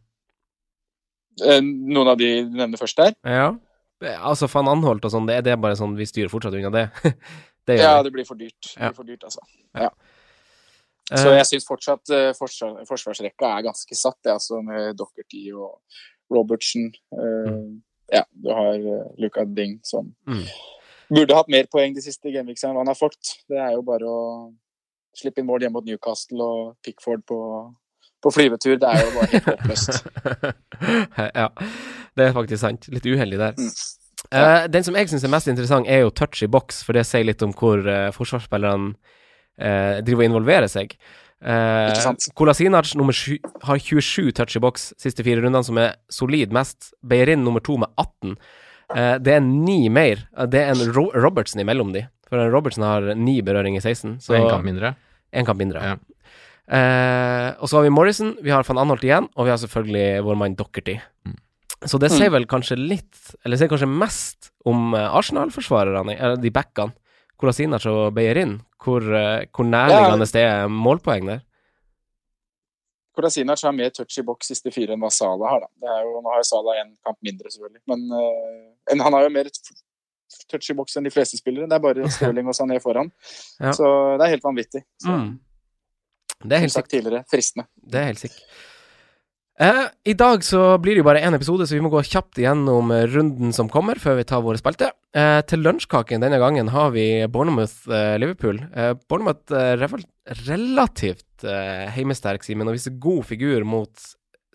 Eh, 1.44 1.60
Noen 1.60 2.08
av 2.08 2.16
de 2.16 2.30
du 2.48 2.54
nevner 2.56 2.80
først 2.80 2.96
der? 2.96 3.12
Ja. 3.28 3.50
Altså 4.24 4.48
van 4.52 4.68
Anholt 4.72 5.04
og 5.04 5.12
sånn, 5.12 5.26
det, 5.28 5.42
det 5.44 5.52
er 5.52 5.60
bare 5.60 5.76
sånn 5.76 5.96
vi 5.96 6.06
styrer 6.08 6.32
fortsatt 6.32 6.56
unna 6.56 6.70
det. 6.72 6.86
det 7.68 7.78
Ja, 7.80 7.98
det 8.04 8.12
blir 8.14 8.24
for 8.28 8.40
dyrt. 8.40 8.56
Det 8.72 8.80
blir 8.80 8.96
for 8.96 9.08
dyrt, 9.08 9.24
altså. 9.28 9.44
Ja. 9.76 9.90
Eh, 9.90 10.15
Så 11.06 11.30
jeg 11.36 11.46
syns 11.46 11.66
fortsatt 11.68 12.10
uh, 12.10 12.30
forsvar, 12.34 12.80
forsvarsrekka 12.88 13.50
er 13.58 13.66
ganske 13.68 13.94
satt, 13.98 14.18
det, 14.24 14.32
altså, 14.32 14.58
med 14.64 14.96
Dockerty 14.98 15.44
og 15.54 15.78
Robertsen. 16.34 16.88
Mm. 17.14 17.82
Ja, 18.10 18.24
du 18.34 18.50
har 18.54 18.80
Luca 19.18 19.44
Ding 19.44 19.80
som 19.86 20.12
Mm. 20.26 20.44
burde 21.10 21.34
hatt 21.34 21.48
mer 21.48 21.66
poeng 21.70 21.94
de 21.94 22.02
siste 22.02 22.30
gameweeksene 22.34 22.72
enn 22.72 22.80
han 22.82 22.90
har 22.90 22.98
fått. 22.98 23.36
Det 23.48 23.58
er 23.58 23.76
jo 23.76 23.82
bare 23.86 24.06
å 24.10 24.20
slippe 25.16 25.40
inn 25.42 25.46
mål 25.48 25.64
hjemme 25.64 25.78
mot 25.78 25.86
Newcastle 25.86 26.42
og 26.42 26.76
Pickford 26.84 27.22
på, 27.26 27.38
på 28.22 28.32
flyvetur. 28.34 28.76
Det 28.82 28.90
er 28.90 29.04
jo 29.04 29.12
bare 29.14 29.30
helt 29.32 29.50
håpløst. 29.52 30.02
ja, 31.40 31.48
det 32.18 32.26
er 32.26 32.34
faktisk 32.36 32.62
sant. 32.62 32.88
Litt 32.92 33.06
uheldig 33.06 33.38
der. 33.40 33.54
Mm. 33.58 33.70
Uh, 34.26 34.64
den 34.72 34.82
som 34.86 34.96
jeg 34.98 35.10
syns 35.10 35.24
er 35.26 35.30
mest 35.30 35.50
interessant, 35.50 35.86
er 35.86 36.02
jo 36.02 36.10
touch 36.10 36.42
i 36.42 36.50
boks, 36.50 36.82
for 36.86 36.98
det 36.98 37.06
sier 37.06 37.26
litt 37.26 37.42
om 37.46 37.54
hvor 37.54 37.78
uh, 37.86 38.10
forsvarsspillerne 38.16 38.96
eh, 39.58 40.00
driver 40.04 40.24
og 40.24 40.30
involverer 40.30 40.68
seg. 40.70 40.96
Eh, 41.44 41.90
Ikke 41.92 42.02
sant? 42.02 42.28
Kolasinac 42.34 42.92
har 43.66 43.78
27 43.78 44.32
touch 44.32 44.56
i 44.56 44.62
boks 44.62 44.90
siste 44.98 45.22
fire 45.26 45.42
rundene, 45.44 45.64
som 45.64 45.78
er 45.78 45.94
solid 46.10 46.52
mest. 46.52 46.92
Beirin 47.04 47.44
nummer 47.44 47.60
to 47.60 47.76
med 47.78 47.88
18. 48.00 48.36
Eh, 48.94 49.18
det 49.18 49.34
er 49.36 49.40
ni 49.44 49.88
mer. 49.88 50.26
Eh, 50.36 50.46
Det 50.46 50.60
er 50.62 50.72
en 50.74 50.92
Ro 50.94 51.10
Robertsen 51.14 51.60
imellom 51.60 51.92
de. 51.92 52.06
For 52.28 52.38
en 52.40 52.50
Robertsen 52.50 52.82
har 52.82 53.14
ni 53.14 53.40
berøring 53.42 53.76
i 53.76 53.80
16. 53.84 54.18
Så 54.20 54.34
en 54.34 54.48
kamp 54.48 54.64
mindre. 54.64 54.94
En 55.32 55.44
kamp 55.44 55.58
mindre. 55.58 55.82
Ja. 55.82 55.96
Eh, 56.66 57.54
og 57.62 57.68
så 57.70 57.78
har 57.78 57.84
vi 57.86 57.92
Morrison, 57.94 58.32
vi 58.42 58.50
har 58.50 58.64
van 58.66 58.80
Anholt 58.82 59.04
igjen, 59.06 59.28
og 59.36 59.46
vi 59.46 59.52
har 59.52 59.60
selvfølgelig 59.62 60.24
vår 60.26 60.38
mann 60.40 60.56
Dockerty. 60.58 60.96
Mm. 61.26 61.36
Så 61.86 62.00
det 62.02 62.10
sier 62.10 62.32
vel 62.32 62.46
kanskje 62.50 62.74
litt, 62.80 63.14
eller 63.44 63.60
sier 63.60 63.68
kanskje 63.70 63.86
mest 63.86 64.50
om 64.66 64.94
eh, 64.96 65.06
Arsenal-forsvarerne, 65.14 66.16
eller 66.18 66.40
de 66.42 66.50
backene. 66.50 66.94
Kolasinac 67.40 67.86
og 67.90 68.14
Beyerin. 68.16 68.56
Hvor, 68.82 69.02
uh, 69.02 69.42
hvor 69.50 69.68
nærliggende 69.68 70.28
ja. 70.38 70.54
er 70.62 70.72
målpoeng 70.72 71.30
der. 71.32 71.42
Kolasinac 73.16 73.62
har 73.64 73.72
mer 73.72 73.90
touch 73.96 74.20
i 74.20 74.24
boks 74.26 74.52
siste 74.52 74.70
fire 74.74 74.92
enn 74.92 75.00
hva 75.00 75.10
Salah 75.14 75.54
har. 75.54 75.64
Da. 75.64 75.72
Det 75.82 75.96
jo, 76.04 76.20
nå 76.20 76.32
har 76.34 76.42
jo 76.42 76.48
Salah 76.50 76.82
en 76.82 76.92
kamp 77.06 77.18
mindre, 77.24 77.52
selvfølgelig. 77.52 77.82
Men 77.88 78.06
uh, 78.12 79.02
han 79.06 79.16
har 79.16 79.26
jo 79.26 79.32
mer 79.32 79.50
touch 80.50 80.70
i 80.70 80.76
boks 80.76 80.98
enn 80.98 81.08
de 81.08 81.14
fleste 81.14 81.40
spillere. 81.40 81.68
Det 81.70 81.78
er 81.78 81.84
bare 81.84 82.10
Stirling 82.16 82.52
og 82.52 82.56
Sané 82.58 82.78
foran. 82.84 83.10
Ja. 83.58 83.72
Så 83.76 83.88
det 84.20 84.28
er 84.28 84.36
helt 84.36 84.48
vanvittig. 84.48 84.86
Så, 85.02 85.16
Mm. 85.16 85.34
Det 86.44 86.52
er 86.52 86.60
helt 86.66 86.72
sikkert. 86.74 87.24
fristende. 87.32 87.64
Det 87.80 87.96
er 87.96 88.10
helt 88.10 88.20
sikkert. 88.20 88.42
Eh, 89.58 89.84
I 90.04 90.12
dag 90.12 90.42
så 90.44 90.76
blir 90.82 90.92
det 90.96 91.00
jo 91.00 91.06
bare 91.06 91.22
én 91.24 91.32
episode, 91.36 91.64
så 91.64 91.72
vi 91.78 91.80
må 91.80 91.88
gå 91.92 92.02
kjapt 92.04 92.36
igjennom 92.42 92.90
eh, 92.92 93.06
runden 93.08 93.54
som 93.56 93.70
kommer, 93.72 93.96
før 93.96 94.18
vi 94.18 94.26
tar 94.28 94.42
våre 94.44 94.60
spalte. 94.60 94.90
Eh, 95.16 95.38
til 95.48 95.62
lunsjkaken 95.64 96.20
denne 96.20 96.36
gangen 96.42 96.68
har 96.74 96.90
vi 96.92 97.06
Bournemouth-Liverpool. 97.32 98.60
Eh, 98.76 98.92
Bournemouth 99.08 99.56
eh, 99.56 99.72
relativt 100.44 101.46
eh, 101.48 101.86
heimesterk, 101.96 102.44
Simen, 102.44 102.68
og 102.68 102.76
viser 102.76 102.98
god 103.00 103.24
figur 103.30 103.64
mot 103.64 104.06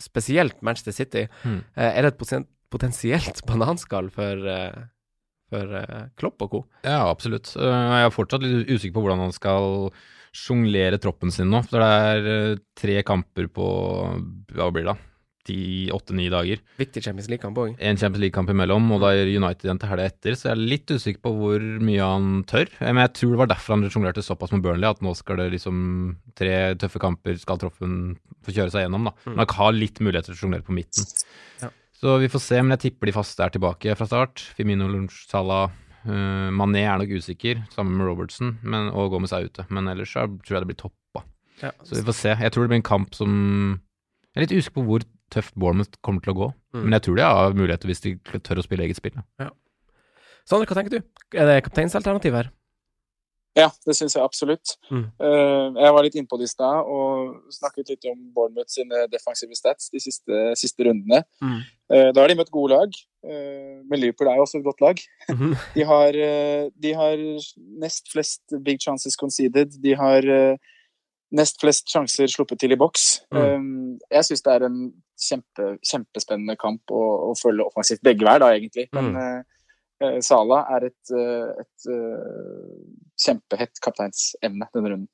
spesielt 0.01 0.61
Manchester 0.65 0.93
City. 0.93 1.25
Mm. 1.45 1.59
Eh, 1.75 1.91
er 1.97 2.05
det 2.05 2.13
et 2.13 2.47
potensielt 2.71 3.41
bananskall 3.49 4.13
for, 4.13 4.45
eh, 4.53 4.83
for 5.49 5.77
eh, 5.81 5.99
Klopp 6.21 6.45
og 6.45 6.53
co.? 6.53 6.63
Ja, 6.85 7.07
absolutt. 7.09 7.55
Eh, 7.57 7.65
Jeg 7.97 8.05
er 8.05 8.13
fortsatt 8.13 8.45
litt 8.45 8.69
usikker 8.69 8.99
på 8.99 9.07
hvordan 9.07 9.25
han 9.25 9.33
skal 9.33 9.89
sjonglere 10.35 10.99
troppen 11.01 11.31
sin 11.33 11.49
nå. 11.51 11.63
For 11.67 11.81
det 11.81 11.93
er 12.09 12.29
eh, 12.33 12.59
tre 12.79 12.99
kamper 13.07 13.47
på 13.51 13.65
hva 14.55 14.71
blir 14.73 14.85
det 14.87 14.93
da? 14.93 14.97
Åtte-ni 15.91 16.29
dager. 16.31 16.59
Viktig 16.79 17.01
Champions 17.03 17.27
League-kamp 17.27 17.57
òg. 17.59 17.71
En 17.81 17.97
Champions 17.99 18.21
League-kamp 18.21 18.51
imellom, 18.53 18.85
og 18.95 19.01
da 19.03 19.09
er 19.17 19.27
United 19.27 19.65
igjen 19.65 19.79
til 19.81 19.89
helga 19.89 20.05
etter. 20.07 20.35
Så 20.37 20.47
jeg 20.47 20.53
er 20.53 20.61
litt 20.69 20.93
usikker 20.93 21.19
på 21.25 21.33
hvor 21.35 21.65
mye 21.83 22.05
han 22.07 22.29
tør. 22.47 22.69
Eh, 22.79 22.91
Men 22.93 23.01
jeg 23.03 23.13
tror 23.17 23.33
det 23.33 23.41
var 23.41 23.49
derfor 23.51 23.75
han 23.75 23.89
sjonglerte 23.91 24.23
såpass 24.23 24.53
med 24.53 24.63
Burnley, 24.63 24.87
at 24.87 25.01
nå 25.03 25.11
skal 25.17 25.41
det 25.41 25.49
liksom 25.57 25.81
tre 26.37 26.53
tøffe 26.79 27.01
kamper, 27.03 27.35
skal 27.41 27.59
troppen 27.59 27.97
få 28.45 28.53
kjøre 28.55 28.71
seg 28.71 28.85
gjennom, 28.85 29.09
da. 29.09 29.15
Men 29.27 29.43
han 29.43 29.55
har 29.57 29.75
litt 29.75 29.99
muligheter 29.99 30.31
til 30.31 30.37
å 30.37 30.41
sjonglere 30.45 30.67
på 30.69 30.77
midten. 30.77 31.09
Ja. 31.65 31.73
Så 32.01 32.15
vi 32.21 32.31
får 32.33 32.41
se, 32.45 32.61
men 32.61 32.77
jeg 32.77 32.85
tipper 32.87 33.11
de 33.11 33.17
faste 33.17 33.43
er 33.45 33.51
tilbake 33.53 33.97
fra 33.99 34.07
start. 34.07 34.45
Firmino, 34.55 34.87
Lunch, 34.93 35.25
Salah. 35.29 35.73
Eh, 36.05 36.49
Mané 36.55 36.83
er 36.85 36.99
nok 37.01 37.13
usikker, 37.17 37.63
sammen 37.75 37.97
med 37.97 38.09
Robertson, 38.09 38.57
men, 38.63 38.89
og 38.95 39.13
Gomez 39.13 39.33
er 39.35 39.47
ute. 39.47 39.65
Men 39.69 39.89
ellers 39.91 40.13
så 40.13 40.27
tror 40.41 40.57
jeg 40.57 40.65
det 40.65 40.71
blir 40.73 40.81
toppa. 40.81 41.25
Ja. 41.61 41.71
Så 41.85 41.97
vi 41.99 42.05
får 42.07 42.17
se. 42.17 42.35
Jeg 42.41 42.53
tror 42.53 42.65
det 42.65 42.73
blir 42.73 42.81
en 42.81 42.91
kamp 42.91 43.13
som 43.13 43.33
Jeg 44.31 44.39
er 44.39 44.45
litt 44.47 44.55
usikker 44.55 44.79
på 44.79 44.85
hvor 44.87 45.03
tøft 45.31 45.55
Bournemouth 45.59 45.99
kommer 46.03 46.23
til 46.23 46.33
å 46.33 46.37
gå. 46.37 46.47
Mm. 46.75 46.83
Men 46.85 46.95
jeg 46.97 47.05
tror 47.05 47.17
de 47.17 47.25
har 47.27 47.57
muligheter 47.57 47.91
hvis 47.91 48.03
de 48.03 48.15
tør 48.39 48.61
å 48.61 48.65
spille 48.65 48.87
eget 48.87 48.99
spill. 48.99 49.19
Ja. 49.41 49.51
Sander, 50.47 50.67
hva 50.67 50.77
tenker 50.77 50.97
du? 50.97 51.21
Er 51.37 51.47
det 51.49 51.61
kapteinsalternativ 51.67 52.35
her? 52.35 52.49
Ja, 53.57 53.67
det 53.83 53.97
syns 53.97 54.13
jeg 54.15 54.23
absolutt. 54.23 54.77
Mm. 54.87 55.03
Eh, 55.19 55.79
jeg 55.83 55.93
var 55.95 56.05
litt 56.05 56.15
innpå 56.15 56.37
det 56.39 56.47
i 56.47 56.51
stad 56.53 56.87
og 56.87 57.51
snakket 57.51 57.89
litt 57.91 58.07
om 58.07 58.17
Bournemouth 58.35 58.71
sine 58.71 59.05
defensive 59.11 59.57
stats 59.59 59.89
de 59.91 59.99
siste, 59.99 60.39
siste 60.55 60.87
rundene. 60.87 61.23
Mm. 61.43 61.57
Eh, 61.91 62.09
da 62.15 62.23
har 62.23 62.31
de 62.31 62.37
møtt 62.39 62.53
gode 62.53 62.77
lag, 62.77 62.95
eh, 63.27 63.81
men 63.83 63.99
Liverpool 63.99 64.31
er 64.31 64.39
jo 64.39 64.45
også 64.45 64.61
et 64.61 64.67
godt 64.69 64.81
lag. 64.85 65.03
Mhm. 65.29 65.55
De 65.75 65.83
har, 65.89 66.15
de 66.85 66.93
har 66.95 67.25
nest 67.83 68.07
flest 68.13 68.55
big 68.63 68.79
chances 68.79 69.19
conceded. 69.19 69.75
De 69.83 69.95
har 69.99 70.23
nest 71.31 71.59
flest 71.59 71.87
sjanser 71.91 72.27
sluppet 72.31 72.59
til 72.59 72.71
i 72.71 72.79
boks. 72.79 73.21
Eh, 73.35 73.61
jeg 74.15 74.27
syns 74.29 74.43
det 74.47 74.53
er 74.55 74.67
en 74.67 74.81
kjempe, 75.21 75.73
kjempespennende 75.83 76.55
kamp 76.59 76.91
å, 76.91 77.03
å 77.31 77.35
følge 77.39 77.67
offensivt 77.67 78.03
begge 78.03 78.23
hver, 78.27 78.39
da, 78.39 78.53
egentlig. 78.55 78.87
Men 78.95 79.11
Mm. 79.11 79.43
Sala 80.25 80.63
er 80.77 80.89
et, 80.91 81.13
eh, 81.15 81.63
et 81.65 81.89
eh, 81.93 82.77
kjempehett 83.21 83.81
kapteinsemne 83.83 84.69
denne 84.73 84.93
runden. 84.95 85.09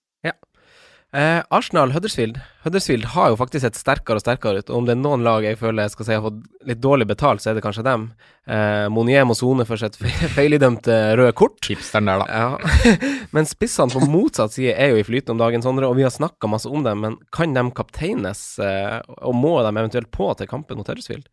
Eh, 1.16 1.40
Arsenal 1.56 1.94
Huddersfield 1.96 2.36
Huddersfield 2.66 3.06
har 3.14 3.30
jo 3.32 3.38
faktisk 3.40 3.64
sett 3.64 3.78
sterkere 3.80 4.20
og 4.20 4.24
sterkere 4.26 4.60
ut. 4.60 4.68
Og 4.70 4.82
om 4.82 4.88
det 4.90 4.92
er 4.98 5.00
noen 5.00 5.24
lag 5.24 5.46
jeg 5.46 5.56
føler 5.56 5.86
jeg 5.86 5.94
skal 5.94 6.06
si 6.08 6.16
har 6.18 6.26
fått 6.26 6.42
litt 6.68 6.82
dårlig 6.84 7.08
betalt, 7.08 7.40
så 7.40 7.52
er 7.54 7.56
det 7.56 7.64
kanskje 7.64 7.86
dem. 7.88 8.10
Eh, 8.44 8.88
Monier 8.92 9.24
må 9.24 9.38
sone 9.40 9.64
for 9.70 9.80
sitt 9.80 9.96
fe- 9.96 10.28
feilidømte 10.36 10.98
røde 11.16 11.32
kort. 11.40 11.62
Hipsteren 11.64 12.12
der, 12.12 12.26
da. 12.26 12.28
Ja. 12.28 12.98
men 13.36 13.48
spissene 13.48 13.96
på 13.96 14.04
motsatt 14.04 14.58
side 14.58 14.76
er 14.76 14.92
jo 14.92 15.00
i 15.00 15.08
flyten 15.08 15.38
om 15.38 15.40
dagen, 15.40 15.64
Sondre, 15.64 15.88
og 15.88 15.96
vi 15.96 16.04
har 16.04 16.12
snakka 16.12 16.52
masse 16.52 16.68
om 16.68 16.84
dem. 16.84 17.00
Men 17.06 17.16
kan 17.32 17.56
de 17.56 17.64
kapteines, 17.80 18.44
eh, 18.60 19.00
og 19.24 19.38
må 19.40 19.56
de 19.64 19.72
eventuelt 19.72 20.12
på 20.12 20.28
til 20.36 20.52
kampen 20.52 20.82
mot 20.82 20.92
Huddersfield? 20.92 21.32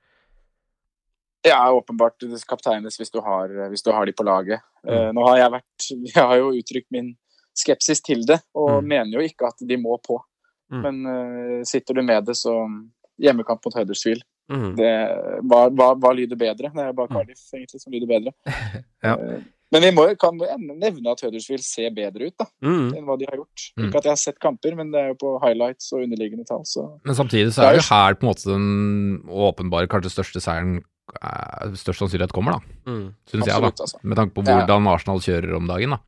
Ja, 1.44 1.60
åpenbart 1.76 2.22
kapteines 2.48 2.96
hvis 3.00 3.10
du 3.12 3.20
har, 3.20 3.48
hvis 3.70 3.82
du 3.84 3.90
har 3.92 4.06
de 4.06 4.12
på 4.16 4.24
laget. 4.24 4.60
Mm. 4.84 5.14
nå 5.16 5.26
har 5.28 5.36
jeg 5.38 5.50
vært 5.52 5.88
Jeg 6.14 6.22
har 6.24 6.36
jo 6.40 6.52
uttrykt 6.52 6.90
min 6.90 7.14
skepsis 7.56 8.00
til 8.02 8.24
det, 8.26 8.40
og 8.54 8.82
Mm. 8.82 8.88
mener 8.88 9.12
jo 9.20 9.28
ikke 9.28 9.46
at 9.46 9.58
de 9.68 9.76
må 9.76 9.98
på. 10.02 10.18
Mm. 10.72 10.82
Men 10.82 11.06
uh, 11.06 11.62
sitter 11.64 11.94
du 11.94 12.02
med 12.02 12.24
det, 12.26 12.34
så 12.36 12.54
Hjemmekamp 13.20 13.60
mot 13.64 13.74
Huddersfield. 13.78 14.22
Mm. 14.50 14.72
Det, 14.76 14.88
hva, 15.46 15.68
hva, 15.70 15.92
hva 15.94 16.10
lyder 16.16 16.36
bedre? 16.36 16.68
Det 16.74 16.82
er 16.82 16.92
bare 16.92 17.08
Cardiff 17.12 17.44
egentlig 17.54 17.80
som 17.80 17.92
lyder 17.92 18.08
bedre. 18.10 18.32
Ja. 19.04 19.14
Eh, 19.14 19.42
Men 19.72 19.82
vi 19.82 19.90
må, 19.94 20.04
kan 20.20 20.36
nevne 20.38 21.10
at 21.12 21.20
Huddersfield 21.22 21.62
ser 21.64 21.90
bedre 21.94 22.26
ut 22.28 22.34
da, 22.38 22.46
Mm. 22.62 22.90
enn 22.96 23.04
hva 23.06 23.16
de 23.18 23.26
har 23.30 23.36
gjort. 23.38 23.64
Mm. 23.78 23.86
Ikke 23.88 23.98
at 24.00 24.04
jeg 24.04 24.10
har 24.10 24.20
sett 24.22 24.38
kamper, 24.42 24.74
men 24.76 24.90
det 24.92 25.00
er 25.00 25.08
jo 25.12 25.16
på 25.22 25.30
highlights 25.42 25.92
og 25.92 26.02
underliggende 26.04 26.44
tall. 26.46 26.64
Så 26.66 26.84
Men 27.04 27.14
samtidig 27.14 27.52
så 27.54 27.62
er 27.68 27.72
det 27.78 27.82
jo 27.84 27.94
her 27.94 28.14
på 28.14 28.22
en 28.26 28.30
måte 28.32 28.50
den 28.50 29.22
åpenbare, 29.30 29.86
kanskje 29.88 30.12
største 30.14 30.42
seieren 30.42 30.76
eh, 30.78 30.82
størst 31.78 32.00
sannsynlighet 32.02 32.32
kommer, 32.34 32.58
da. 32.58 32.90
Mm. 32.90 33.06
Syns 33.30 33.46
jeg, 33.46 33.60
da. 33.60 33.70
altså. 33.70 34.00
Med 34.02 34.18
tanke 34.18 34.34
på 34.36 34.44
hvordan 34.46 34.88
Arsenal 34.90 35.22
kjører 35.24 35.54
om 35.58 35.68
dagen, 35.70 35.96
da. 35.96 36.00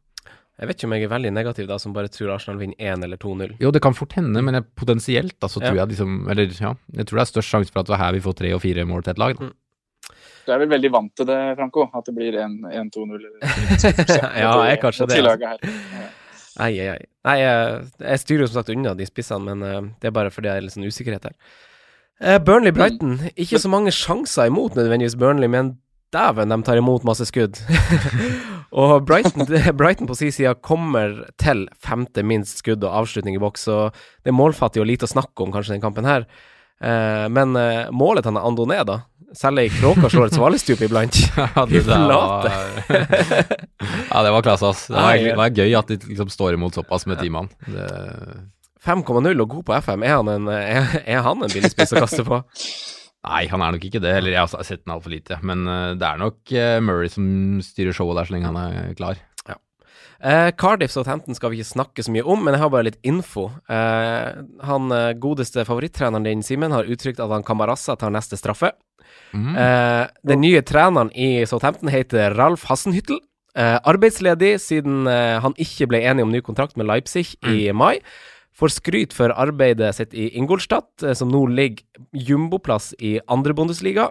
Jeg 0.56 0.70
vet 0.70 0.78
ikke 0.78 0.88
om 0.88 0.94
jeg 0.96 1.04
er 1.04 1.10
veldig 1.12 1.30
negativ, 1.36 1.66
da, 1.68 1.76
som 1.76 1.92
bare 1.92 2.08
tror 2.08 2.30
Arsenal 2.32 2.56
vinner 2.62 2.78
1 2.80 3.02
eller 3.04 3.18
2-0. 3.20 3.58
Jo, 3.60 3.70
det 3.76 3.82
kan 3.84 3.96
fort 3.96 4.14
hende, 4.16 4.40
men 4.40 4.56
jeg, 4.56 4.64
potensielt 4.78 5.36
da, 5.36 5.50
så 5.52 5.60
Ja. 5.60 5.74
jeg 5.74 5.90
liksom 5.92 6.30
Eller 6.32 6.48
ja, 6.48 6.72
jeg 6.96 7.06
tror 7.06 7.18
det 7.18 7.24
er 7.26 7.32
størst 7.32 7.52
sjanse 7.52 7.72
for 7.74 7.80
at 7.82 7.90
det 7.90 7.94
er 7.98 8.00
her 8.04 8.12
vi 8.16 8.24
får 8.24 8.36
tre 8.40 8.52
og 8.56 8.62
fire 8.62 8.86
mål 8.88 9.04
til 9.04 9.12
et 9.12 9.18
lag. 9.20 9.36
Da. 9.36 9.50
du 10.46 10.52
er 10.54 10.58
vel 10.62 10.68
veldig 10.72 10.90
vant 10.94 11.12
til 11.14 11.26
det, 11.28 11.38
Franco? 11.58 11.90
At 11.92 12.08
det 12.08 12.14
blir 12.16 12.32
1-2-0? 12.40 13.28
Ja, 14.40 14.64
jeg 14.64 14.78
er 14.78 14.80
kanskje 14.80 15.06
det, 15.12 15.20
altså. 15.20 15.58
Nei, 16.56 16.70
ei, 16.80 16.88
ei. 16.94 17.04
Nei, 17.26 17.36
jeg, 17.42 17.86
jeg 18.00 18.20
styrer 18.22 18.40
jo 18.40 18.48
som 18.48 18.62
sagt 18.62 18.72
unna 18.72 18.94
de 18.96 19.04
spissene, 19.04 19.44
men 19.44 19.62
eh, 19.62 19.92
det 20.00 20.08
er 20.08 20.14
bare 20.16 20.30
fordi 20.32 20.48
det 20.48 20.54
er 20.56 20.64
litt 20.64 20.72
sånn 20.72 20.88
usikkerhet 20.88 21.28
her. 21.28 21.34
Eh, 22.20 22.38
Burnley-Brighton. 22.40 23.18
Ikke 23.36 23.58
så 23.60 23.68
mange 23.68 23.92
sjanser 23.92 24.48
imot 24.48 24.76
nødvendigvis 24.78 25.18
Burnley, 25.20 25.50
men 25.52 25.74
dæven, 26.14 26.48
de 26.52 26.62
tar 26.64 26.78
imot 26.80 27.04
masse 27.04 27.26
skudd. 27.28 27.58
og 28.82 29.04
Brighton, 29.06 29.44
Brighton 29.80 30.08
på 30.08 30.16
sin 30.16 30.32
side 30.32 30.54
kommer 30.64 31.24
til 31.40 31.66
femte 31.82 32.24
minst 32.24 32.62
skudd 32.62 32.84
og 32.86 33.02
avslutning 33.02 33.36
i 33.36 33.42
boks, 33.42 33.66
så 33.68 33.80
det 34.24 34.32
er 34.32 34.38
målfattig 34.38 34.80
og 34.82 34.88
lite 34.88 35.08
å 35.08 35.12
snakke 35.12 35.44
om 35.44 35.52
kanskje 35.54 35.76
den 35.76 35.84
kampen 35.84 36.08
her. 36.08 36.24
Uh, 36.76 37.24
men 37.32 37.54
uh, 37.56 37.86
målet 37.96 38.26
til 38.26 38.36
Andoné, 38.36 38.82
da? 38.84 38.98
Selv 39.36 39.60
ei 39.60 39.68
kråke 39.72 40.08
slår 40.12 40.28
et 40.30 40.36
svalestup 40.36 40.80
iblant. 40.86 41.16
Ja, 41.36 41.64
det 41.68 41.80
var- 41.84 42.46
ja, 42.88 44.22
det 44.22 44.32
var 44.32 44.44
klasse, 44.44 44.68
ass. 44.70 44.86
Det 44.88 44.94
var, 44.96 45.16
det 45.20 45.34
var 45.40 45.50
gøy 45.56 45.74
at 45.76 45.90
de 45.90 45.96
liksom 46.08 46.30
står 46.32 46.56
imot 46.56 46.76
såpass 46.78 47.04
med 47.10 47.20
ti 47.20 47.28
mann. 47.32 47.48
Det- 47.66 48.44
5,0 48.86 49.42
og 49.42 49.48
god 49.56 49.66
på 49.68 49.78
FM. 49.82 50.06
Er 50.06 50.20
han 50.20 50.32
en, 50.32 50.50
er, 50.52 51.00
er 51.04 51.24
han 51.26 51.42
en 51.42 51.52
billig 51.52 51.72
spiss 51.74 51.94
å 51.94 52.04
kaste 52.04 52.26
på? 52.26 52.40
Nei, 53.26 53.46
han 53.50 53.62
er 53.64 53.74
nok 53.74 53.86
ikke 53.88 54.02
det. 54.02 54.12
Eller 54.20 54.36
jeg 54.36 54.44
har 54.44 54.66
sett 54.66 54.84
den 54.84 54.94
altfor 54.94 55.12
lite. 55.12 55.40
Men 55.42 55.66
eh, 55.66 55.94
det 55.98 56.06
er 56.06 56.20
nok 56.22 56.52
eh, 56.54 56.76
Murray 56.84 57.10
som 57.10 57.26
styrer 57.64 57.96
showet 57.96 58.20
der 58.20 58.28
så 58.28 58.36
lenge 58.36 58.52
han 58.52 58.60
er 58.62 58.94
klar. 58.98 59.18
Eh, 60.20 60.50
Cardiff 60.56 60.90
Southampton 60.90 61.36
skal 61.36 61.52
vi 61.52 61.60
ikke 61.60 61.74
snakke 61.74 62.04
så 62.04 62.12
mye 62.14 62.24
om, 62.24 62.40
men 62.44 62.56
jeg 62.56 62.62
har 62.62 62.72
bare 62.72 62.88
litt 62.88 63.00
info. 63.06 63.50
Eh, 63.68 64.42
han 64.68 64.96
godeste 65.20 65.66
favorittreneren 65.68 66.26
din, 66.26 66.44
Simen, 66.46 66.74
har 66.74 66.88
uttrykt 66.88 67.20
at 67.20 67.32
han 67.32 67.44
Camarasa 67.46 67.98
tar 68.00 68.14
neste 68.14 68.38
straffe. 68.40 68.72
Mm. 69.36 69.52
Eh, 69.60 70.04
den 70.26 70.42
nye 70.42 70.62
treneren 70.66 71.12
i 71.12 71.44
Southampton 71.48 71.92
heter 71.92 72.36
Ralf 72.36 72.68
Hassenhyttel. 72.70 73.22
Arbeidsledig 73.56 74.58
siden 74.60 75.06
han 75.08 75.54
ikke 75.56 75.86
ble 75.88 76.02
enig 76.04 76.26
om 76.26 76.28
ny 76.28 76.42
kontrakt 76.44 76.74
med 76.76 76.90
Leipzig 76.90 77.38
i 77.48 77.70
mai. 77.72 78.02
Får 78.56 78.72
skryt 78.72 79.12
for 79.16 79.34
arbeidet 79.36 79.92
sitt 79.98 80.14
i 80.16 80.30
Ingolstadt, 80.38 81.02
eh, 81.02 81.12
som 81.12 81.28
nå 81.32 81.44
ligger 81.52 81.84
jumboplass 82.12 82.94
i 82.98 83.18
andre 83.28 83.52
Bundesliga. 83.56 84.10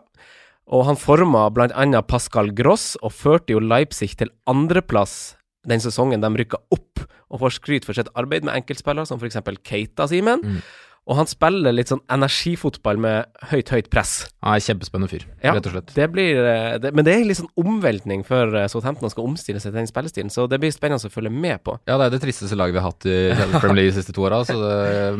Og 0.66 0.86
han 0.86 0.98
forma 0.98 1.48
annet 1.50 2.08
Pascal 2.08 2.52
Gross, 2.54 2.96
og 3.02 3.14
førte 3.14 3.54
jo 3.54 3.60
Leipzig 3.60 4.16
til 4.18 4.30
andreplass 4.48 5.36
den 5.66 5.82
sesongen 5.82 6.22
de 6.22 6.30
rykka 6.30 6.60
opp, 6.74 7.02
og 7.30 7.42
får 7.42 7.58
skryt 7.58 7.86
for 7.86 7.98
sitt 7.98 8.10
arbeid 8.16 8.46
med 8.46 8.54
enkeltspillere, 8.54 9.06
som 9.10 9.20
f.eks. 9.20 9.42
Keita 9.66 10.08
Simen. 10.08 10.42
Mm. 10.42 10.62
Og 11.06 11.20
han 11.20 11.28
spiller 11.30 11.74
litt 11.76 11.92
sånn 11.92 12.02
energifotball 12.10 12.98
med 12.98 13.28
høyt, 13.52 13.70
høyt 13.70 13.90
press. 13.94 14.14
Han 14.42 14.56
er 14.56 14.62
en 14.62 14.64
kjempespennende 14.66 15.10
fyr, 15.12 15.26
Ja, 15.44 15.52
rett 15.54 15.68
og 15.70 15.76
slett. 15.76 15.92
Det 15.94 16.08
blir, 16.10 16.40
eh, 16.42 16.78
det, 16.82 16.92
men 16.98 17.06
det 17.06 17.14
er 17.14 17.28
litt 17.30 17.38
sånn 17.38 17.52
omveltning 17.62 18.24
før 18.26 18.56
eh, 18.58 18.66
Southampton 18.72 19.14
skal 19.14 19.28
omstille 19.30 19.62
seg 19.62 19.70
til 19.70 19.78
den 19.84 19.90
spillestilen, 19.92 20.32
så 20.34 20.48
det 20.50 20.58
blir 20.64 20.74
spennende 20.74 21.06
å 21.06 21.14
følge 21.14 21.30
med 21.30 21.62
på. 21.62 21.78
Ja, 21.86 22.00
det 22.02 22.08
er 22.08 22.16
det 22.16 22.22
tristeste 22.24 22.58
laget 22.58 22.74
vi 22.74 22.82
har 22.82 22.90
hatt 22.90 23.06
i 23.06 23.18
Premier 23.60 23.84
League 23.84 23.94
de 23.94 24.00
siste 24.00 24.16
to 24.18 24.26
åra. 24.26 24.42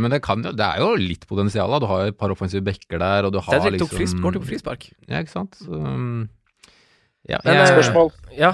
Men 0.02 0.16
det, 0.16 0.24
kan, 0.26 0.42
det 0.42 0.66
er 0.66 0.82
jo 0.82 0.96
litt 0.98 1.28
potensial. 1.30 1.70
da. 1.76 1.82
Du 1.84 1.86
har 1.92 2.10
et 2.10 2.18
par 2.18 2.34
offensive 2.34 2.66
backer 2.66 2.98
der, 3.02 3.30
og 3.30 3.36
du 3.36 3.38
har 3.44 3.60
Cedric 3.60 3.78
liksom 3.78 3.92
tok 3.92 4.00
fris, 4.00 4.16
går 4.26 4.38
til 4.38 4.42
på 4.42 4.50
frispark. 4.56 4.88
Ja, 5.06 5.22
ikke 5.22 5.36
sant. 5.36 5.60
Så, 5.62 5.70
um, 5.70 6.26
ja, 7.30 7.38
Men, 7.46 7.60
jeg, 7.60 7.62
eh, 7.62 7.76
Spørsmål. 7.76 8.12
Ja. 8.38 8.52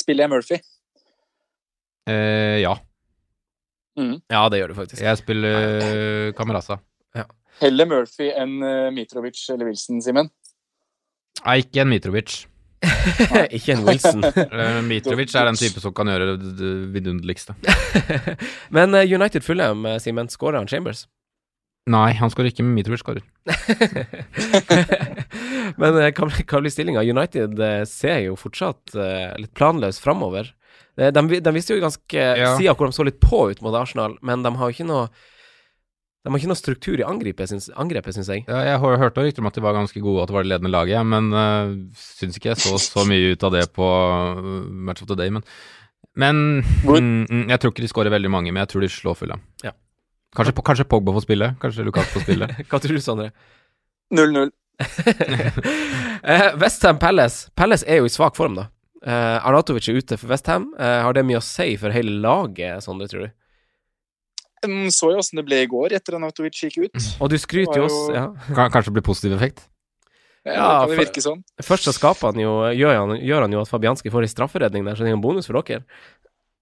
Spiller 0.00 0.24
jeg 0.24 0.32
Murphy? 0.32 0.58
eh, 2.08 2.60
ja. 2.64 2.74
Ja, 3.98 4.42
det 4.48 4.60
gjør 4.62 4.72
du 4.72 4.78
faktisk. 4.78 5.02
Jeg 5.04 5.20
spiller 5.20 6.32
Kamerasa. 6.38 6.78
Ja. 7.16 7.26
Heller 7.60 7.88
Murphy 7.90 8.30
enn 8.32 8.56
eh, 8.64 8.88
Mitrovic 8.94 9.42
eller 9.52 9.68
Wilson, 9.68 10.00
Simen? 10.04 10.30
Nei, 11.44 11.58
ikke 11.64 11.82
en 11.84 11.90
Mitrovic. 11.92 12.38
ikke 13.52 13.76
en 13.76 13.84
Wilson. 13.86 14.24
Eh, 14.42 14.78
Mitrovic 14.86 15.34
er 15.38 15.46
den 15.50 15.58
type 15.60 15.82
som 15.82 15.92
kan 15.94 16.08
gjøre 16.10 16.36
det, 16.40 16.70
vidunderligste. 16.94 17.54
men 18.76 18.96
eh, 18.98 19.06
United 19.12 19.44
Fulham, 19.44 19.84
med 19.84 20.00
Simen, 20.02 20.30
skårer 20.32 20.62
han 20.62 20.70
Chambers? 20.70 21.04
Nei, 21.90 22.12
han 22.14 22.30
skårer 22.30 22.52
ikke 22.52 22.62
med 22.62 22.76
Mitrovic 22.78 23.00
skårer. 23.02 23.24
Men 25.80 25.96
eh, 25.98 26.12
hva 26.14 26.28
blir- 26.28 26.70
stillinga? 26.70 27.02
United 27.02 27.58
eh, 27.58 27.82
ser 27.90 28.20
jo 28.28 28.36
fortsatt 28.38 28.94
eh, 28.94 29.32
litt 29.40 29.50
planløs 29.58 29.98
framover. 30.02 30.52
De, 30.98 31.08
de, 31.14 31.40
de 31.40 31.52
visste 31.56 31.72
jo 31.74 31.82
ganske 31.82 32.24
Ja. 32.38 32.56
sida 32.58 32.74
hvor 32.76 32.90
de 32.90 32.96
så 32.96 33.04
litt 33.06 33.20
på 33.22 33.46
ut 33.50 33.62
mot 33.64 33.74
Arsenal, 33.74 34.18
men 34.22 34.42
de 34.44 34.52
har 34.58 34.68
jo 34.68 34.76
ikke 34.76 34.88
noe 34.88 35.06
De 36.22 36.30
har 36.30 36.38
ikke 36.38 36.50
noe 36.52 36.60
struktur 36.60 37.00
i 37.00 37.02
angrepet, 37.02 37.50
syns, 37.50 37.64
angrepet, 37.74 38.14
syns 38.14 38.28
jeg. 38.30 38.44
Ja, 38.46 38.60
jeg 38.62 38.78
har 38.78 39.00
hørte 39.00 39.24
rykter 39.24 39.42
om 39.42 39.48
at 39.48 39.56
de 39.58 39.64
var 39.64 39.74
ganske 39.74 39.98
gode, 40.04 40.22
at 40.22 40.30
det 40.30 40.36
var 40.36 40.44
det 40.44 40.52
ledende 40.52 40.70
laget, 40.70 41.02
men 41.02 41.32
uh, 41.34 41.72
syns 41.98 42.38
ikke 42.38 42.52
jeg 42.52 42.60
så 42.62 42.78
så 42.78 43.02
mye 43.10 43.32
ut 43.34 43.42
av 43.42 43.50
det 43.56 43.64
på 43.74 43.82
uh, 43.82 44.38
Match 44.70 45.02
of 45.02 45.08
the 45.10 45.16
Day. 45.18 45.32
Men, 45.34 45.42
men 46.14 46.62
mm, 46.86 47.26
mm, 47.26 47.42
jeg 47.50 47.58
tror 47.58 47.74
ikke 47.74 47.82
de 47.82 47.90
skårer 47.90 48.14
veldig 48.14 48.30
mange, 48.30 48.52
men 48.54 48.62
jeg 48.62 48.70
tror 48.70 48.86
de 48.86 48.92
slår 48.94 49.18
fulle. 49.18 49.40
Ja. 49.66 49.74
Kanskje, 50.38 50.54
kanskje 50.62 50.86
Pogba 50.88 51.12
får 51.16 51.26
spille, 51.26 51.50
kanskje 51.60 51.84
Lukas 51.90 52.14
får 52.14 52.22
spille. 52.28 52.48
Hva 52.70 52.78
tror 52.78 52.94
du, 52.94 53.02
Sondre? 53.02 53.32
0-0. 54.14 54.54
eh, 56.22 56.48
Westham 56.62 56.98
Palace. 57.02 57.50
Palace 57.58 57.86
er 57.88 57.98
jo 57.98 58.06
i 58.06 58.12
svak 58.12 58.38
form, 58.38 58.56
da. 58.62 58.68
Eh, 59.02 59.38
Arnatovic 59.46 59.88
er 59.90 59.98
ute 59.98 60.18
for 60.20 60.30
Westham. 60.30 60.68
Uh, 60.78 61.00
har 61.02 61.16
det 61.16 61.24
mye 61.26 61.40
å 61.40 61.44
si 61.44 61.72
for 61.80 61.94
hele 61.94 62.14
laget, 62.22 62.84
Sondre, 62.84 63.08
tror 63.10 63.26
du? 63.26 63.32
Mm, 64.62 64.90
Så 64.94 65.10
jo 65.10 65.18
åssen 65.18 65.40
det 65.40 65.46
ble 65.48 65.64
i 65.64 65.68
går 65.70 65.96
etter 65.96 66.14
at 66.14 66.20
Anatovic 66.20 66.60
gikk 66.60 66.78
ut. 66.84 67.06
Og 67.18 67.32
du 67.32 67.36
skryter 67.40 67.80
jo 67.80 67.88
også 67.88 68.14
ja. 68.14 68.26
Kan, 68.56 68.70
kanskje 68.70 68.92
det 68.92 68.98
blir 69.00 69.08
positiv 69.08 69.34
effekt? 69.38 69.64
Ja, 70.46 70.52
Ja, 70.54 70.66
det 70.66 70.78
kan 70.78 70.90
det 70.90 70.98
virke 71.00 71.22
sånn. 71.22 71.42
Først 71.62 71.86
så 71.86 71.94
skaper 71.94 72.32
han 72.32 72.42
jo 72.42 72.52
gjør 72.74 72.96
han, 72.98 73.14
gjør 73.22 73.46
han 73.46 73.54
jo 73.54 73.62
at 73.62 73.70
Fabianski 73.70 74.10
får 74.10 74.26
ei 74.26 74.30
strafferedning 74.30 74.86
der, 74.86 74.98
så 74.98 75.06
det 75.06 75.12
er 75.12 75.18
en 75.18 75.22
bonus 75.22 75.46
for 75.50 75.58
dere. 75.62 75.82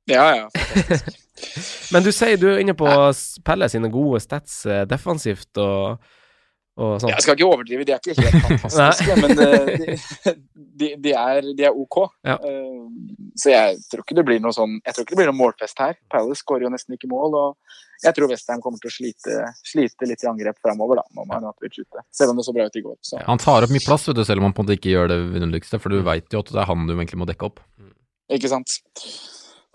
Ja, 0.08 0.26
ja. 0.36 0.48
Men 1.92 2.04
du 2.04 2.10
sier 2.12 2.40
du 2.40 2.48
er 2.50 2.60
inne 2.60 2.74
på 2.76 2.88
Pelle 3.46 3.68
sine 3.72 3.88
gode 3.92 4.20
stats 4.24 4.62
eh, 4.68 4.86
defensivt 4.88 5.60
og. 5.60 6.00
Jeg 6.80 7.24
skal 7.24 7.36
ikke 7.36 7.48
overdrive, 7.48 7.84
de 7.86 7.92
er 7.94 8.00
ikke 8.00 8.16
helt 8.24 8.46
fantastiske, 8.64 9.16
men 9.20 9.42
eh, 9.44 9.70
de, 9.82 10.34
de, 10.80 10.90
de, 11.04 11.12
er, 11.12 11.50
de 11.58 11.66
er 11.68 11.76
ok. 11.76 11.98
Ja. 12.26 12.38
Eh, 12.40 12.80
Så 13.40 13.52
jeg 13.52 13.78
tror 13.90 14.02
ikke 14.04 14.16
det 14.18 14.24
blir 14.26 14.40
noe 14.42 14.52
sånn 14.52 14.78
Jeg 14.84 14.94
tror 14.96 15.04
ikke 15.04 15.14
det 15.14 15.20
blir 15.20 15.28
noe 15.30 15.38
målfest 15.38 15.78
her. 15.80 15.94
Palace 16.10 16.42
skårer 16.42 16.66
jo 16.66 16.72
nesten 16.72 16.96
ikke 16.96 17.10
mål, 17.10 17.36
og 17.38 17.76
jeg 18.00 18.16
tror 18.16 18.30
Westham 18.30 18.62
kommer 18.64 18.80
til 18.80 18.88
å 18.88 18.94
slite, 18.94 19.40
slite 19.66 20.08
litt 20.08 20.22
i 20.24 20.28
angrep 20.30 20.56
framover, 20.64 21.02
da, 21.02 21.04
når 21.18 21.26
man 21.28 21.48
har 21.50 21.66
ute. 21.66 22.04
Selv 22.16 22.32
om 22.32 22.40
det 22.40 22.46
så 22.46 22.54
bra 22.56 22.64
ut 22.70 22.78
i 22.80 22.84
går. 22.84 22.96
Så. 23.04 23.20
Han 23.26 23.42
tar 23.42 23.66
opp 23.66 23.74
mye 23.74 23.84
plass, 23.84 24.06
vet 24.08 24.16
du, 24.16 24.24
selv 24.24 24.40
om 24.40 24.48
han 24.48 24.54
på 24.56 24.64
en 24.64 24.68
måte 24.70 24.78
ikke 24.78 24.94
gjør 24.94 25.10
det 25.12 25.18
vidunderligste, 25.34 25.80
for 25.82 25.92
du 25.92 26.00
veit 26.06 26.32
jo 26.32 26.40
at 26.40 26.52
det 26.54 26.62
er 26.62 26.70
han 26.70 26.88
du 26.88 26.94
egentlig 26.96 27.20
må 27.20 27.28
dekke 27.28 27.50
opp. 27.50 27.60
Ikke 28.32 28.48
sant? 28.48 28.78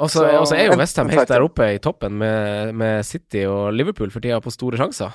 Og 0.01 0.09
så 0.11 0.25
er 0.25 0.65
jo 0.67 0.79
Westham 0.79 1.11
helt 1.13 1.29
der 1.29 1.45
oppe 1.45 1.69
i 1.75 1.79
toppen 1.83 2.17
med, 2.19 2.73
med 2.75 3.05
City 3.07 3.45
og 3.47 3.69
Liverpool 3.75 4.11
for 4.11 4.23
tida 4.25 4.41
på 4.43 4.51
store 4.51 4.79
sjanser, 4.81 5.13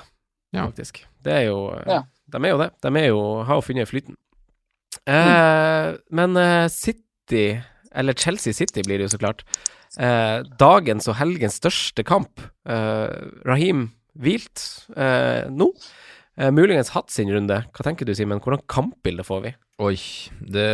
Ja. 0.53 0.65
faktisk. 0.67 1.03
Det 1.23 1.33
er 1.33 1.45
jo 1.49 1.59
Ja. 1.87 2.03
De 2.31 2.39
er 2.45 2.53
jo 2.53 2.59
det. 2.61 2.69
De 2.81 2.91
er 2.99 3.07
jo, 3.09 3.21
har 3.43 3.59
jo 3.59 3.63
funnet 3.65 3.89
flyten. 3.89 4.15
Mm. 5.07 5.15
Eh, 5.15 5.97
men 6.11 6.37
eh, 6.37 6.67
City, 6.71 7.61
eller 7.91 8.13
Chelsea 8.13 8.53
City 8.55 8.83
blir 8.85 8.99
det 8.99 9.07
jo 9.09 9.15
så 9.17 9.19
klart, 9.19 9.43
eh, 9.99 10.43
dagens 10.59 11.07
og 11.11 11.17
helgens 11.19 11.59
største 11.59 12.05
kamp. 12.07 12.39
Eh, 12.67 13.09
Rahim 13.47 13.89
hvilt 14.19 14.63
eh, 14.95 15.47
nå. 15.51 15.71
Eh, 16.39 16.51
muligens 16.55 16.93
hatt 16.95 17.11
sin 17.11 17.31
runde. 17.31 17.57
Hva 17.75 17.83
tenker 17.85 18.07
du, 18.07 18.13
Simen? 18.15 18.39
Hvordan 18.43 18.63
kampbilde 18.71 19.25
får 19.27 19.41
vi? 19.43 19.53
Oi, 19.81 19.95
det, 20.39 20.69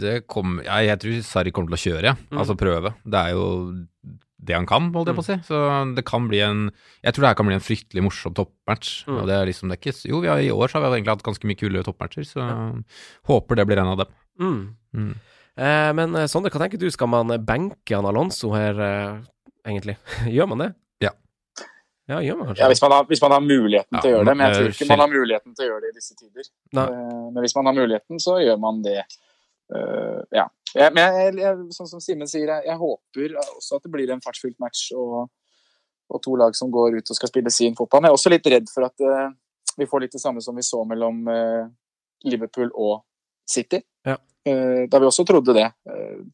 det 0.00 0.14
kom 0.30 0.60
jeg, 0.62 0.86
Jeg 0.86 1.00
tror 1.02 1.22
Sarri 1.26 1.52
kommer 1.52 1.74
til 1.74 1.78
å 1.78 1.84
kjøre, 1.84 2.12
ja. 2.12 2.14
Mm. 2.30 2.38
altså 2.40 2.56
prøve. 2.58 2.94
Det 3.04 3.20
er 3.20 3.34
jo 3.36 3.46
det 4.36 4.52
han 4.52 4.66
kan, 4.68 4.90
holdt 4.92 5.08
jeg 5.08 5.16
på 5.16 5.22
å 5.24 5.26
si. 5.26 5.36
Så 5.48 5.58
det 5.96 6.04
kan 6.08 6.26
bli 6.28 6.42
en 6.44 6.66
Jeg 7.00 7.16
tror 7.16 7.24
det 7.24 7.30
her 7.30 7.38
kan 7.38 7.48
bli 7.48 7.56
en 7.56 7.64
fryktelig 7.64 8.04
morsom 8.04 8.34
toppmatch. 8.36 9.06
Mm. 9.08 9.14
Og 9.16 9.30
det 9.30 9.36
er 9.36 9.48
liksom 9.48 9.72
det 9.72 9.78
ikke 9.80 9.94
Jo, 10.10 10.20
vi 10.24 10.28
har, 10.28 10.42
i 10.44 10.52
år 10.52 10.68
så 10.68 10.78
har 10.78 10.84
vi 10.86 10.98
egentlig 10.98 11.14
hatt 11.14 11.24
ganske 11.26 11.48
mye 11.48 11.60
kule 11.60 11.84
toppmatcher, 11.86 12.26
så 12.28 12.48
håper 13.30 13.60
det 13.60 13.66
blir 13.70 13.80
en 13.80 13.94
av 13.94 14.02
dem. 14.04 14.12
Mm. 14.36 14.60
Mm. 14.96 15.14
Eh, 15.56 15.90
men 15.96 16.18
eh, 16.20 16.28
Sondre, 16.28 16.52
hva 16.52 16.60
tenker 16.60 16.80
du? 16.80 16.90
Skal 16.92 17.08
man 17.08 17.32
benke 17.48 17.96
han 17.96 18.08
Alonso 18.08 18.52
her, 18.52 18.76
eh, 18.76 19.14
egentlig? 19.64 19.96
gjør 20.36 20.50
man 20.52 20.66
det? 20.66 20.70
Ja. 21.06 21.14
Ja, 22.12 22.20
gjør 22.20 22.42
man 22.42 22.50
kanskje 22.50 22.66
Ja, 22.66 22.68
hvis 22.70 22.82
man 22.84 22.96
har, 22.96 23.06
hvis 23.08 23.22
man 23.24 23.34
har 23.34 23.46
muligheten 23.46 23.96
Ja, 23.96 24.02
til 24.02 24.10
å 24.10 24.18
gjøre 24.18 24.26
det. 24.28 24.34
Men 24.34 24.44
jeg 24.44 24.58
tror 24.58 24.68
eh, 24.68 24.74
ikke 24.76 24.90
man 24.92 25.04
har 25.04 25.14
muligheten 25.14 25.56
til 25.56 25.64
å 25.64 25.70
gjøre 25.70 25.86
det 25.86 25.94
i 25.94 25.96
disse 25.96 26.18
tider. 26.20 26.50
Nei. 26.76 26.90
Eh, 26.92 27.24
Men 27.32 27.46
hvis 27.46 27.56
man 27.56 27.70
har 27.70 27.78
muligheten, 27.80 28.20
så 28.22 28.36
gjør 28.42 28.60
man 28.62 28.84
det. 28.84 29.00
Uh, 29.66 30.20
ja. 30.30 30.44
Jeg, 30.74 30.92
men 30.92 31.02
jeg, 31.02 31.34
jeg, 31.40 31.58
sånn 31.76 31.88
som 31.88 32.02
Simen 32.02 32.28
sier, 32.28 32.50
jeg, 32.50 32.76
håper 32.80 33.36
også 33.38 33.78
at 33.78 33.86
det 33.86 33.92
blir 33.92 34.10
en 34.12 34.22
fartsfylt 34.24 34.58
match 34.62 34.90
og, 34.96 35.28
og 36.10 36.22
to 36.24 36.36
lag 36.38 36.56
som 36.58 36.72
går 36.74 36.98
ut 36.98 37.12
og 37.12 37.18
skal 37.18 37.30
spille 37.30 37.52
sin 37.54 37.76
fotball. 37.78 38.02
Men 38.02 38.10
jeg 38.10 38.16
er 38.16 38.20
også 38.20 38.32
litt 38.34 38.48
redd 38.52 38.70
for 38.72 38.88
at 38.88 39.04
uh, 39.06 39.28
vi 39.78 39.88
får 39.88 40.04
litt 40.04 40.16
det 40.16 40.22
samme 40.22 40.42
som 40.44 40.58
vi 40.58 40.64
så 40.66 40.82
mellom 40.88 41.22
uh, 41.30 41.68
Liverpool 42.26 42.72
og 42.74 42.98
City. 43.48 43.80
Ja. 44.06 44.18
Uh, 44.46 44.84
da 44.90 45.00
vi 45.00 45.08
også 45.08 45.24
trodde 45.28 45.54
det. 45.56 45.68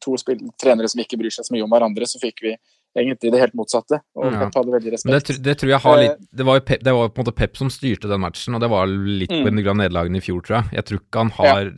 To 0.04 0.16
spill, 0.20 0.42
trenere 0.60 0.90
som 0.90 1.04
ikke 1.04 1.20
bryr 1.20 1.34
seg 1.34 1.46
så 1.46 1.54
mye 1.54 1.66
om 1.66 1.72
hverandre, 1.72 2.08
så 2.08 2.20
fikk 2.22 2.42
vi 2.48 2.56
egentlig 2.96 3.30
det 3.32 3.40
helt 3.40 3.54
motsatte. 3.54 4.00
Og 4.16 4.24
Ja. 4.32 4.38
Pep 4.44 4.54
hadde 4.54 4.72
veldig 4.74 4.92
respekt. 4.92 5.26
det, 5.28 5.42
det 5.42 5.54
tror 5.58 5.68
jeg 5.70 5.80
har 5.80 5.98
Eh, 5.98 6.02
litt 6.08 6.28
Det 6.36 6.44
var 6.44 6.54
jo 6.58 6.60
Pep, 6.60 6.82
det 6.82 6.92
var 6.92 7.08
på 7.08 7.18
en 7.20 7.24
måte 7.24 7.34
Pep 7.36 7.56
som 7.56 7.68
styrte 7.70 8.08
den 8.08 8.20
matchen, 8.20 8.54
og 8.54 8.60
det 8.60 8.68
var 8.70 8.86
litt 8.86 9.30
på 9.30 9.42
Mm. 9.42 9.48
en 9.58 9.64
grad 9.64 9.76
nederlagene 9.76 10.16
i 10.16 10.20
fjor, 10.20 10.42
tror 10.42 10.62
jeg. 10.62 10.70
Jeg 10.72 10.84
tror 10.84 10.98
ikke 11.00 11.18
han 11.18 11.30
har 11.30 11.72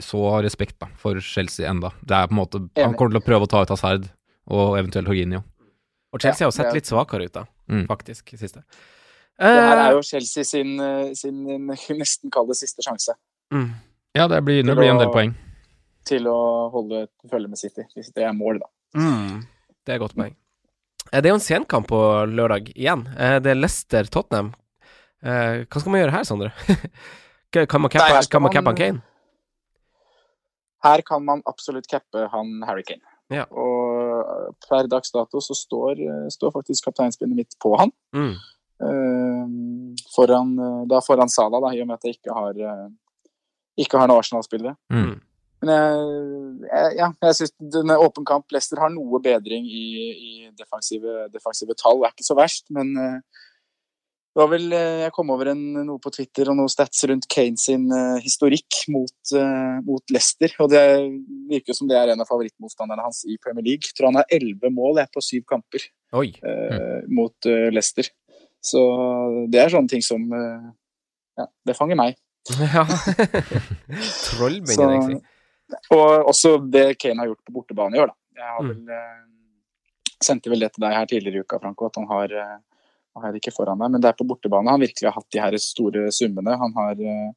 så 0.00 0.42
respekt 0.42 0.78
da, 0.78 0.86
for 0.96 1.18
Chelsea 1.20 1.68
enda. 1.68 1.90
Det 2.04 2.12
er 2.14 2.26
på 2.28 2.32
en 2.32 2.40
måte 2.42 2.60
Han 2.82 2.94
kommer 2.94 3.10
til 3.12 3.20
å 3.20 3.24
prøve 3.26 3.46
å 3.46 3.48
ta 3.50 3.62
ut 3.62 3.68
Hazard 3.74 4.08
og 4.48 4.76
eventuelt 4.78 5.06
Horginio. 5.08 5.42
Og 6.12 6.20
Chelsea 6.20 6.44
Ja, 6.44 6.46
har 6.46 6.52
jo 6.52 6.56
sett 6.62 6.74
litt 6.74 6.86
svakere 6.86 7.24
ut, 7.26 7.32
da, 7.32 7.44
Mm. 7.68 7.86
faktisk, 7.88 8.32
i 8.34 8.36
siste. 8.36 8.62
Det 9.36 9.46
her 9.46 9.76
Eh, 9.78 9.88
er 9.88 9.92
jo 9.94 10.02
Chelsea 10.02 10.44
sin, 10.44 10.78
sin, 11.14 11.44
sin 11.76 11.98
nesten 11.98 12.30
kalde 12.30 12.54
siste 12.54 12.82
sjanse 12.86 13.14
mm. 13.52 13.70
Ja, 14.14 14.28
det 14.28 14.44
blir, 14.44 14.62
det 14.62 14.66
Det 14.66 14.76
blir 14.76 14.90
en 14.92 14.98
del 14.98 15.08
poeng. 15.10 15.34
til 16.04 16.22
å 16.26 16.70
holde 16.70 17.08
følge 17.28 17.48
med 17.48 17.58
City, 17.58 17.82
hvis 17.96 18.12
det 18.14 18.22
er 18.22 18.32
mål, 18.32 18.60
da. 18.60 18.66
Mm. 19.00 19.46
Det 19.84 19.92
er 19.92 19.98
et 19.98 20.04
godt 20.04 20.16
poeng. 20.16 20.34
Eh, 21.12 21.20
Det 21.20 21.28
er 21.28 21.34
jo 21.34 21.40
en 21.40 21.44
senkamp 21.48 21.88
på 21.88 22.00
lørdag 22.30 22.70
igjen. 22.74 23.06
Eh, 23.18 23.38
Det 23.40 23.50
er 23.52 23.60
Leicester-Tottenham. 23.60 24.54
Eh, 25.22 25.64
Hva 25.68 25.80
skal 25.80 25.92
man 25.92 26.00
gjøre 26.00 26.16
her, 26.16 26.24
Sondre? 26.24 26.52
kan 27.70 27.80
man 27.80 27.90
cappe 27.90 28.70
han 28.70 28.76
Kane? 28.76 29.02
Her 30.84 31.00
kan 31.02 31.24
man 31.24 31.42
absolutt 31.46 31.86
cappe 31.88 32.28
han 32.32 32.62
Harry 32.66 32.82
Kane. 32.82 33.04
Ja. 33.32 33.44
Og 33.48 34.54
per 34.68 34.86
dags 34.86 35.10
dato 35.14 35.40
så 35.40 35.54
står, 35.56 36.02
står 36.30 36.52
faktisk 36.52 36.84
kapteinspinnet 36.84 37.36
mitt 37.36 37.56
på 37.62 37.72
han. 37.78 37.92
Mm. 38.12 38.34
Eh, 38.84 39.54
foran, 40.16 40.56
da 40.90 41.00
foran 41.00 41.30
Sala, 41.32 41.60
da, 41.60 41.72
i 41.72 41.80
og 41.80 41.88
med 41.88 41.94
at 41.96 42.04
jeg 42.04 42.18
ikke 42.18 42.34
har, 42.36 42.52
eh, 42.52 42.90
ikke 43.80 43.98
har 43.98 44.08
noen 44.10 44.20
Arsenal-spillere. 44.20 44.76
Mm. 44.92 45.14
Men 45.64 46.68
jeg, 46.68 46.96
ja, 46.98 47.08
jeg 47.24 47.38
syns 47.38 47.54
den 47.72 47.92
er 47.92 48.02
åpen 48.02 48.26
kamp 48.28 48.52
Leicester 48.52 48.80
har 48.82 48.92
noe 48.92 49.20
bedring 49.24 49.64
i, 49.64 49.86
i 50.12 50.32
defensive, 50.58 51.24
defensive 51.32 51.76
tall. 51.80 52.02
Det 52.02 52.10
er 52.10 52.14
ikke 52.16 52.26
så 52.26 52.36
verst, 52.38 52.66
men 52.74 52.92
eh, 53.00 53.42
det 54.34 54.42
var 54.42 54.50
vel 54.50 54.66
eh, 54.74 55.02
Jeg 55.04 55.14
kom 55.14 55.30
over 55.34 55.52
en, 55.52 55.62
noe 55.86 56.02
på 56.02 56.12
Twitter 56.14 56.50
og 56.50 56.58
noen 56.58 56.72
stats 56.72 57.04
rundt 57.10 57.28
Kane 57.30 57.60
sin 57.60 57.86
eh, 57.94 58.18
historikk 58.24 58.84
mot, 58.94 59.34
mot 59.86 60.14
Leicester. 60.14 60.54
Og 60.64 60.72
det 60.72 60.84
virker 61.50 61.76
som 61.76 61.90
det 61.90 61.98
er 62.00 62.14
en 62.14 62.24
av 62.24 62.30
favorittmotstanderne 62.30 63.06
hans 63.06 63.24
i 63.28 63.38
Premier 63.42 63.66
League. 63.66 63.88
Jeg 63.88 63.96
tror 63.96 64.10
han 64.10 64.20
har 64.22 64.30
elleve 64.34 64.72
mål 64.74 65.02
jeg, 65.02 65.12
på 65.14 65.24
syv 65.24 65.46
kamper 65.50 65.86
mm. 66.14 66.34
uh, 66.44 67.00
mot 67.14 67.48
Leicester. 67.74 68.10
Så 68.64 68.80
det 69.52 69.60
er 69.60 69.72
sånne 69.72 69.92
ting 69.92 70.04
som 70.04 70.24
uh, 70.32 70.72
Ja, 71.38 71.48
det 71.66 71.76
fanger 71.76 71.98
meg. 71.98 72.16
ja. 72.60 72.84
Jeg 73.88 75.08
si. 75.08 75.33
Og 75.90 76.28
også 76.30 76.56
det 76.70 76.98
Kane 76.98 77.18
har 77.22 77.26
gjort 77.30 77.44
på 77.46 77.52
bortebane 77.52 77.96
i 77.96 78.00
år, 78.02 78.06
da. 78.12 78.14
Jeg 78.36 78.50
har 78.50 78.62
Mm. 78.62 78.68
vel, 78.68 78.94
eh, 78.94 79.24
sendte 80.22 80.50
vel 80.50 80.60
det 80.60 80.72
til 80.74 80.80
deg 80.82 80.92
her 80.94 81.06
tidligere 81.06 81.36
i 81.36 81.40
uka, 81.40 81.58
Franco, 81.58 81.86
at 81.86 81.96
han 81.96 82.06
har 82.06 82.24
eh, 82.32 82.58
Nå 83.14 83.20
har 83.22 83.30
jeg 83.30 83.34
det 83.34 83.42
ikke 83.46 83.54
foran 83.56 83.78
meg, 83.78 83.92
men 83.92 84.00
det 84.02 84.08
er 84.08 84.16
på 84.18 84.26
bortebane 84.26 84.68
han 84.68 84.80
virkelig 84.80 85.06
har 85.06 85.12
hatt 85.14 85.30
de 85.30 85.38
her 85.38 85.52
store 85.62 86.08
summene. 86.10 86.56
Han 86.58 86.72
har 86.74 86.98
eh, 86.98 87.30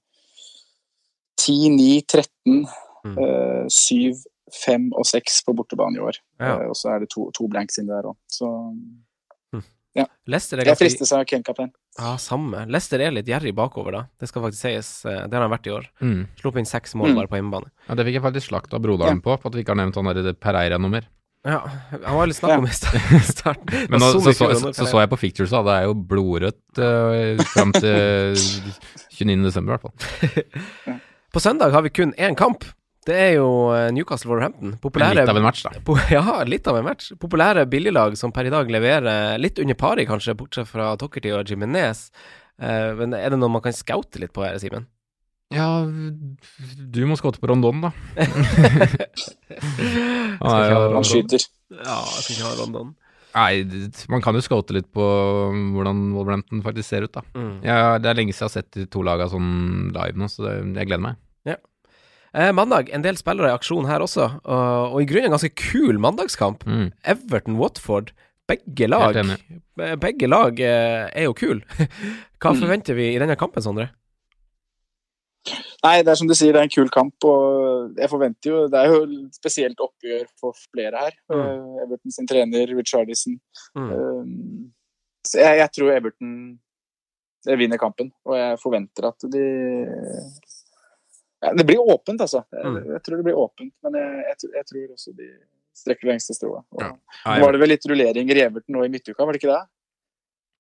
10, 1.38 1.70
9, 1.70 2.02
13, 2.02 2.66
Mm. 3.06 3.18
eh, 3.22 3.68
7, 3.70 4.16
5 4.66 4.90
og 4.98 5.06
6 5.06 5.44
på 5.46 5.54
bortebane 5.56 5.96
i 5.96 6.00
år. 6.02 6.18
Ja. 6.40 6.60
Eh, 6.62 6.68
og 6.68 6.74
så 6.76 6.96
er 6.96 7.00
det 7.06 7.10
to, 7.12 7.30
to 7.32 7.48
blanks 7.48 7.78
inni 7.78 7.90
der 7.94 8.10
òg. 8.10 8.16
Så 8.28 8.50
Leicester 10.28 10.60
er 10.60 10.66
jeg 10.66 10.78
fristes 10.78 11.12
av 11.16 11.24
Kane-kaptein. 11.26 11.72
Ja, 11.98 12.14
samme. 12.22 12.66
Leicester 12.70 13.02
er 13.02 13.12
litt 13.16 13.26
gjerrig 13.26 13.56
bakover, 13.58 13.92
da. 13.92 14.02
Det 14.22 14.28
skal 14.30 14.44
faktisk 14.44 14.62
sies. 14.68 14.90
eh, 15.06 15.24
Det 15.28 15.34
har 15.34 15.42
han 15.48 15.52
vært 15.52 15.66
i 15.68 15.74
år. 15.74 15.86
Mm. 16.02 16.28
Slo 16.40 16.52
inn 16.58 16.66
seks 16.70 16.94
mål 16.96 17.10
Mm. 17.10 17.16
bare 17.16 17.28
på 17.28 17.38
hjemmebane. 17.40 17.72
Ja, 17.90 17.96
det 17.96 18.06
fikk 18.06 18.14
jeg 18.20 18.22
faktisk 18.28 18.48
slakt 18.52 18.74
av 18.74 18.82
broderen 18.82 19.22
på, 19.22 19.34
på 19.42 19.46
at 19.50 19.54
vi 19.56 19.64
ikke 19.64 19.74
har 19.74 19.82
nevnt 19.82 19.96
han 19.96 20.06
der 20.14 20.34
Pereira-nummer. 20.34 21.02
mer. 21.02 21.08
Ja, 21.48 21.60
han 21.92 22.16
var 22.18 22.28
litt 22.28 22.36
snakk 22.36 22.50
Ja. 22.52 22.58
om 22.58 22.66
i 22.66 22.70
starten. 23.24 23.88
Men 23.90 24.00
nå, 24.02 24.12
så, 24.12 24.20
så, 24.34 24.54
så, 24.60 24.74
så, 24.74 24.86
så 24.86 25.00
jeg 25.00 25.10
på 25.10 25.18
Fictures, 25.18 25.50
da. 25.50 25.62
Det 25.64 25.76
er 25.78 25.84
jo 25.88 25.94
blodrødt 25.96 26.82
uh, 26.82 27.44
fram 27.54 27.72
til 27.72 28.36
29. 29.18 29.44
desember, 29.46 29.74
i 29.74 29.78
hvert 29.78 29.86
fall. 29.88 31.00
På 31.34 31.40
søndag 31.40 31.72
har 31.72 31.82
vi 31.86 31.90
kun 31.90 32.14
én 32.18 32.36
kamp. 32.36 32.64
Det 33.08 33.16
er 33.16 33.30
jo 33.38 33.48
eh, 33.72 33.88
Newcastle-Wolverhampton. 33.96 34.74
Populære 34.84 35.22
litt 35.22 35.32
av 35.32 35.40
en 35.40 35.46
match, 35.46 35.62
da. 35.64 35.72
Po 35.88 35.96
ja, 36.12 36.24
litt 36.48 36.68
av 36.68 36.82
en 36.82 36.88
match. 36.90 37.14
Populære 37.22 37.64
billiglag 37.72 38.18
som 38.20 38.34
per 38.36 38.50
i 38.50 38.54
dag 38.54 38.72
leverer 38.74 39.40
litt 39.40 39.62
under 39.64 39.80
pari, 39.80 40.04
kanskje, 40.10 40.36
bortsett 40.40 40.68
fra 40.68 40.92
Dockerty 41.00 41.32
og 41.36 41.48
Jimenez. 41.48 42.10
Uh, 42.60 42.92
men 43.00 43.16
er 43.16 43.32
det 43.32 43.40
noe 43.40 43.54
man 43.54 43.64
kan 43.64 43.76
scoute 43.76 44.20
litt 44.20 44.34
på 44.36 44.44
her, 44.44 44.60
Simen? 44.60 44.90
Ja, 45.54 45.88
du 45.88 47.02
må 47.08 47.16
scoute 47.16 47.40
på 47.40 47.48
Rondon, 47.48 47.86
da. 47.86 47.94
Han 50.44 51.08
skyter. 51.08 51.46
Ja, 51.72 52.02
jeg 52.02 52.26
skal 52.26 52.34
ikke 52.34 52.50
ha 52.50 52.56
Rondon. 52.60 52.96
Nei, 53.38 53.62
man 54.10 54.24
kan 54.24 54.38
jo 54.38 54.42
scoute 54.42 54.76
litt 54.76 54.88
på 54.96 55.06
hvordan 55.76 56.10
Wolverhampton 56.16 56.64
faktisk 56.66 56.90
ser 56.90 57.06
ut, 57.06 57.14
da. 57.14 57.24
Mm. 57.38 57.54
Ja, 57.64 57.78
det 58.02 58.10
er 58.10 58.18
lenge 58.18 58.34
siden 58.34 58.48
jeg 58.48 58.50
har 58.50 58.56
sett 58.56 58.72
de 58.76 58.88
to 58.92 59.04
lagene 59.06 59.30
sånn 59.32 59.52
live 59.96 60.20
nå, 60.20 60.30
så 60.32 60.48
det, 60.48 60.56
jeg 60.82 60.90
gleder 60.90 61.06
meg. 61.10 61.20
Eh, 62.38 62.52
mandag, 62.54 62.90
en 62.94 63.02
del 63.02 63.18
spillere 63.18 63.50
i 63.50 63.56
aksjon 63.58 63.88
her 63.90 64.04
også, 64.06 64.28
og, 64.46 64.94
og 64.94 65.02
i 65.02 65.08
grunnen 65.10 65.32
en 65.32 65.36
ganske 65.38 65.50
kul 65.58 65.98
mandagskamp. 66.04 66.66
Mm. 66.70 66.92
Everton-Watford. 67.16 68.12
Begge 68.48 68.88
lag, 68.88 69.18
be- 69.76 69.96
begge 70.00 70.28
lag 70.30 70.60
eh, 70.64 71.08
er 71.12 71.26
jo 71.26 71.34
kule. 71.36 71.64
Hva 72.40 72.54
Mm. 72.54 72.60
forventer 72.62 72.96
vi 72.96 73.10
i 73.16 73.18
denne 73.20 73.36
kampen, 73.36 73.64
Sondre? 73.66 73.90
Nei, 75.84 76.02
det 76.04 76.12
er 76.12 76.18
som 76.20 76.28
du 76.28 76.36
sier, 76.36 76.52
det 76.54 76.60
er 76.62 76.68
en 76.68 76.74
kul 76.74 76.90
kamp. 76.92 77.24
og 77.28 77.96
jeg 77.98 78.10
forventer 78.12 78.52
jo, 78.52 78.62
Det 78.68 78.80
er 78.80 78.92
jo 78.92 79.02
spesielt 79.36 79.80
oppgjør 79.84 80.26
for 80.40 80.56
flere 80.74 81.02
her. 81.06 81.18
Mm. 81.32 81.42
Eh, 81.42 81.84
Everton 81.86 82.12
sin 82.16 82.28
trener, 82.28 82.74
Richardison. 82.76 83.38
Mm. 83.76 83.92
Um, 83.92 84.72
så 85.28 85.40
jeg, 85.44 85.58
jeg 85.64 85.72
tror 85.78 85.92
Everton 85.96 86.34
eh, 87.48 87.58
vinner 87.60 87.78
kampen, 87.82 88.12
og 88.26 88.36
jeg 88.38 88.60
forventer 88.64 89.08
at 89.12 89.28
de 89.32 89.46
Det 91.42 91.66
blir 91.70 91.78
åpent, 91.80 92.22
altså. 92.22 92.44
Mm. 92.52 92.78
jeg 92.96 93.02
tror 93.06 93.18
det 93.20 93.26
blir 93.28 93.38
åpent, 93.38 93.74
men 93.86 93.94
jeg, 94.00 94.24
jeg, 94.26 94.38
tror- 94.42 94.56
jeg 94.58 94.66
tror 94.72 94.94
også 94.96 95.12
de 95.20 95.28
strekker 95.78 96.10
lengste 96.10 96.34
strået. 96.34 96.64
Ja. 96.82 96.88
Nå 97.28 97.36
var 97.46 97.52
det 97.54 97.60
vel 97.62 97.70
litt 97.76 97.86
rullering 97.86 98.32
i 98.34 98.40
Everton 98.42 98.74
nå 98.74 98.86
i 98.88 98.90
midtuka, 98.90 99.24
var 99.26 99.34
det 99.38 99.42
ikke 99.44 99.52
det? 99.54 99.60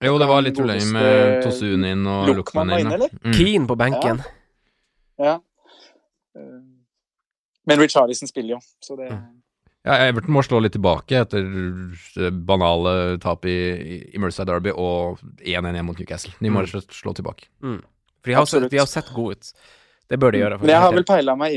Jo, 0.05 0.17
det 0.21 0.27
var 0.29 0.43
litt 0.45 0.59
rullering 0.61 0.91
med 0.93 1.41
Tosunin 1.41 1.81
Tosun 1.81 1.85
inn 1.89 2.03
og 2.05 2.27
Luckman 2.29 2.69
Luckman 2.69 2.79
inn. 2.83 2.91
eller? 2.93 3.09
Mm. 3.25 3.33
Keen 3.33 3.65
på 3.71 3.75
benken. 3.81 4.21
Ja. 5.17 5.31
ja. 5.33 5.39
Men 7.67 7.79
Richarlison 7.81 8.29
spiller 8.29 8.57
jo, 8.57 8.59
så 8.79 8.95
det 8.99 9.09
Ja, 9.87 9.95
Everton 10.09 10.33
må 10.35 10.41
slå 10.43 10.59
litt 10.61 10.73
tilbake 10.75 11.15
etter 11.23 11.45
eh, 11.47 12.29
banale 12.45 13.17
tap 13.23 13.45
i, 13.47 13.53
i 14.13 14.19
Merseyside 14.19 14.49
Derby 14.51 14.73
og 14.75 15.21
1-1 15.39 15.77
mot 15.87 15.97
Newcastle. 16.01 16.33
De 16.41 16.49
må 16.51 16.59
Mm. 16.59 16.65
rett 16.65 16.75
og 16.75 16.81
slett 16.83 16.97
slå 16.97 17.13
tilbake. 17.15 17.47
Mm. 17.63 17.77
For 18.21 18.27
de 18.27 18.35
har, 18.35 18.79
har 18.81 18.89
sett 18.91 19.13
gode 19.15 19.37
ut. 19.37 19.51
Det 20.09 20.19
bør 20.19 20.31
de 20.31 20.39
gjøre. 20.43 20.59
Men 20.61 20.69
jeg 20.69 20.79
har 20.79 20.91
vel 20.95 21.03
peila 21.03 21.35
meg 21.35 21.53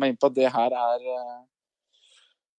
meg 0.00 0.08
inn 0.12 0.16
på 0.20 0.26
at 0.30 0.34
det 0.34 0.50
her 0.52 0.70
er 0.74 1.00
eh, 1.16 1.40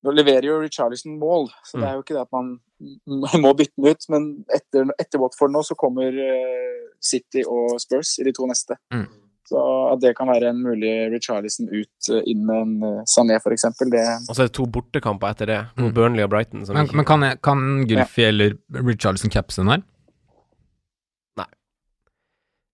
Nå 0.04 0.12
leverer 0.12 0.44
jo 0.50 0.60
Richarlison 0.60 1.18
mål, 1.20 1.46
så 1.64 1.78
Mm. 1.78 1.82
det 1.82 1.90
er 1.90 1.94
jo 1.96 2.02
ikke 2.04 2.16
det 2.18 2.22
at 2.22 2.32
man 2.36 2.60
må 3.44 3.54
bytte 3.56 3.78
den 3.80 3.86
ut. 3.92 4.06
Men 4.10 4.46
etter, 4.52 4.90
etter 5.00 5.20
Watford 5.22 5.52
nå 5.54 5.62
så 5.64 5.76
kommer 5.80 6.12
eh, 6.12 6.90
City 7.00 7.44
og 7.48 7.80
Spurs 7.80 8.18
i 8.20 8.24
de 8.28 8.34
to 8.36 8.46
neste. 8.50 8.76
Mm. 8.92 9.06
Så 9.48 9.60
at 9.94 10.00
det 10.02 10.14
kan 10.18 10.28
være 10.28 10.50
en 10.52 10.60
mulig 10.64 10.92
Richarlison 11.12 11.68
ut 11.72 12.10
eh, 12.12 12.22
inn 12.32 12.44
med 12.48 12.62
en 12.84 13.06
Sané 13.08 13.36
f.eks., 13.40 13.64
det 13.92 14.04
Og 14.28 14.36
så 14.36 14.42
er 14.44 14.48
det 14.52 14.56
to 14.60 14.66
bortekamper 14.68 15.32
etter 15.32 15.46
det, 15.52 15.62
mot 15.78 15.92
Mm. 15.92 15.96
Burnley 15.96 16.24
og 16.24 16.30
Brighton. 16.36 16.66
som 16.66 16.76
Men, 16.76 16.86
ikke- 16.88 16.96
men 16.96 17.06
kan, 17.06 17.22
jeg, 17.22 17.42
kan 17.42 17.64
Gylfi 17.88 18.24
eller 18.28 18.58
Richarlison 18.74 19.30
capse 19.32 19.62
den 19.62 19.70
her? 19.72 19.84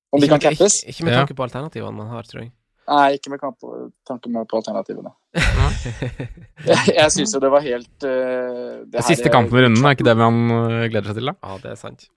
Om 0.09 0.21
de 0.21 0.25
Ikke 0.25 0.39
kan 0.39 0.47
cappes? 0.49 0.79
Ikke, 0.83 0.95
ikke 0.95 1.05
med 1.07 1.17
tanke 1.19 1.37
på 1.37 1.45
alternativene 1.45 1.93
man 1.95 2.09
har, 2.13 2.25
tror 2.29 2.43
jeg. 2.43 2.51
Nei, 2.89 3.19
ikke 3.19 3.29
med 3.29 3.41
kamp, 3.41 3.65
tanke 4.09 4.31
med 4.33 4.47
på 4.49 4.57
alternativene. 4.57 5.11
jeg 6.71 6.95
jeg 6.95 7.13
syns 7.13 7.35
jo 7.35 7.41
det 7.43 7.51
var 7.53 7.61
helt 7.61 8.07
uh, 8.07 8.81
det 8.89 9.03
Siste 9.05 9.29
kampen 9.29 9.59
i 9.59 9.67
runden, 9.67 9.85
er 9.85 9.93
ikke 9.93 10.07
det 10.07 10.15
man 10.17 10.39
eh, 10.55 10.87
gleder 10.89 11.11
seg 11.11 11.19
til, 11.19 11.29
da? 11.29 11.35
Ja, 11.45 11.59
det 11.61 11.75
er 11.75 11.77
sant. 11.77 12.07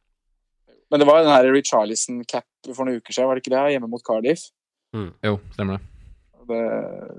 Men 0.89 1.03
det 1.03 1.09
var 1.09 1.21
den 1.21 1.33
her 1.33 1.49
Richarlison-cap 1.53 2.73
for 2.73 2.89
noen 2.89 3.01
uker 3.01 3.13
siden, 3.13 3.29
var 3.29 3.37
det 3.37 3.45
ikke 3.45 3.53
det? 3.55 3.65
Hjemme 3.75 3.93
mot 3.93 4.05
Cardiff. 4.07 4.49
Jo, 5.25 5.39
stemmer 5.53 5.77
det. 5.79 5.89
Det 6.49 6.63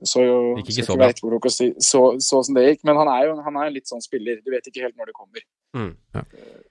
så 0.09 0.21
jo 0.25 0.37
Gikk 0.59 0.73
ikke 0.73 0.85
så 0.85 0.97
bra. 0.99 1.09
si 1.53 1.69
så, 1.81 2.01
så 2.21 2.41
som 2.45 2.57
det 2.57 2.65
gikk, 2.67 2.83
men 2.87 2.99
han 2.99 3.09
er 3.09 3.29
jo 3.29 3.37
han 3.45 3.57
er 3.57 3.69
en 3.69 3.75
litt 3.77 3.89
sånn 3.89 4.03
spiller. 4.03 4.41
Du 4.43 4.51
vet 4.53 4.67
ikke 4.69 4.83
helt 4.83 4.97
når 4.99 5.09
det 5.09 5.15
kommer. 5.17 5.45
Mm. 5.77 5.93
Ja. 6.13 6.25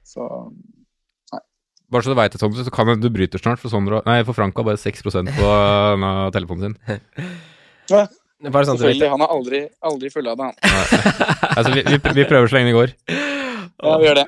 Så 0.06 0.28
Bare 1.92 2.02
så 2.06 2.12
du 2.14 2.16
veit 2.18 2.32
det, 2.32 2.40
Sondre, 2.40 2.64
så 2.64 2.72
kan 2.72 2.88
det- 2.88 3.00
du 3.04 3.10
bryter 3.12 3.38
snart, 3.42 3.60
for, 3.60 3.68
Sondre, 3.72 4.00
nei, 4.08 4.22
for 4.24 4.32
Frank 4.36 4.56
har 4.56 4.64
bare 4.64 4.80
6% 4.80 5.32
på 5.36 5.52
denne 5.92 6.12
telefonen 6.32 6.72
sin. 6.72 6.76
ja, 7.92 8.06
Bare 8.50 8.66
sånn 8.66 8.74
at 8.74 8.80
du 8.80 8.86
vet 8.88 8.96
selvfølgelig. 8.96 9.10
Han 9.12 9.20
har 9.22 9.34
aldri, 9.36 9.60
aldri 9.86 10.10
fullada, 10.10 10.48
han. 10.50 10.56
Altså, 11.56 11.70
vi, 11.76 11.82
vi, 11.84 11.98
vi 12.16 12.24
prøver 12.26 12.48
så 12.48 12.56
lenge 12.56 12.72
det 12.72 12.78
går. 12.78 12.94
Ja, 13.82 13.96
vi 14.00 14.06
gjør 14.08 14.18
det. 14.22 14.26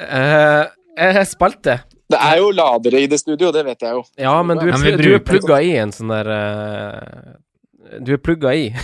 uh, 0.00 1.24
spalte. 1.28 1.76
Det 2.10 2.18
er 2.20 2.38
jo 2.40 2.50
ladere 2.54 3.00
i 3.04 3.06
det 3.10 3.18
studio, 3.20 3.50
det 3.54 3.64
vet 3.66 3.80
jeg 3.84 3.96
jo. 3.96 4.02
Ja, 4.20 4.34
men 4.46 4.58
du 4.60 4.66
er, 4.68 4.74
Ja, 4.76 4.96
du 5.00 5.10
er 5.16 5.22
plugga 5.24 5.60
i 5.64 5.72
en 5.80 5.92
sånn 5.94 6.12
der 6.12 6.28
uh, 6.30 7.98
Du 8.04 8.12
er 8.16 8.20
plugga 8.22 8.52
i. 8.54 8.68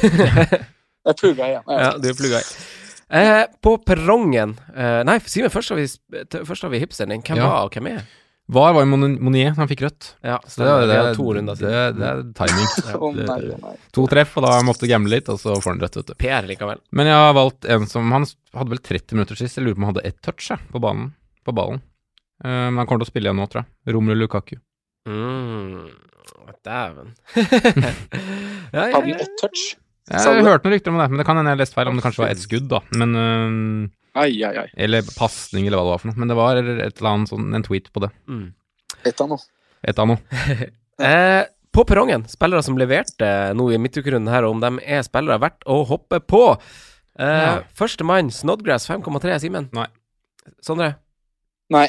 Jeg 1.00 1.14
er 1.14 1.16
plugga 1.16 1.46
i 1.48 1.52
ja, 1.56 1.90
du 1.96 2.06
er 2.10 2.16
plugga 2.18 2.42
i. 2.44 2.48
Eh, 3.10 3.44
på 3.62 3.72
perrongen 3.82 4.52
eh, 4.70 5.00
Nei, 5.02 5.16
Simen, 5.26 5.50
først 5.50 5.72
har 5.72 5.80
vi, 5.80 5.86
først 6.46 6.62
har 6.62 6.70
vi 6.70 6.78
hipsteren 6.82 7.10
din. 7.10 7.22
Hvem 7.26 7.40
Ja. 7.40 7.48
var 7.50 7.64
og 7.66 7.74
hvem 7.74 7.88
er? 7.90 8.04
Var 8.50 8.72
var 8.74 8.86
Mon- 8.86 9.18
Monier 9.22 9.52
han 9.54 9.68
fikk 9.70 9.82
rødt? 9.84 10.06
Ja, 10.26 10.36
Så 10.46 10.62
det, 10.62 10.88
det, 10.90 10.94
det, 10.98 11.10
to 11.16 11.26
runder 11.34 11.54
det, 11.54 11.62
siden. 11.62 11.98
det 12.00 12.06
er 12.08 12.22
timing. 12.34 12.70
Å 13.06 13.10
nei, 13.14 13.36
å 13.54 13.58
nei. 13.62 13.74
To 13.94 14.06
treff, 14.10 14.32
og 14.40 14.42
da 14.46 14.56
måtte 14.66 14.88
gamble 14.90 15.12
litt, 15.14 15.28
og 15.30 15.38
så 15.38 15.54
får 15.54 15.70
han 15.76 15.82
rødt, 15.84 15.98
vet 16.00 16.10
du. 16.10 16.14
PR 16.18 16.48
likevel. 16.50 16.80
Men 16.90 17.06
jeg 17.10 17.14
har 17.14 17.34
valgt 17.38 17.68
en 17.70 17.86
som 17.86 18.10
Han 18.10 18.26
hadde 18.58 18.70
vel 18.74 18.82
30 18.82 19.14
minutter 19.18 19.38
sist. 19.38 19.58
Jeg 19.58 19.66
lurer 19.68 19.78
på 19.78 19.82
om 19.84 19.86
han 19.86 19.94
hadde 19.94 20.06
ett 20.10 20.18
touch 20.26 20.50
jeg, 20.50 20.58
på 20.74 20.82
banen. 20.82 21.12
På 21.46 21.54
ballen. 21.54 21.78
Eh, 22.42 22.66
men 22.70 22.78
han 22.82 22.86
kommer 22.90 23.04
til 23.04 23.10
å 23.10 23.12
spille 23.12 23.30
igjen 23.30 23.38
nå, 23.38 23.46
tror 23.52 23.62
jeg. 23.62 23.94
Romelu 23.94 24.18
Lukaku. 24.24 24.56
Mm. 25.06 25.86
Dæven. 26.66 27.14
ja, 28.74 28.82
ja, 28.82 28.82
Hadde 28.82 29.00
han 29.00 29.08
ja. 29.14 29.20
ett 29.22 29.38
touch? 29.40 29.76
Jeg 30.10 30.42
har 30.42 30.42
hørt 30.48 30.64
noen 30.66 30.74
rykter 30.74 30.90
om 30.92 30.98
det, 30.98 31.08
men 31.12 31.20
det 31.22 31.26
kan 31.28 31.38
hende 31.38 31.52
jeg 31.52 31.56
har 31.58 31.62
lest 31.62 31.76
feil, 31.76 31.88
om 31.90 31.98
det 31.98 32.02
kanskje 32.04 32.22
var 32.24 32.32
ett 32.34 32.42
skudd, 32.42 32.66
da. 32.72 32.80
Men 32.98 33.14
eh, 33.20 34.22
Ai, 34.24 34.32
ai, 34.42 34.54
ai. 34.64 34.68
Eller 34.74 35.06
pasning, 35.14 35.68
eller 35.68 35.78
hva 35.78 35.84
det 35.86 35.92
var 35.94 36.00
for 36.02 36.10
noe. 36.10 36.18
Men 36.18 36.32
det 36.32 36.36
var 36.38 36.58
et 36.58 36.98
eller 36.98 37.10
annet 37.12 37.30
sånn, 37.30 37.44
en 37.54 37.62
tweet 37.62 37.92
på 37.94 38.02
det. 38.02 38.08
Mm. 38.26 38.48
Et 39.06 39.22
av 39.22 39.28
noe. 39.30 39.44
Et 39.86 40.02
av 40.04 40.10
noe. 40.10 40.20
Eh, 41.00 41.46
på 41.72 41.80
perrongen, 41.88 42.26
spillere 42.28 42.60
som 42.66 42.74
leverte 42.76 43.24
noe 43.56 43.72
i 43.72 43.78
midtukerunden 43.80 44.28
her, 44.28 44.44
om 44.44 44.58
de 44.60 44.68
er 44.84 45.00
spillere 45.06 45.38
verdt 45.40 45.62
å 45.64 45.78
hoppe 45.88 46.18
på. 46.20 46.42
Eh, 47.16 47.24
Ja. 47.46 47.54
Førstemann, 47.78 48.28
Snodgrass 48.28 48.84
5,3, 48.90 49.38
Simen. 49.40 49.70
Nei. 49.72 49.86
Sondre? 50.60 50.90
Nei. 51.72 51.86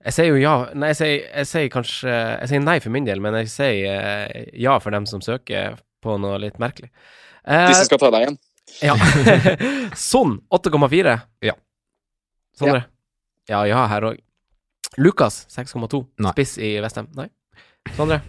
Jeg 0.00 0.16
sier 0.16 0.30
jo 0.32 0.40
ja 0.40 0.54
Nei, 0.74 0.88
jeg 0.94 0.98
sier, 0.98 1.16
jeg 1.28 1.46
sier 1.50 1.70
kanskje 1.70 2.08
Jeg 2.40 2.48
sier 2.48 2.62
nei 2.64 2.78
for 2.80 2.90
min 2.94 3.04
del, 3.04 3.20
men 3.20 3.34
jeg 3.42 3.50
sier 3.52 3.90
eh, 3.92 4.46
ja 4.56 4.78
for 4.80 4.90
dem 4.96 5.04
som 5.06 5.20
søker 5.20 5.76
på 6.02 6.16
noe 6.20 6.38
litt 6.42 6.58
merkelig. 6.62 6.90
Eh, 7.44 7.66
De 7.68 7.74
som 7.78 7.86
skal 7.88 8.00
ta 8.02 8.10
deg 8.14 8.26
igjen. 8.26 8.38
Ja. 8.86 8.94
Sånn, 10.10 10.38
8,4. 10.54 11.16
Ja. 11.44 11.54
Sondre? 12.58 12.84
Ja, 13.50 13.64
ja, 13.66 13.84
her 13.90 14.06
òg. 14.12 14.20
Lukas, 15.00 15.42
6,2. 15.54 16.04
Spiss 16.32 16.56
i 16.62 16.74
Vestheim. 16.82 17.08
Nei. 17.18 17.28
Sondre? 17.96 18.20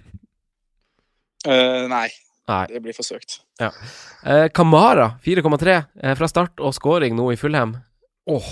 Uh, 1.48 1.88
nei, 1.90 2.08
Nei. 2.50 2.66
det 2.70 2.82
blir 2.86 2.94
forsøkt. 2.94 3.40
Ja. 3.62 3.72
Eh, 4.30 4.48
Kamara, 4.54 5.16
4,3. 5.26 5.78
Eh, 6.04 6.14
fra 6.20 6.28
start 6.30 6.62
og 6.62 6.74
scoring 6.78 7.16
nå 7.18 7.32
i 7.34 7.38
Fullhem. 7.40 7.74
Åh. 8.30 8.52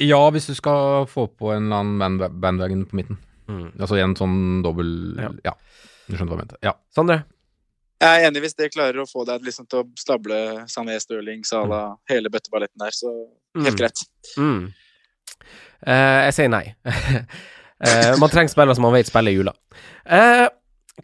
Ja, 0.00 0.20
hvis 0.32 0.46
du 0.48 0.54
skal 0.56 1.06
få 1.08 1.26
på 1.32 1.50
en 1.54 1.66
eller 1.68 1.80
annen 1.82 1.98
band 2.20 2.40
bandwagon 2.40 2.84
på 2.88 2.96
midten. 3.00 3.18
Altså 3.50 3.96
i 3.98 4.02
en 4.04 4.12
sånn 4.14 4.60
dobbel 4.62 4.90
Ja. 5.18 5.30
ja. 5.50 5.52
Du 6.06 6.14
skjønte 6.14 6.30
hva 6.30 6.36
jeg 6.38 6.44
mente. 6.44 6.58
Ja. 6.64 6.74
Sondre? 6.94 7.16
Jeg 8.00 8.08
er 8.22 8.26
enig 8.30 8.40
hvis 8.46 8.54
det 8.56 8.70
klarer 8.72 9.02
å 9.02 9.08
få 9.08 9.26
deg 9.28 9.42
liksom 9.44 9.66
til 9.68 9.82
å 9.82 9.88
stable 10.00 10.36
Sané, 10.72 10.94
Stirling, 11.02 11.42
Sala, 11.44 11.82
hele 12.08 12.30
bøtteballetten 12.32 12.80
der, 12.80 12.94
så 12.96 13.10
helt 13.60 13.74
Mm. 13.74 13.76
greit. 13.76 14.00
Mm. 14.38 14.72
Uh, 15.86 16.20
jeg 16.28 16.34
sier 16.36 16.48
nei. 16.52 16.62
uh, 16.86 18.14
man 18.22 18.30
trenger 18.32 18.52
spillere 18.52 18.76
som 18.78 18.86
man 18.86 18.94
vet 18.96 19.08
spiller 19.10 19.32
i 19.34 19.36
jula. 19.40 19.52
Uh, 20.08 20.46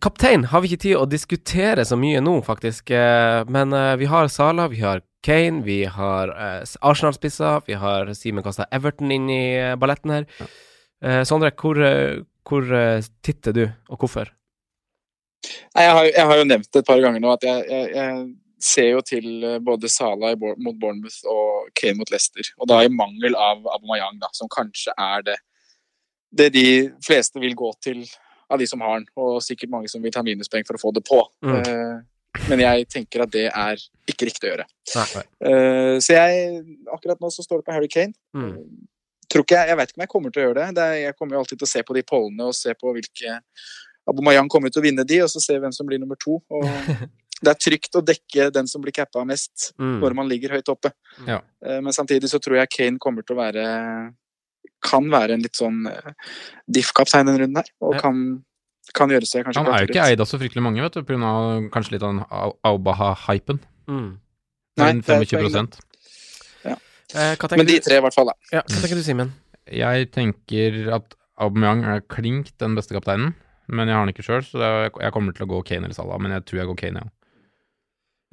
kaptein 0.01 0.45
har 0.53 0.63
vi 0.65 0.71
ikke 0.73 0.83
tid 0.87 0.97
å 1.01 1.07
diskutere 1.09 1.85
så 1.89 1.99
mye 2.01 2.21
nå, 2.25 2.39
faktisk. 2.45 2.93
Men 3.49 3.73
vi 3.97 4.09
har 4.13 4.29
Sala, 4.29 4.67
vi 4.69 4.83
har 4.85 5.01
Kane, 5.25 5.63
vi 5.65 5.79
har 5.89 6.33
Arsenal-spisser, 6.85 7.63
vi 7.67 7.79
har 7.81 8.13
Simen 8.15 8.45
kasta 8.45 8.67
Everton 8.77 9.11
inn 9.15 9.31
i 9.33 9.43
balletten 9.81 10.13
her. 10.13 10.27
Sondre, 11.25 11.49
hvor, 11.57 11.81
hvor 12.45 12.69
titter 13.25 13.57
du, 13.57 13.65
og 13.89 14.05
hvorfor? 14.05 14.36
Nei, 15.45 15.85
jeg, 15.85 15.95
har, 15.99 16.09
jeg 16.11 16.27
har 16.31 16.41
jo 16.41 16.49
nevnt 16.49 16.71
det 16.73 16.83
et 16.83 16.89
par 16.89 17.01
ganger 17.05 17.23
nå 17.23 17.33
at 17.35 17.45
jeg, 17.47 17.65
jeg, 17.71 17.91
jeg 17.95 18.27
ser 18.63 18.91
jo 18.95 19.03
til 19.05 19.45
eh, 19.45 19.59
både 19.63 19.91
Salah 19.93 20.37
mot 20.41 20.77
Bournemouth 20.81 21.19
og 21.31 21.69
Kane 21.77 22.01
mot 22.01 22.11
Leicester. 22.13 22.49
Og 22.61 22.71
da 22.71 22.83
i 22.85 22.93
mangel 22.93 23.37
av 23.37 23.67
Aubameyang, 23.77 24.21
da, 24.23 24.31
som 24.37 24.51
kanskje 24.53 24.95
er 24.97 25.27
det, 25.27 25.37
det 26.37 26.51
de 26.57 26.69
fleste 27.05 27.41
vil 27.43 27.57
gå 27.59 27.71
til 27.85 28.05
av 28.53 28.61
de 28.61 28.67
som 28.69 28.83
har 28.85 29.01
den, 29.01 29.09
og 29.19 29.41
sikkert 29.43 29.73
mange 29.73 29.91
som 29.91 30.03
vil 30.03 30.15
ta 30.15 30.23
minuspoeng 30.27 30.67
for 30.67 30.79
å 30.79 30.83
få 30.83 30.93
det 30.95 31.03
på. 31.07 31.19
Mm. 31.45 31.57
Eh, 31.61 31.97
men 32.51 32.63
jeg 32.63 32.89
tenker 32.93 33.25
at 33.25 33.33
det 33.33 33.47
er 33.49 33.81
ikke 34.09 34.29
riktig 34.29 34.49
å 34.49 34.53
gjøre. 34.53 34.67
Eh, 34.87 35.97
så 36.05 36.19
jeg, 36.19 36.61
akkurat 36.93 37.23
nå 37.23 37.31
så 37.33 37.45
står 37.45 37.61
det 37.63 37.69
på 37.69 37.75
Harry 37.75 37.91
Kane. 37.91 38.15
Mm. 38.37 38.87
Tror 39.33 39.43
ikke 39.43 39.59
jeg, 39.59 39.73
jeg 39.73 39.81
vet 39.81 39.91
ikke 39.91 39.99
om 39.99 40.05
jeg 40.05 40.13
kommer 40.13 40.33
til 40.33 40.43
å 40.43 40.47
gjøre 40.47 40.61
det. 40.61 40.69
det 40.77 40.87
er, 40.87 40.99
jeg 41.09 41.17
kommer 41.19 41.37
jo 41.37 41.43
alltid 41.43 41.61
til 41.61 41.67
å 41.67 41.73
se 41.73 41.83
på 41.87 41.97
de 41.97 42.05
pollene 42.07 42.47
og 42.47 42.55
se 42.57 42.75
på 42.79 42.93
hvilke 42.95 43.41
Abomayang 44.09 44.49
kommer 44.49 44.71
til 44.71 44.83
å 44.83 44.87
vinne 44.87 45.05
de, 45.07 45.21
og 45.25 45.29
så 45.33 45.41
ser 45.43 45.59
vi 45.59 45.67
hvem 45.67 45.73
som 45.75 45.87
blir 45.89 45.99
nummer 45.99 46.17
to. 46.23 46.39
Og 46.51 46.63
det 47.43 47.51
er 47.53 47.59
trygt 47.61 47.97
å 47.99 48.03
dekke 48.07 48.51
den 48.55 48.67
som 48.71 48.83
blir 48.83 48.93
cappa 48.97 49.25
mest 49.27 49.73
Mm. 49.79 49.99
når 50.01 50.15
man 50.15 50.29
ligger 50.29 50.55
høyt 50.57 50.69
oppe. 50.73 50.93
Ja. 51.27 51.41
Eh, 51.65 51.81
Men 51.81 51.93
samtidig 51.93 52.31
så 52.31 52.39
tror 52.41 52.57
jeg 52.61 52.71
Kane 52.71 52.99
kommer 53.03 53.23
til 53.27 53.37
å 53.37 53.41
være 53.43 53.67
kan 54.87 55.09
være 55.11 55.35
en 55.35 55.43
litt 55.43 55.57
sånn 55.57 55.87
eh, 55.91 56.13
diff-kaptein 56.71 57.27
denne 57.27 57.41
runden 57.41 57.57
her, 57.63 57.71
og 57.83 57.95
Ja. 57.97 58.01
kan, 58.01 58.45
kan 58.95 59.09
gjøre 59.11 59.27
seg 59.27 59.45
kanskje 59.45 59.65
Han 59.65 59.73
er 59.75 59.87
jo 59.87 59.91
ikke 59.93 60.05
eid 60.05 60.21
av 60.21 60.27
så 60.31 60.39
fryktelig 60.39 60.63
mange, 60.63 60.83
vet 60.85 60.93
du, 60.95 61.03
pga. 61.03 61.71
kanskje 61.73 61.93
litt 61.97 62.03
av 62.07 62.13
den 62.15 62.25
Aubaha-hypen. 62.65 63.59
Mm. 63.89 64.19
Nei, 64.77 64.87
Men 64.93 65.01
det 65.01 65.17
er 65.17 65.25
25 65.25 65.69
Eh, 67.15 67.37
Men 67.57 67.67
de 67.67 67.79
tre, 67.81 67.97
i 67.99 68.03
hvert 68.03 68.15
fall. 68.15 68.27
da. 68.27 68.33
Ja, 68.53 68.63
hva 68.67 68.81
tenker 68.83 68.99
du, 68.99 69.03
Simen? 69.07 69.29
Jeg 69.71 70.11
tenker 70.11 70.93
at 70.97 71.15
Aubameyang 71.39 71.85
er 71.85 72.01
klink 72.11 72.51
den 72.59 72.75
beste 72.75 72.97
kapteinen, 72.97 73.35
men 73.69 73.91
jeg 73.91 73.97
har 73.97 74.05
den 74.05 74.15
ikke 74.15 74.27
sjøl, 74.27 74.45
så 74.47 74.63
er, 74.63 74.91
jeg 74.91 75.15
kommer 75.15 75.37
til 75.37 75.47
å 75.47 75.51
gå 75.51 75.63
Kane 75.69 75.89
eller 75.89 75.97
Salah, 75.97 76.21
men 76.23 76.35
jeg 76.37 76.45
tror 76.47 76.61
jeg 76.61 76.71
går 76.71 76.79
Kane, 76.83 77.07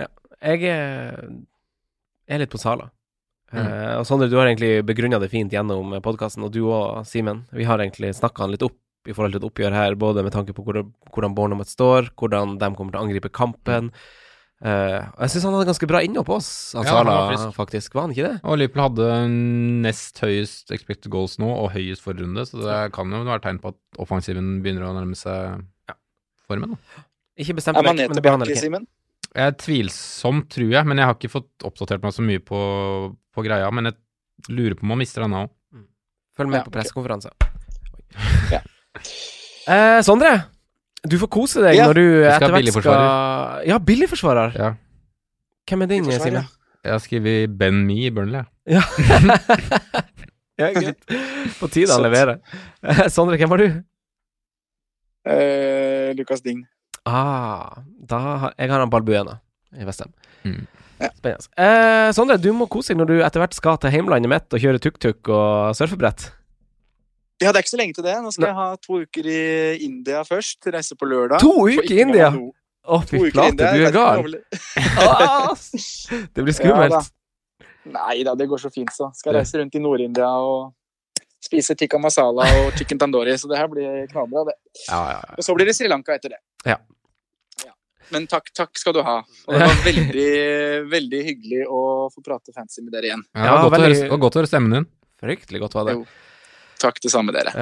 ja. 0.02 0.10
Jeg 0.44 0.68
er, 0.68 2.40
litt 2.42 2.52
på 2.52 2.60
Sala. 2.60 2.90
Mm. 3.54 3.60
Uh, 3.64 3.94
og 4.02 4.08
Sondre, 4.10 4.28
du 4.28 4.36
har 4.36 4.50
egentlig 4.50 4.82
begrunna 4.84 5.22
det 5.22 5.30
fint 5.32 5.54
gjennom 5.54 5.94
podkasten, 6.04 6.44
og 6.44 6.52
du 6.52 6.66
òg, 6.66 7.06
Simen. 7.08 7.46
Vi 7.56 7.68
har 7.70 7.80
egentlig 7.80 8.12
snakka 8.18 8.44
han 8.44 8.52
litt 8.52 8.66
opp 8.66 8.76
i 9.08 9.14
forhold 9.16 9.36
til 9.36 9.42
et 9.42 9.48
oppgjør 9.48 9.78
her, 9.78 9.96
både 10.00 10.24
med 10.26 10.36
tanke 10.36 10.56
på 10.56 10.66
hvor, 10.66 10.82
hvordan 11.14 11.36
Bournemouth 11.38 11.72
står, 11.72 12.12
hvordan 12.20 12.58
de 12.60 12.70
kommer 12.76 12.96
til 12.96 13.02
å 13.02 13.06
angripe 13.06 13.32
kampen. 13.34 13.92
Eh, 13.92 14.22
og 14.64 15.24
jeg 15.26 15.34
syns 15.34 15.46
han 15.48 15.56
hadde 15.58 15.68
ganske 15.68 15.88
bra 15.92 16.00
innhopp 16.06 16.30
på 16.30 16.38
oss, 16.38 16.50
han 16.78 16.86
Ja, 16.88 16.94
han 16.96 17.10
Sala, 17.10 17.16
var 17.36 17.56
faktisk. 17.56 17.96
Var 17.98 18.06
han 18.06 18.14
ikke 18.16 18.30
det? 18.30 18.36
Og 18.48 18.60
Liverpool 18.62 18.86
hadde 18.86 19.08
nest 19.84 20.22
høyest 20.24 20.72
expected 20.72 21.12
goals 21.12 21.36
nå, 21.42 21.50
og 21.52 21.74
høyest 21.76 22.06
forrige 22.06 22.24
runde, 22.24 22.46
så 22.48 22.62
det 22.62 22.78
kan 22.96 23.12
jo 23.12 23.24
være 23.28 23.44
tegn 23.44 23.60
på 23.64 23.74
at 23.74 24.04
offensiven 24.06 24.54
begynner 24.64 24.88
å 24.88 24.94
nærme 24.96 25.20
seg 25.20 25.60
ja. 25.92 25.98
formen. 26.48 26.78
Da. 26.78 27.04
Ikke 27.44 27.58
bestemt 27.58 27.82
Er 27.82 27.88
man 27.90 28.00
vekk, 28.00 28.14
men 28.14 28.20
det 28.20 28.24
blir 28.24 28.36
han 28.38 28.46
eller 28.46 28.56
ikke. 28.56 28.66
Simen? 28.68 28.88
Jeg 29.34 29.50
er 29.50 29.56
tvilsom, 29.58 30.44
tror 30.54 30.72
jeg, 30.76 30.86
men 30.86 31.02
jeg 31.02 31.10
har 31.10 31.18
ikke 31.18 31.34
fått 31.34 31.66
oppdatert 31.66 32.04
meg 32.06 32.14
så 32.14 32.24
mye 32.26 32.42
på, 32.46 32.60
på 33.34 33.46
greia. 33.46 33.72
Men 33.74 33.90
jeg 33.90 34.54
lurer 34.54 34.78
på 34.78 34.86
om 34.86 34.94
han 34.94 35.02
mister 35.02 35.26
denne 35.26 35.46
òg. 35.48 35.54
Følg 36.38 36.54
med 36.54 36.62
Ja, 36.62 36.66
på 36.68 36.74
pressekonferanse. 36.74 37.34
Okay. 38.46 38.60
Ja. 38.60 38.62
Eh, 39.74 40.00
Sondre, 40.06 40.32
du 41.10 41.18
får 41.20 41.30
kose 41.36 41.62
deg 41.64 41.76
Ja. 41.76 41.88
når 41.90 41.94
du 42.00 42.04
ha 42.24 42.36
etter 42.36 42.48
hvert 42.50 42.60
billigforsvarer. 42.62 43.08
skal 43.62 43.68
Ja, 43.70 43.78
billigforsvarer. 43.80 44.54
Ja. 44.56 44.70
Hvem 45.70 45.82
er 45.82 45.86
din, 45.92 46.04
Billigforsvarer, 46.04 46.44
Simen? 46.44 46.60
Jeg 46.84 46.92
har 46.92 47.00
skrevet 47.00 47.58
Ben 47.58 47.86
Me 47.88 47.94
i 48.06 48.10
Burnley. 48.12 48.44
jeg. 48.68 48.76
Ja. 48.76 48.82
ja, 50.60 50.70
greit. 50.76 51.00
På 51.60 51.68
tide 51.72 51.88
han 51.92 52.00
Søtt. 52.00 52.06
leverer. 52.08 53.10
Sondre, 53.16 53.38
hvem 53.40 53.50
var 53.50 53.58
du? 53.64 53.68
Eh, 55.28 56.14
Lukas 56.18 56.42
Dign. 56.44 56.66
Ah, 57.08 57.80
da 58.00 58.20
har, 58.20 58.54
jeg 58.60 58.70
har 58.72 58.80
han 58.84 58.90
Balbuena 58.92 59.38
i 59.76 59.84
Vestheim. 59.88 60.12
Mm. 60.44 60.62
Ja. 61.02 61.10
Spennende. 61.18 61.48
Eh, 61.60 62.12
Sondre, 62.16 62.38
du 62.40 62.52
må 62.56 62.68
kose 62.72 62.94
deg 62.94 63.00
når 63.02 63.10
du 63.12 63.16
etter 63.24 63.44
hvert 63.44 63.56
skal 63.58 63.80
til 63.82 63.92
heimlandet 63.92 64.32
mitt 64.32 64.56
og 64.56 64.62
kjøre 64.64 64.80
tuk-tuk 64.84 65.32
og 65.34 65.74
surfebrett. 65.80 66.30
Ja, 67.42 67.50
det 67.52 67.58
er 67.58 67.64
ikke 67.66 67.74
så 67.74 67.80
lenge 67.82 67.96
til 67.98 68.06
det. 68.06 68.14
Nå 68.24 68.30
skal 68.32 68.46
jeg 68.52 68.56
ha 68.56 68.68
to 68.84 69.00
uker 69.04 69.26
i 69.28 69.40
India 69.84 70.22
først. 70.28 70.60
Reise 70.74 70.96
på 71.00 71.08
lørdag. 71.10 71.42
To 71.44 71.66
uker 71.68 71.92
i 71.92 72.00
India? 72.06 72.30
Å, 72.84 73.00
fy 73.08 73.20
flate, 73.32 73.68
du 73.74 73.84
er 73.88 73.94
gal. 73.96 74.24
det 76.36 76.46
blir 76.46 76.56
skummelt. 76.60 76.94
Ja, 76.94 77.02
da. 77.02 77.68
Nei 77.94 78.22
da, 78.24 78.32
det 78.40 78.48
går 78.52 78.62
så 78.64 78.72
fint, 78.72 78.92
så. 78.96 79.10
Skal 79.18 79.36
reise 79.38 79.60
rundt 79.60 79.76
i 79.76 79.82
Nord-India 79.84 80.30
og 80.40 80.72
spise 81.44 81.76
tikka 81.76 82.00
masala 82.00 82.46
og 82.62 82.78
chicken 82.80 83.00
tandoori, 83.02 83.34
så 83.40 83.50
det 83.52 83.58
her 83.60 83.68
blir 83.72 84.06
knallbra, 84.12 84.46
det. 84.48 84.56
ja, 84.88 85.00
ja, 85.12 85.18
ja. 85.20 85.34
Og 85.36 85.44
så 85.44 85.56
blir 85.58 85.68
det 85.68 85.76
Sri 85.76 85.90
Lanka 85.92 86.16
etter 86.16 86.32
det. 86.38 86.40
Ja. 86.70 86.78
Ja. 87.66 87.74
Men 88.16 88.28
takk, 88.32 88.48
takk 88.56 88.72
skal 88.80 88.96
du 88.96 89.02
ha. 89.04 89.18
Og 89.48 89.52
det 89.58 89.68
var 89.68 89.82
veldig, 89.84 90.30
veldig 90.94 91.22
hyggelig 91.28 91.66
å 91.68 91.82
få 92.14 92.24
prate 92.24 92.56
fancy 92.56 92.80
med 92.86 92.96
dere 92.96 93.06
igjen. 93.12 93.26
Ja, 93.36 93.44
det 93.44 93.52
var 93.52 93.60
godt, 93.66 93.74
å 93.74 93.76
veldig- 93.90 94.12
å 94.16 94.32
høre 94.40 94.52
stemmen 94.54 94.78
din. 94.78 94.88
Fryktelig 95.24 95.60
godt 95.66 95.76
var 95.76 95.84
det. 95.90 95.98
Jo. 96.00 96.08
Takk 96.84 97.00
det 97.04 97.12
samme, 97.14 97.32
dere. 97.36 97.54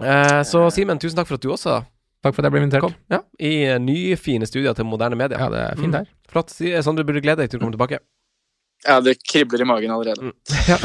Eh, 0.00 0.42
så 0.48 0.66
Simen, 0.72 1.00
tusen 1.00 1.16
takk 1.18 1.28
for 1.28 1.40
at 1.40 1.44
du 1.44 1.50
også 1.54 1.80
Takk 2.20 2.34
for 2.36 2.42
at 2.44 2.50
jeg 2.50 2.52
ble 2.52 2.60
invitert. 2.66 2.82
kom. 2.84 2.94
Ja, 3.08 3.22
I 3.40 3.50
nye, 3.80 4.12
nyfine 4.12 4.44
studier 4.48 4.74
til 4.76 4.84
moderne 4.84 5.16
media. 5.16 5.38
Ja, 5.40 5.46
det 5.48 5.60
er 5.70 5.78
fint 5.80 5.94
her. 5.96 6.04
Flott. 6.28 6.50
Si- 6.52 6.74
Sondre, 6.84 7.04
burde 7.08 7.22
glede 7.24 7.40
deg 7.40 7.48
til 7.54 7.56
å 7.58 7.62
komme 7.64 7.72
tilbake. 7.72 7.98
Ja, 8.84 8.98
det 9.04 9.14
kribler 9.24 9.60
i 9.64 9.68
magen 9.68 9.90
allerede. 9.92 10.32
Ja. 10.68 10.76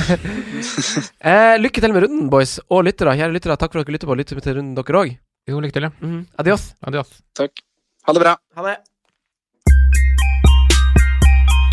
eh, 1.19 1.57
lykke 1.59 1.83
til 1.83 1.91
med 1.95 2.03
runden, 2.07 2.29
boys. 2.31 2.55
Og 2.71 2.85
lyttere. 2.87 3.17
Kjære 3.19 3.35
lyttere, 3.35 3.57
takk 3.59 3.75
for 3.75 3.83
at 3.83 3.87
dere 3.89 3.97
lytter 3.97 4.07
på. 4.07 4.15
Lytte 4.19 4.39
til 4.47 4.55
runden, 4.61 4.75
dere 4.79 5.01
òg. 5.03 5.11
Jo, 5.51 5.59
lykke 5.59 5.75
til, 5.75 5.89
ja. 5.89 5.91
Mm. 5.99 6.23
Adios. 6.39 6.69
Adios. 6.87 7.11
Takk. 7.35 7.59
Ha 8.07 8.15
det 8.15 8.23
bra. 8.23 8.37
Ha 8.55 8.67
det. 8.71 8.77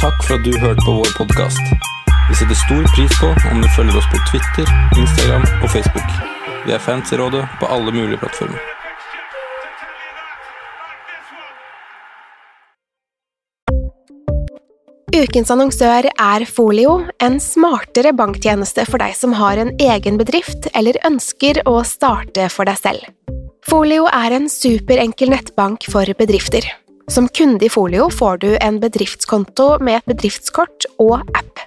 Takk 0.02 0.22
for 0.26 0.34
at 0.40 0.42
du 0.42 0.50
hørte 0.58 0.82
på 0.82 0.98
vår 0.98 1.14
podkast. 1.22 2.01
Vi 2.28 2.34
setter 2.34 2.54
stor 2.54 2.84
pris 2.96 3.20
på 3.20 3.28
om 3.52 3.62
du 3.62 3.68
følger 3.76 3.96
oss 3.98 4.06
på 4.12 4.18
Twitter, 4.30 4.68
Instagram 4.98 5.42
og 5.62 5.70
Facebook. 5.70 6.10
Vi 6.66 6.72
er 6.72 6.78
fans 6.78 7.10
i 7.12 7.18
rådet 7.18 7.42
på 7.60 7.66
alle 7.66 7.92
mulige 7.92 8.20
plattformer. 8.22 8.60
Ukens 15.12 15.50
annonsør 15.52 16.06
er 16.08 16.44
Folio, 16.48 16.94
en 17.20 17.36
smartere 17.42 18.14
banktjeneste 18.16 18.86
for 18.88 19.02
deg 19.02 19.12
som 19.18 19.34
har 19.36 19.60
en 19.60 19.74
egen 19.82 20.16
bedrift 20.20 20.70
eller 20.72 20.96
ønsker 21.04 21.60
å 21.68 21.82
starte 21.84 22.46
for 22.54 22.70
deg 22.70 22.80
selv. 22.80 23.10
Folio 23.68 24.06
er 24.08 24.38
en 24.38 24.48
superenkel 24.50 25.34
nettbank 25.34 25.84
for 25.90 26.08
bedrifter. 26.18 26.64
Som 27.12 27.28
kunde 27.28 27.66
i 27.66 27.70
Folio 27.70 28.08
får 28.10 28.40
du 28.46 28.50
en 28.56 28.80
bedriftskonto 28.80 29.74
med 29.82 30.00
et 30.00 30.14
bedriftskort 30.14 30.86
og 31.02 31.20
app. 31.36 31.66